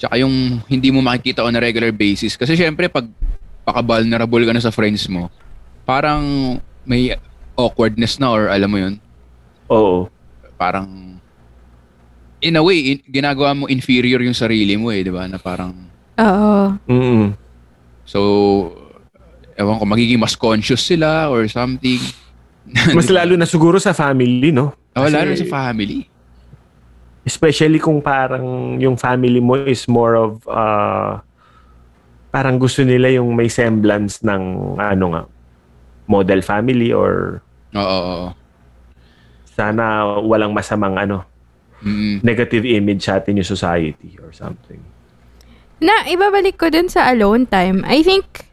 Tsaka 0.00 0.14
yung 0.20 0.60
hindi 0.68 0.88
mo 0.88 1.04
makikita 1.04 1.44
on 1.44 1.56
a 1.56 1.60
regular 1.60 1.92
basis. 1.92 2.36
Kasi 2.36 2.56
syempre, 2.56 2.88
pag 2.88 3.04
paka-vulnerable 3.62 4.44
ka 4.44 4.52
na 4.56 4.62
sa 4.62 4.74
friends 4.74 5.06
mo, 5.06 5.28
parang 5.84 6.56
may 6.88 7.14
awkwardness 7.54 8.18
na 8.18 8.28
or 8.32 8.48
alam 8.48 8.70
mo 8.70 8.78
yun, 8.80 8.94
Oo. 9.68 10.08
parang 10.56 11.11
in 12.42 12.58
a 12.58 12.62
way, 12.62 12.98
in- 12.98 13.04
ginagawa 13.06 13.54
mo 13.54 13.64
inferior 13.70 14.18
yung 14.20 14.34
sarili 14.34 14.74
mo 14.74 14.90
eh, 14.90 15.06
di 15.06 15.12
ba? 15.14 15.24
Na 15.30 15.38
parang, 15.38 15.72
Oo. 16.18 16.76
Mm-mm. 16.90 17.32
so, 18.04 18.18
ewan 19.54 19.78
ko, 19.78 19.84
magiging 19.86 20.18
mas 20.18 20.34
conscious 20.34 20.82
sila 20.82 21.30
or 21.30 21.46
something. 21.46 22.02
Mas 22.94 23.10
lalo 23.10 23.34
na 23.34 23.42
siguro 23.42 23.82
sa 23.82 23.90
family, 23.90 24.54
no? 24.54 24.70
Oh, 24.94 25.02
Kasi- 25.02 25.14
lalo 25.14 25.28
na 25.34 25.38
sa 25.38 25.50
family. 25.50 26.06
Especially 27.22 27.78
kung 27.78 28.02
parang 28.02 28.78
yung 28.82 28.94
family 28.98 29.38
mo 29.38 29.54
is 29.54 29.86
more 29.86 30.18
of 30.18 30.42
uh, 30.50 31.22
parang 32.34 32.58
gusto 32.58 32.82
nila 32.82 33.10
yung 33.14 33.30
may 33.34 33.46
semblance 33.46 34.22
ng 34.26 34.74
ano 34.74 35.04
nga 35.14 35.22
model 36.10 36.42
family 36.42 36.90
or 36.90 37.38
Oo, 37.74 37.82
oo, 37.82 38.12
oo. 38.26 38.28
sana 39.54 40.02
walang 40.18 40.50
masamang 40.50 40.98
ano 40.98 41.22
Mm, 41.82 42.22
negative 42.22 42.62
image 42.62 43.02
sa 43.10 43.18
atin 43.18 43.42
yung 43.42 43.48
society 43.48 44.14
or 44.22 44.30
something. 44.30 44.78
Na, 45.82 46.06
ibabalik 46.06 46.54
ko 46.54 46.70
dun 46.70 46.86
sa 46.86 47.10
alone 47.10 47.42
time. 47.50 47.82
I 47.82 48.06
think, 48.06 48.46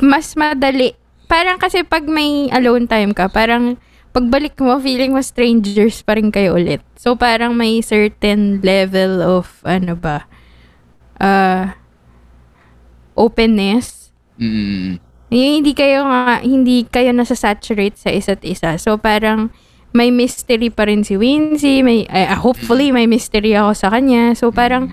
mas 0.00 0.32
madali. 0.32 0.96
Parang 1.28 1.60
kasi 1.60 1.84
pag 1.84 2.08
may 2.08 2.48
alone 2.56 2.88
time 2.88 3.12
ka, 3.12 3.28
parang 3.28 3.76
pagbalik 4.16 4.56
mo, 4.64 4.80
feeling 4.80 5.12
mo 5.12 5.20
strangers 5.20 6.00
pa 6.00 6.16
rin 6.16 6.32
kayo 6.32 6.56
ulit. 6.56 6.80
So, 6.96 7.14
parang 7.20 7.52
may 7.52 7.84
certain 7.84 8.64
level 8.64 9.20
of, 9.20 9.60
ano 9.68 9.92
ba, 9.92 10.24
uh, 11.20 11.76
openness. 13.12 14.08
mm, 14.40 14.96
Yung 15.28 15.54
hindi 15.60 15.76
kayo 15.76 16.08
nga, 16.08 16.40
hindi 16.40 16.88
kayo 16.88 17.12
nasa-saturate 17.12 18.00
sa 18.00 18.08
isa't 18.08 18.40
isa. 18.48 18.80
So, 18.80 18.96
parang 18.96 19.52
may 19.96 20.12
mystery 20.12 20.68
pa 20.68 20.84
rin 20.86 21.02
si 21.02 21.16
Wincy. 21.16 21.80
May, 21.80 22.04
eh, 22.08 22.28
hopefully, 22.36 22.92
may 22.92 23.08
mystery 23.08 23.56
ako 23.56 23.72
sa 23.72 23.88
kanya. 23.88 24.36
So, 24.36 24.52
parang, 24.52 24.92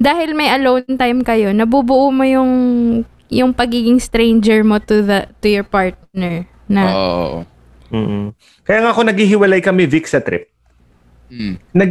dahil 0.00 0.32
may 0.32 0.48
alone 0.48 0.96
time 0.96 1.20
kayo, 1.20 1.52
nabubuo 1.52 2.08
mo 2.08 2.24
yung 2.24 2.52
yung 3.30 3.54
pagiging 3.54 4.02
stranger 4.02 4.66
mo 4.66 4.82
to 4.82 5.06
the 5.06 5.28
to 5.38 5.46
your 5.46 5.62
partner 5.62 6.42
na 6.66 6.82
oo, 6.90 7.14
oo. 7.14 7.38
mm 7.94 8.26
Kaya 8.66 8.82
nga 8.82 8.90
ako 8.90 9.06
naghihiwalay 9.06 9.62
kami 9.62 9.86
Vic 9.86 10.10
sa 10.10 10.18
trip. 10.18 10.50
Mm. 11.30 11.54
Nag 11.74 11.90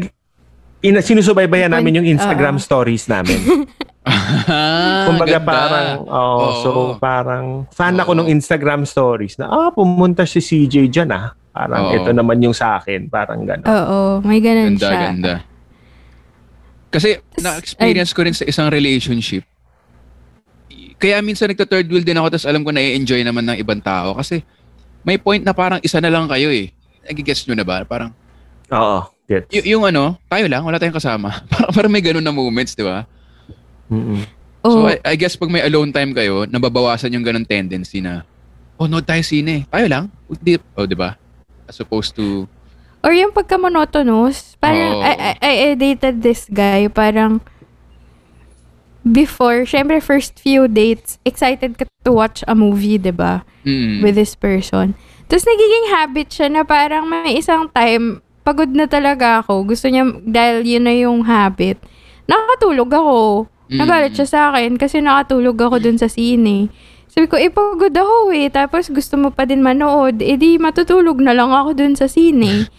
ina, 0.84 1.00
sinusubaybayan 1.04 1.72
namin 1.72 2.04
yung 2.04 2.08
Instagram 2.08 2.60
Oo. 2.60 2.64
stories 2.64 3.08
namin. 3.08 3.40
Kumbaga 5.08 5.38
ganda. 5.40 5.48
parang, 5.48 5.88
oh, 6.08 6.16
Oo. 6.16 6.48
so 6.64 6.70
parang 7.00 7.46
fan 7.72 8.00
ako 8.00 8.16
Oo. 8.16 8.20
ng 8.24 8.28
Instagram 8.32 8.84
stories 8.88 9.36
na, 9.40 9.52
ah, 9.52 9.70
pumunta 9.72 10.24
si 10.24 10.40
CJ 10.40 10.92
dyan 10.92 11.12
ah. 11.12 11.36
Parang 11.50 11.90
Oo. 11.90 11.96
ito 11.96 12.10
naman 12.14 12.38
yung 12.40 12.54
sa 12.54 12.78
akin. 12.78 13.10
Parang 13.10 13.42
gano'n. 13.42 13.66
Oo, 13.66 14.00
may 14.22 14.40
ganun 14.40 14.78
Ganda, 14.78 14.88
siya. 14.88 15.00
ganda. 15.02 15.34
Kasi 16.90 17.10
na-experience 17.38 18.12
ko 18.14 18.26
rin 18.26 18.34
sa 18.34 18.46
isang 18.46 18.70
relationship. 18.70 19.46
Kaya 21.00 21.22
minsan 21.22 21.48
nagta-third 21.48 21.88
wheel 21.88 22.04
din 22.04 22.18
ako 22.18 22.28
tapos 22.34 22.48
alam 22.50 22.62
ko 22.62 22.74
na 22.74 22.82
i-enjoy 22.82 23.22
naman 23.24 23.46
ng 23.46 23.58
ibang 23.58 23.80
tao. 23.80 24.18
Kasi 24.18 24.42
may 25.02 25.16
point 25.16 25.42
na 25.42 25.54
parang 25.54 25.80
isa 25.80 26.02
na 26.02 26.12
lang 26.12 26.28
kayo 26.28 26.52
eh. 26.52 26.74
Nagigets 27.08 27.46
nyo 27.48 27.56
na 27.56 27.66
ba? 27.66 27.82
Parang, 27.88 28.12
Oo. 28.70 29.00
Gets. 29.24 29.54
y- 29.54 29.74
yung 29.74 29.86
ano, 29.86 30.18
tayo 30.26 30.50
lang, 30.50 30.66
wala 30.66 30.76
tayong 30.76 30.98
kasama. 30.98 31.30
parang, 31.52 31.72
parang 31.72 31.92
may 31.94 32.04
ganun 32.04 32.26
na 32.26 32.34
moments, 32.34 32.74
di 32.74 32.84
ba? 32.84 33.06
Mm-mm. 33.90 34.22
So 34.60 34.84
Oo. 34.84 34.92
I, 34.92 35.00
I 35.06 35.16
guess 35.16 35.40
pag 35.40 35.48
may 35.48 35.64
alone 35.64 35.96
time 35.96 36.12
kayo, 36.12 36.44
nababawasan 36.44 37.16
yung 37.16 37.24
ganun 37.24 37.48
tendency 37.48 38.04
na, 38.04 38.28
oh, 38.76 38.90
no 38.90 39.00
tayo 39.00 39.24
sine. 39.24 39.64
Tayo 39.72 39.88
lang. 39.88 40.12
Di, 40.36 40.60
oh, 40.76 40.84
di 40.84 40.98
ba? 41.00 41.16
As 41.70 41.78
opposed 41.78 42.18
to, 42.18 42.50
Or 43.00 43.16
yung 43.16 43.32
pagka-monotonous, 43.32 44.60
parang, 44.60 45.00
Oo. 45.00 45.06
I, 45.06 45.14
I, 45.16 45.32
I, 45.40 45.54
I 45.72 45.74
dated 45.80 46.20
this 46.20 46.52
guy, 46.52 46.92
parang, 46.92 47.40
before, 49.08 49.64
syempre 49.64 50.04
first 50.04 50.36
few 50.36 50.68
dates, 50.68 51.16
excited 51.24 51.80
ka 51.80 51.88
to 52.04 52.12
watch 52.12 52.44
a 52.48 52.56
movie, 52.56 53.00
'di 53.00 53.16
ba 53.16 53.48
mm, 53.64 54.04
With 54.04 54.20
this 54.20 54.36
person. 54.36 55.00
Tapos 55.32 55.46
nagiging 55.46 55.86
habit 55.94 56.28
siya 56.34 56.48
na 56.50 56.66
parang 56.66 57.06
may 57.06 57.38
isang 57.38 57.70
time, 57.72 58.20
pagod 58.42 58.74
na 58.74 58.90
talaga 58.90 59.46
ako. 59.46 59.70
Gusto 59.70 59.88
niya, 59.88 60.10
dahil 60.26 60.66
yun 60.66 60.84
na 60.84 60.94
yung 60.98 61.22
habit, 61.24 61.78
nakatulog 62.26 62.90
ako. 62.90 63.18
Mm. 63.70 63.78
Nagalit 63.78 64.14
siya 64.18 64.28
sa 64.28 64.40
akin 64.50 64.82
kasi 64.82 65.00
nakatulog 65.00 65.56
ako 65.56 65.78
dun 65.78 66.02
sa 66.02 66.10
sine. 66.10 66.74
Sabi 67.10 67.26
ko, 67.26 67.36
eh, 67.36 67.50
pagod 67.50 67.92
ako 67.92 68.30
eh. 68.32 68.48
Tapos 68.48 68.88
gusto 68.88 69.18
mo 69.18 69.34
pa 69.34 69.44
din 69.44 69.60
manood. 69.60 70.22
Eh 70.22 70.38
di, 70.38 70.62
matutulog 70.62 71.18
na 71.18 71.34
lang 71.34 71.50
ako 71.50 71.74
dun 71.74 71.94
sa 71.98 72.06
sine. 72.06 72.66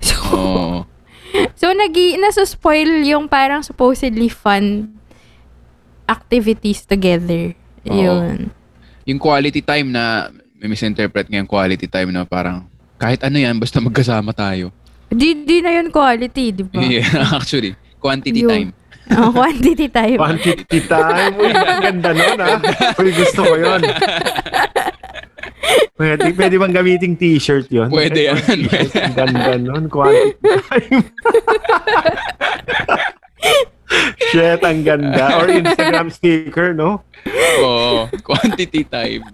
So, 0.00 0.16
Oo. 0.32 0.88
so 1.52 1.68
nagi, 1.76 2.16
nasuspoil 2.16 3.04
yung 3.04 3.28
parang 3.28 3.60
supposedly 3.60 4.32
fun 4.32 4.96
activities 6.08 6.88
together. 6.88 7.52
Oo. 7.84 7.92
Yun. 7.92 8.48
yung 9.04 9.20
quality 9.20 9.60
time 9.60 9.92
na 9.92 10.32
may 10.56 10.72
misinterpret 10.72 11.28
nga 11.28 11.36
yung 11.36 11.48
quality 11.48 11.84
time 11.84 12.16
na 12.16 12.24
parang 12.24 12.64
kahit 12.96 13.20
ano 13.20 13.36
yan 13.36 13.60
basta 13.60 13.76
magkasama 13.76 14.32
tayo. 14.32 14.72
Di, 15.12 15.44
di 15.44 15.60
na 15.60 15.76
yun 15.76 15.92
quality, 15.92 16.44
di 16.48 16.64
ba? 16.64 16.80
Yeah, 16.80 17.28
actually, 17.36 17.76
quantity 18.00 18.40
Yun. 18.40 18.48
time. 18.48 18.68
Oh, 19.16 19.30
quantity 19.36 19.88
time. 19.90 20.18
Quantity 20.18 20.78
time. 20.86 21.34
Uy, 21.38 21.50
ang 21.50 21.82
ganda 21.82 22.10
nun 22.14 22.38
ah. 22.38 22.58
Uy, 22.98 23.10
gusto 23.10 23.42
ko 23.42 23.54
yun. 23.58 23.82
Pwede, 26.00 26.32
pwede 26.32 26.56
bang 26.56 26.72
gamiting 26.72 27.12
t-shirt 27.12 27.68
yun? 27.68 27.92
Pwede 27.92 28.32
yan. 28.32 28.40
Ang 28.40 29.12
ganda 29.12 29.52
nun. 29.60 29.84
Quantity 29.92 30.32
time. 30.40 31.04
Shit, 34.32 34.64
ang 34.64 34.80
ganda. 34.80 35.36
Or 35.36 35.46
Instagram 35.50 36.08
sticker, 36.08 36.72
no? 36.72 37.04
Oo, 37.60 38.08
quantity 38.24 38.88
time. 38.88 39.28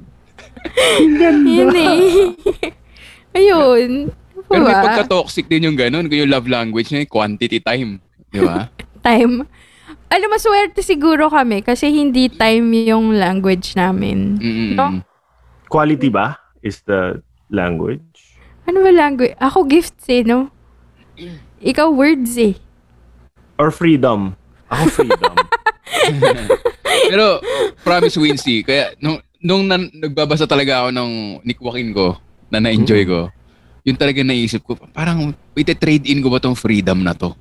Yun 0.99 1.71
eh. 1.77 2.35
Ayun. 3.37 4.11
Pero 4.47 4.63
may 4.63 4.75
Diba? 4.75 4.83
pagka-toxic 4.83 5.47
din 5.47 5.71
yung 5.71 5.79
ganun, 5.79 6.11
yung 6.11 6.31
love 6.31 6.51
language 6.51 6.91
niya, 6.91 7.07
quantity 7.07 7.63
time. 7.63 8.03
Di 8.31 8.41
ba? 8.43 8.71
Time. 9.07 9.47
Alam, 10.07 10.31
maswerte 10.31 10.87
siguro 10.87 11.27
kami 11.27 11.67
kasi 11.67 11.91
hindi 11.91 12.31
time 12.31 12.87
yung 12.87 13.19
language 13.19 13.75
namin. 13.75 14.39
Mm-mm. 14.39 14.73
No? 14.79 15.03
Quality 15.67 16.09
ba 16.09 16.39
is 16.63 16.79
the 16.87 17.19
language? 17.51 18.39
Ano 18.71 18.87
ba 18.87 18.91
language? 18.95 19.35
Ako 19.43 19.67
gifts 19.67 20.07
eh, 20.07 20.23
no? 20.23 20.51
Ikaw 21.63 21.91
words 21.91 22.39
eh. 22.39 22.55
Or 23.59 23.75
freedom? 23.75 24.39
Ako 24.71 25.03
freedom. 25.03 25.35
Pero, 27.11 27.41
promise 27.83 28.17
Wincy, 28.19 28.63
kaya 28.63 28.95
nung, 29.03 29.19
nung 29.43 29.67
nan, 29.67 29.91
nagbabasa 29.91 30.47
talaga 30.47 30.87
ako 30.87 30.89
ng 30.95 31.11
Nick 31.43 31.59
Joaquin 31.59 31.91
ko, 31.95 32.19
na 32.51 32.63
na-enjoy 32.63 33.03
ko, 33.07 33.31
yun 33.83 33.99
talaga 33.99 34.23
naisip 34.23 34.63
ko, 34.63 34.79
parang, 34.91 35.35
ite-trade 35.55 36.07
in 36.11 36.23
ko 36.23 36.31
ba 36.31 36.43
tong 36.43 36.59
freedom 36.59 37.03
na 37.03 37.15
to? 37.15 37.35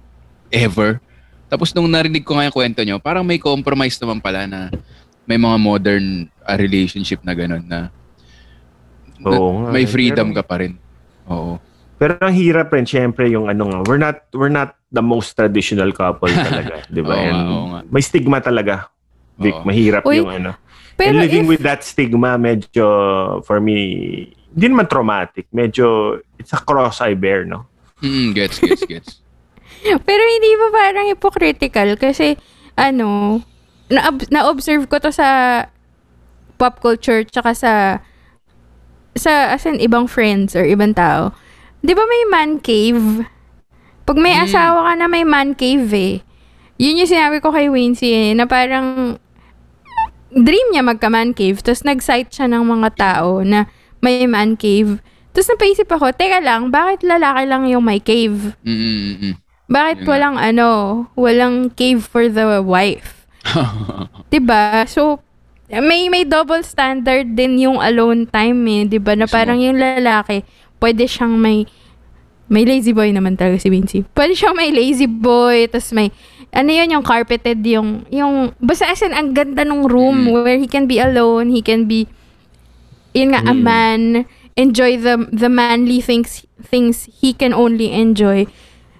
Ever? 0.49 1.01
Tapos 1.45 1.71
nung 1.71 1.87
narinig 1.87 2.25
ko 2.25 2.35
nga 2.35 2.45
yung 2.47 2.55
kwento 2.55 2.81
nyo, 2.81 2.97
parang 2.97 3.21
may 3.21 3.37
compromise 3.37 3.95
naman 4.01 4.19
pala 4.19 4.45
na 4.45 4.59
may 5.25 5.37
mga 5.37 5.57
modern 5.57 6.05
ah, 6.41 6.57
relationship 6.57 7.21
na 7.21 7.33
gano'n 7.33 7.65
na, 7.65 7.89
na 9.17 9.27
Oo 9.31 9.65
nga, 9.65 9.69
may 9.71 9.85
eh. 9.85 9.89
freedom 9.89 10.33
Pero- 10.33 10.37
ka 10.37 10.43
pa 10.43 10.55
rin. 10.61 10.73
Oo. 11.29 11.57
Pero 11.95 12.19
ang 12.19 12.35
hirap 12.35 12.75
rin, 12.75 12.83
syempre, 12.83 13.31
yung 13.31 13.47
ano 13.47 13.71
nga, 13.71 13.79
we're 13.87 14.01
not, 14.01 14.27
we're 14.35 14.51
not 14.51 14.75
the 14.91 14.99
most 14.99 15.31
traditional 15.31 15.95
couple 15.95 16.27
talaga, 16.51 16.83
di 16.91 16.99
ba? 16.99 17.15
Oo 17.15 17.23
nga, 17.23 17.31
And 17.31 17.39
oo 17.47 17.65
nga. 17.71 17.79
may 17.87 18.03
stigma 18.03 18.43
talaga. 18.43 18.91
Vic, 19.39 19.55
Oo. 19.55 19.63
mahirap 19.63 20.03
Uy, 20.03 20.19
yung 20.19 20.27
ano. 20.29 20.51
Pero 20.95 21.11
And 21.15 21.23
living 21.23 21.47
if, 21.47 21.51
with 21.55 21.63
that 21.63 21.83
stigma, 21.83 22.35
medyo, 22.35 22.83
for 23.43 23.59
me, 23.59 23.75
hindi 24.51 24.65
naman 24.67 24.87
traumatic. 24.87 25.47
Medyo, 25.51 26.19
it's 26.35 26.51
a 26.51 26.59
cross 26.59 26.99
I 26.99 27.15
bear, 27.15 27.43
no? 27.43 27.63
Mm, 27.99 28.35
gets, 28.35 28.59
gets, 28.59 28.83
gets. 28.83 29.09
Pero 30.01 30.21
hindi 30.21 30.49
ba 30.57 30.67
parang 30.73 31.05
hypocritical? 31.07 31.95
Kasi, 31.95 32.35
ano, 32.75 33.39
na- 33.87 34.27
na-observe 34.33 34.89
ko 34.89 34.97
to 34.97 35.13
sa 35.13 35.61
pop 36.55 36.79
culture 36.79 37.21
tsaka 37.27 37.51
sa 37.53 37.73
sa 39.15 39.55
as 39.55 39.63
in, 39.63 39.79
ibang 39.79 40.07
friends 40.07 40.55
or 40.55 40.63
ibang 40.67 40.91
tao. 40.91 41.31
'Di 41.83 41.93
ba 41.93 42.03
may 42.03 42.23
man 42.27 42.59
cave? 42.59 43.23
Pag 44.03 44.17
may 44.19 44.35
Mm. 44.35 44.43
asawa 44.45 44.79
ka 44.89 44.93
na 44.97 45.07
may 45.07 45.23
man 45.23 45.53
cave 45.55 45.89
eh. 45.93 46.15
Yun 46.75 46.99
yung 46.99 47.09
sinabi 47.09 47.39
ko 47.39 47.49
kay 47.55 47.71
Wincy 47.71 48.11
eh, 48.11 48.31
na 48.35 48.43
parang 48.45 49.15
dream 50.35 50.67
niya 50.75 50.83
magka-man 50.83 51.31
cave. 51.31 51.63
Tapos 51.63 51.87
nag-cite 51.87 52.29
siya 52.29 52.51
ng 52.51 52.63
mga 52.67 52.89
tao 52.99 53.39
na 53.41 53.71
may 54.03 54.27
man 54.27 54.59
cave. 54.59 54.99
Tapos 55.31 55.47
napaisip 55.47 55.87
ako, 55.87 56.11
teka 56.11 56.43
lang, 56.43 56.69
bakit 56.69 57.03
lalaki 57.03 57.43
lang 57.47 57.63
yung 57.67 57.83
may 57.83 58.03
cave? 58.03 58.55
Mm, 58.63 58.75
mm, 58.75 59.15
mm. 59.31 59.35
Bakit 59.65 60.05
walang 60.05 60.37
ano, 60.37 60.69
walang 61.17 61.73
cave 61.73 62.05
for 62.05 62.29
the 62.29 62.61
wife? 62.61 63.25
'Di 64.29 64.39
ba? 64.41 64.85
So 64.85 65.21
may 65.69 66.05
may 66.09 66.21
double 66.21 66.61
standard 66.61 67.33
din 67.33 67.57
yung 67.57 67.81
alone 67.81 68.29
time 68.29 68.61
eh, 68.69 68.81
'di 68.85 68.99
ba? 69.01 69.17
Na 69.17 69.25
parang 69.25 69.57
yung 69.57 69.77
lalaki, 69.81 70.45
pwede 70.77 71.09
siyang 71.09 71.33
may 71.33 71.65
may 72.45 72.61
lazy 72.61 72.93
boy 72.93 73.09
naman 73.09 73.33
talaga 73.33 73.57
si 73.57 73.73
Vinci. 73.73 74.05
Pwede 74.13 74.37
siyang 74.37 74.53
may 74.53 74.69
lazy 74.69 75.09
boy, 75.09 75.65
tapos 75.65 75.89
may 75.97 76.13
ano 76.55 76.69
yun, 76.71 76.87
yung 76.93 77.03
carpeted, 77.03 77.59
yung, 77.67 78.07
yung, 78.07 78.55
basta 78.63 78.87
as 78.87 79.03
in, 79.03 79.11
ang 79.11 79.35
ganda 79.35 79.67
ng 79.67 79.83
room 79.91 80.23
Mm. 80.23 80.31
where 80.31 80.55
he 80.55 80.71
can 80.71 80.87
be 80.87 81.03
alone, 81.03 81.51
he 81.51 81.59
can 81.59 81.83
be, 81.83 82.07
yun 83.11 83.35
nga, 83.35 83.43
a 83.43 83.51
Mm. 83.51 83.59
man, 83.59 84.01
enjoy 84.55 84.95
the, 84.95 85.19
the 85.35 85.51
manly 85.51 85.99
things, 85.99 86.47
things 86.63 87.11
he 87.19 87.35
can 87.35 87.51
only 87.51 87.91
enjoy. 87.91 88.47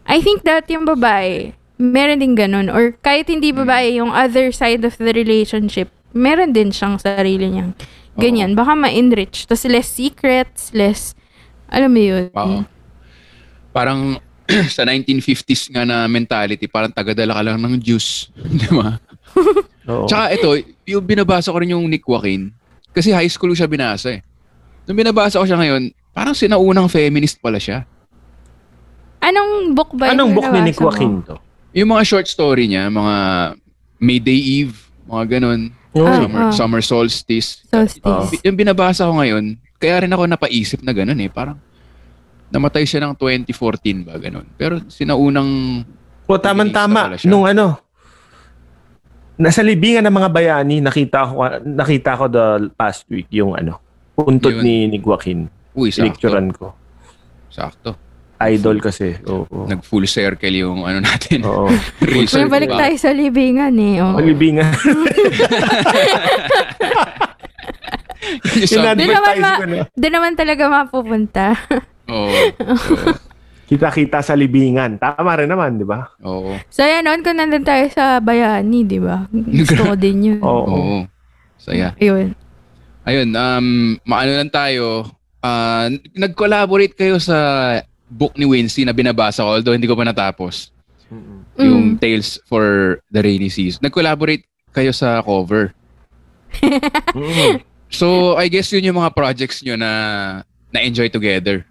I 0.06 0.22
think 0.22 0.46
that 0.46 0.70
yung 0.70 0.86
babae, 0.86 1.58
meron 1.82 2.22
din 2.22 2.38
ganun. 2.38 2.70
Or 2.70 2.94
kahit 3.02 3.28
hindi 3.28 3.50
babae, 3.52 3.98
yung 3.98 4.14
other 4.14 4.54
side 4.54 4.86
of 4.86 4.96
the 5.02 5.12
relationship, 5.12 5.90
meron 6.16 6.54
din 6.54 6.70
siyang 6.70 7.02
sarili 7.02 7.50
niyang 7.50 7.74
ganyan. 8.16 8.54
Baka 8.56 8.78
ma-enrich. 8.78 9.50
Tapos 9.50 9.66
less 9.68 9.90
secrets, 9.90 10.72
less, 10.72 11.18
alam 11.68 11.92
mo 11.92 12.02
yun. 12.02 12.32
Oo. 12.32 12.64
Parang 13.76 14.22
sa 14.76 14.86
1950s 14.86 15.74
nga 15.74 15.84
na 15.84 16.06
mentality, 16.06 16.70
parang 16.70 16.94
tagadala 16.94 17.34
ka 17.34 17.42
lang 17.42 17.58
ng 17.60 17.76
juice. 17.82 18.30
Di 18.62 18.70
ba? 18.72 19.02
Oo. 19.92 20.06
Tsaka 20.06 20.32
ito, 20.32 20.50
yung 20.86 21.04
binabasa 21.04 21.50
ko 21.50 21.58
rin 21.60 21.74
yung 21.74 21.86
Nick 21.90 22.06
Joaquin, 22.06 22.54
kasi 22.96 23.12
high 23.12 23.28
school 23.28 23.52
ko 23.52 23.58
siya 23.58 23.68
binasa 23.68 24.16
eh. 24.16 24.22
Nung 24.86 24.96
binabasa 24.96 25.42
ko 25.42 25.46
siya 25.50 25.60
ngayon, 25.60 25.92
parang 26.16 26.38
sinaunang 26.38 26.88
feminist 26.88 27.42
pala 27.42 27.60
siya. 27.60 27.84
Anong 29.26 29.74
book 29.74 29.92
ba 29.98 30.14
Anong 30.14 30.38
book 30.38 30.46
ni 30.54 30.70
Nick 30.70 30.78
nabasa 30.78 30.86
mo? 30.86 30.90
Joaquin 30.94 31.14
to? 31.26 31.36
Yung 31.74 31.90
mga 31.90 32.04
short 32.06 32.28
story 32.30 32.70
niya, 32.70 32.88
mga 32.88 33.16
Mayday 33.98 34.40
Eve, 34.62 34.78
mga 35.10 35.40
ganun, 35.40 35.74
Ah, 35.96 36.20
summer, 36.20 36.42
ah. 36.44 36.52
summer 36.52 36.82
solstice. 36.84 37.64
Solstice. 37.72 38.04
Oo. 38.04 38.28
Yung 38.44 38.60
binabasa 38.60 39.08
ko 39.08 39.16
ngayon, 39.16 39.56
kaya 39.80 40.04
rin 40.04 40.12
ako 40.12 40.28
napaisip 40.28 40.84
na 40.84 40.92
ganun 40.92 41.16
eh. 41.24 41.32
Parang 41.32 41.56
namatay 42.52 42.84
siya 42.84 43.08
ng 43.08 43.16
2014 43.16 44.04
ba, 44.04 44.20
ganun. 44.20 44.44
Pero 44.60 44.84
sinaunang 44.92 45.82
O 46.28 46.36
tamang-tama. 46.36 47.16
Nung 47.24 47.48
ano, 47.48 47.80
nasa 49.40 49.64
libingan 49.64 50.04
ng 50.04 50.16
mga 50.20 50.30
bayani, 50.36 50.84
nakita 50.84 51.32
ko, 51.32 51.48
nakita 51.64 52.12
ko 52.20 52.26
the 52.28 52.46
past 52.76 53.08
week 53.08 53.32
yung 53.32 53.56
ano, 53.56 53.80
puntod 54.20 54.60
Yun. 54.60 54.64
ni 54.68 54.76
Nick 54.92 55.04
Joaquin. 55.08 55.48
Uy, 55.72 55.96
sakto. 55.96 56.12
Pinicturean 56.12 56.52
ko. 56.52 56.76
Sakto. 57.48 57.96
Idol 58.36 58.84
kasi. 58.84 59.16
Oo. 59.32 59.64
Nag 59.66 59.80
full 59.80 60.04
circle 60.12 60.52
yung 60.52 60.84
ano 60.84 61.00
natin. 61.00 61.48
Oo. 61.48 61.72
Research. 62.04 62.44
May 62.44 62.52
balik 62.52 62.72
tayo 62.76 62.96
sa 63.00 63.12
libingan 63.16 63.72
eh. 63.80 64.04
Oh. 64.04 64.20
O, 64.20 64.24
libingan. 64.24 64.76
Di 68.56 69.06
naman, 69.08 69.36
ma- 69.40 69.60
na. 69.64 69.84
di 69.88 70.08
naman 70.12 70.34
talaga 70.36 70.68
mapupunta. 70.68 71.56
Oo. 72.12 72.28
Oo. 72.76 73.12
Kita-kita 73.66 74.22
sa 74.22 74.38
libingan. 74.38 75.02
Tama 75.02 75.42
rin 75.42 75.50
naman, 75.50 75.82
di 75.82 75.86
ba? 75.88 76.06
Oo. 76.22 76.54
so 76.70 76.86
yan, 76.86 77.02
noon 77.02 77.26
kung 77.26 77.34
nandun 77.34 77.66
tayo 77.66 77.90
sa 77.90 78.22
bayani, 78.22 78.86
di 78.86 79.02
ba? 79.02 79.26
Gusto 79.34 79.90
ko 79.90 79.94
din 79.98 80.34
yun. 80.34 80.40
Oo. 80.46 80.70
Oo. 80.70 80.98
Saya. 81.58 81.98
Ayun. 81.98 82.38
Ayun, 83.06 83.30
um, 83.34 83.68
maano 84.06 84.32
lang 84.38 84.54
tayo. 84.54 85.10
Ah, 85.42 85.90
nag-collaborate 86.14 86.94
kayo 86.94 87.18
sa 87.22 87.38
book 88.06 88.38
ni 88.38 88.46
Wincy 88.46 88.86
na 88.86 88.94
binabasa 88.94 89.42
ko, 89.42 89.58
although 89.58 89.74
hindi 89.74 89.90
ko 89.90 89.98
pa 89.98 90.06
natapos. 90.06 90.70
Yung 91.56 91.96
Mm. 91.96 92.02
Tales 92.02 92.42
for 92.50 93.00
the 93.10 93.22
Rainy 93.22 93.48
Seas. 93.48 93.80
Nag-collaborate 93.80 94.44
kayo 94.74 94.92
sa 94.92 95.22
cover. 95.22 95.72
Mm. 97.16 97.64
So, 97.92 98.36
I 98.36 98.48
guess 98.48 98.72
yun 98.72 98.84
yung 98.84 99.00
mga 99.00 99.14
projects 99.16 99.64
nyo 99.64 99.76
na 99.76 99.92
na-enjoy 100.72 101.08
together. 101.08 101.64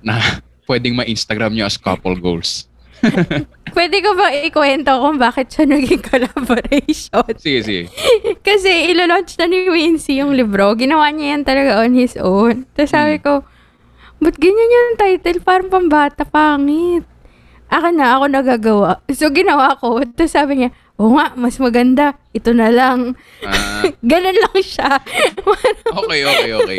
Na 0.00 0.16
pwedeng 0.68 0.96
ma-Instagram 0.96 1.52
nyo 1.52 1.64
as 1.64 1.76
couple 1.76 2.16
goals. 2.16 2.68
Pwede 3.76 4.04
ko 4.04 4.12
ba 4.12 4.28
ikwento 4.28 4.92
kung 4.92 5.16
bakit 5.16 5.48
siya 5.48 5.64
naging 5.64 6.04
collaboration? 6.04 7.24
Sige, 7.40 7.60
sige. 7.64 7.82
Kasi 8.44 8.92
ilo-launch 8.92 9.40
na 9.40 9.48
ni 9.48 9.72
Wincy 9.72 10.20
yung 10.20 10.36
libro. 10.36 10.76
Ginawa 10.76 11.08
niya 11.08 11.32
yan 11.36 11.42
talaga 11.48 11.80
on 11.80 11.96
his 11.96 12.12
own. 12.20 12.68
Tapos 12.76 12.92
sabi 12.92 13.16
ko, 13.16 13.40
ba't 14.20 14.36
ganyan 14.36 14.68
yung 14.70 14.96
title? 14.96 15.40
Parang 15.40 15.68
pambata, 15.68 16.22
pangit. 16.22 17.04
Akin 17.66 17.96
na, 17.96 18.18
ako 18.18 18.24
nagagawa. 18.26 18.90
So, 19.08 19.30
ginawa 19.30 19.74
ko. 19.74 20.02
Tapos 20.02 20.34
sabi 20.34 20.58
niya, 20.58 20.70
oo 20.98 21.14
nga, 21.14 21.32
mas 21.34 21.56
maganda. 21.56 22.18
Ito 22.30 22.50
na 22.50 22.68
lang. 22.68 23.14
Ah, 23.40 23.86
Ganun 24.02 24.34
lang 24.34 24.58
siya. 24.58 24.98
okay, 26.02 26.20
okay, 26.20 26.50
okay. 26.52 26.78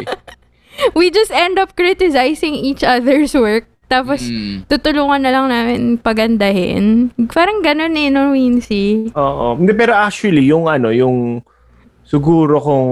We 0.92 1.08
just 1.10 1.32
end 1.32 1.56
up 1.56 1.76
criticizing 1.76 2.56
each 2.56 2.84
other's 2.84 3.32
work. 3.32 3.66
Tapos, 3.88 4.24
Mm. 4.24 4.68
tutulungan 4.68 5.20
na 5.20 5.32
lang 5.32 5.48
namin 5.48 5.80
pagandahin. 5.96 7.12
Parang 7.28 7.60
ganun 7.60 7.92
eh, 7.92 8.08
no, 8.08 8.32
Wincy? 8.32 9.12
Oo. 9.12 9.56
Hindi, 9.56 9.72
pero 9.72 9.92
actually, 9.92 10.48
yung 10.48 10.68
ano, 10.68 10.92
yung 10.92 11.44
siguro 12.02 12.60
kung 12.60 12.88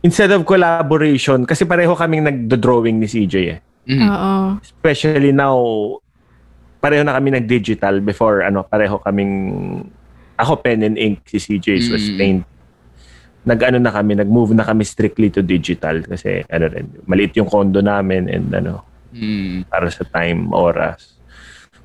instead 0.00 0.30
of 0.30 0.42
collaboration, 0.42 1.42
kasi 1.42 1.62
pareho 1.62 1.94
kaming 1.94 2.22
nagdo-drawing 2.22 2.98
ni 2.98 3.06
CJ 3.06 3.34
eh. 3.50 3.58
Mm. 3.88 4.00
Oo. 4.06 4.32
Especially 4.62 5.34
now, 5.34 5.58
pareho 6.78 7.02
na 7.02 7.14
kami 7.14 7.34
nag-digital 7.34 7.98
before, 7.98 8.42
ano, 8.42 8.62
pareho 8.62 8.98
kaming, 9.02 9.34
ako 10.38 10.58
pen 10.58 10.82
and 10.82 10.98
ink, 10.98 11.22
si 11.26 11.38
CJ 11.38 11.66
was 11.90 12.06
Mm. 12.06 12.18
paint. 12.18 12.42
Nag-ano 13.42 13.78
na 13.82 13.90
kami, 13.90 14.14
nag-move 14.14 14.54
na 14.54 14.62
kami 14.62 14.86
strictly 14.86 15.26
to 15.26 15.42
digital 15.42 15.98
kasi 16.06 16.46
ano 16.46 16.66
rin, 16.70 16.86
maliit 17.06 17.34
yung 17.34 17.50
condo 17.50 17.82
namin 17.82 18.30
and 18.30 18.50
ano, 18.54 18.86
Mm. 19.12 19.66
para 19.66 19.90
sa 19.90 20.06
time, 20.06 20.48
oras. 20.54 21.11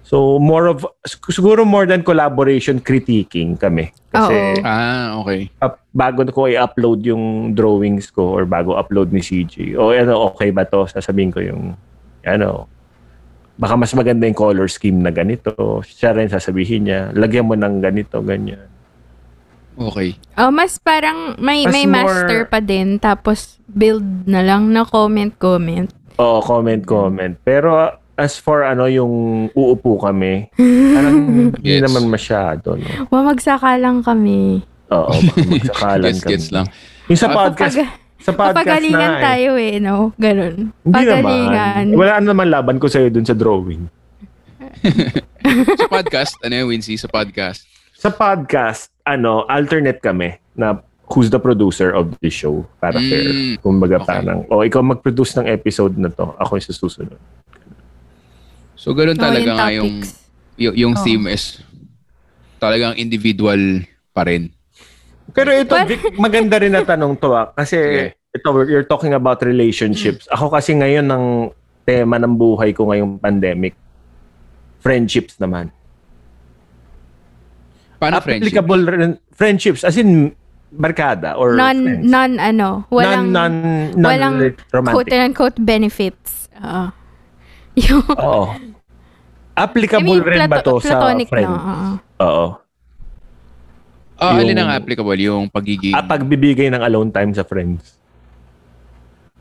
So, 0.07 0.39
more 0.39 0.71
of, 0.71 0.87
siguro 1.03 1.67
more 1.67 1.83
than 1.83 1.99
collaboration, 1.99 2.79
critiquing 2.79 3.59
kami. 3.59 3.91
Kasi, 4.07 4.55
Oo. 4.55 4.63
Ah, 4.63 5.19
okay. 5.19 5.51
up, 5.59 5.83
bago 5.91 6.23
ko 6.31 6.47
i-upload 6.47 7.03
yung 7.03 7.51
drawings 7.51 8.07
ko 8.07 8.39
or 8.39 8.47
bago 8.47 8.79
upload 8.79 9.11
ni 9.11 9.19
CJ, 9.19 9.75
o 9.75 9.91
ano, 9.91 10.31
okay 10.31 10.55
ba 10.55 10.63
to? 10.63 10.87
Sasabihin 10.87 11.35
ko 11.35 11.43
yung, 11.43 11.75
ano, 12.23 12.71
baka 13.59 13.75
mas 13.75 13.91
maganda 13.91 14.23
yung 14.23 14.39
color 14.39 14.71
scheme 14.71 15.03
na 15.03 15.11
ganito. 15.11 15.51
Siya 15.83 16.15
rin 16.15 16.31
sasabihin 16.31 16.87
niya, 16.87 17.11
lagyan 17.11 17.43
mo 17.43 17.59
ng 17.59 17.83
ganito, 17.83 18.23
ganyan. 18.23 18.63
Okay. 19.75 20.15
Oh, 20.39 20.55
mas 20.55 20.79
parang 20.79 21.35
may 21.37 21.67
Mas 21.67 21.73
may 21.75 21.85
more- 21.85 22.07
master 22.07 22.41
pa 22.49 22.63
din 22.63 22.97
tapos 22.97 23.61
build 23.69 24.25
na 24.25 24.41
lang 24.41 24.73
na 24.73 24.87
comment 24.87 25.35
comment. 25.37 25.91
Oo, 26.17 26.41
comment, 26.41 26.81
comment. 26.81 27.35
Pero 27.45 27.77
uh, 27.77 27.93
as 28.17 28.35
for 28.35 28.61
ano, 28.61 28.85
yung 28.85 29.13
uupo 29.51 29.95
kami, 29.97 30.49
parang 30.91 31.15
hindi 31.53 31.61
Gets. 31.77 31.85
naman 31.85 32.09
masyado, 32.09 32.73
no? 32.73 32.89
Wa 33.07 33.21
magsaka 33.23 33.77
lang 33.77 34.01
kami. 34.01 34.65
Oo, 34.89 35.13
magsakalan 35.53 36.11
Gets, 36.11 36.19
kami. 36.19 36.31
gets 36.33 36.47
lang. 36.49 36.65
Yung 37.07 37.19
sa 37.19 37.29
podcast, 37.29 37.77
Papaga- 37.77 38.05
sa 38.17 38.31
podcast 38.33 38.57
papagalingan 38.57 38.97
na 39.07 39.13
eh. 39.13 39.23
tayo 39.23 39.51
eh, 39.55 39.73
no? 39.77 39.95
Ganun. 40.17 40.55
Hindi 40.75 40.91
Pagalingan. 40.91 41.85
naman. 41.87 41.95
Wala 41.95 42.13
naman 42.19 42.47
laban 42.49 42.77
ko 42.77 42.89
sa'yo 42.89 43.07
dun 43.07 43.23
sa 43.23 43.31
drawing. 43.31 43.85
Sa 45.73 45.87
podcast, 45.87 46.35
ano 46.41 46.53
yung 46.53 46.69
Wincy? 46.69 46.95
Sa 46.95 47.07
podcast. 47.07 47.63
Sa 47.93 48.09
podcast, 48.09 48.91
ano, 49.01 49.47
alternate 49.47 49.97
kami 49.97 50.35
na 50.53 50.77
who's 51.07 51.29
the 51.29 51.39
producer 51.39 51.89
of 51.89 52.11
the 52.19 52.27
show 52.27 52.61
para 52.77 52.99
Mm, 52.99 53.07
fair. 53.07 53.27
Kumbaga 53.57 53.97
okay. 53.97 54.07
parang, 54.11 54.43
o 54.45 54.61
ikaw 54.61 54.83
mag-produce 54.83 55.33
ng 55.35 55.47
episode 55.47 55.95
na 55.95 56.09
to, 56.09 56.35
ako 56.35 56.59
yung 56.59 56.67
susunod. 56.67 57.17
So, 58.87 58.95
ganun 58.95 59.19
talaga 59.19 59.43
yung 59.43 59.57
nga 59.59 59.67
yung, 59.67 59.91
yung, 60.55 60.75
yung 60.79 60.93
Oo. 60.95 61.03
theme 61.03 61.27
is 61.27 61.59
talagang 62.55 62.95
individual 62.95 63.83
pa 64.15 64.23
rin. 64.23 64.47
Pero 65.35 65.51
ito, 65.51 65.75
Vic, 65.83 66.15
maganda 66.15 66.55
rin 66.55 66.71
na 66.71 66.87
tanong 66.87 67.19
to 67.19 67.35
ah. 67.35 67.51
Kasi 67.51 67.75
Sige. 67.75 68.15
ito, 68.31 68.47
we're- 68.55 68.71
you're 68.71 68.87
talking 68.87 69.11
about 69.11 69.43
relationships. 69.43 70.23
Ako 70.31 70.47
kasi 70.47 70.71
ngayon 70.71 71.03
ng 71.03 71.25
tema 71.83 72.15
ng 72.15 72.31
buhay 72.31 72.71
ko 72.71 72.87
ngayong 72.87 73.19
pandemic, 73.19 73.75
friendships 74.79 75.35
naman. 75.35 75.67
Paano 77.99 78.23
friendship? 78.23 78.55
Applicable 78.55 78.81
rin, 78.87 79.19
friendships, 79.35 79.83
as 79.83 79.99
in 79.99 80.31
barkada 80.71 81.35
or 81.35 81.59
non 81.59 81.79
friends. 81.83 82.03
non 82.07 82.31
ano, 82.39 82.87
walang 82.87 83.31
non, 83.35 83.51
non, 83.95 84.03
walang 84.03 84.35
romantic. 84.71 84.95
quote 84.95 85.11
unquote 85.11 85.57
benefits. 85.59 86.47
Oo. 86.55 86.87
yung 87.83 88.03
Oo. 88.15 88.76
I 89.57 89.65
Applicable 89.65 90.21
mean, 90.21 90.21
rin 90.21 90.45
ba 90.45 90.61
to 90.61 90.77
sa 90.77 91.01
friend? 91.25 91.49
no. 91.49 91.57
oo. 91.57 91.89
Oo. 92.21 92.47
Ah, 94.17 94.37
Yung- 94.37 94.49
alin 94.49 94.57
ang 94.61 94.69
applicable? 94.73 95.17
Yung 95.17 95.49
pagiging... 95.49 95.93
Ah, 95.97 96.05
pagbibigay 96.05 96.69
ng 96.69 96.81
alone 96.81 97.09
time 97.09 97.33
sa 97.33 97.41
friends. 97.41 97.97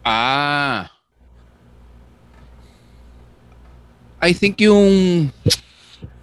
Ah. 0.00 0.88
I 4.20 4.32
think 4.32 4.56
yung 4.64 5.28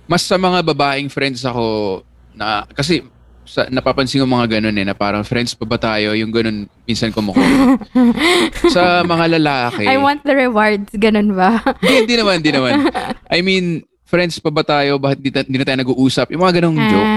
mas 0.09 0.25
sa 0.25 0.37
mga 0.37 0.65
babaeng 0.73 1.09
friends 1.09 1.45
ako 1.45 2.01
na 2.33 2.65
kasi 2.73 3.05
sa, 3.43 3.67
napapansin 3.67 4.23
ko 4.23 4.27
mga 4.27 4.59
ganun 4.59 4.75
eh 4.75 4.85
na 4.87 4.95
parang 4.95 5.21
friends 5.21 5.51
pa 5.51 5.67
ba 5.67 5.75
tayo 5.75 6.15
yung 6.15 6.31
ganun 6.31 6.65
minsan 6.87 7.11
kumukuha. 7.11 7.75
sa 8.75 9.03
mga 9.03 9.35
lalaki. 9.39 9.83
I 9.83 9.99
want 9.99 10.23
the 10.23 10.35
rewards, 10.35 10.89
ganun 10.95 11.35
ba? 11.35 11.59
Hindi, 11.83 12.15
naman, 12.15 12.39
hindi 12.39 12.51
naman. 12.55 12.87
I 13.27 13.43
mean, 13.43 13.83
friends 14.07 14.39
pa 14.39 14.47
ba 14.47 14.63
tayo? 14.63 14.95
Bakit 14.97 15.19
di, 15.19 15.29
ta- 15.29 15.47
di 15.47 15.57
na 15.59 15.67
tayo 15.67 15.79
nag-uusap? 15.83 16.31
Yung 16.31 16.43
mga 16.43 16.63
ganung 16.63 16.79
joke. 16.79 17.11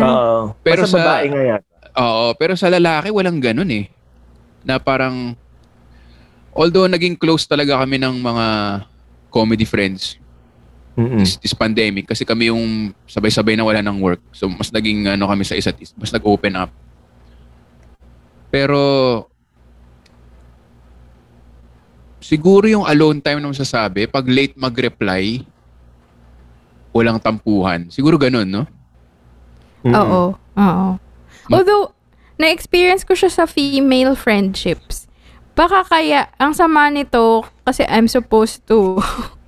Ah, 0.00 0.04
Oo. 0.04 0.38
Pero 0.60 0.84
sa- 0.84 1.00
babae 1.00 1.26
nga 1.32 1.42
yan. 1.56 1.60
Oo, 1.90 2.24
pero 2.38 2.54
sa 2.54 2.70
lalaki 2.70 3.10
walang 3.10 3.42
ganun 3.42 3.70
eh. 3.72 3.90
Na 4.62 4.78
parang 4.78 5.34
although 6.52 6.86
naging 6.86 7.16
close 7.16 7.48
talaga 7.48 7.80
kami 7.80 7.96
ng 7.96 8.20
mga 8.20 8.46
comedy 9.30 9.64
friends 9.64 10.18
Mm-mm. 11.00 11.24
this, 11.24 11.40
this 11.40 11.56
pandemic 11.56 12.04
kasi 12.04 12.28
kami 12.28 12.52
yung 12.52 12.92
sabay-sabay 13.08 13.56
na 13.56 13.64
wala 13.64 13.80
ng 13.80 13.96
work. 14.04 14.20
So 14.36 14.52
mas 14.52 14.68
naging 14.68 15.08
ano 15.08 15.24
kami 15.24 15.48
sa 15.48 15.56
isa't 15.56 15.80
isa, 15.80 15.96
mas 15.96 16.12
nag-open 16.12 16.60
up. 16.60 16.68
Pero 18.52 18.80
siguro 22.20 22.68
yung 22.68 22.84
alone 22.84 23.24
time 23.24 23.40
na 23.40 23.48
masasabi, 23.48 24.04
pag 24.04 24.28
late 24.28 24.54
mag-reply, 24.60 25.40
walang 26.92 27.16
tampuhan. 27.16 27.88
Siguro 27.88 28.20
ganun, 28.20 28.46
no? 28.46 28.64
Mm-mm. 29.80 29.96
Oo. 29.96 30.22
Oo. 30.36 30.88
Although, 31.50 31.96
na-experience 32.36 33.02
ko 33.02 33.16
siya 33.16 33.32
sa 33.32 33.44
female 33.48 34.14
friendships. 34.14 35.08
Baka 35.56 35.82
kaya, 35.86 36.28
ang 36.36 36.52
sama 36.52 36.92
nito, 36.92 37.46
kasi 37.64 37.82
I'm 37.88 38.06
supposed 38.06 38.66
to 38.68 39.00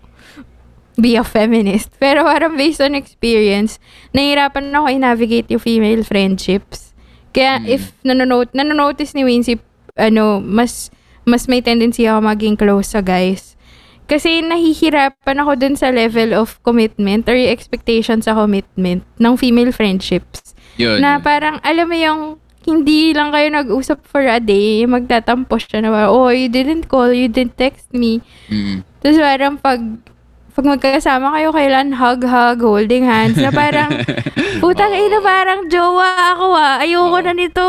be 0.98 1.16
a 1.16 1.24
feminist. 1.24 1.92
Pero 2.02 2.24
parang 2.24 2.56
based 2.56 2.80
on 2.80 2.94
experience, 2.94 3.78
nahihirapan 4.12 4.72
ako 4.72 4.86
i-navigate 4.92 5.48
yung 5.52 5.62
female 5.62 6.02
friendships. 6.04 6.92
Kaya 7.32 7.64
Mm. 7.64 7.66
if 7.68 7.96
nanonote, 8.04 8.52
nanonotice 8.52 9.16
ni 9.16 9.24
Wincy, 9.24 9.56
ano, 9.96 10.40
mas 10.40 10.92
mas 11.24 11.46
may 11.46 11.62
tendency 11.62 12.04
ako 12.04 12.20
maging 12.28 12.56
close 12.58 12.92
sa 12.92 13.00
guys. 13.00 13.54
Kasi 14.10 14.42
nahihirapan 14.44 15.36
ako 15.40 15.52
dun 15.56 15.74
sa 15.78 15.88
level 15.88 16.34
of 16.36 16.58
commitment 16.66 17.24
or 17.30 17.38
expectation 17.38 18.20
sa 18.20 18.34
commitment 18.34 19.06
ng 19.16 19.34
female 19.38 19.70
friendships. 19.72 20.52
Yun. 20.76 21.00
Na 21.00 21.22
parang, 21.22 21.62
alam 21.62 21.86
mo 21.88 21.96
yung, 21.96 22.20
hindi 22.62 23.10
lang 23.14 23.34
kayo 23.34 23.48
nag-usap 23.50 24.06
for 24.06 24.22
a 24.22 24.38
day, 24.38 24.86
magtatampo 24.86 25.58
siya 25.58 25.82
na 25.82 26.10
oh, 26.10 26.30
you 26.30 26.46
didn't 26.46 26.86
call, 26.86 27.10
you 27.10 27.26
didn't 27.26 27.58
text 27.58 27.90
me. 27.94 28.22
Mm. 28.50 28.86
Tapos 29.02 29.18
parang 29.18 29.54
pag, 29.58 29.80
pag 30.52 30.66
magkasama 30.68 31.32
kayo, 31.32 31.48
kailan 31.48 31.96
hug-hug, 31.96 32.60
holding 32.60 33.08
hands, 33.08 33.40
na 33.40 33.48
parang, 33.48 33.88
putang 34.62 34.92
ina, 34.92 35.24
parang 35.24 35.64
jowa 35.72 36.36
ako 36.36 36.46
ah, 36.52 36.76
ayoko 36.84 37.18
Oo. 37.18 37.24
na 37.24 37.32
nito, 37.32 37.68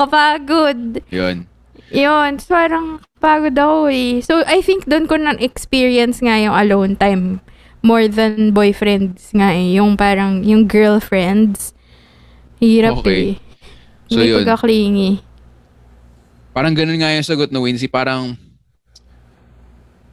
kapagod. 0.00 1.04
Yun. 1.12 1.44
Yun, 1.92 2.30
so 2.40 2.56
parang 2.56 3.04
pagod 3.20 3.52
ako 3.52 3.92
eh. 3.92 4.24
So, 4.24 4.40
I 4.48 4.64
think 4.64 4.88
doon 4.88 5.04
ko 5.04 5.20
na-experience 5.20 6.24
nga 6.24 6.40
yung 6.40 6.56
alone 6.56 6.96
time 6.96 7.44
more 7.84 8.08
than 8.08 8.56
boyfriends 8.56 9.28
nga 9.36 9.52
eh. 9.52 9.76
Yung 9.76 10.00
parang, 10.00 10.40
yung 10.40 10.64
girlfriends. 10.64 11.76
Hirap 12.56 13.04
Okay. 13.04 13.36
eh. 13.36 13.44
So, 14.08 14.16
Hindi 14.16 14.32
yun. 14.32 14.38
pagka-clingy. 14.40 15.12
Parang 16.56 16.72
ganun 16.72 16.96
nga 16.96 17.12
yung 17.12 17.26
sagot 17.26 17.52
na 17.52 17.60
Wincy. 17.60 17.84
Parang 17.90 18.40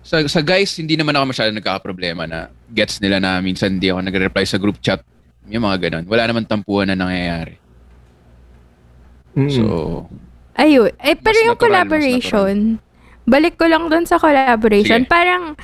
sa, 0.01 0.17
sa 0.25 0.41
guys, 0.41 0.73
hindi 0.77 0.97
naman 0.97 1.13
ako 1.13 1.25
masyado 1.29 1.49
nagkakaproblema 1.53 2.25
na 2.25 2.49
gets 2.73 2.97
nila 2.97 3.21
na 3.21 3.37
minsan 3.39 3.77
hindi 3.77 3.89
ako 3.89 4.01
nagre-reply 4.01 4.45
sa 4.45 4.57
group 4.57 4.81
chat. 4.81 5.01
Yung 5.49 5.65
mga 5.65 5.89
ganun. 5.89 6.05
Wala 6.05 6.29
naman 6.29 6.45
tampuhan 6.45 6.89
na 6.89 6.97
nangyayari. 6.97 7.57
Mm-mm. 9.33 9.49
So, 9.49 9.63
Ayun. 10.55 10.91
Eh, 11.01 11.15
pero 11.17 11.37
yung 11.41 11.55
natural, 11.57 11.87
collaboration, 11.87 12.55
balik 13.25 13.57
ko 13.57 13.65
lang 13.65 13.87
doon 13.87 14.05
sa 14.05 14.19
collaboration. 14.19 15.07
Sige. 15.07 15.09
Parang, 15.09 15.55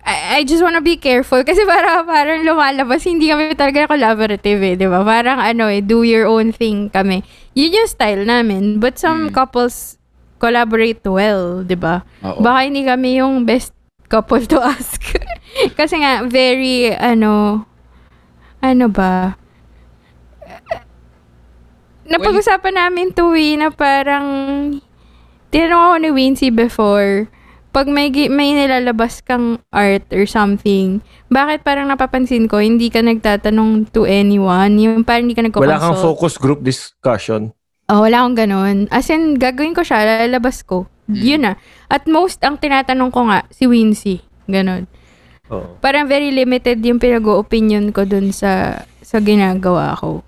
I, 0.00 0.40
I 0.40 0.48
just 0.48 0.64
wanna 0.64 0.80
be 0.80 0.96
careful 0.96 1.44
kasi 1.48 1.60
para 1.68 2.00
parang 2.06 2.46
lumalabas, 2.46 3.04
hindi 3.04 3.28
kami 3.28 3.52
talaga 3.52 3.90
collaborative 3.90 4.60
eh, 4.64 4.74
di 4.78 4.88
ba? 4.88 5.04
Parang 5.04 5.36
ano 5.36 5.68
eh, 5.68 5.84
do 5.84 6.00
your 6.06 6.24
own 6.24 6.54
thing 6.54 6.88
kami. 6.88 7.20
Yun 7.52 7.84
yung 7.84 7.90
style 7.90 8.24
namin. 8.24 8.80
But 8.80 8.96
some 8.96 9.28
Mm. 9.28 9.36
couples 9.36 9.99
collaborate 10.40 11.04
well, 11.04 11.60
di 11.60 11.76
ba? 11.76 12.00
Baka 12.40 12.58
hindi 12.64 12.82
kami 12.82 13.20
yung 13.20 13.44
best 13.44 13.76
couple 14.08 14.42
to 14.48 14.58
ask. 14.74 14.98
kasi 15.76 16.00
nga, 16.00 16.24
very, 16.24 16.90
ano, 16.96 17.62
ano 18.64 18.86
ba? 18.88 19.36
Napag-usapan 22.10 22.74
namin 22.74 23.14
to 23.14 23.36
eh, 23.38 23.54
na 23.54 23.70
parang, 23.70 24.26
tinanong 25.54 25.82
ako 25.86 25.96
ni 26.02 26.10
Wincy 26.10 26.48
before, 26.50 27.30
pag 27.70 27.86
may, 27.86 28.10
may 28.10 28.50
nilalabas 28.50 29.22
kang 29.22 29.62
art 29.70 30.02
or 30.10 30.26
something, 30.26 30.98
bakit 31.30 31.62
parang 31.62 31.86
napapansin 31.86 32.50
ko, 32.50 32.58
hindi 32.58 32.90
ka 32.90 32.98
nagtatanong 32.98 33.94
to 33.94 34.02
anyone? 34.10 34.74
Yung 34.82 35.06
parang 35.06 35.30
hindi 35.30 35.38
ka 35.38 35.46
nagko 35.46 35.62
Wala 35.62 35.78
kang 35.78 36.02
focus 36.02 36.34
group 36.34 36.66
discussion. 36.66 37.54
Oh, 37.90 38.06
wala 38.06 38.22
akong 38.22 38.38
ganun. 38.38 38.76
As 38.94 39.10
in, 39.10 39.34
gagawin 39.34 39.74
ko 39.74 39.82
siya, 39.82 40.22
lalabas 40.24 40.62
ko. 40.62 40.86
Mm. 41.10 41.18
Yun 41.26 41.42
na. 41.42 41.52
At 41.90 42.06
most, 42.06 42.38
ang 42.46 42.62
tinatanong 42.62 43.10
ko 43.10 43.26
nga, 43.26 43.42
si 43.50 43.66
Wincy. 43.66 44.22
Ganun. 44.46 44.86
Oo. 45.50 45.74
Parang 45.82 46.06
very 46.06 46.30
limited 46.30 46.78
yung 46.86 47.02
pinag-opinion 47.02 47.90
ko 47.90 48.06
dun 48.06 48.30
sa 48.30 48.86
sa 49.02 49.18
ginagawa 49.18 49.98
ko. 49.98 50.22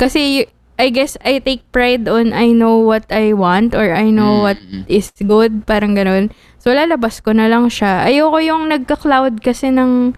Kasi, 0.00 0.48
I 0.80 0.88
guess, 0.88 1.20
I 1.20 1.36
take 1.44 1.68
pride 1.68 2.08
on 2.08 2.32
I 2.32 2.56
know 2.56 2.80
what 2.80 3.04
I 3.12 3.36
want 3.36 3.76
or 3.76 3.92
I 3.92 4.08
know 4.08 4.48
what 4.48 4.56
Mm, 4.56 4.82
mm. 4.82 4.84
is 4.88 5.12
good. 5.20 5.68
Parang 5.68 5.92
ganun. 5.92 6.32
So, 6.56 6.72
lalabas 6.72 7.20
ko 7.20 7.36
na 7.36 7.44
lang 7.52 7.68
siya. 7.68 8.08
Ayoko 8.08 8.40
yung 8.40 8.72
nagka-cloud 8.72 9.44
kasi 9.44 9.68
ng 9.68 10.16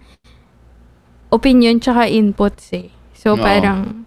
opinion 1.27 1.83
tsaka 1.83 2.07
inputs 2.07 2.71
eh. 2.71 2.87
So, 3.11 3.35
Oo. 3.35 3.43
parang, 3.43 4.04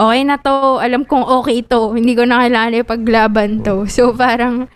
okay 0.00 0.22
na 0.24 0.40
to. 0.40 0.80
Alam 0.80 1.04
kong 1.04 1.28
okay 1.44 1.60
to. 1.68 1.92
Hindi 1.92 2.16
ko 2.16 2.24
na 2.24 2.40
kailangan 2.40 2.80
ipaglaban 2.80 3.60
to. 3.68 3.84
So, 3.84 4.16
parang, 4.16 4.72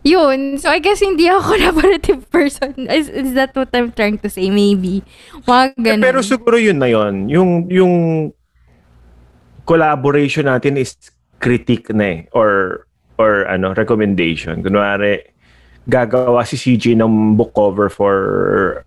yun. 0.00 0.56
So, 0.56 0.72
I 0.72 0.80
guess 0.80 1.04
hindi 1.04 1.28
ako 1.28 1.44
collaborative 1.52 2.24
person. 2.32 2.88
Is, 2.88 3.12
is 3.12 3.36
that 3.36 3.52
what 3.52 3.68
I'm 3.76 3.92
trying 3.92 4.16
to 4.24 4.28
say? 4.32 4.48
Maybe. 4.48 5.04
Mga 5.44 5.76
Eh, 5.76 6.00
pero 6.00 6.24
siguro 6.24 6.56
yun 6.56 6.80
na 6.80 6.88
yun. 6.88 7.28
Yung, 7.28 7.50
yung 7.68 7.94
collaboration 9.68 10.48
natin 10.48 10.80
is 10.80 10.96
critique 11.44 11.92
na 11.92 12.04
eh. 12.08 12.18
Or, 12.32 12.84
or 13.20 13.44
ano, 13.44 13.76
recommendation. 13.76 14.64
Kunwari, 14.64 15.34
gagawa 15.84 16.48
si 16.48 16.56
CJ 16.56 16.96
ng 16.96 17.36
book 17.36 17.52
cover 17.52 17.92
for 17.92 18.84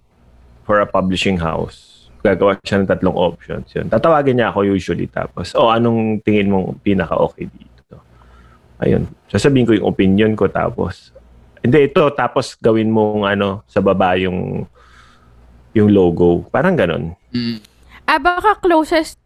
for 0.65 0.81
a 0.81 0.87
publishing 0.89 1.37
house. 1.37 1.96
Gagawa 2.27 2.59
siya 2.59 2.83
ng 2.83 2.89
tatlong 2.91 3.15
options. 3.15 3.71
Yun. 3.71 3.87
Tatawagin 3.87 4.35
niya 4.35 4.51
ako 4.51 4.67
usually. 4.67 5.07
Tapos, 5.07 5.55
oh, 5.55 5.71
anong 5.71 6.19
tingin 6.27 6.51
mong 6.51 6.83
pinaka-okay 6.83 7.47
dito? 7.47 7.95
Ayun. 8.83 9.07
Sasabihin 9.31 9.63
ko 9.63 9.71
yung 9.71 9.87
opinion 9.87 10.31
ko. 10.35 10.51
Tapos, 10.51 11.15
hindi, 11.63 11.87
ito. 11.87 12.03
Tapos, 12.11 12.59
gawin 12.59 12.91
mong 12.91 13.23
ano, 13.23 13.63
sa 13.71 13.79
baba 13.79 14.19
yung 14.19 14.67
yung 15.71 15.93
logo. 15.93 16.43
Parang 16.51 16.75
ganon. 16.75 17.15
Mm. 17.31 17.63
Ah, 18.09 18.19
baka 18.19 18.57
closest 18.59 19.21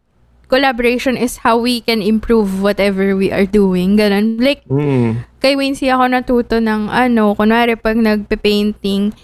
collaboration 0.52 1.16
is 1.16 1.40
how 1.40 1.56
we 1.56 1.80
can 1.80 2.04
improve 2.04 2.60
whatever 2.60 3.16
we 3.16 3.32
are 3.32 3.48
doing. 3.48 3.96
Ganun. 3.96 4.36
Like, 4.36 4.60
Mm. 4.68 5.24
kay 5.40 5.56
Wincy 5.56 5.88
ako 5.88 6.12
natuto 6.12 6.60
ng 6.60 6.92
ano, 6.92 7.32
kunwari 7.32 7.72
pag 7.74 7.96
nagpe-painting, 7.96 9.16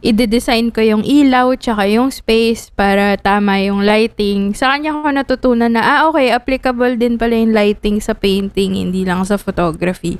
i-design 0.00 0.72
ko 0.72 0.80
yung 0.80 1.04
ilaw 1.04 1.52
tsaka 1.56 1.84
yung 1.88 2.08
space 2.08 2.72
para 2.72 3.16
tama 3.20 3.60
yung 3.60 3.84
lighting. 3.84 4.56
Sa 4.56 4.72
kanya 4.72 4.96
ko 4.96 5.08
natutunan 5.12 5.72
na, 5.72 5.82
ah 5.84 6.00
okay, 6.08 6.32
applicable 6.32 6.96
din 6.96 7.20
pala 7.20 7.36
yung 7.36 7.52
lighting 7.52 8.00
sa 8.00 8.16
painting, 8.16 8.76
hindi 8.80 9.04
lang 9.04 9.24
sa 9.28 9.36
photography. 9.36 10.16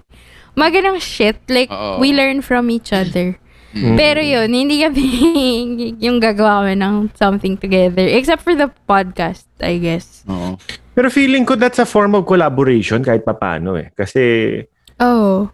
Mga 0.57 0.83
ganang 0.83 1.01
shit. 1.01 1.39
Like, 1.49 1.71
Oo. 1.73 2.03
we 2.03 2.13
learn 2.13 2.43
from 2.45 2.69
each 2.69 2.93
other. 2.93 3.39
Mm. 3.71 3.95
Pero 3.95 4.19
yun, 4.19 4.51
hindi 4.51 4.83
kami 4.83 5.07
yung 6.05 6.19
gagawa 6.19 6.67
kami 6.67 6.75
ng 6.75 7.15
something 7.15 7.55
together. 7.55 8.03
Except 8.03 8.43
for 8.43 8.59
the 8.59 8.67
podcast, 8.91 9.47
I 9.63 9.79
guess. 9.79 10.27
Oo. 10.27 10.59
Pero 10.91 11.07
feeling 11.07 11.47
ko 11.47 11.55
that's 11.55 11.79
a 11.79 11.87
form 11.87 12.19
of 12.19 12.27
collaboration 12.27 13.01
kahit 13.07 13.23
papano 13.23 13.79
eh. 13.79 13.95
Kasi 13.95 14.59
Oh. 15.01 15.49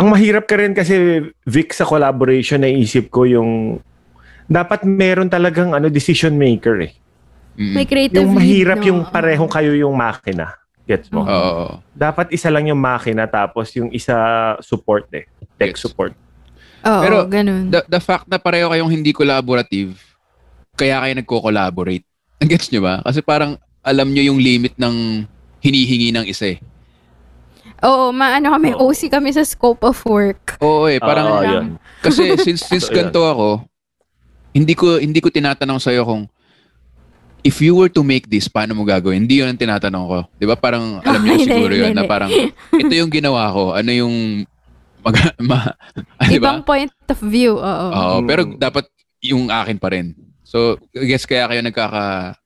Ang 0.00 0.08
mahirap 0.08 0.48
ka 0.48 0.56
rin 0.56 0.72
kasi 0.72 1.28
Vic 1.44 1.76
sa 1.76 1.84
collaboration 1.84 2.64
naisip 2.64 3.12
ko 3.12 3.28
yung 3.28 3.76
dapat 4.48 4.88
meron 4.88 5.28
talagang 5.28 5.76
ano 5.76 5.92
decision 5.92 6.32
maker 6.40 6.88
eh. 6.88 6.92
Mm. 7.60 7.74
May 7.76 7.84
creative 7.84 8.24
Yung 8.24 8.32
lead, 8.32 8.40
mahirap 8.40 8.78
no? 8.80 8.86
yung 8.88 9.00
parehong 9.12 9.52
kayo 9.52 9.76
yung 9.76 9.92
makina. 9.92 10.56
Gets 10.88 11.12
mo? 11.12 11.28
Oo. 11.28 11.84
Dapat 11.92 12.32
isa 12.32 12.48
lang 12.48 12.64
yung 12.64 12.80
makina 12.80 13.28
tapos 13.28 13.76
yung 13.76 13.92
isa 13.92 14.16
support 14.64 15.04
eh. 15.12 15.28
Tech 15.60 15.76
Gets. 15.76 15.84
support. 15.84 16.16
Oo, 16.80 17.00
Pero, 17.04 17.16
ganun. 17.28 17.68
The, 17.68 17.84
the 17.84 18.00
fact 18.00 18.24
na 18.24 18.40
pareho 18.40 18.72
kayong 18.72 18.88
hindi 18.88 19.12
collaborative, 19.12 20.00
kaya 20.80 20.96
kayo 21.04 21.12
nagko-collaborate. 21.20 22.08
Gets 22.50 22.72
nyo 22.72 22.80
ba? 22.80 22.94
Kasi 23.04 23.20
parang 23.20 23.60
alam 23.84 24.08
nyo 24.08 24.24
yung 24.24 24.40
limit 24.40 24.72
ng 24.80 25.28
hinihingi 25.60 26.10
ng 26.16 26.24
isa 26.24 26.56
eh. 26.56 26.58
Oo, 27.80 28.12
maano 28.12 28.52
kami, 28.52 28.76
Oo. 28.76 28.88
OC 28.88 29.08
kami 29.08 29.32
sa 29.32 29.40
scope 29.40 29.80
of 29.82 29.96
work. 30.04 30.60
Oo 30.60 30.84
eh, 30.84 31.00
parang 31.00 31.26
Oo, 31.26 31.36
Parang- 31.40 31.52
yun. 31.52 31.66
Kasi 32.00 32.22
since 32.44 32.64
since 32.64 32.86
Totoo 32.86 32.96
ganito 32.96 33.20
ako, 33.24 33.48
hindi 34.52 34.74
ko 34.74 34.98
hindi 34.98 35.20
ko 35.20 35.28
tinatanong 35.28 35.78
sa 35.78 35.94
kung 36.02 36.28
if 37.40 37.56
you 37.58 37.72
were 37.72 37.88
to 37.88 38.04
make 38.04 38.28
this, 38.28 38.52
paano 38.52 38.76
mo 38.76 38.84
gagawin? 38.84 39.24
Hindi 39.24 39.40
'yun 39.40 39.48
ang 39.48 39.56
tinatanong 39.56 40.04
ko. 40.04 40.18
'Di 40.36 40.44
ba? 40.44 40.56
Parang 40.60 41.00
alam 41.00 41.20
niyo 41.24 41.34
Hindi, 41.40 41.46
siguro 41.48 41.72
'yun 41.72 41.92
hindi, 41.92 41.96
na 41.96 42.04
hindi. 42.04 42.12
parang 42.12 42.30
ito 42.76 42.92
yung 42.92 43.08
ginawa 43.08 43.48
ko. 43.48 43.62
Ano 43.72 43.90
yung 43.92 44.14
mag, 45.00 45.16
ma, 45.48 45.72
ah, 46.20 46.28
'di 46.28 46.36
ba? 46.36 46.52
Ibang 46.52 46.60
point 46.64 46.92
of 47.08 47.20
view, 47.22 47.56
oo. 47.56 47.86
Oo, 47.88 48.16
Mm. 48.20 48.26
pero 48.28 48.40
dapat 48.58 48.84
yung 49.24 49.48
akin 49.48 49.80
pa 49.80 49.88
rin. 49.88 50.12
So, 50.44 50.76
I 50.92 51.06
guess 51.06 51.24
kaya 51.24 51.48
kayo 51.48 51.62
nagkaka 51.62 52.36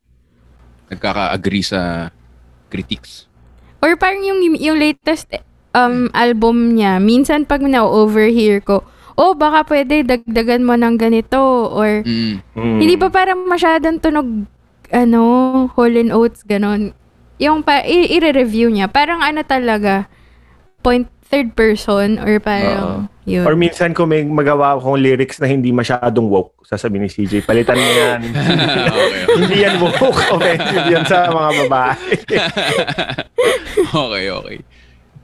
nagkaka-agree 0.90 1.64
sa 1.64 2.10
critiques. 2.68 3.26
Or 3.84 4.00
parang 4.00 4.24
yung, 4.24 4.56
yung 4.56 4.80
latest 4.80 5.28
um, 5.76 6.08
album 6.16 6.72
niya, 6.72 6.96
minsan 6.96 7.44
pag 7.44 7.60
na-overhear 7.60 8.64
ko, 8.64 8.80
oh, 9.14 9.36
baka 9.36 9.68
pwede 9.68 10.00
dagdagan 10.02 10.64
mo 10.64 10.72
ng 10.72 10.96
ganito. 10.96 11.68
Or, 11.68 12.00
Mm. 12.00 12.40
Mm. 12.56 12.78
hindi 12.80 12.96
pa 12.96 13.12
parang 13.12 13.44
masyadong 13.44 14.00
tunog, 14.00 14.48
ano, 14.88 15.20
Hall 15.76 15.94
and 15.94 16.16
Oates, 16.16 16.40
ganon. 16.42 16.96
Yung 17.36 17.60
pa, 17.60 17.84
i- 17.84 18.08
i-review 18.08 18.72
niya. 18.72 18.88
Parang 18.88 19.20
ano 19.20 19.44
talaga, 19.44 20.08
point 20.80 21.04
third 21.28 21.52
person 21.52 22.16
or 22.20 22.40
parang 22.40 23.12
yun. 23.24 23.48
Or 23.48 23.56
minsan 23.56 23.96
kung 23.96 24.12
may 24.12 24.20
magawa 24.20 24.76
akong 24.76 25.00
lyrics 25.00 25.40
na 25.40 25.48
hindi 25.48 25.72
masyadong 25.72 26.28
woke, 26.28 26.60
sasabihin 26.68 27.08
ni 27.08 27.10
CJ, 27.10 27.48
palitan 27.48 27.80
mo 27.80 27.88
yan. 27.88 28.20
okay. 29.00 29.22
hindi 29.40 29.56
yan 29.64 29.74
woke. 29.80 30.20
Offensive 30.36 30.86
yan 30.92 31.04
sa 31.08 31.32
mga 31.32 31.50
babae. 31.64 32.08
okay, 34.04 34.24
okay. 34.28 34.58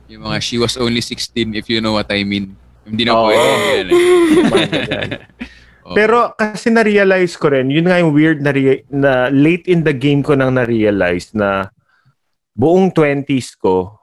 Yung 0.08 0.24
mga 0.24 0.38
she 0.40 0.56
was 0.56 0.80
only 0.80 1.04
16 1.04 1.52
if 1.52 1.68
you 1.68 1.84
know 1.84 1.92
what 1.92 2.08
I 2.08 2.24
mean. 2.24 2.56
Hindi 2.88 3.04
na 3.04 3.12
Oo. 3.12 3.28
pwede 3.28 3.92
eh. 3.92 3.92
Oo. 5.84 5.92
Pero 5.92 6.32
kasi 6.40 6.72
na-realize 6.72 7.36
ko 7.36 7.52
rin, 7.52 7.68
yun 7.68 7.84
nga 7.84 8.00
yung 8.00 8.16
weird 8.16 8.40
na, 8.40 8.56
rea- 8.56 8.86
na 8.88 9.28
late 9.28 9.68
in 9.68 9.84
the 9.84 9.92
game 9.92 10.24
ko 10.24 10.32
nang 10.32 10.56
na-realize 10.56 11.36
na 11.36 11.68
buong 12.56 12.96
20s 12.96 13.60
ko, 13.60 14.00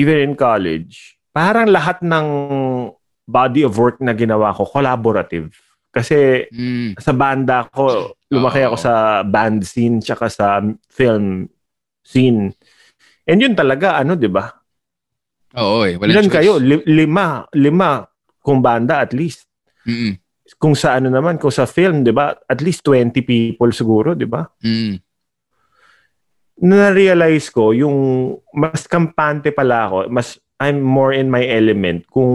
even 0.00 0.32
in 0.32 0.32
college, 0.32 1.20
parang 1.34 1.68
lahat 1.68 2.00
ng 2.00 2.26
body 3.24 3.64
of 3.64 3.74
work 3.74 4.00
na 4.00 4.12
ginawa 4.12 4.52
ko, 4.52 4.64
collaborative. 4.64 5.52
Kasi 5.88 6.50
Mm. 6.50 6.98
sa 6.98 7.14
banda 7.14 7.64
ko, 7.70 8.12
lumaki 8.28 8.60
Oo. 8.60 8.72
ako 8.72 8.76
sa 8.76 8.92
band 9.22 9.62
scene 9.62 10.02
tsaka 10.02 10.26
sa 10.26 10.58
film 10.90 11.46
scene. 12.02 12.50
And 13.24 13.40
yun 13.40 13.54
talaga, 13.54 13.96
ano, 13.96 14.18
di 14.18 14.28
ba? 14.28 14.50
Oo 15.54 15.86
eh. 15.86 15.94
Walang 15.96 16.10
Ilan 16.12 16.26
choice. 16.28 16.36
kayo? 16.36 16.52
Li- 16.58 16.84
lima. 16.84 17.46
Lima 17.54 18.02
kung 18.42 18.58
banda 18.60 19.00
at 19.00 19.14
least. 19.14 19.46
Mm-mm. 19.86 20.18
Kung 20.60 20.74
sa 20.76 20.98
ano 20.98 21.08
naman, 21.08 21.40
kung 21.40 21.54
sa 21.54 21.64
film, 21.64 22.04
di 22.04 22.12
ba? 22.12 22.34
At 22.44 22.60
least 22.60 22.84
20 22.84 23.22
people 23.22 23.70
siguro, 23.72 24.12
di 24.12 24.26
ba? 24.28 24.44
Mm. 24.60 24.98
Na-realize 26.54 27.50
ko, 27.50 27.74
yung 27.74 27.96
mas 28.54 28.86
kampante 28.86 29.50
pala 29.50 29.88
ako, 29.88 29.96
mas 30.06 30.38
I'm 30.62 30.78
more 30.80 31.10
in 31.10 31.30
my 31.30 31.42
element 31.42 32.06
kung 32.10 32.34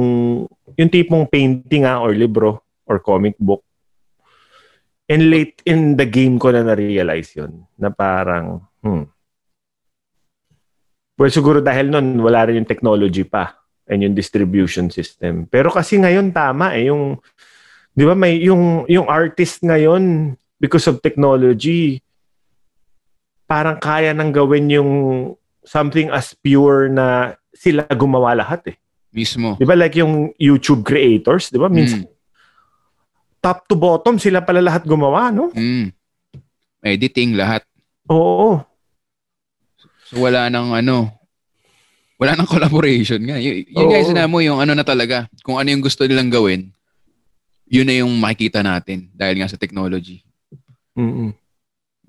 yung 0.76 0.92
tipong 0.92 1.28
painting 1.32 1.88
nga 1.88 2.04
or 2.04 2.12
libro 2.12 2.64
or 2.84 3.00
comic 3.00 3.40
book. 3.40 3.64
And 5.10 5.34
late 5.34 5.64
in 5.66 5.98
the 5.98 6.06
game 6.06 6.38
ko 6.38 6.54
na 6.54 6.62
na-realize 6.62 7.34
yun. 7.34 7.66
Na 7.82 7.90
parang, 7.90 8.62
hmm. 8.86 9.10
Well, 11.20 11.34
siguro 11.34 11.60
dahil 11.60 11.92
nun, 11.92 12.22
wala 12.22 12.48
rin 12.48 12.64
yung 12.64 12.70
technology 12.70 13.26
pa 13.26 13.58
and 13.90 14.06
yung 14.06 14.16
distribution 14.16 14.94
system. 14.94 15.50
Pero 15.50 15.74
kasi 15.74 15.98
ngayon 15.98 16.32
tama 16.32 16.78
eh, 16.78 16.88
yung, 16.94 17.18
di 17.92 18.06
ba 18.06 18.14
may, 18.14 18.38
yung, 18.40 18.86
yung 18.86 19.10
artist 19.10 19.66
ngayon, 19.66 20.38
because 20.62 20.86
of 20.86 21.02
technology, 21.02 22.00
parang 23.50 23.82
kaya 23.82 24.14
nang 24.14 24.30
gawin 24.30 24.70
yung 24.70 24.92
something 25.66 26.14
as 26.14 26.38
pure 26.38 26.86
na 26.88 27.34
sila 27.60 27.84
gumawa 27.92 28.32
lahat 28.40 28.72
eh. 28.72 28.78
Mismo. 29.12 29.60
Di 29.60 29.68
ba 29.68 29.76
like 29.76 30.00
yung 30.00 30.32
YouTube 30.40 30.88
creators, 30.88 31.52
di 31.52 31.60
ba? 31.60 31.68
Minsan, 31.68 32.08
Mm. 32.08 32.14
top 33.44 33.68
to 33.68 33.76
bottom, 33.76 34.16
sila 34.16 34.40
pala 34.40 34.64
lahat 34.64 34.88
gumawa, 34.88 35.28
no? 35.28 35.52
Mm. 35.52 35.92
Editing 36.80 37.36
lahat. 37.36 37.68
Oo. 38.08 38.64
So 40.08 40.24
wala 40.24 40.48
nang 40.48 40.72
ano, 40.72 41.12
wala 42.16 42.40
nang 42.40 42.48
collaboration 42.48 43.20
nga. 43.28 43.36
Y- 43.36 43.68
yun 43.68 43.92
yung 43.92 44.08
sinabi 44.08 44.30
mo, 44.32 44.40
yung 44.40 44.64
ano 44.64 44.72
na 44.72 44.88
talaga, 44.88 45.28
kung 45.44 45.60
ano 45.60 45.68
yung 45.68 45.84
gusto 45.84 46.08
nilang 46.08 46.32
gawin, 46.32 46.72
yun 47.68 47.86
na 47.86 48.00
yung 48.00 48.12
makikita 48.18 48.64
natin 48.64 49.12
dahil 49.12 49.44
nga 49.44 49.52
sa 49.52 49.60
technology. 49.60 50.24
Mm-mm. 50.96 51.36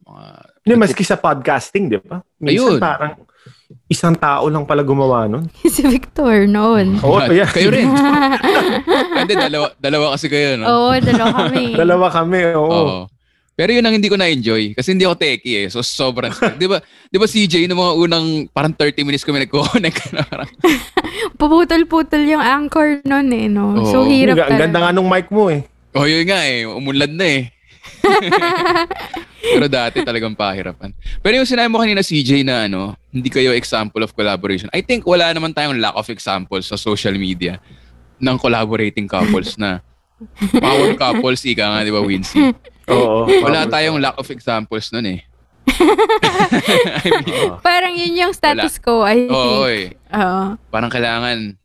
Mga, 0.07 0.27
Hindi, 0.61 0.75
maski 0.77 1.05
sa 1.05 1.17
podcasting, 1.17 1.89
di 1.89 1.97
ba? 2.05 2.21
Minsan 2.37 2.77
Ayun. 2.77 2.81
parang 2.81 3.13
isang 3.89 4.13
tao 4.13 4.45
lang 4.53 4.69
pala 4.69 4.85
gumawa 4.85 5.25
nun. 5.25 5.49
si 5.75 5.81
Victor 5.89 6.45
noon. 6.45 7.01
Oo, 7.01 7.17
yeah. 7.33 7.49
Kayo 7.49 7.73
rin. 7.73 7.89
Hindi, 9.25 9.35
dalawa, 9.41 9.73
dalawa 9.81 10.07
kasi 10.17 10.29
kayo, 10.29 10.61
no? 10.61 10.65
Oo, 10.69 10.91
dalawa 11.01 11.49
kami. 11.49 11.65
Dalawa 11.81 12.07
kami, 12.13 12.39
oo. 12.53 12.69
Oo. 12.69 12.99
Pero 13.57 13.77
yun 13.77 13.85
ang 13.85 13.93
hindi 13.93 14.09
ko 14.09 14.17
na-enjoy 14.17 14.73
kasi 14.73 14.97
hindi 14.97 15.05
ako 15.05 15.21
techie 15.21 15.69
eh. 15.69 15.69
So 15.69 15.85
sobrang 15.85 16.33
Di 16.57 16.65
ba? 16.65 16.81
Di 17.13 17.21
ba 17.21 17.29
CJ 17.29 17.69
no 17.69 17.77
mga 17.77 17.93
unang 17.93 18.27
parang 18.57 18.73
30 18.73 19.05
minutes 19.05 19.21
kami 19.21 19.45
nagko-connect 19.45 20.17
na 20.17 20.25
parang 20.25 20.49
Puputol-putol 21.37 22.25
yung 22.25 22.41
anchor 22.41 23.05
noon 23.05 23.29
eh, 23.29 23.53
no? 23.53 23.85
So, 23.85 24.09
Oo. 24.09 24.09
hirap 24.09 24.41
Ang 24.41 24.49
talaga. 24.49 24.61
ganda 24.65 24.79
nga 24.81 24.91
nung 24.97 25.13
mic 25.13 25.29
mo 25.29 25.53
eh. 25.53 25.69
Oh, 25.93 26.09
yun 26.09 26.25
nga 26.25 26.41
eh. 26.41 26.65
Umunlad 26.65 27.13
na 27.13 27.27
eh. 27.29 27.53
Pero 29.55 29.67
dati 29.67 30.05
talagang 30.05 30.37
pahirapan. 30.37 30.93
Pero 31.25 31.41
yung 31.41 31.49
sinabi 31.49 31.69
mo 31.73 31.81
kanina, 31.81 32.05
CJ, 32.05 32.45
na 32.45 32.69
ano, 32.69 32.95
hindi 33.13 33.29
kayo 33.33 33.53
example 33.57 34.05
of 34.05 34.13
collaboration. 34.13 34.69
I 34.73 34.85
think 34.85 35.05
wala 35.09 35.33
naman 35.33 35.57
tayong 35.57 35.81
lack 35.81 35.97
of 35.97 36.09
examples 36.13 36.69
sa 36.69 36.77
social 36.77 37.17
media 37.17 37.59
ng 38.21 38.37
collaborating 38.37 39.09
couples 39.09 39.57
na 39.57 39.81
power 40.61 40.93
couples, 40.97 41.41
ika 41.49 41.65
nga, 41.65 41.81
di 41.85 41.93
ba, 41.93 42.05
Wincy? 42.05 42.53
Oo. 42.93 43.25
Wala 43.45 43.65
tayong 43.65 43.97
lack 44.01 44.17
of 44.21 44.29
examples 44.29 44.93
nun 44.93 45.19
eh. 45.19 45.21
Parang 47.67 47.95
yun 47.97 48.13
yung 48.17 48.33
status 48.37 48.77
ko, 48.81 49.05
I 49.05 49.25
think. 49.25 49.33
Oo, 49.33 49.65
eh. 49.69 49.97
Oo. 50.13 50.45
Parang 50.69 50.93
kailangan, 50.93 51.57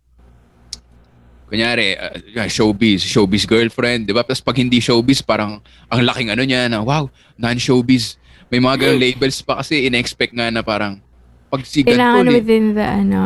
kunyari, 1.45 1.93
uh, 1.97 2.49
showbiz, 2.49 3.05
showbiz 3.05 3.45
girlfriend, 3.45 4.09
di 4.09 4.13
ba? 4.13 4.25
Tapos 4.25 4.41
pag 4.41 4.57
hindi 4.57 4.81
showbiz, 4.81 5.21
parang 5.21 5.61
ang 5.89 6.01
laking 6.01 6.33
ano 6.33 6.43
niya 6.43 6.67
na, 6.69 6.81
wow, 6.81 7.05
non-showbiz. 7.37 8.17
May 8.49 8.61
mga 8.61 8.75
ganong 8.81 9.01
labels 9.01 9.41
pa 9.41 9.61
kasi 9.61 9.85
in-expect 9.89 10.33
nga 10.33 10.49
na 10.49 10.61
parang, 10.65 11.01
pag 11.49 11.61
si 11.65 11.85
ganito, 11.85 11.97
Kailangan 11.97 12.25
li- 12.25 12.35
within 12.41 12.65
the, 12.73 12.85
ano, 12.85 13.19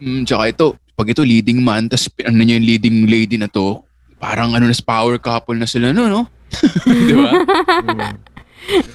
mm, 0.00 0.22
tsaka 0.28 0.42
ito, 0.52 0.66
pag 0.96 1.08
ito 1.12 1.22
leading 1.24 1.60
man, 1.60 1.88
tapos 1.88 2.08
ano 2.24 2.40
niya 2.40 2.56
yung 2.56 2.68
leading 2.68 2.98
lady 3.08 3.36
na 3.36 3.48
to, 3.48 3.84
parang 4.16 4.56
ano 4.56 4.64
na, 4.68 4.76
power 4.80 5.20
couple 5.20 5.56
na 5.56 5.68
sila, 5.68 5.92
no, 5.92 6.08
no? 6.08 6.28
di 7.08 7.14
ba? 7.16 7.30
Mm. 7.84 8.16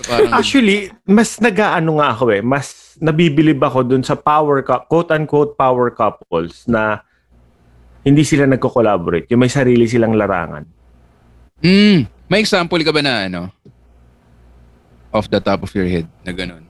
Parang, 0.03 0.31
Actually, 0.35 0.91
mas 1.07 1.39
nag-ano 1.39 2.01
nga 2.01 2.11
ako 2.11 2.25
eh. 2.35 2.43
Mas 2.43 2.97
nabibilib 2.99 3.61
ako 3.63 3.87
dun 3.87 4.03
sa 4.03 4.19
power, 4.19 4.59
quote-unquote 4.65 5.55
power 5.55 5.87
couples 5.93 6.67
na 6.67 7.05
hindi 8.01 8.23
sila 8.23 8.45
nagko-collaborate. 8.45 9.29
Yung 9.29 9.41
may 9.41 9.51
sarili 9.51 9.85
silang 9.85 10.13
larangan. 10.13 10.65
mm, 11.59 11.97
may 12.25 12.39
example 12.39 12.79
ka 12.79 12.89
ba 12.89 13.01
na 13.01 13.27
ano? 13.27 13.41
Off 15.11 15.27
the 15.27 15.37
top 15.37 15.61
of 15.61 15.71
your 15.71 15.85
head 15.85 16.07
na 16.23 16.31
ganun. 16.31 16.65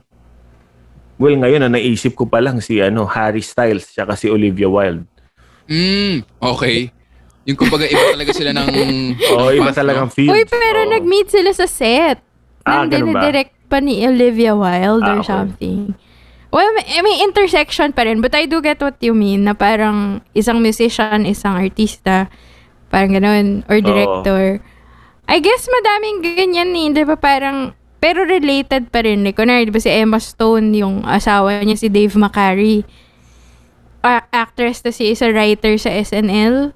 Well, 1.15 1.37
ngayon, 1.37 1.61
na 1.61 1.69
naisip 1.69 2.17
ko 2.17 2.25
pa 2.25 2.41
lang 2.41 2.57
si 2.57 2.81
ano, 2.81 3.05
Harry 3.05 3.39
Styles 3.39 3.85
tsaka 3.85 4.17
si 4.17 4.25
Olivia 4.25 4.65
Wilde. 4.65 5.05
Mm, 5.69 6.25
okay. 6.41 6.89
Yung 7.45 7.53
kumbaga 7.55 7.85
iba 7.85 8.11
talaga 8.11 8.31
sila 8.33 8.51
ng 8.51 8.67
Oo, 9.31 9.53
iba 9.53 9.69
path, 9.69 9.77
talagang 9.77 10.09
no? 10.09 10.13
fields. 10.13 10.33
Uy, 10.33 10.43
pero 10.43 10.79
Oo. 10.83 10.89
nag-meet 10.89 11.29
sila 11.29 11.53
sa 11.53 11.69
set. 11.69 12.17
Ah, 12.61 12.85
ganun 12.85 13.13
ba? 13.13 13.21
direct 13.23 13.53
pa 13.65 13.77
ni 13.77 14.01
Olivia 14.01 14.51
Wilde 14.51 15.05
Ah, 15.05 15.13
or 15.15 15.21
okay. 15.21 15.29
something. 15.29 15.93
Well, 16.52 16.68
may, 16.76 16.99
may 16.99 17.23
intersection 17.23 17.95
pa 17.95 18.03
rin. 18.03 18.19
But 18.19 18.36
I 18.36 18.44
do 18.44 18.60
get 18.60 18.84
what 18.84 18.99
you 18.99 19.15
mean 19.15 19.48
na 19.48 19.56
parang 19.56 20.19
isang 20.36 20.60
musician, 20.60 21.23
isang 21.23 21.56
artista, 21.56 22.28
parang 22.91 23.15
ganun, 23.15 23.64
or 23.72 23.80
director. 23.80 24.60
I 25.32 25.40
guess 25.40 25.64
madaming 25.64 26.19
ganyan 26.28 26.76
eh. 26.76 26.91
Di 26.91 27.07
ba 27.07 27.15
parang 27.15 27.72
pero 28.03 28.28
related 28.28 28.91
pa 28.91 29.07
rin. 29.07 29.23
Like, 29.23 29.40
kunwari, 29.40 29.72
di 29.72 29.73
ba 29.73 29.80
si 29.80 29.88
Emma 29.88 30.19
Stone, 30.19 30.76
yung 30.76 31.07
asawa 31.07 31.64
niya 31.64 31.80
si 31.80 31.88
Dave 31.88 32.19
McCary. 32.19 32.84
A- 34.03 34.28
actress 34.36 34.84
to 34.84 34.91
si 34.91 35.15
isa 35.15 35.32
writer 35.32 35.80
sa 35.80 35.94
SNL. 35.94 36.76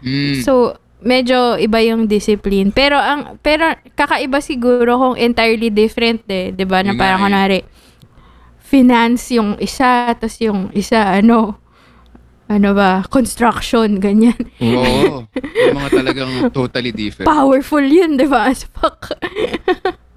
Mm. 0.00 0.46
So, 0.46 0.80
medyo 1.04 1.60
iba 1.60 1.82
yung 1.84 2.08
discipline. 2.08 2.72
Pero 2.72 2.96
ang 2.96 3.36
pero 3.44 3.76
kakaiba 3.98 4.40
siguro 4.40 4.96
kung 4.96 5.16
entirely 5.18 5.68
different 5.68 6.24
eh, 6.30 6.54
'di 6.54 6.64
ba? 6.64 6.80
Na 6.86 6.94
parang 6.94 7.20
eh. 7.20 7.24
kunwari 7.26 7.60
finance 8.70 9.34
yung 9.34 9.58
isa, 9.58 10.14
tapos 10.14 10.38
yung 10.38 10.70
isa 10.70 11.02
ano 11.18 11.58
ano 12.50 12.74
ba, 12.74 13.06
construction, 13.06 14.02
ganyan. 14.02 14.34
Oo. 14.58 15.22
Yung 15.70 15.78
mga 15.78 16.02
talagang 16.02 16.32
totally 16.50 16.90
different. 16.90 17.30
Powerful 17.30 17.78
yun, 17.78 18.18
di 18.18 18.26
ba? 18.26 18.46
As 18.50 18.66
fuck. 18.66 19.14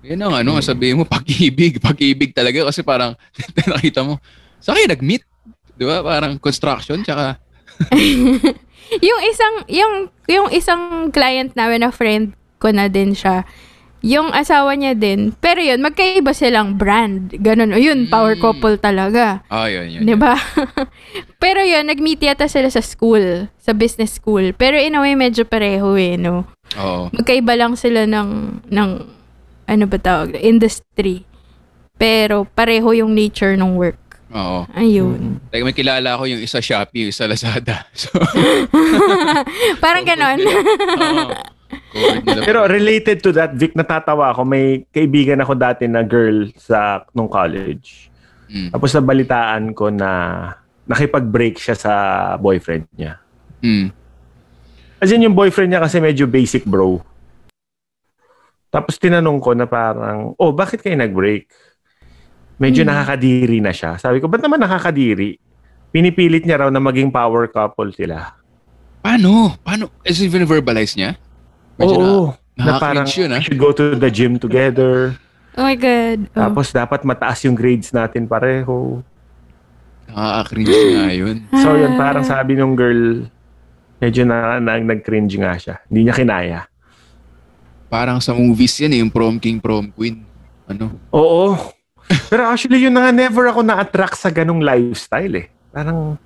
Yan 0.01 0.17
ang 0.25 0.41
ano, 0.41 0.57
sabihin 0.57 0.97
mo, 0.97 1.05
pag-ibig. 1.05 1.77
Pag-ibig 1.77 2.33
talaga 2.33 2.65
kasi 2.65 2.81
parang 2.81 3.13
nakita 3.69 4.01
mo, 4.01 4.17
sa 4.57 4.73
kayo 4.73 4.89
nag-meet? 4.89 5.21
Di 5.77 5.85
ba? 5.85 6.01
Parang 6.01 6.41
construction, 6.41 7.05
tsaka 7.05 7.37
yung 9.01 9.21
isang, 9.25 9.55
yung, 9.69 9.93
yung 10.29 10.47
isang 10.53 11.09
client 11.09 11.55
namin 11.57 11.81
na 11.81 11.91
friend 11.93 12.37
ko 12.61 12.69
na 12.69 12.87
din 12.91 13.17
siya, 13.17 13.47
yung 14.03 14.29
asawa 14.29 14.75
niya 14.75 14.93
din, 14.93 15.31
pero 15.33 15.57
yun, 15.57 15.79
magkaiba 15.79 16.35
silang 16.35 16.75
brand. 16.75 17.31
Ganun. 17.33 17.71
O 17.71 17.79
yun, 17.79 18.05
power 18.05 18.35
Mm. 18.35 18.43
couple 18.43 18.75
talaga. 18.75 19.39
Ah, 19.47 19.65
yun, 19.65 19.87
yun. 19.89 20.03
Di 20.03 20.13
ba? 20.13 20.35
Pero 21.39 21.59
yun, 21.59 21.87
nag-meet 21.87 22.19
yata 22.21 22.45
sila 22.45 22.67
sa 22.67 22.79
school, 22.79 23.47
sa 23.57 23.71
business 23.71 24.15
school. 24.15 24.51
Pero 24.51 24.75
in 24.75 24.93
a 24.93 24.99
way, 24.99 25.11
medyo 25.13 25.43
pareho 25.43 25.95
eh, 25.95 26.15
no? 26.15 26.43
Oo. 26.75 27.07
Magkaiba 27.11 27.55
lang 27.55 27.75
sila 27.75 28.03
ng, 28.03 28.29
ng 28.67 28.89
ano 29.65 29.83
ba 29.87 29.97
tawag, 29.97 30.35
industry. 30.37 31.23
Pero 31.95 32.43
pareho 32.45 32.91
yung 32.91 33.11
nature 33.11 33.55
ng 33.55 33.75
work. 33.75 33.99
Oo. 34.31 34.67
Ayun. 34.73 35.39
Like, 35.47 35.63
may 35.63 35.71
kilala 35.71 36.17
ko 36.17 36.25
yung 36.25 36.39
isa 36.39 36.59
Shopee, 36.59 37.07
yung 37.07 37.11
isa 37.11 37.23
Lazada. 37.23 37.87
So, 37.95 38.11
Parang 39.83 40.03
ganon. 40.03 40.39
oo. 40.43 41.31
Pero 42.45 42.65
related 42.65 43.21
to 43.21 43.29
that, 43.33 43.53
Vic, 43.53 43.77
natatawa 43.77 44.33
ako. 44.33 44.41
May 44.43 44.83
kaibigan 44.89 45.39
ako 45.39 45.53
dati 45.53 45.85
na 45.85 46.01
girl 46.01 46.49
sa 46.57 47.05
nung 47.13 47.29
college. 47.29 48.09
Mm. 48.49 48.73
Tapos 48.73 48.89
nabalitaan 48.93 49.73
ko 49.77 49.93
na 49.93 50.09
nakipag-break 50.85 51.57
siya 51.57 51.75
sa 51.77 51.93
boyfriend 52.37 52.89
niya. 52.97 53.21
Mm. 53.63 53.93
As 54.99 55.11
in, 55.11 55.23
yung 55.23 55.35
boyfriend 55.35 55.71
niya 55.71 55.83
kasi 55.83 55.99
medyo 55.99 56.27
basic 56.27 56.63
bro. 56.63 56.99
Tapos 58.73 58.97
tinanong 58.97 59.37
ko 59.37 59.53
na 59.53 59.69
parang, 59.69 60.33
oh, 60.33 60.49
bakit 60.49 60.81
kayo 60.81 60.97
nag-break? 60.97 61.45
Medyo 62.57 62.81
Hmm. 62.85 62.89
nakakadiri 62.89 63.61
na 63.61 63.69
siya. 63.69 64.01
Sabi 64.01 64.17
ko, 64.17 64.25
ba't 64.25 64.41
naman 64.41 64.61
nakakadiri? 64.61 65.37
Pinipilit 65.93 66.41
niya 66.41 66.65
raw 66.65 66.69
na 66.73 66.81
maging 66.81 67.13
power 67.13 67.45
couple 67.53 67.93
sila. 67.93 68.33
Paano? 69.03 69.59
Paano? 69.61 69.93
Is 70.01 70.17
it 70.23 70.31
even 70.31 70.47
verbalize 70.47 70.97
niya? 70.97 71.19
Medyo 71.75 71.95
Oo. 71.95 72.23
na- 72.53 72.77
Na, 72.77 72.77
parang, 72.77 73.05
yun, 73.07 73.33
ah. 73.33 73.41
we 73.41 73.43
should 73.43 73.57
go 73.57 73.73
to 73.73 73.97
the 73.97 74.09
gym 74.09 74.37
together. 74.37 75.17
Oh 75.53 75.63
my 75.63 75.73
God. 75.73 76.29
Oh. 76.33 76.49
Tapos 76.49 76.69
dapat 76.69 77.01
mataas 77.01 77.41
yung 77.43 77.53
grades 77.53 77.89
natin 77.89 78.25
pareho. 78.25 79.01
Nakaka-cringe 80.05 80.69
nga 80.93 81.09
yun. 81.09 81.37
So 81.51 81.73
yun, 81.73 81.93
Ah. 81.93 81.99
parang 81.99 82.25
sabi 82.25 82.53
nung 82.53 82.73
girl, 82.73 83.25
medyo 83.97 84.21
na, 84.23 84.59
na 84.59 84.77
nag-cringe 84.77 85.33
nga 85.35 85.53
siya. 85.55 85.75
Hindi 85.87 86.05
niya 86.05 86.15
kinaya. 86.15 86.59
Parang 87.87 88.17
sa 88.17 88.33
movies 88.33 88.73
yan 88.77 88.93
eh, 88.93 88.99
yung 89.01 89.09
prom 89.09 89.37
king, 89.37 89.61
prom 89.61 89.89
queen. 89.89 90.25
Ano? 90.65 90.93
Oo. 91.09 91.53
Pero 92.29 92.41
actually, 92.45 92.81
yun 92.81 92.93
na 92.93 93.07
nga, 93.07 93.11
never 93.13 93.45
ako 93.47 93.61
na-attract 93.61 94.17
sa 94.17 94.29
ganong 94.29 94.61
lifestyle 94.61 95.33
eh. 95.37 95.47
Parang, 95.69 96.17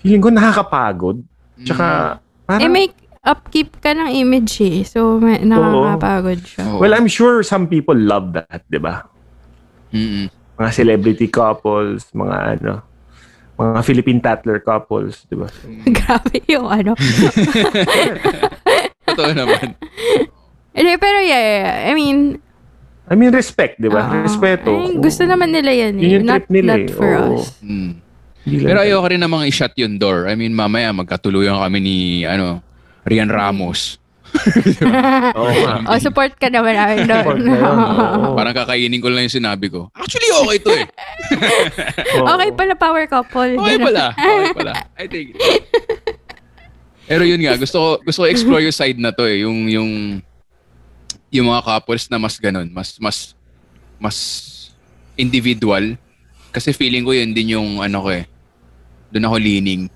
feeling 0.00 0.20
ko 0.20 0.28
nakakapagod. 0.28 1.20
Tsaka, 1.60 2.16
eh, 2.16 2.44
parang, 2.46 2.72
make 2.72 2.96
upkeep 3.24 3.76
ka 3.84 3.92
ng 3.92 4.08
image 4.16 4.60
eh. 4.64 4.80
So, 4.84 5.20
may, 5.20 5.40
nakakapagod 5.44 6.40
siya. 6.44 6.64
Oo. 6.72 6.80
well, 6.80 6.96
I'm 6.96 7.08
sure 7.08 7.44
some 7.44 7.68
people 7.68 7.96
love 7.96 8.32
that, 8.32 8.64
di 8.72 8.80
ba? 8.80 9.04
Mm-mm. 9.92 10.32
Mga 10.56 10.70
celebrity 10.72 11.28
couples, 11.28 12.08
mga 12.16 12.36
ano, 12.60 12.72
mga 13.60 13.80
Philippine 13.84 14.20
Tatler 14.24 14.60
couples, 14.64 15.28
di 15.28 15.36
ba? 15.36 15.48
Grabe 16.00 16.40
yung 16.48 16.68
ano. 16.68 16.96
Totoo 19.08 19.30
naman. 19.36 19.76
Hindi, 20.72 20.92
pero 20.96 21.18
yeah, 21.20 21.42
yeah. 21.42 21.72
I 21.90 21.92
mean, 21.92 22.40
I 23.10 23.18
mean, 23.18 23.34
respect, 23.34 23.82
di 23.82 23.90
ba? 23.90 24.06
oo. 24.06 24.22
Respeto. 24.22 24.70
Ay, 24.70 24.94
gusto 25.02 25.26
naman 25.26 25.50
nila 25.50 25.74
yan 25.74 25.98
eh. 25.98 26.02
Yun 26.06 26.12
yung 26.22 26.26
not, 26.30 26.46
trip 26.46 26.54
nila 26.54 26.72
not 26.78 26.86
eh. 26.86 26.94
for 26.94 27.10
Oo. 27.10 27.42
us. 27.42 27.58
Mm. 27.58 27.92
Pero 28.40 28.78
ayoko 28.80 29.06
rin 29.10 29.20
namang 29.20 29.44
i-shut 29.50 29.74
yung 29.76 30.00
door. 30.00 30.30
I 30.30 30.38
mean, 30.38 30.54
mamaya 30.56 30.94
magkatuluyan 30.94 31.58
kami 31.58 31.78
ni, 31.82 31.96
ano, 32.24 32.62
Rian 33.10 33.26
Ramos. 33.26 33.98
Oo 35.38 35.50
nga. 35.50 35.74
O, 35.90 35.98
support 35.98 36.30
ka 36.38 36.46
naman 36.46 36.78
namin 36.78 37.02
doon. 37.10 37.24
Support 37.26 37.42
na 37.42 37.52
yun, 37.58 37.66
oo. 38.22 38.34
Parang 38.38 38.54
kakainin 38.54 39.02
ko 39.02 39.10
lang 39.10 39.26
yung 39.26 39.36
sinabi 39.42 39.66
ko. 39.66 39.90
Actually, 39.98 40.30
okay 40.30 40.58
to 40.62 40.70
eh. 40.70 40.86
Oo. 42.22 42.26
okay 42.38 42.50
pala 42.54 42.74
power 42.78 43.04
couple. 43.10 43.58
Okay 43.58 43.76
Ganun. 43.76 43.86
pala. 43.90 44.04
Okay 44.14 44.54
pala. 44.54 44.72
I 44.94 45.06
think. 45.10 45.34
Pero 47.10 47.26
yun 47.26 47.42
nga, 47.42 47.58
gusto 47.58 47.76
ko, 47.82 47.88
gusto 48.06 48.22
ko 48.22 48.26
explore 48.30 48.62
yung 48.62 48.76
side 48.76 49.02
na 49.02 49.10
to 49.10 49.26
eh. 49.26 49.42
Yung, 49.42 49.66
yung, 49.66 49.90
yung 51.34 51.46
mga 51.50 51.66
couples 51.66 52.06
na 52.06 52.22
mas 52.22 52.38
ganun. 52.38 52.70
Mas, 52.70 52.94
mas, 53.02 53.34
mas 53.98 54.16
individual. 55.18 55.98
Kasi 56.54 56.70
feeling 56.70 57.02
ko 57.02 57.10
yun 57.10 57.34
din 57.34 57.58
yung 57.58 57.82
ano 57.82 57.98
ko 57.98 58.14
eh. 58.14 58.30
Doon 59.10 59.26
ako 59.26 59.36
leaning. 59.42 59.90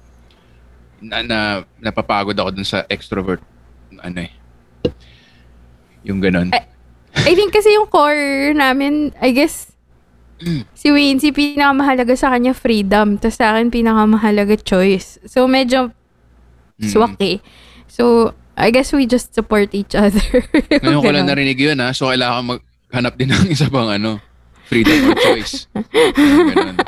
Na, 1.04 1.20
na, 1.20 1.38
napapagod 1.78 2.32
ako 2.32 2.48
dun 2.50 2.64
sa 2.64 2.88
extrovert. 2.88 3.44
Ano 4.00 4.24
eh. 4.24 4.32
Yung 6.04 6.24
ganun. 6.24 6.48
Ay, 6.52 6.64
I 7.28 7.32
think 7.36 7.52
kasi 7.52 7.72
yung 7.72 7.86
core 7.86 8.56
namin, 8.56 9.12
I 9.20 9.30
guess, 9.30 9.72
si 10.74 10.88
Wayne, 10.88 11.20
si 11.20 11.30
pinakamahalaga 11.30 12.16
sa 12.16 12.32
kanya 12.32 12.52
freedom. 12.52 13.16
Tapos 13.16 13.36
sa 13.36 13.54
akin, 13.54 13.68
pinakamahalaga 13.68 14.56
choice. 14.60 15.20
So, 15.28 15.44
medyo 15.44 15.92
Mm. 16.74 16.90
swak 16.90 17.16
eh. 17.22 17.38
So, 17.86 18.34
I 18.58 18.70
guess 18.70 18.90
we 18.90 19.06
just 19.06 19.30
support 19.30 19.70
each 19.74 19.94
other. 19.94 20.22
Ngayon 20.82 21.02
ko 21.02 21.10
lang 21.10 21.26
narinig 21.26 21.58
yun 21.58 21.78
ha. 21.78 21.90
So 21.90 22.10
kailangan 22.10 22.58
maghanap 22.58 23.14
din 23.14 23.30
ng 23.30 23.46
isa 23.50 23.66
pang 23.66 23.90
ano, 23.90 24.18
freedom 24.66 25.10
or 25.10 25.14
choice. 25.18 25.66
Ganun. 26.50 26.78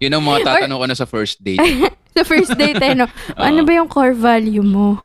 Yun 0.00 0.12
ang 0.14 0.24
mga 0.24 0.38
tatanong 0.44 0.78
ko 0.80 0.86
na 0.88 0.96
sa 0.96 1.04
first 1.08 1.40
date. 1.40 1.60
sa 2.18 2.26
first 2.26 2.52
date, 2.58 2.82
ano, 2.82 3.06
ano 3.38 3.62
ba 3.62 3.72
yung 3.78 3.86
core 3.86 4.14
value 4.18 4.66
mo? 4.66 4.98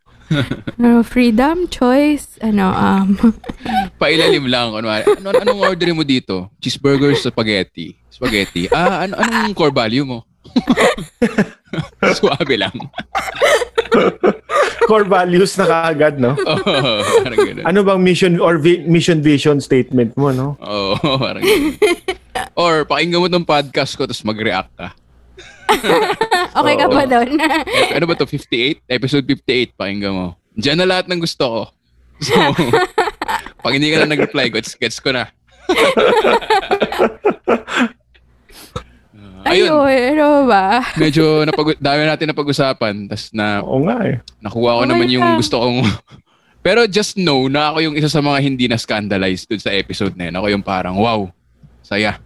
ano, 0.81 1.05
freedom, 1.05 1.69
choice, 1.69 2.41
ano, 2.41 2.73
um, 2.73 3.13
Pailalim 4.01 4.49
lang. 4.49 4.73
Kunwari, 4.73 5.05
ano, 5.05 5.29
anong 5.29 5.61
order 5.61 5.93
mo 5.93 6.01
dito? 6.01 6.49
Cheeseburger, 6.57 7.13
spaghetti. 7.13 7.93
Spaghetti. 8.09 8.65
Ah, 8.73 9.05
ano, 9.05 9.13
anong 9.21 9.53
core 9.53 9.75
value 9.75 10.01
mo? 10.01 10.25
Suwabe 12.17 12.57
lang. 12.57 12.73
Core 14.89 15.05
values 15.05 15.53
na 15.57 15.65
kaagad, 15.69 16.17
no? 16.17 16.33
Oo, 16.33 16.91
parang 17.21 17.39
ganun. 17.39 17.63
Ano 17.65 17.79
bang 17.85 18.01
mission 18.01 18.33
or 18.41 18.57
vi- 18.57 18.83
mission 18.85 19.21
vision 19.21 19.61
statement 19.61 20.17
mo, 20.17 20.33
no? 20.33 20.57
Oo, 20.61 20.97
parang 21.21 21.41
ganun. 21.45 21.77
Or 22.53 22.85
pakinggan 22.85 23.21
mo 23.21 23.27
tong 23.29 23.45
podcast 23.45 23.97
ko 23.97 24.05
tapos 24.05 24.25
mag-react 24.25 24.73
ka. 24.77 24.93
okay 26.59 26.75
ka 26.77 26.87
ba 26.89 27.03
doon? 27.07 27.29
Ano 27.95 28.05
ba 28.05 28.15
to 28.17 28.27
58? 28.27 28.83
Episode 28.87 29.25
58, 29.25 29.77
pakinggan 29.77 30.13
mo. 30.13 30.27
Diyan 30.53 30.77
na 30.81 30.87
lahat 30.89 31.05
ng 31.09 31.21
gusto 31.21 31.45
ko. 31.45 31.63
So, 32.23 32.39
pag 33.59 33.73
hindi 33.75 33.91
ka 33.91 34.05
na 34.05 34.15
nag-reply, 34.15 34.47
gets, 34.47 34.79
gets 34.79 34.95
ko 35.03 35.11
na. 35.11 35.27
Uh, 39.43 39.43
ayun, 39.51 39.75
Ayun, 39.75 40.15
ano 40.15 40.47
ba? 40.47 40.87
medyo 40.95 41.43
napag 41.43 41.75
dami 41.83 42.07
natin 42.07 42.31
napag-usapan. 42.31 43.11
Tapos 43.11 43.27
na, 43.35 43.59
Oo 43.59 43.83
nga 43.83 44.07
eh. 44.07 44.23
nakuha 44.39 44.79
ko 44.79 44.81
Okay 44.85 44.91
naman 44.93 45.11
yung 45.11 45.25
lang. 45.25 45.35
gusto 45.35 45.59
kong... 45.59 45.83
Pero 46.63 46.87
just 46.87 47.19
know 47.19 47.51
na 47.51 47.75
ako 47.75 47.91
yung 47.91 47.95
isa 47.99 48.07
sa 48.07 48.23
mga 48.23 48.39
hindi 48.39 48.71
na 48.71 48.79
scandalized 48.79 49.51
dun 49.51 49.59
sa 49.59 49.75
episode 49.75 50.15
na 50.15 50.31
yun. 50.31 50.35
Ako 50.39 50.47
yung 50.47 50.63
parang, 50.63 50.95
wow, 50.95 51.27
saya. 51.83 52.23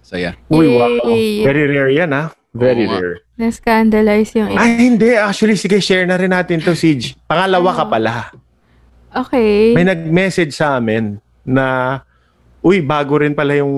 Saya. 0.00 0.32
Uy, 0.48 0.64
wow. 0.64 1.12
Yay. 1.12 1.44
Very 1.44 1.68
rare 1.68 1.92
yan, 1.92 2.08
ha? 2.16 2.32
Very 2.50 2.84
Oo 2.84 2.90
nga. 2.90 2.98
rare. 2.98 3.18
Na-scandalize 3.38 4.30
yung 4.34 4.50
Ay, 4.52 4.90
hindi. 4.90 5.14
Actually, 5.14 5.54
sige, 5.54 5.78
share 5.78 6.04
na 6.04 6.18
rin 6.18 6.30
natin 6.30 6.58
to, 6.58 6.74
Siege. 6.74 7.14
Pangalawa 7.24 7.70
ka 7.72 7.84
pala. 7.86 8.34
Okay. 9.10 9.70
May 9.72 9.86
nag-message 9.86 10.50
sa 10.50 10.76
amin 10.76 11.18
na, 11.42 11.98
uy, 12.60 12.82
bago 12.82 13.18
rin 13.18 13.34
pala 13.34 13.54
yung 13.54 13.74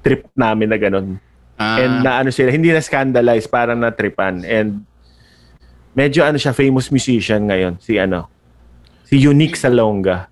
trip 0.00 0.30
namin 0.32 0.70
na 0.70 0.78
ganun. 0.78 1.18
Ah, 1.58 1.82
And 1.82 2.06
na 2.06 2.22
ano 2.22 2.30
sila, 2.30 2.54
hindi 2.54 2.70
na 2.70 2.78
scandalize, 2.78 3.50
parang 3.50 3.82
na 3.82 3.90
tripan. 3.90 4.46
And 4.46 4.86
medyo 5.92 6.22
ano 6.22 6.38
siya, 6.38 6.54
famous 6.54 6.86
musician 6.88 7.50
ngayon. 7.50 7.82
Si 7.82 7.98
ano, 7.98 8.30
si 9.02 9.18
Unique 9.18 9.58
Salonga. 9.58 10.30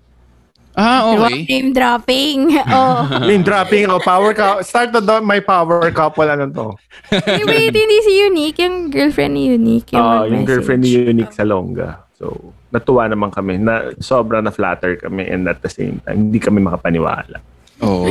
Ah, 0.77 1.09
Diba? 1.09 1.25
okay. 1.25 1.41
Name 1.49 1.73
dropping. 1.73 2.37
Oh. 2.69 3.01
Name 3.25 3.41
dropping 3.41 3.89
o 3.89 3.97
power 3.97 4.29
couple. 4.31 4.61
Start 4.61 4.93
na 4.93 5.01
doon, 5.01 5.25
my 5.25 5.41
power 5.41 5.89
couple. 5.89 6.29
Ano 6.29 6.45
to? 6.47 6.77
Hey, 7.09 7.41
wait, 7.41 7.73
hindi 7.73 7.97
si 7.99 8.13
Unique. 8.21 8.61
Yung 8.61 8.93
girlfriend 8.93 9.33
ni 9.33 9.49
Unique. 9.49 9.89
Yung, 9.91 10.05
Ah, 10.05 10.23
yung 10.23 10.45
girlfriend 10.45 10.85
ni 10.85 10.93
Unique 10.93 11.33
Salonga. 11.33 12.05
So, 12.13 12.53
natuwa 12.69 13.09
naman 13.09 13.33
kami. 13.33 13.57
Na, 13.57 13.89
sobra 13.97 14.37
na 14.37 14.53
flatter 14.53 15.01
kami 15.01 15.25
and 15.25 15.49
at 15.49 15.65
the 15.65 15.69
same 15.69 15.97
time, 16.05 16.29
hindi 16.29 16.37
kami 16.37 16.61
makapaniwala. 16.61 17.41
Oo. 17.81 18.09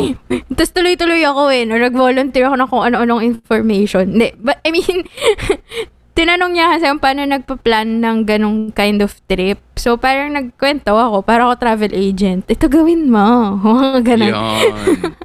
Tapos 0.48 0.70
tuloy-tuloy 0.70 1.22
ako 1.22 1.50
eh. 1.50 1.62
No? 1.66 1.74
Nag-volunteer 1.74 2.46
ako 2.46 2.54
ng 2.56 2.70
kung 2.70 2.82
ano-anong 2.84 3.22
information. 3.22 4.10
Hindi, 4.10 4.34
but 4.38 4.58
I 4.62 4.70
mean, 4.70 5.06
tinanong 6.16 6.52
niya 6.56 6.66
kasi 6.72 6.84
kung 6.88 7.02
paano 7.04 7.20
nagpa-plan 7.28 7.88
ng 8.00 8.18
ganong 8.24 8.72
kind 8.72 9.04
of 9.04 9.12
trip. 9.28 9.60
So, 9.76 10.00
parang 10.00 10.32
nagkwento 10.32 10.96
ako, 10.96 11.20
para 11.20 11.44
ako 11.44 11.54
travel 11.60 11.92
agent. 11.92 12.48
Ito 12.48 12.72
gawin 12.72 13.12
mo. 13.12 13.20
Mga 13.62 14.00
ganon. 14.02 14.32
Yan. 14.32 15.00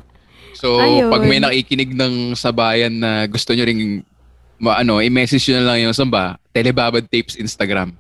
So, 0.62 0.78
Ayun. 0.78 1.10
pag 1.10 1.26
may 1.26 1.42
nakikinig 1.42 1.98
ng 1.98 2.38
sabayan 2.38 2.94
na 2.94 3.26
gusto 3.26 3.50
nyo 3.50 3.66
ring 3.66 4.06
ano, 4.62 5.02
i-message 5.02 5.50
nyo 5.50 5.58
na 5.58 5.68
lang 5.74 5.90
yung 5.90 5.98
samba, 5.98 6.38
Telebabad 6.54 7.02
Tapes 7.10 7.34
Instagram. 7.34 7.98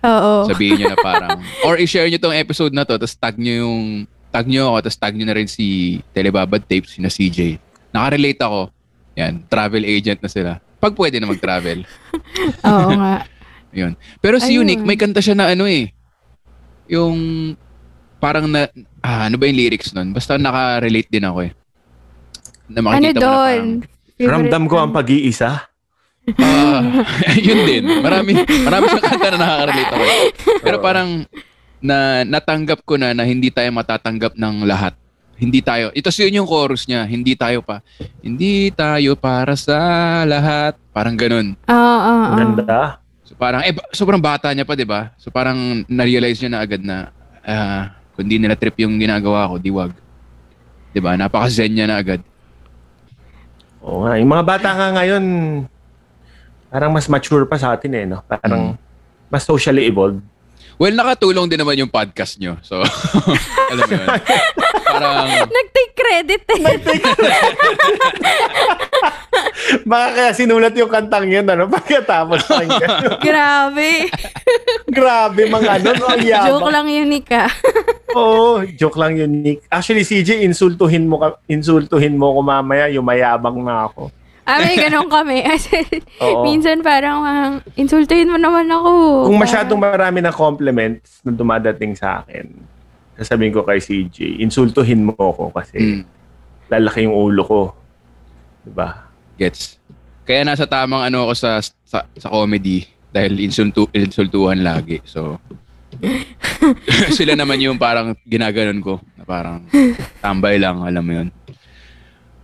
Oo. 0.00 0.48
Sabihin 0.48 0.80
nyo 0.80 0.96
na 0.96 0.98
parang, 1.04 1.44
or 1.68 1.76
i-share 1.76 2.08
nyo 2.08 2.16
tong 2.16 2.32
episode 2.32 2.72
na 2.72 2.88
to, 2.88 2.96
tapos 2.96 3.12
tag 3.12 3.36
nyo 3.36 3.54
yung, 3.60 4.08
tag 4.32 4.48
nyo 4.48 4.72
ako, 4.72 4.88
tapos 4.88 4.96
tag 4.96 5.14
nyo 5.20 5.26
na 5.28 5.36
rin 5.36 5.44
si 5.52 6.00
Telebabad 6.16 6.64
Tapes, 6.64 6.96
si 6.96 7.04
na 7.04 7.12
CJ. 7.12 7.60
Nakarelate 7.92 8.40
ako. 8.40 8.72
Yan, 9.20 9.44
travel 9.44 9.84
agent 9.84 10.24
na 10.24 10.32
sila. 10.32 10.52
Pag 10.78 10.94
pwede 10.94 11.18
na 11.18 11.26
mag-travel. 11.26 11.82
Oo 12.70 12.90
nga. 12.94 13.26
Yun. 13.74 13.92
Pero 14.18 14.38
si 14.38 14.54
Ayun. 14.54 14.62
Unique, 14.64 14.84
may 14.86 14.96
kanta 14.96 15.18
siya 15.18 15.34
na 15.34 15.50
ano 15.50 15.66
eh. 15.66 15.90
Yung 16.88 17.16
parang 18.18 18.46
na, 18.46 18.70
ah, 18.98 19.26
ano 19.26 19.36
ba 19.36 19.46
yung 19.46 19.58
lyrics 19.58 19.92
nun? 19.92 20.14
Basta 20.14 20.38
naka-relate 20.38 21.10
din 21.10 21.26
ako 21.26 21.38
eh. 21.44 21.52
Na 22.70 22.80
Ano 22.80 22.86
makikita 22.88 23.18
mo 23.18 23.20
na 23.20 23.22
doon? 23.22 23.64
parang, 24.18 24.28
Ramdam 24.42 24.64
ko 24.66 24.76
ang 24.78 24.92
pag-iisa. 24.94 25.50
ah, 26.38 26.80
yun 27.46 27.60
din. 27.64 27.84
Marami, 28.00 28.32
marami 28.62 28.84
siyang 28.88 29.06
kanta 29.06 29.28
na 29.30 29.38
nakaka-relate 29.38 29.92
ako 29.92 30.04
eh. 30.04 30.20
Pero 30.62 30.76
parang 30.78 31.08
na 31.78 32.26
natanggap 32.26 32.82
ko 32.82 32.98
na 32.98 33.14
na 33.14 33.22
hindi 33.22 33.50
tayo 33.50 33.70
matatanggap 33.70 34.34
ng 34.34 34.66
lahat. 34.66 34.94
Hindi 35.38 35.62
tayo. 35.62 35.94
Ito 35.94 36.10
yun 36.10 36.42
yung 36.42 36.48
chorus 36.50 36.90
niya. 36.90 37.06
Hindi 37.06 37.38
tayo 37.38 37.62
pa. 37.62 37.78
Hindi 38.18 38.74
tayo 38.74 39.14
para 39.14 39.54
sa 39.54 39.78
lahat. 40.26 40.74
Parang 40.90 41.14
ganun. 41.14 41.54
Oo, 41.70 41.74
oo, 41.78 42.14
oo. 42.34 42.36
Ganda. 42.36 42.98
So 43.22 43.38
parang, 43.38 43.62
eh, 43.62 43.70
sobrang 43.94 44.18
bata 44.18 44.50
niya 44.50 44.66
pa, 44.66 44.74
di 44.74 44.82
ba? 44.82 45.14
So 45.14 45.30
parang 45.30 45.86
na-realize 45.86 46.42
niya 46.42 46.50
na 46.50 46.60
agad 46.60 46.82
na, 46.82 47.14
ah, 47.46 47.94
kung 48.18 48.26
di 48.26 48.34
nila 48.34 48.58
trip 48.58 48.74
yung 48.82 48.98
ginagawa 48.98 49.46
ko, 49.46 49.54
di 49.62 49.70
wag. 49.70 49.94
Di 50.90 50.98
ba? 50.98 51.14
Napaka-zen 51.14 51.70
niya 51.70 51.86
na 51.86 52.02
agad. 52.02 52.18
Oo 53.78 54.02
nga. 54.02 54.18
Yung 54.18 54.30
mga 54.34 54.44
bata 54.44 54.68
nga 54.74 54.88
ngayon, 54.98 55.24
parang 56.66 56.90
mas 56.90 57.06
mature 57.06 57.46
pa 57.46 57.54
sa 57.54 57.78
atin 57.78 57.94
eh, 57.94 58.04
no? 58.10 58.26
Parang 58.26 58.74
mas 59.30 59.46
socially 59.46 59.86
evolved. 59.86 60.18
Well, 60.78 60.94
nakatulong 60.94 61.50
din 61.50 61.58
naman 61.58 61.74
yung 61.74 61.90
podcast 61.90 62.38
nyo. 62.38 62.54
So, 62.62 62.78
alam 63.74 63.82
mo 63.82 63.94
yun. 63.98 64.08
Parang, 64.86 65.26
Nag-take 65.50 65.94
credit 65.98 66.42
eh. 66.54 66.62
Baka 69.82 70.06
kaya 70.14 70.30
sinulat 70.38 70.78
yung 70.78 70.86
kantang 70.86 71.26
yun, 71.26 71.42
ano? 71.50 71.66
Pagkatapos 71.66 72.46
pakinggan. 72.46 72.90
Grabe. 73.26 74.06
Grabe, 74.86 75.40
mga 75.50 75.82
ano, 75.82 75.88
no? 75.98 76.06
Ang 76.14 76.22
yabang. 76.22 76.46
Joke 76.46 76.70
lang 76.70 76.86
Unique 76.86 77.32
ah. 77.34 77.50
Oo, 78.16 78.64
joke 78.64 78.98
lang 78.98 79.20
unique. 79.20 79.68
Actually, 79.68 80.00
CJ, 80.00 80.40
insultuhin 80.40 81.04
mo, 81.04 81.20
ka, 81.20 81.36
insultuhin 81.44 82.16
mo 82.16 82.32
ko 82.32 82.40
mamaya, 82.40 82.88
yung 82.88 83.04
mayabang 83.04 83.60
na 83.60 83.84
ako. 83.90 84.08
Ah, 84.48 84.64
may 84.64 84.80
ganun 84.88 85.12
kami. 85.12 85.44
As 85.52 85.68
in, 85.68 85.84
Oo. 86.24 86.40
minsan 86.48 86.80
parang, 86.80 87.20
um, 87.20 87.52
insultuhin 87.76 88.32
mo 88.32 88.40
naman 88.40 88.64
ako. 88.72 89.28
Kung 89.28 89.40
masyadong 89.44 89.76
marami 89.76 90.24
ng 90.24 90.32
compliments 90.32 91.20
na 91.20 91.36
dumadating 91.36 91.92
sa 91.92 92.24
akin, 92.24 92.48
sasabihin 93.20 93.52
ko 93.52 93.60
kay 93.68 93.76
CJ, 93.76 94.40
insultuhin 94.40 95.04
mo 95.04 95.12
ko 95.12 95.52
kasi 95.52 95.76
mm, 95.76 96.02
lalaki 96.72 97.04
yung 97.04 97.12
ulo 97.12 97.42
ko. 97.44 97.60
Diba? 98.64 99.04
gets. 99.38 99.76
Kaya 100.24 100.44
nasa 100.44 100.64
tamang 100.64 101.04
ano 101.04 101.28
ako 101.28 101.32
sa, 101.36 101.62
sa, 101.62 102.04
sa 102.04 102.28
comedy 102.28 102.84
dahil 103.12 103.40
insultu, 103.40 103.88
insultuhan 103.92 104.60
lagi. 104.60 105.00
So, 105.04 105.40
sila 107.16 107.32
naman 107.32 107.60
yung 107.64 107.80
parang 107.80 108.12
ginaganon 108.28 108.80
ko. 108.80 109.00
Na 109.16 109.24
parang 109.24 109.64
tambay 110.20 110.60
lang, 110.60 110.84
alam 110.84 111.04
mo 111.04 111.12
yun. 111.16 111.28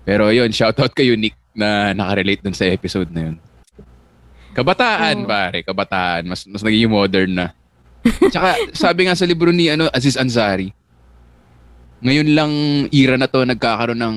Pero 0.05 0.33
yun, 0.33 0.49
shoutout 0.53 0.93
kay 0.97 1.13
Unique 1.13 1.37
na 1.55 1.95
nakarelate 1.95 2.43
dun 2.43 2.53
sa 2.55 2.67
episode 2.67 3.09
na 3.15 3.31
yun. 3.31 3.37
Kabataan, 4.55 5.25
Oo. 5.25 5.29
pare. 5.31 5.59
Kabataan. 5.67 6.23
Mas, 6.31 6.47
mas 6.47 6.63
naging 6.63 6.91
modern 6.91 7.33
na. 7.35 7.47
Tsaka, 8.31 8.55
sabi 8.87 9.07
nga 9.07 9.19
sa 9.19 9.27
libro 9.27 9.51
ni 9.51 9.71
ano, 9.71 9.91
Aziz 9.91 10.15
Ansari, 10.15 10.71
ngayon 12.05 12.29
lang 12.37 12.53
era 12.93 13.17
na 13.17 13.27
to 13.27 13.43
nagkakaroon 13.43 13.99
ng 13.99 14.17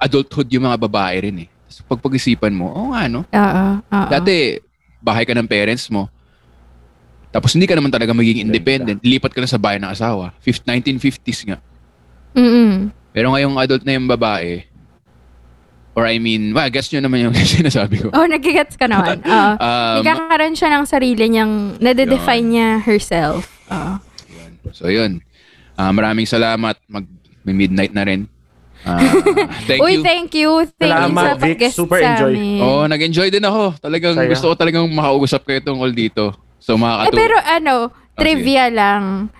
adulthood 0.00 0.48
yung 0.50 0.66
mga 0.66 0.80
babae 0.80 1.16
rin 1.30 1.46
eh. 1.46 1.48
So, 1.70 1.86
pag 1.86 2.02
pag-isipan 2.02 2.52
mo, 2.52 2.72
oo 2.72 2.90
nga 2.90 3.06
no. 3.06 3.22
Oo, 3.22 3.64
oo. 3.78 4.08
Dati, 4.10 4.58
bahay 4.98 5.22
ka 5.22 5.36
ng 5.36 5.46
parents 5.46 5.86
mo. 5.92 6.10
Tapos 7.32 7.56
hindi 7.56 7.64
ka 7.64 7.72
naman 7.78 7.88
talaga 7.88 8.12
magiging 8.12 8.44
independent. 8.44 9.00
Lipat 9.00 9.32
ka 9.32 9.40
na 9.40 9.48
sa 9.48 9.56
bahay 9.56 9.80
ng 9.80 9.88
asawa. 9.88 10.36
Fif- 10.44 10.60
1950s 10.68 11.48
nga. 11.48 11.58
Mm-mm. 12.36 12.92
Pero 13.12 13.32
ngayong 13.32 13.56
adult 13.56 13.84
na 13.88 13.96
yung 13.96 14.04
babae, 14.04 14.68
or 15.92 16.04
I 16.04 16.16
mean, 16.16 16.52
well, 16.52 16.68
guess 16.68 16.88
nyo 16.88 17.00
naman 17.00 17.28
yung 17.28 17.34
sinasabi 17.58 18.00
ko. 18.00 18.08
Oh, 18.10 18.24
nagigets 18.24 18.74
ka 18.74 18.86
naman. 18.86 19.20
Oo. 19.24 19.52
Um, 19.54 19.96
Nagkakaroon 20.00 20.54
siya 20.54 20.70
ng 20.72 20.84
sarili 20.84 21.24
niyang, 21.28 21.76
nade-define 21.78 22.46
niya 22.46 22.68
herself. 22.78 23.48
Oo. 23.68 24.00
so 24.70 24.88
yun. 24.88 25.20
Ah, 25.72 25.90
maraming 25.90 26.24
salamat. 26.24 26.76
Mag 26.86 27.04
may 27.42 27.56
midnight 27.56 27.90
na 27.90 28.04
rin. 28.04 28.30
Ah, 28.82 28.98
thank 29.68 29.78
Uy, 29.78 29.98
you. 29.98 30.02
thank 30.02 30.30
you. 30.32 30.50
Thank 30.74 30.90
you 30.90 31.10
Salamat, 31.10 31.24
sa 31.24 31.32
Vic. 31.38 31.60
Super 31.70 31.98
sa 31.98 32.08
enjoy. 32.14 32.34
amin. 32.34 32.60
Oo, 32.60 32.82
nag-enjoy 32.86 33.28
din 33.28 33.42
ako. 33.42 33.78
Talagang 33.78 34.14
Saya. 34.14 34.30
gusto 34.30 34.46
ko 34.48 34.54
talagang 34.54 34.86
makausap 34.88 35.42
kayo 35.44 35.60
tungkol 35.60 35.90
dito. 35.90 36.34
So 36.58 36.74
Eh, 36.74 36.78
makakatulong. 36.78 37.18
pero 37.18 37.36
ano, 37.38 37.74
trivia 38.14 38.66
lang. 38.68 39.30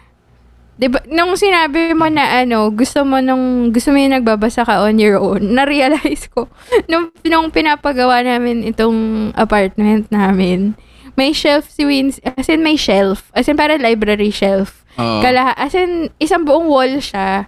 Diba, 0.82 0.98
nung 1.06 1.38
sinabi 1.38 1.94
mo 1.94 2.10
na 2.10 2.42
ano, 2.42 2.66
gusto 2.74 3.06
mo 3.06 3.22
nung, 3.22 3.70
gusto 3.70 3.94
mo 3.94 4.02
yung 4.02 4.18
nagbabasa 4.18 4.66
ka 4.66 4.82
on 4.82 4.98
your 4.98 5.14
own, 5.22 5.38
na-realize 5.54 6.26
ko, 6.34 6.50
nung, 6.90 7.14
nung 7.22 7.54
pinapagawa 7.54 8.26
namin 8.26 8.66
itong 8.66 9.30
apartment 9.38 10.10
namin, 10.10 10.74
may 11.14 11.30
shelf 11.30 11.70
si 11.70 11.86
Wins, 11.86 12.18
as 12.26 12.50
in 12.50 12.66
may 12.66 12.74
shelf, 12.74 13.30
as 13.30 13.46
in 13.46 13.54
para 13.54 13.78
library 13.78 14.34
shelf. 14.34 14.82
Oo. 14.98 15.22
Kala, 15.22 15.54
as 15.54 15.70
in, 15.78 16.10
isang 16.18 16.42
buong 16.42 16.66
wall 16.66 16.98
siya. 16.98 17.46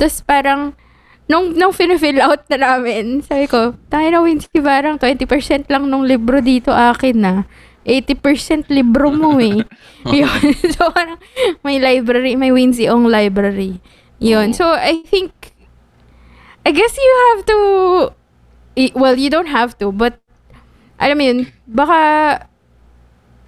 Tapos 0.00 0.24
parang, 0.24 0.72
nung, 1.28 1.52
nung 1.52 1.76
fin-fill 1.76 2.16
out 2.24 2.48
na 2.48 2.56
namin, 2.64 3.20
sabi 3.20 3.44
ko, 3.44 3.76
tayo 3.92 4.08
na 4.08 4.24
Winsky, 4.24 4.64
parang 4.64 4.96
20% 4.96 5.68
lang 5.68 5.84
nung 5.84 6.08
libro 6.08 6.40
dito 6.40 6.72
akin 6.72 7.16
na. 7.20 7.34
80% 7.88 8.68
libro 8.68 9.08
mo 9.08 9.40
eh. 9.40 9.64
Yun. 10.20 10.40
so, 10.76 10.92
parang 10.92 11.16
may 11.64 11.80
library, 11.80 12.36
may 12.36 12.52
Winsy 12.52 12.84
Ong 12.92 13.08
library. 13.08 13.80
Yun. 14.20 14.52
So, 14.52 14.68
I 14.68 15.00
think, 15.08 15.32
I 16.68 16.70
guess 16.76 16.92
you 16.92 17.12
have 17.32 17.40
to, 17.48 17.58
well, 18.92 19.16
you 19.16 19.32
don't 19.32 19.48
have 19.48 19.72
to, 19.80 19.88
but, 19.88 20.20
alam 21.00 21.16
mo 21.16 21.24
yun, 21.24 21.38
baka, 21.64 21.98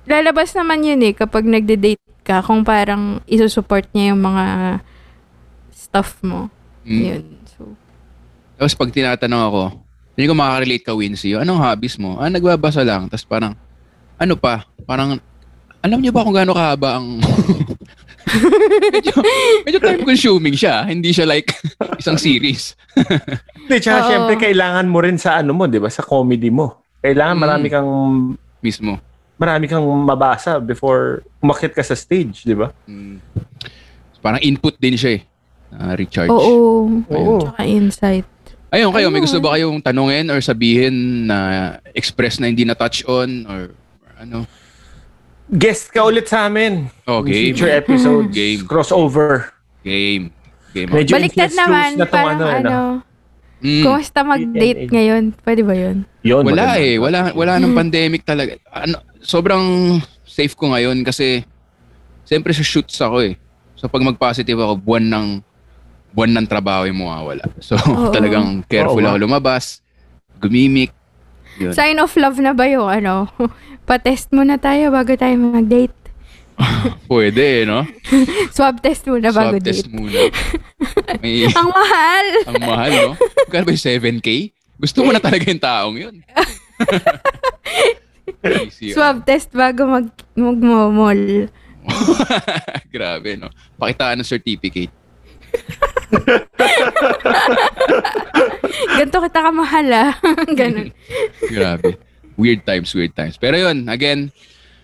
lalabas 0.09 0.57
naman 0.57 0.83
yun 0.83 1.05
eh 1.05 1.12
kapag 1.12 1.45
nagde-date 1.45 2.01
ka 2.25 2.41
kung 2.41 2.65
parang 2.65 3.21
isusupport 3.29 3.85
niya 3.93 4.17
yung 4.17 4.23
mga 4.25 4.45
stuff 5.71 6.17
mo. 6.25 6.49
Mm. 6.87 7.03
Yun. 7.05 7.25
So, 7.45 7.77
Tapos 8.57 8.75
pag 8.77 8.91
tinatanong 8.93 9.43
ako, 9.53 9.62
hindi 10.17 10.25
ko 10.29 10.35
makaka-relate 10.37 10.85
ka, 10.85 10.93
Wincy. 10.93 11.33
Anong 11.37 11.61
hobbies 11.61 11.97
mo? 11.97 12.21
Ah, 12.21 12.29
nagbabasa 12.29 12.85
lang. 12.85 13.09
Tapos 13.09 13.25
parang, 13.25 13.53
ano 14.20 14.34
pa? 14.36 14.68
Parang, 14.84 15.16
alam 15.80 15.98
niyo 15.98 16.12
ba 16.12 16.22
kung 16.22 16.36
gaano 16.36 16.52
kahaba 16.52 17.01
ang... 17.01 17.18
medyo, 18.94 19.12
medyo 19.64 19.78
time 19.80 20.05
consuming 20.05 20.55
siya. 20.55 20.84
Hindi 20.84 21.10
siya 21.10 21.24
like 21.24 21.51
isang 22.01 22.14
series. 22.14 22.76
Hindi, 23.60 23.76
tsaka 23.80 23.98
Oo. 23.98 24.09
syempre 24.09 24.34
kailangan 24.38 24.86
mo 24.86 25.01
rin 25.01 25.16
sa 25.16 25.40
ano 25.40 25.51
mo, 25.51 25.64
di 25.64 25.80
ba? 25.80 25.88
Sa 25.88 26.05
comedy 26.05 26.52
mo. 26.52 26.84
Kailangan 27.01 27.34
Mm. 27.34 27.42
marami 27.42 27.66
kang 27.66 27.90
Mismo. 28.60 29.01
marami 29.34 29.64
kang 29.66 29.82
mabasa 30.05 30.60
before 30.60 31.24
umakit 31.40 31.72
ka 31.72 31.80
sa 31.80 31.97
stage, 31.97 32.44
di 32.44 32.52
ba? 32.52 32.68
Mm. 32.84 33.16
Parang 34.20 34.42
input 34.44 34.76
din 34.76 35.01
siya 35.01 35.16
eh. 35.16 35.22
Ah, 35.70 35.97
recharge. 35.97 36.28
oo. 36.28 37.01
Oo. 37.09 37.40
Tsaka 37.40 37.64
insight. 37.64 38.26
Ayun 38.70 38.92
kayo, 38.92 39.09
may 39.09 39.18
gusto 39.18 39.40
ba 39.40 39.56
kayong 39.56 39.80
tanungin 39.80 40.28
or 40.28 40.38
sabihin 40.38 41.24
na 41.24 41.38
express 41.90 42.38
na 42.38 42.47
hindi 42.47 42.62
na 42.62 42.76
touch 42.76 43.02
on 43.02 43.42
or 43.48 43.74
ano? 44.20 44.44
Guest 45.51 45.90
ka 45.90 46.06
ulit 46.06 46.30
sa 46.30 46.47
amin. 46.47 46.86
Oh, 47.09 47.24
game. 47.24 47.51
Future 47.51 47.72
episodes. 47.72 48.30
Game. 48.30 48.62
Crossover. 48.68 49.51
Game. 49.82 50.30
Game. 50.70 50.88
Medyo 50.92 51.18
Baliktad 51.18 51.51
naman, 51.56 51.98
na 51.98 52.06
tong 52.06 52.12
parang 52.14 52.38
ano, 52.38 52.47
ano, 52.47 52.68
ano. 52.70 52.80
Mm. 53.60 53.84
kumusta 53.84 54.24
mag-date 54.24 54.88
ngayon? 54.88 55.36
Pwede 55.44 55.60
ba 55.60 55.76
yun? 55.76 56.09
Yun, 56.24 56.48
Wala 56.48 56.64
maganda. 56.64 56.80
eh. 56.80 56.97
Wala, 56.97 57.18
wala 57.36 57.52
nang 57.60 57.76
pandemic 57.76 58.24
talaga. 58.24 58.56
Ano, 58.72 59.05
sobrang 59.20 59.98
safe 60.24 60.56
ko 60.56 60.72
ngayon 60.72 61.02
kasi 61.05 61.44
siyempre 62.24 62.56
sa 62.56 62.64
shoots 62.64 62.97
ako 63.02 63.20
eh. 63.20 63.34
So 63.76 63.90
pag 63.90 64.01
mag-positive 64.01 64.56
ako, 64.56 64.80
buwan 64.80 65.05
ng 65.12 65.26
buwan 66.16 66.40
ng 66.40 66.47
trabaho 66.48 66.88
yung 66.88 67.05
mawawala. 67.05 67.44
So 67.60 67.76
Oo. 67.90 68.09
talagang 68.14 68.64
careful 68.64 69.02
Oo, 69.02 69.10
ako 69.12 69.28
lumabas, 69.28 69.84
gumimik. 70.40 70.94
Yun. 71.61 71.73
Sign 71.73 72.01
of 72.01 72.12
love 72.16 72.41
na 72.41 72.57
ba 72.57 72.65
yung 72.65 72.89
ano? 72.89 73.28
Pa-test 73.89 74.32
muna 74.32 74.57
tayo 74.57 74.89
bago 74.89 75.12
tayo 75.12 75.37
mag-date. 75.37 75.93
Pwede 77.11 77.62
eh, 77.62 77.65
no? 77.65 77.85
Swab 78.55 78.81
test 78.81 79.05
muna 79.05 79.28
bago 79.28 79.57
Swab 79.57 79.65
test 79.65 79.85
date. 79.85 79.93
muna. 79.93 80.19
May, 81.20 81.49
Ang 81.49 81.69
mahal! 81.69 82.27
ang 82.45 82.57
mahal, 82.61 82.91
no? 82.93 83.12
Magkano 83.16 83.65
ba 83.65 83.73
yung 83.73 83.85
7K? 84.20 84.28
Gusto 84.77 85.05
mo 85.05 85.12
na 85.12 85.20
talaga 85.20 85.45
yung 85.45 85.61
taong 85.62 85.97
yun. 85.99 86.16
Easy, 88.41 88.93
Swab 88.93 89.24
test 89.24 89.53
bago 89.53 89.85
mag 89.85 90.07
mag-mall. 90.32 91.49
Grabe, 92.89 93.37
no? 93.37 93.49
Pakitaan 93.77 94.20
ng 94.20 94.28
certificate. 94.28 94.93
Ganto 98.98 99.18
kita 99.20 99.40
kamahal 99.40 99.86
ah. 99.93 100.12
Ganun. 100.59 100.89
Grabe. 101.48 101.97
Weird 102.36 102.64
times, 102.64 102.90
weird 102.97 103.12
times. 103.12 103.36
Pero 103.36 103.56
yun, 103.56 103.85
again, 103.86 104.32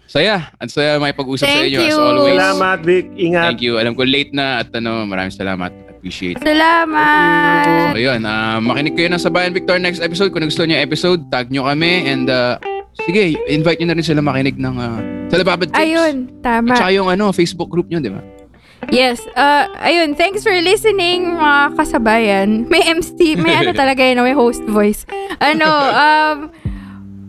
saya. 0.07 0.53
Ang 0.61 0.71
saya 0.71 1.01
may 1.01 1.17
pag-usap 1.17 1.49
sa 1.49 1.51
Thank 1.51 1.73
inyo 1.73 1.81
as 1.81 1.89
you. 1.89 1.99
always. 1.99 2.37
Salamat, 2.37 2.79
Vic. 2.85 3.07
Ingat. 3.17 3.45
Thank 3.51 3.63
you. 3.65 3.81
Alam 3.81 3.97
ko 3.97 4.03
late 4.05 4.31
na 4.31 4.61
at 4.61 4.69
ano, 4.73 5.05
maraming 5.05 5.33
salamat. 5.33 5.73
Appreciate 5.97 6.39
it. 6.39 6.45
Salamat! 6.45 7.97
So 7.97 7.99
yun, 7.99 8.21
ah, 8.23 8.63
makinig 8.63 8.95
kayo 8.95 9.09
ng 9.11 9.19
Sabayan 9.19 9.51
Victor 9.51 9.81
next 9.81 9.99
episode. 9.99 10.31
Kung 10.31 10.45
gusto 10.45 10.63
niyo 10.63 10.79
episode, 10.79 11.27
tag 11.33 11.51
nyo 11.51 11.67
kami 11.67 12.07
and 12.07 12.31
uh, 12.31 12.61
sige, 13.03 13.35
invite 13.51 13.83
nyo 13.83 13.91
na 13.91 13.97
rin 13.99 14.07
sila 14.07 14.23
makinig 14.23 14.55
ng 14.55 14.77
uh, 14.77 15.01
Talababad 15.33 15.73
Tips. 15.73 15.83
Ayun, 15.83 16.31
At 16.31 16.43
tama. 16.47 16.79
saka 16.79 16.95
yung 16.95 17.11
ano, 17.11 17.35
Facebook 17.35 17.67
group 17.67 17.91
nyo, 17.91 17.99
di 17.99 18.13
ba? 18.13 18.23
Yes. 18.91 19.23
Uh, 19.35 19.67
ayun, 19.83 20.15
thanks 20.15 20.47
for 20.47 20.55
listening 20.55 21.35
mga 21.35 21.75
kasabayan. 21.75 22.71
May 22.71 22.87
MC, 22.87 23.35
may 23.39 23.59
ano 23.59 23.75
talaga 23.81 24.03
yun, 24.03 24.23
may 24.23 24.37
host 24.37 24.63
voice. 24.71 25.03
Ano, 25.43 25.67
um, 25.71 26.37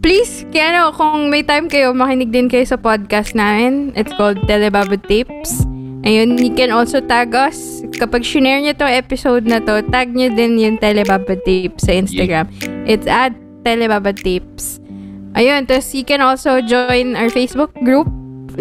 please, 0.06 0.46
kaya 0.54 0.78
ano, 0.78 0.94
kung 0.94 1.34
may 1.34 1.42
time 1.42 1.66
kayo, 1.66 1.94
makinig 1.98 2.30
din 2.30 2.48
kayo 2.50 2.66
sa 2.66 2.78
podcast 2.78 3.34
namin. 3.34 3.94
It's 3.98 4.14
called 4.14 4.42
Telebabad 4.46 5.02
Tips. 5.10 5.66
Ayun, 6.06 6.40
you 6.40 6.54
can 6.54 6.70
also 6.70 7.02
tag 7.02 7.34
us. 7.34 7.84
Kapag 7.98 8.22
shinare 8.22 8.62
nyo 8.62 8.72
tong 8.78 8.94
episode 8.94 9.44
na 9.50 9.58
to, 9.60 9.82
tag 9.90 10.14
nyo 10.14 10.30
din 10.30 10.62
yung 10.62 10.78
Telebabad 10.78 11.42
Tips 11.44 11.90
sa 11.90 11.98
Instagram. 11.98 12.48
It's 12.86 13.10
at 13.10 13.34
Telebabad 13.66 14.22
Tips. 14.22 14.80
Ayun, 15.36 15.66
tapos 15.68 15.94
you 15.94 16.06
can 16.06 16.22
also 16.22 16.62
join 16.64 17.18
our 17.18 17.30
Facebook 17.30 17.74
group 17.86 18.08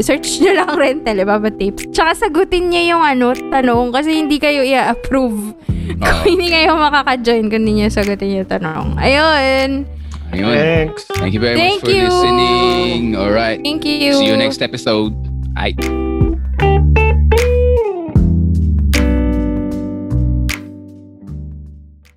search 0.01 0.40
nyo 0.43 0.52
lang 0.56 0.73
rin 0.82 0.97
Telebaba 1.02 1.48
Tapes. 1.48 1.89
Tsaka 1.93 2.12
sagutin 2.16 2.73
nyo 2.73 2.82
yung 2.97 3.02
ano, 3.05 3.32
tanong 3.32 3.93
kasi 3.94 4.20
hindi 4.24 4.36
kayo 4.36 4.64
i-approve. 4.64 5.55
Oo. 5.55 6.02
Kung 6.02 6.27
hindi 6.27 6.51
kayo 6.51 6.74
makaka-join 6.77 7.47
kung 7.48 7.62
hindi 7.64 7.85
nyo 7.85 7.89
sagutin 7.89 8.43
yung 8.43 8.48
tanong. 8.48 8.98
Ayun. 8.98 9.86
Ayun. 10.35 10.56
Thanks. 10.59 11.06
Thank 11.16 11.32
you 11.32 11.40
very 11.40 11.55
Thank 11.56 11.81
much 11.82 11.90
for 11.90 11.97
you. 11.97 12.10
listening. 12.10 13.14
Alright. 13.14 13.62
Thank 13.62 13.86
you. 13.86 14.18
See 14.18 14.27
you 14.27 14.36
next 14.36 14.60
episode. 14.60 15.14
Bye. 15.55 16.06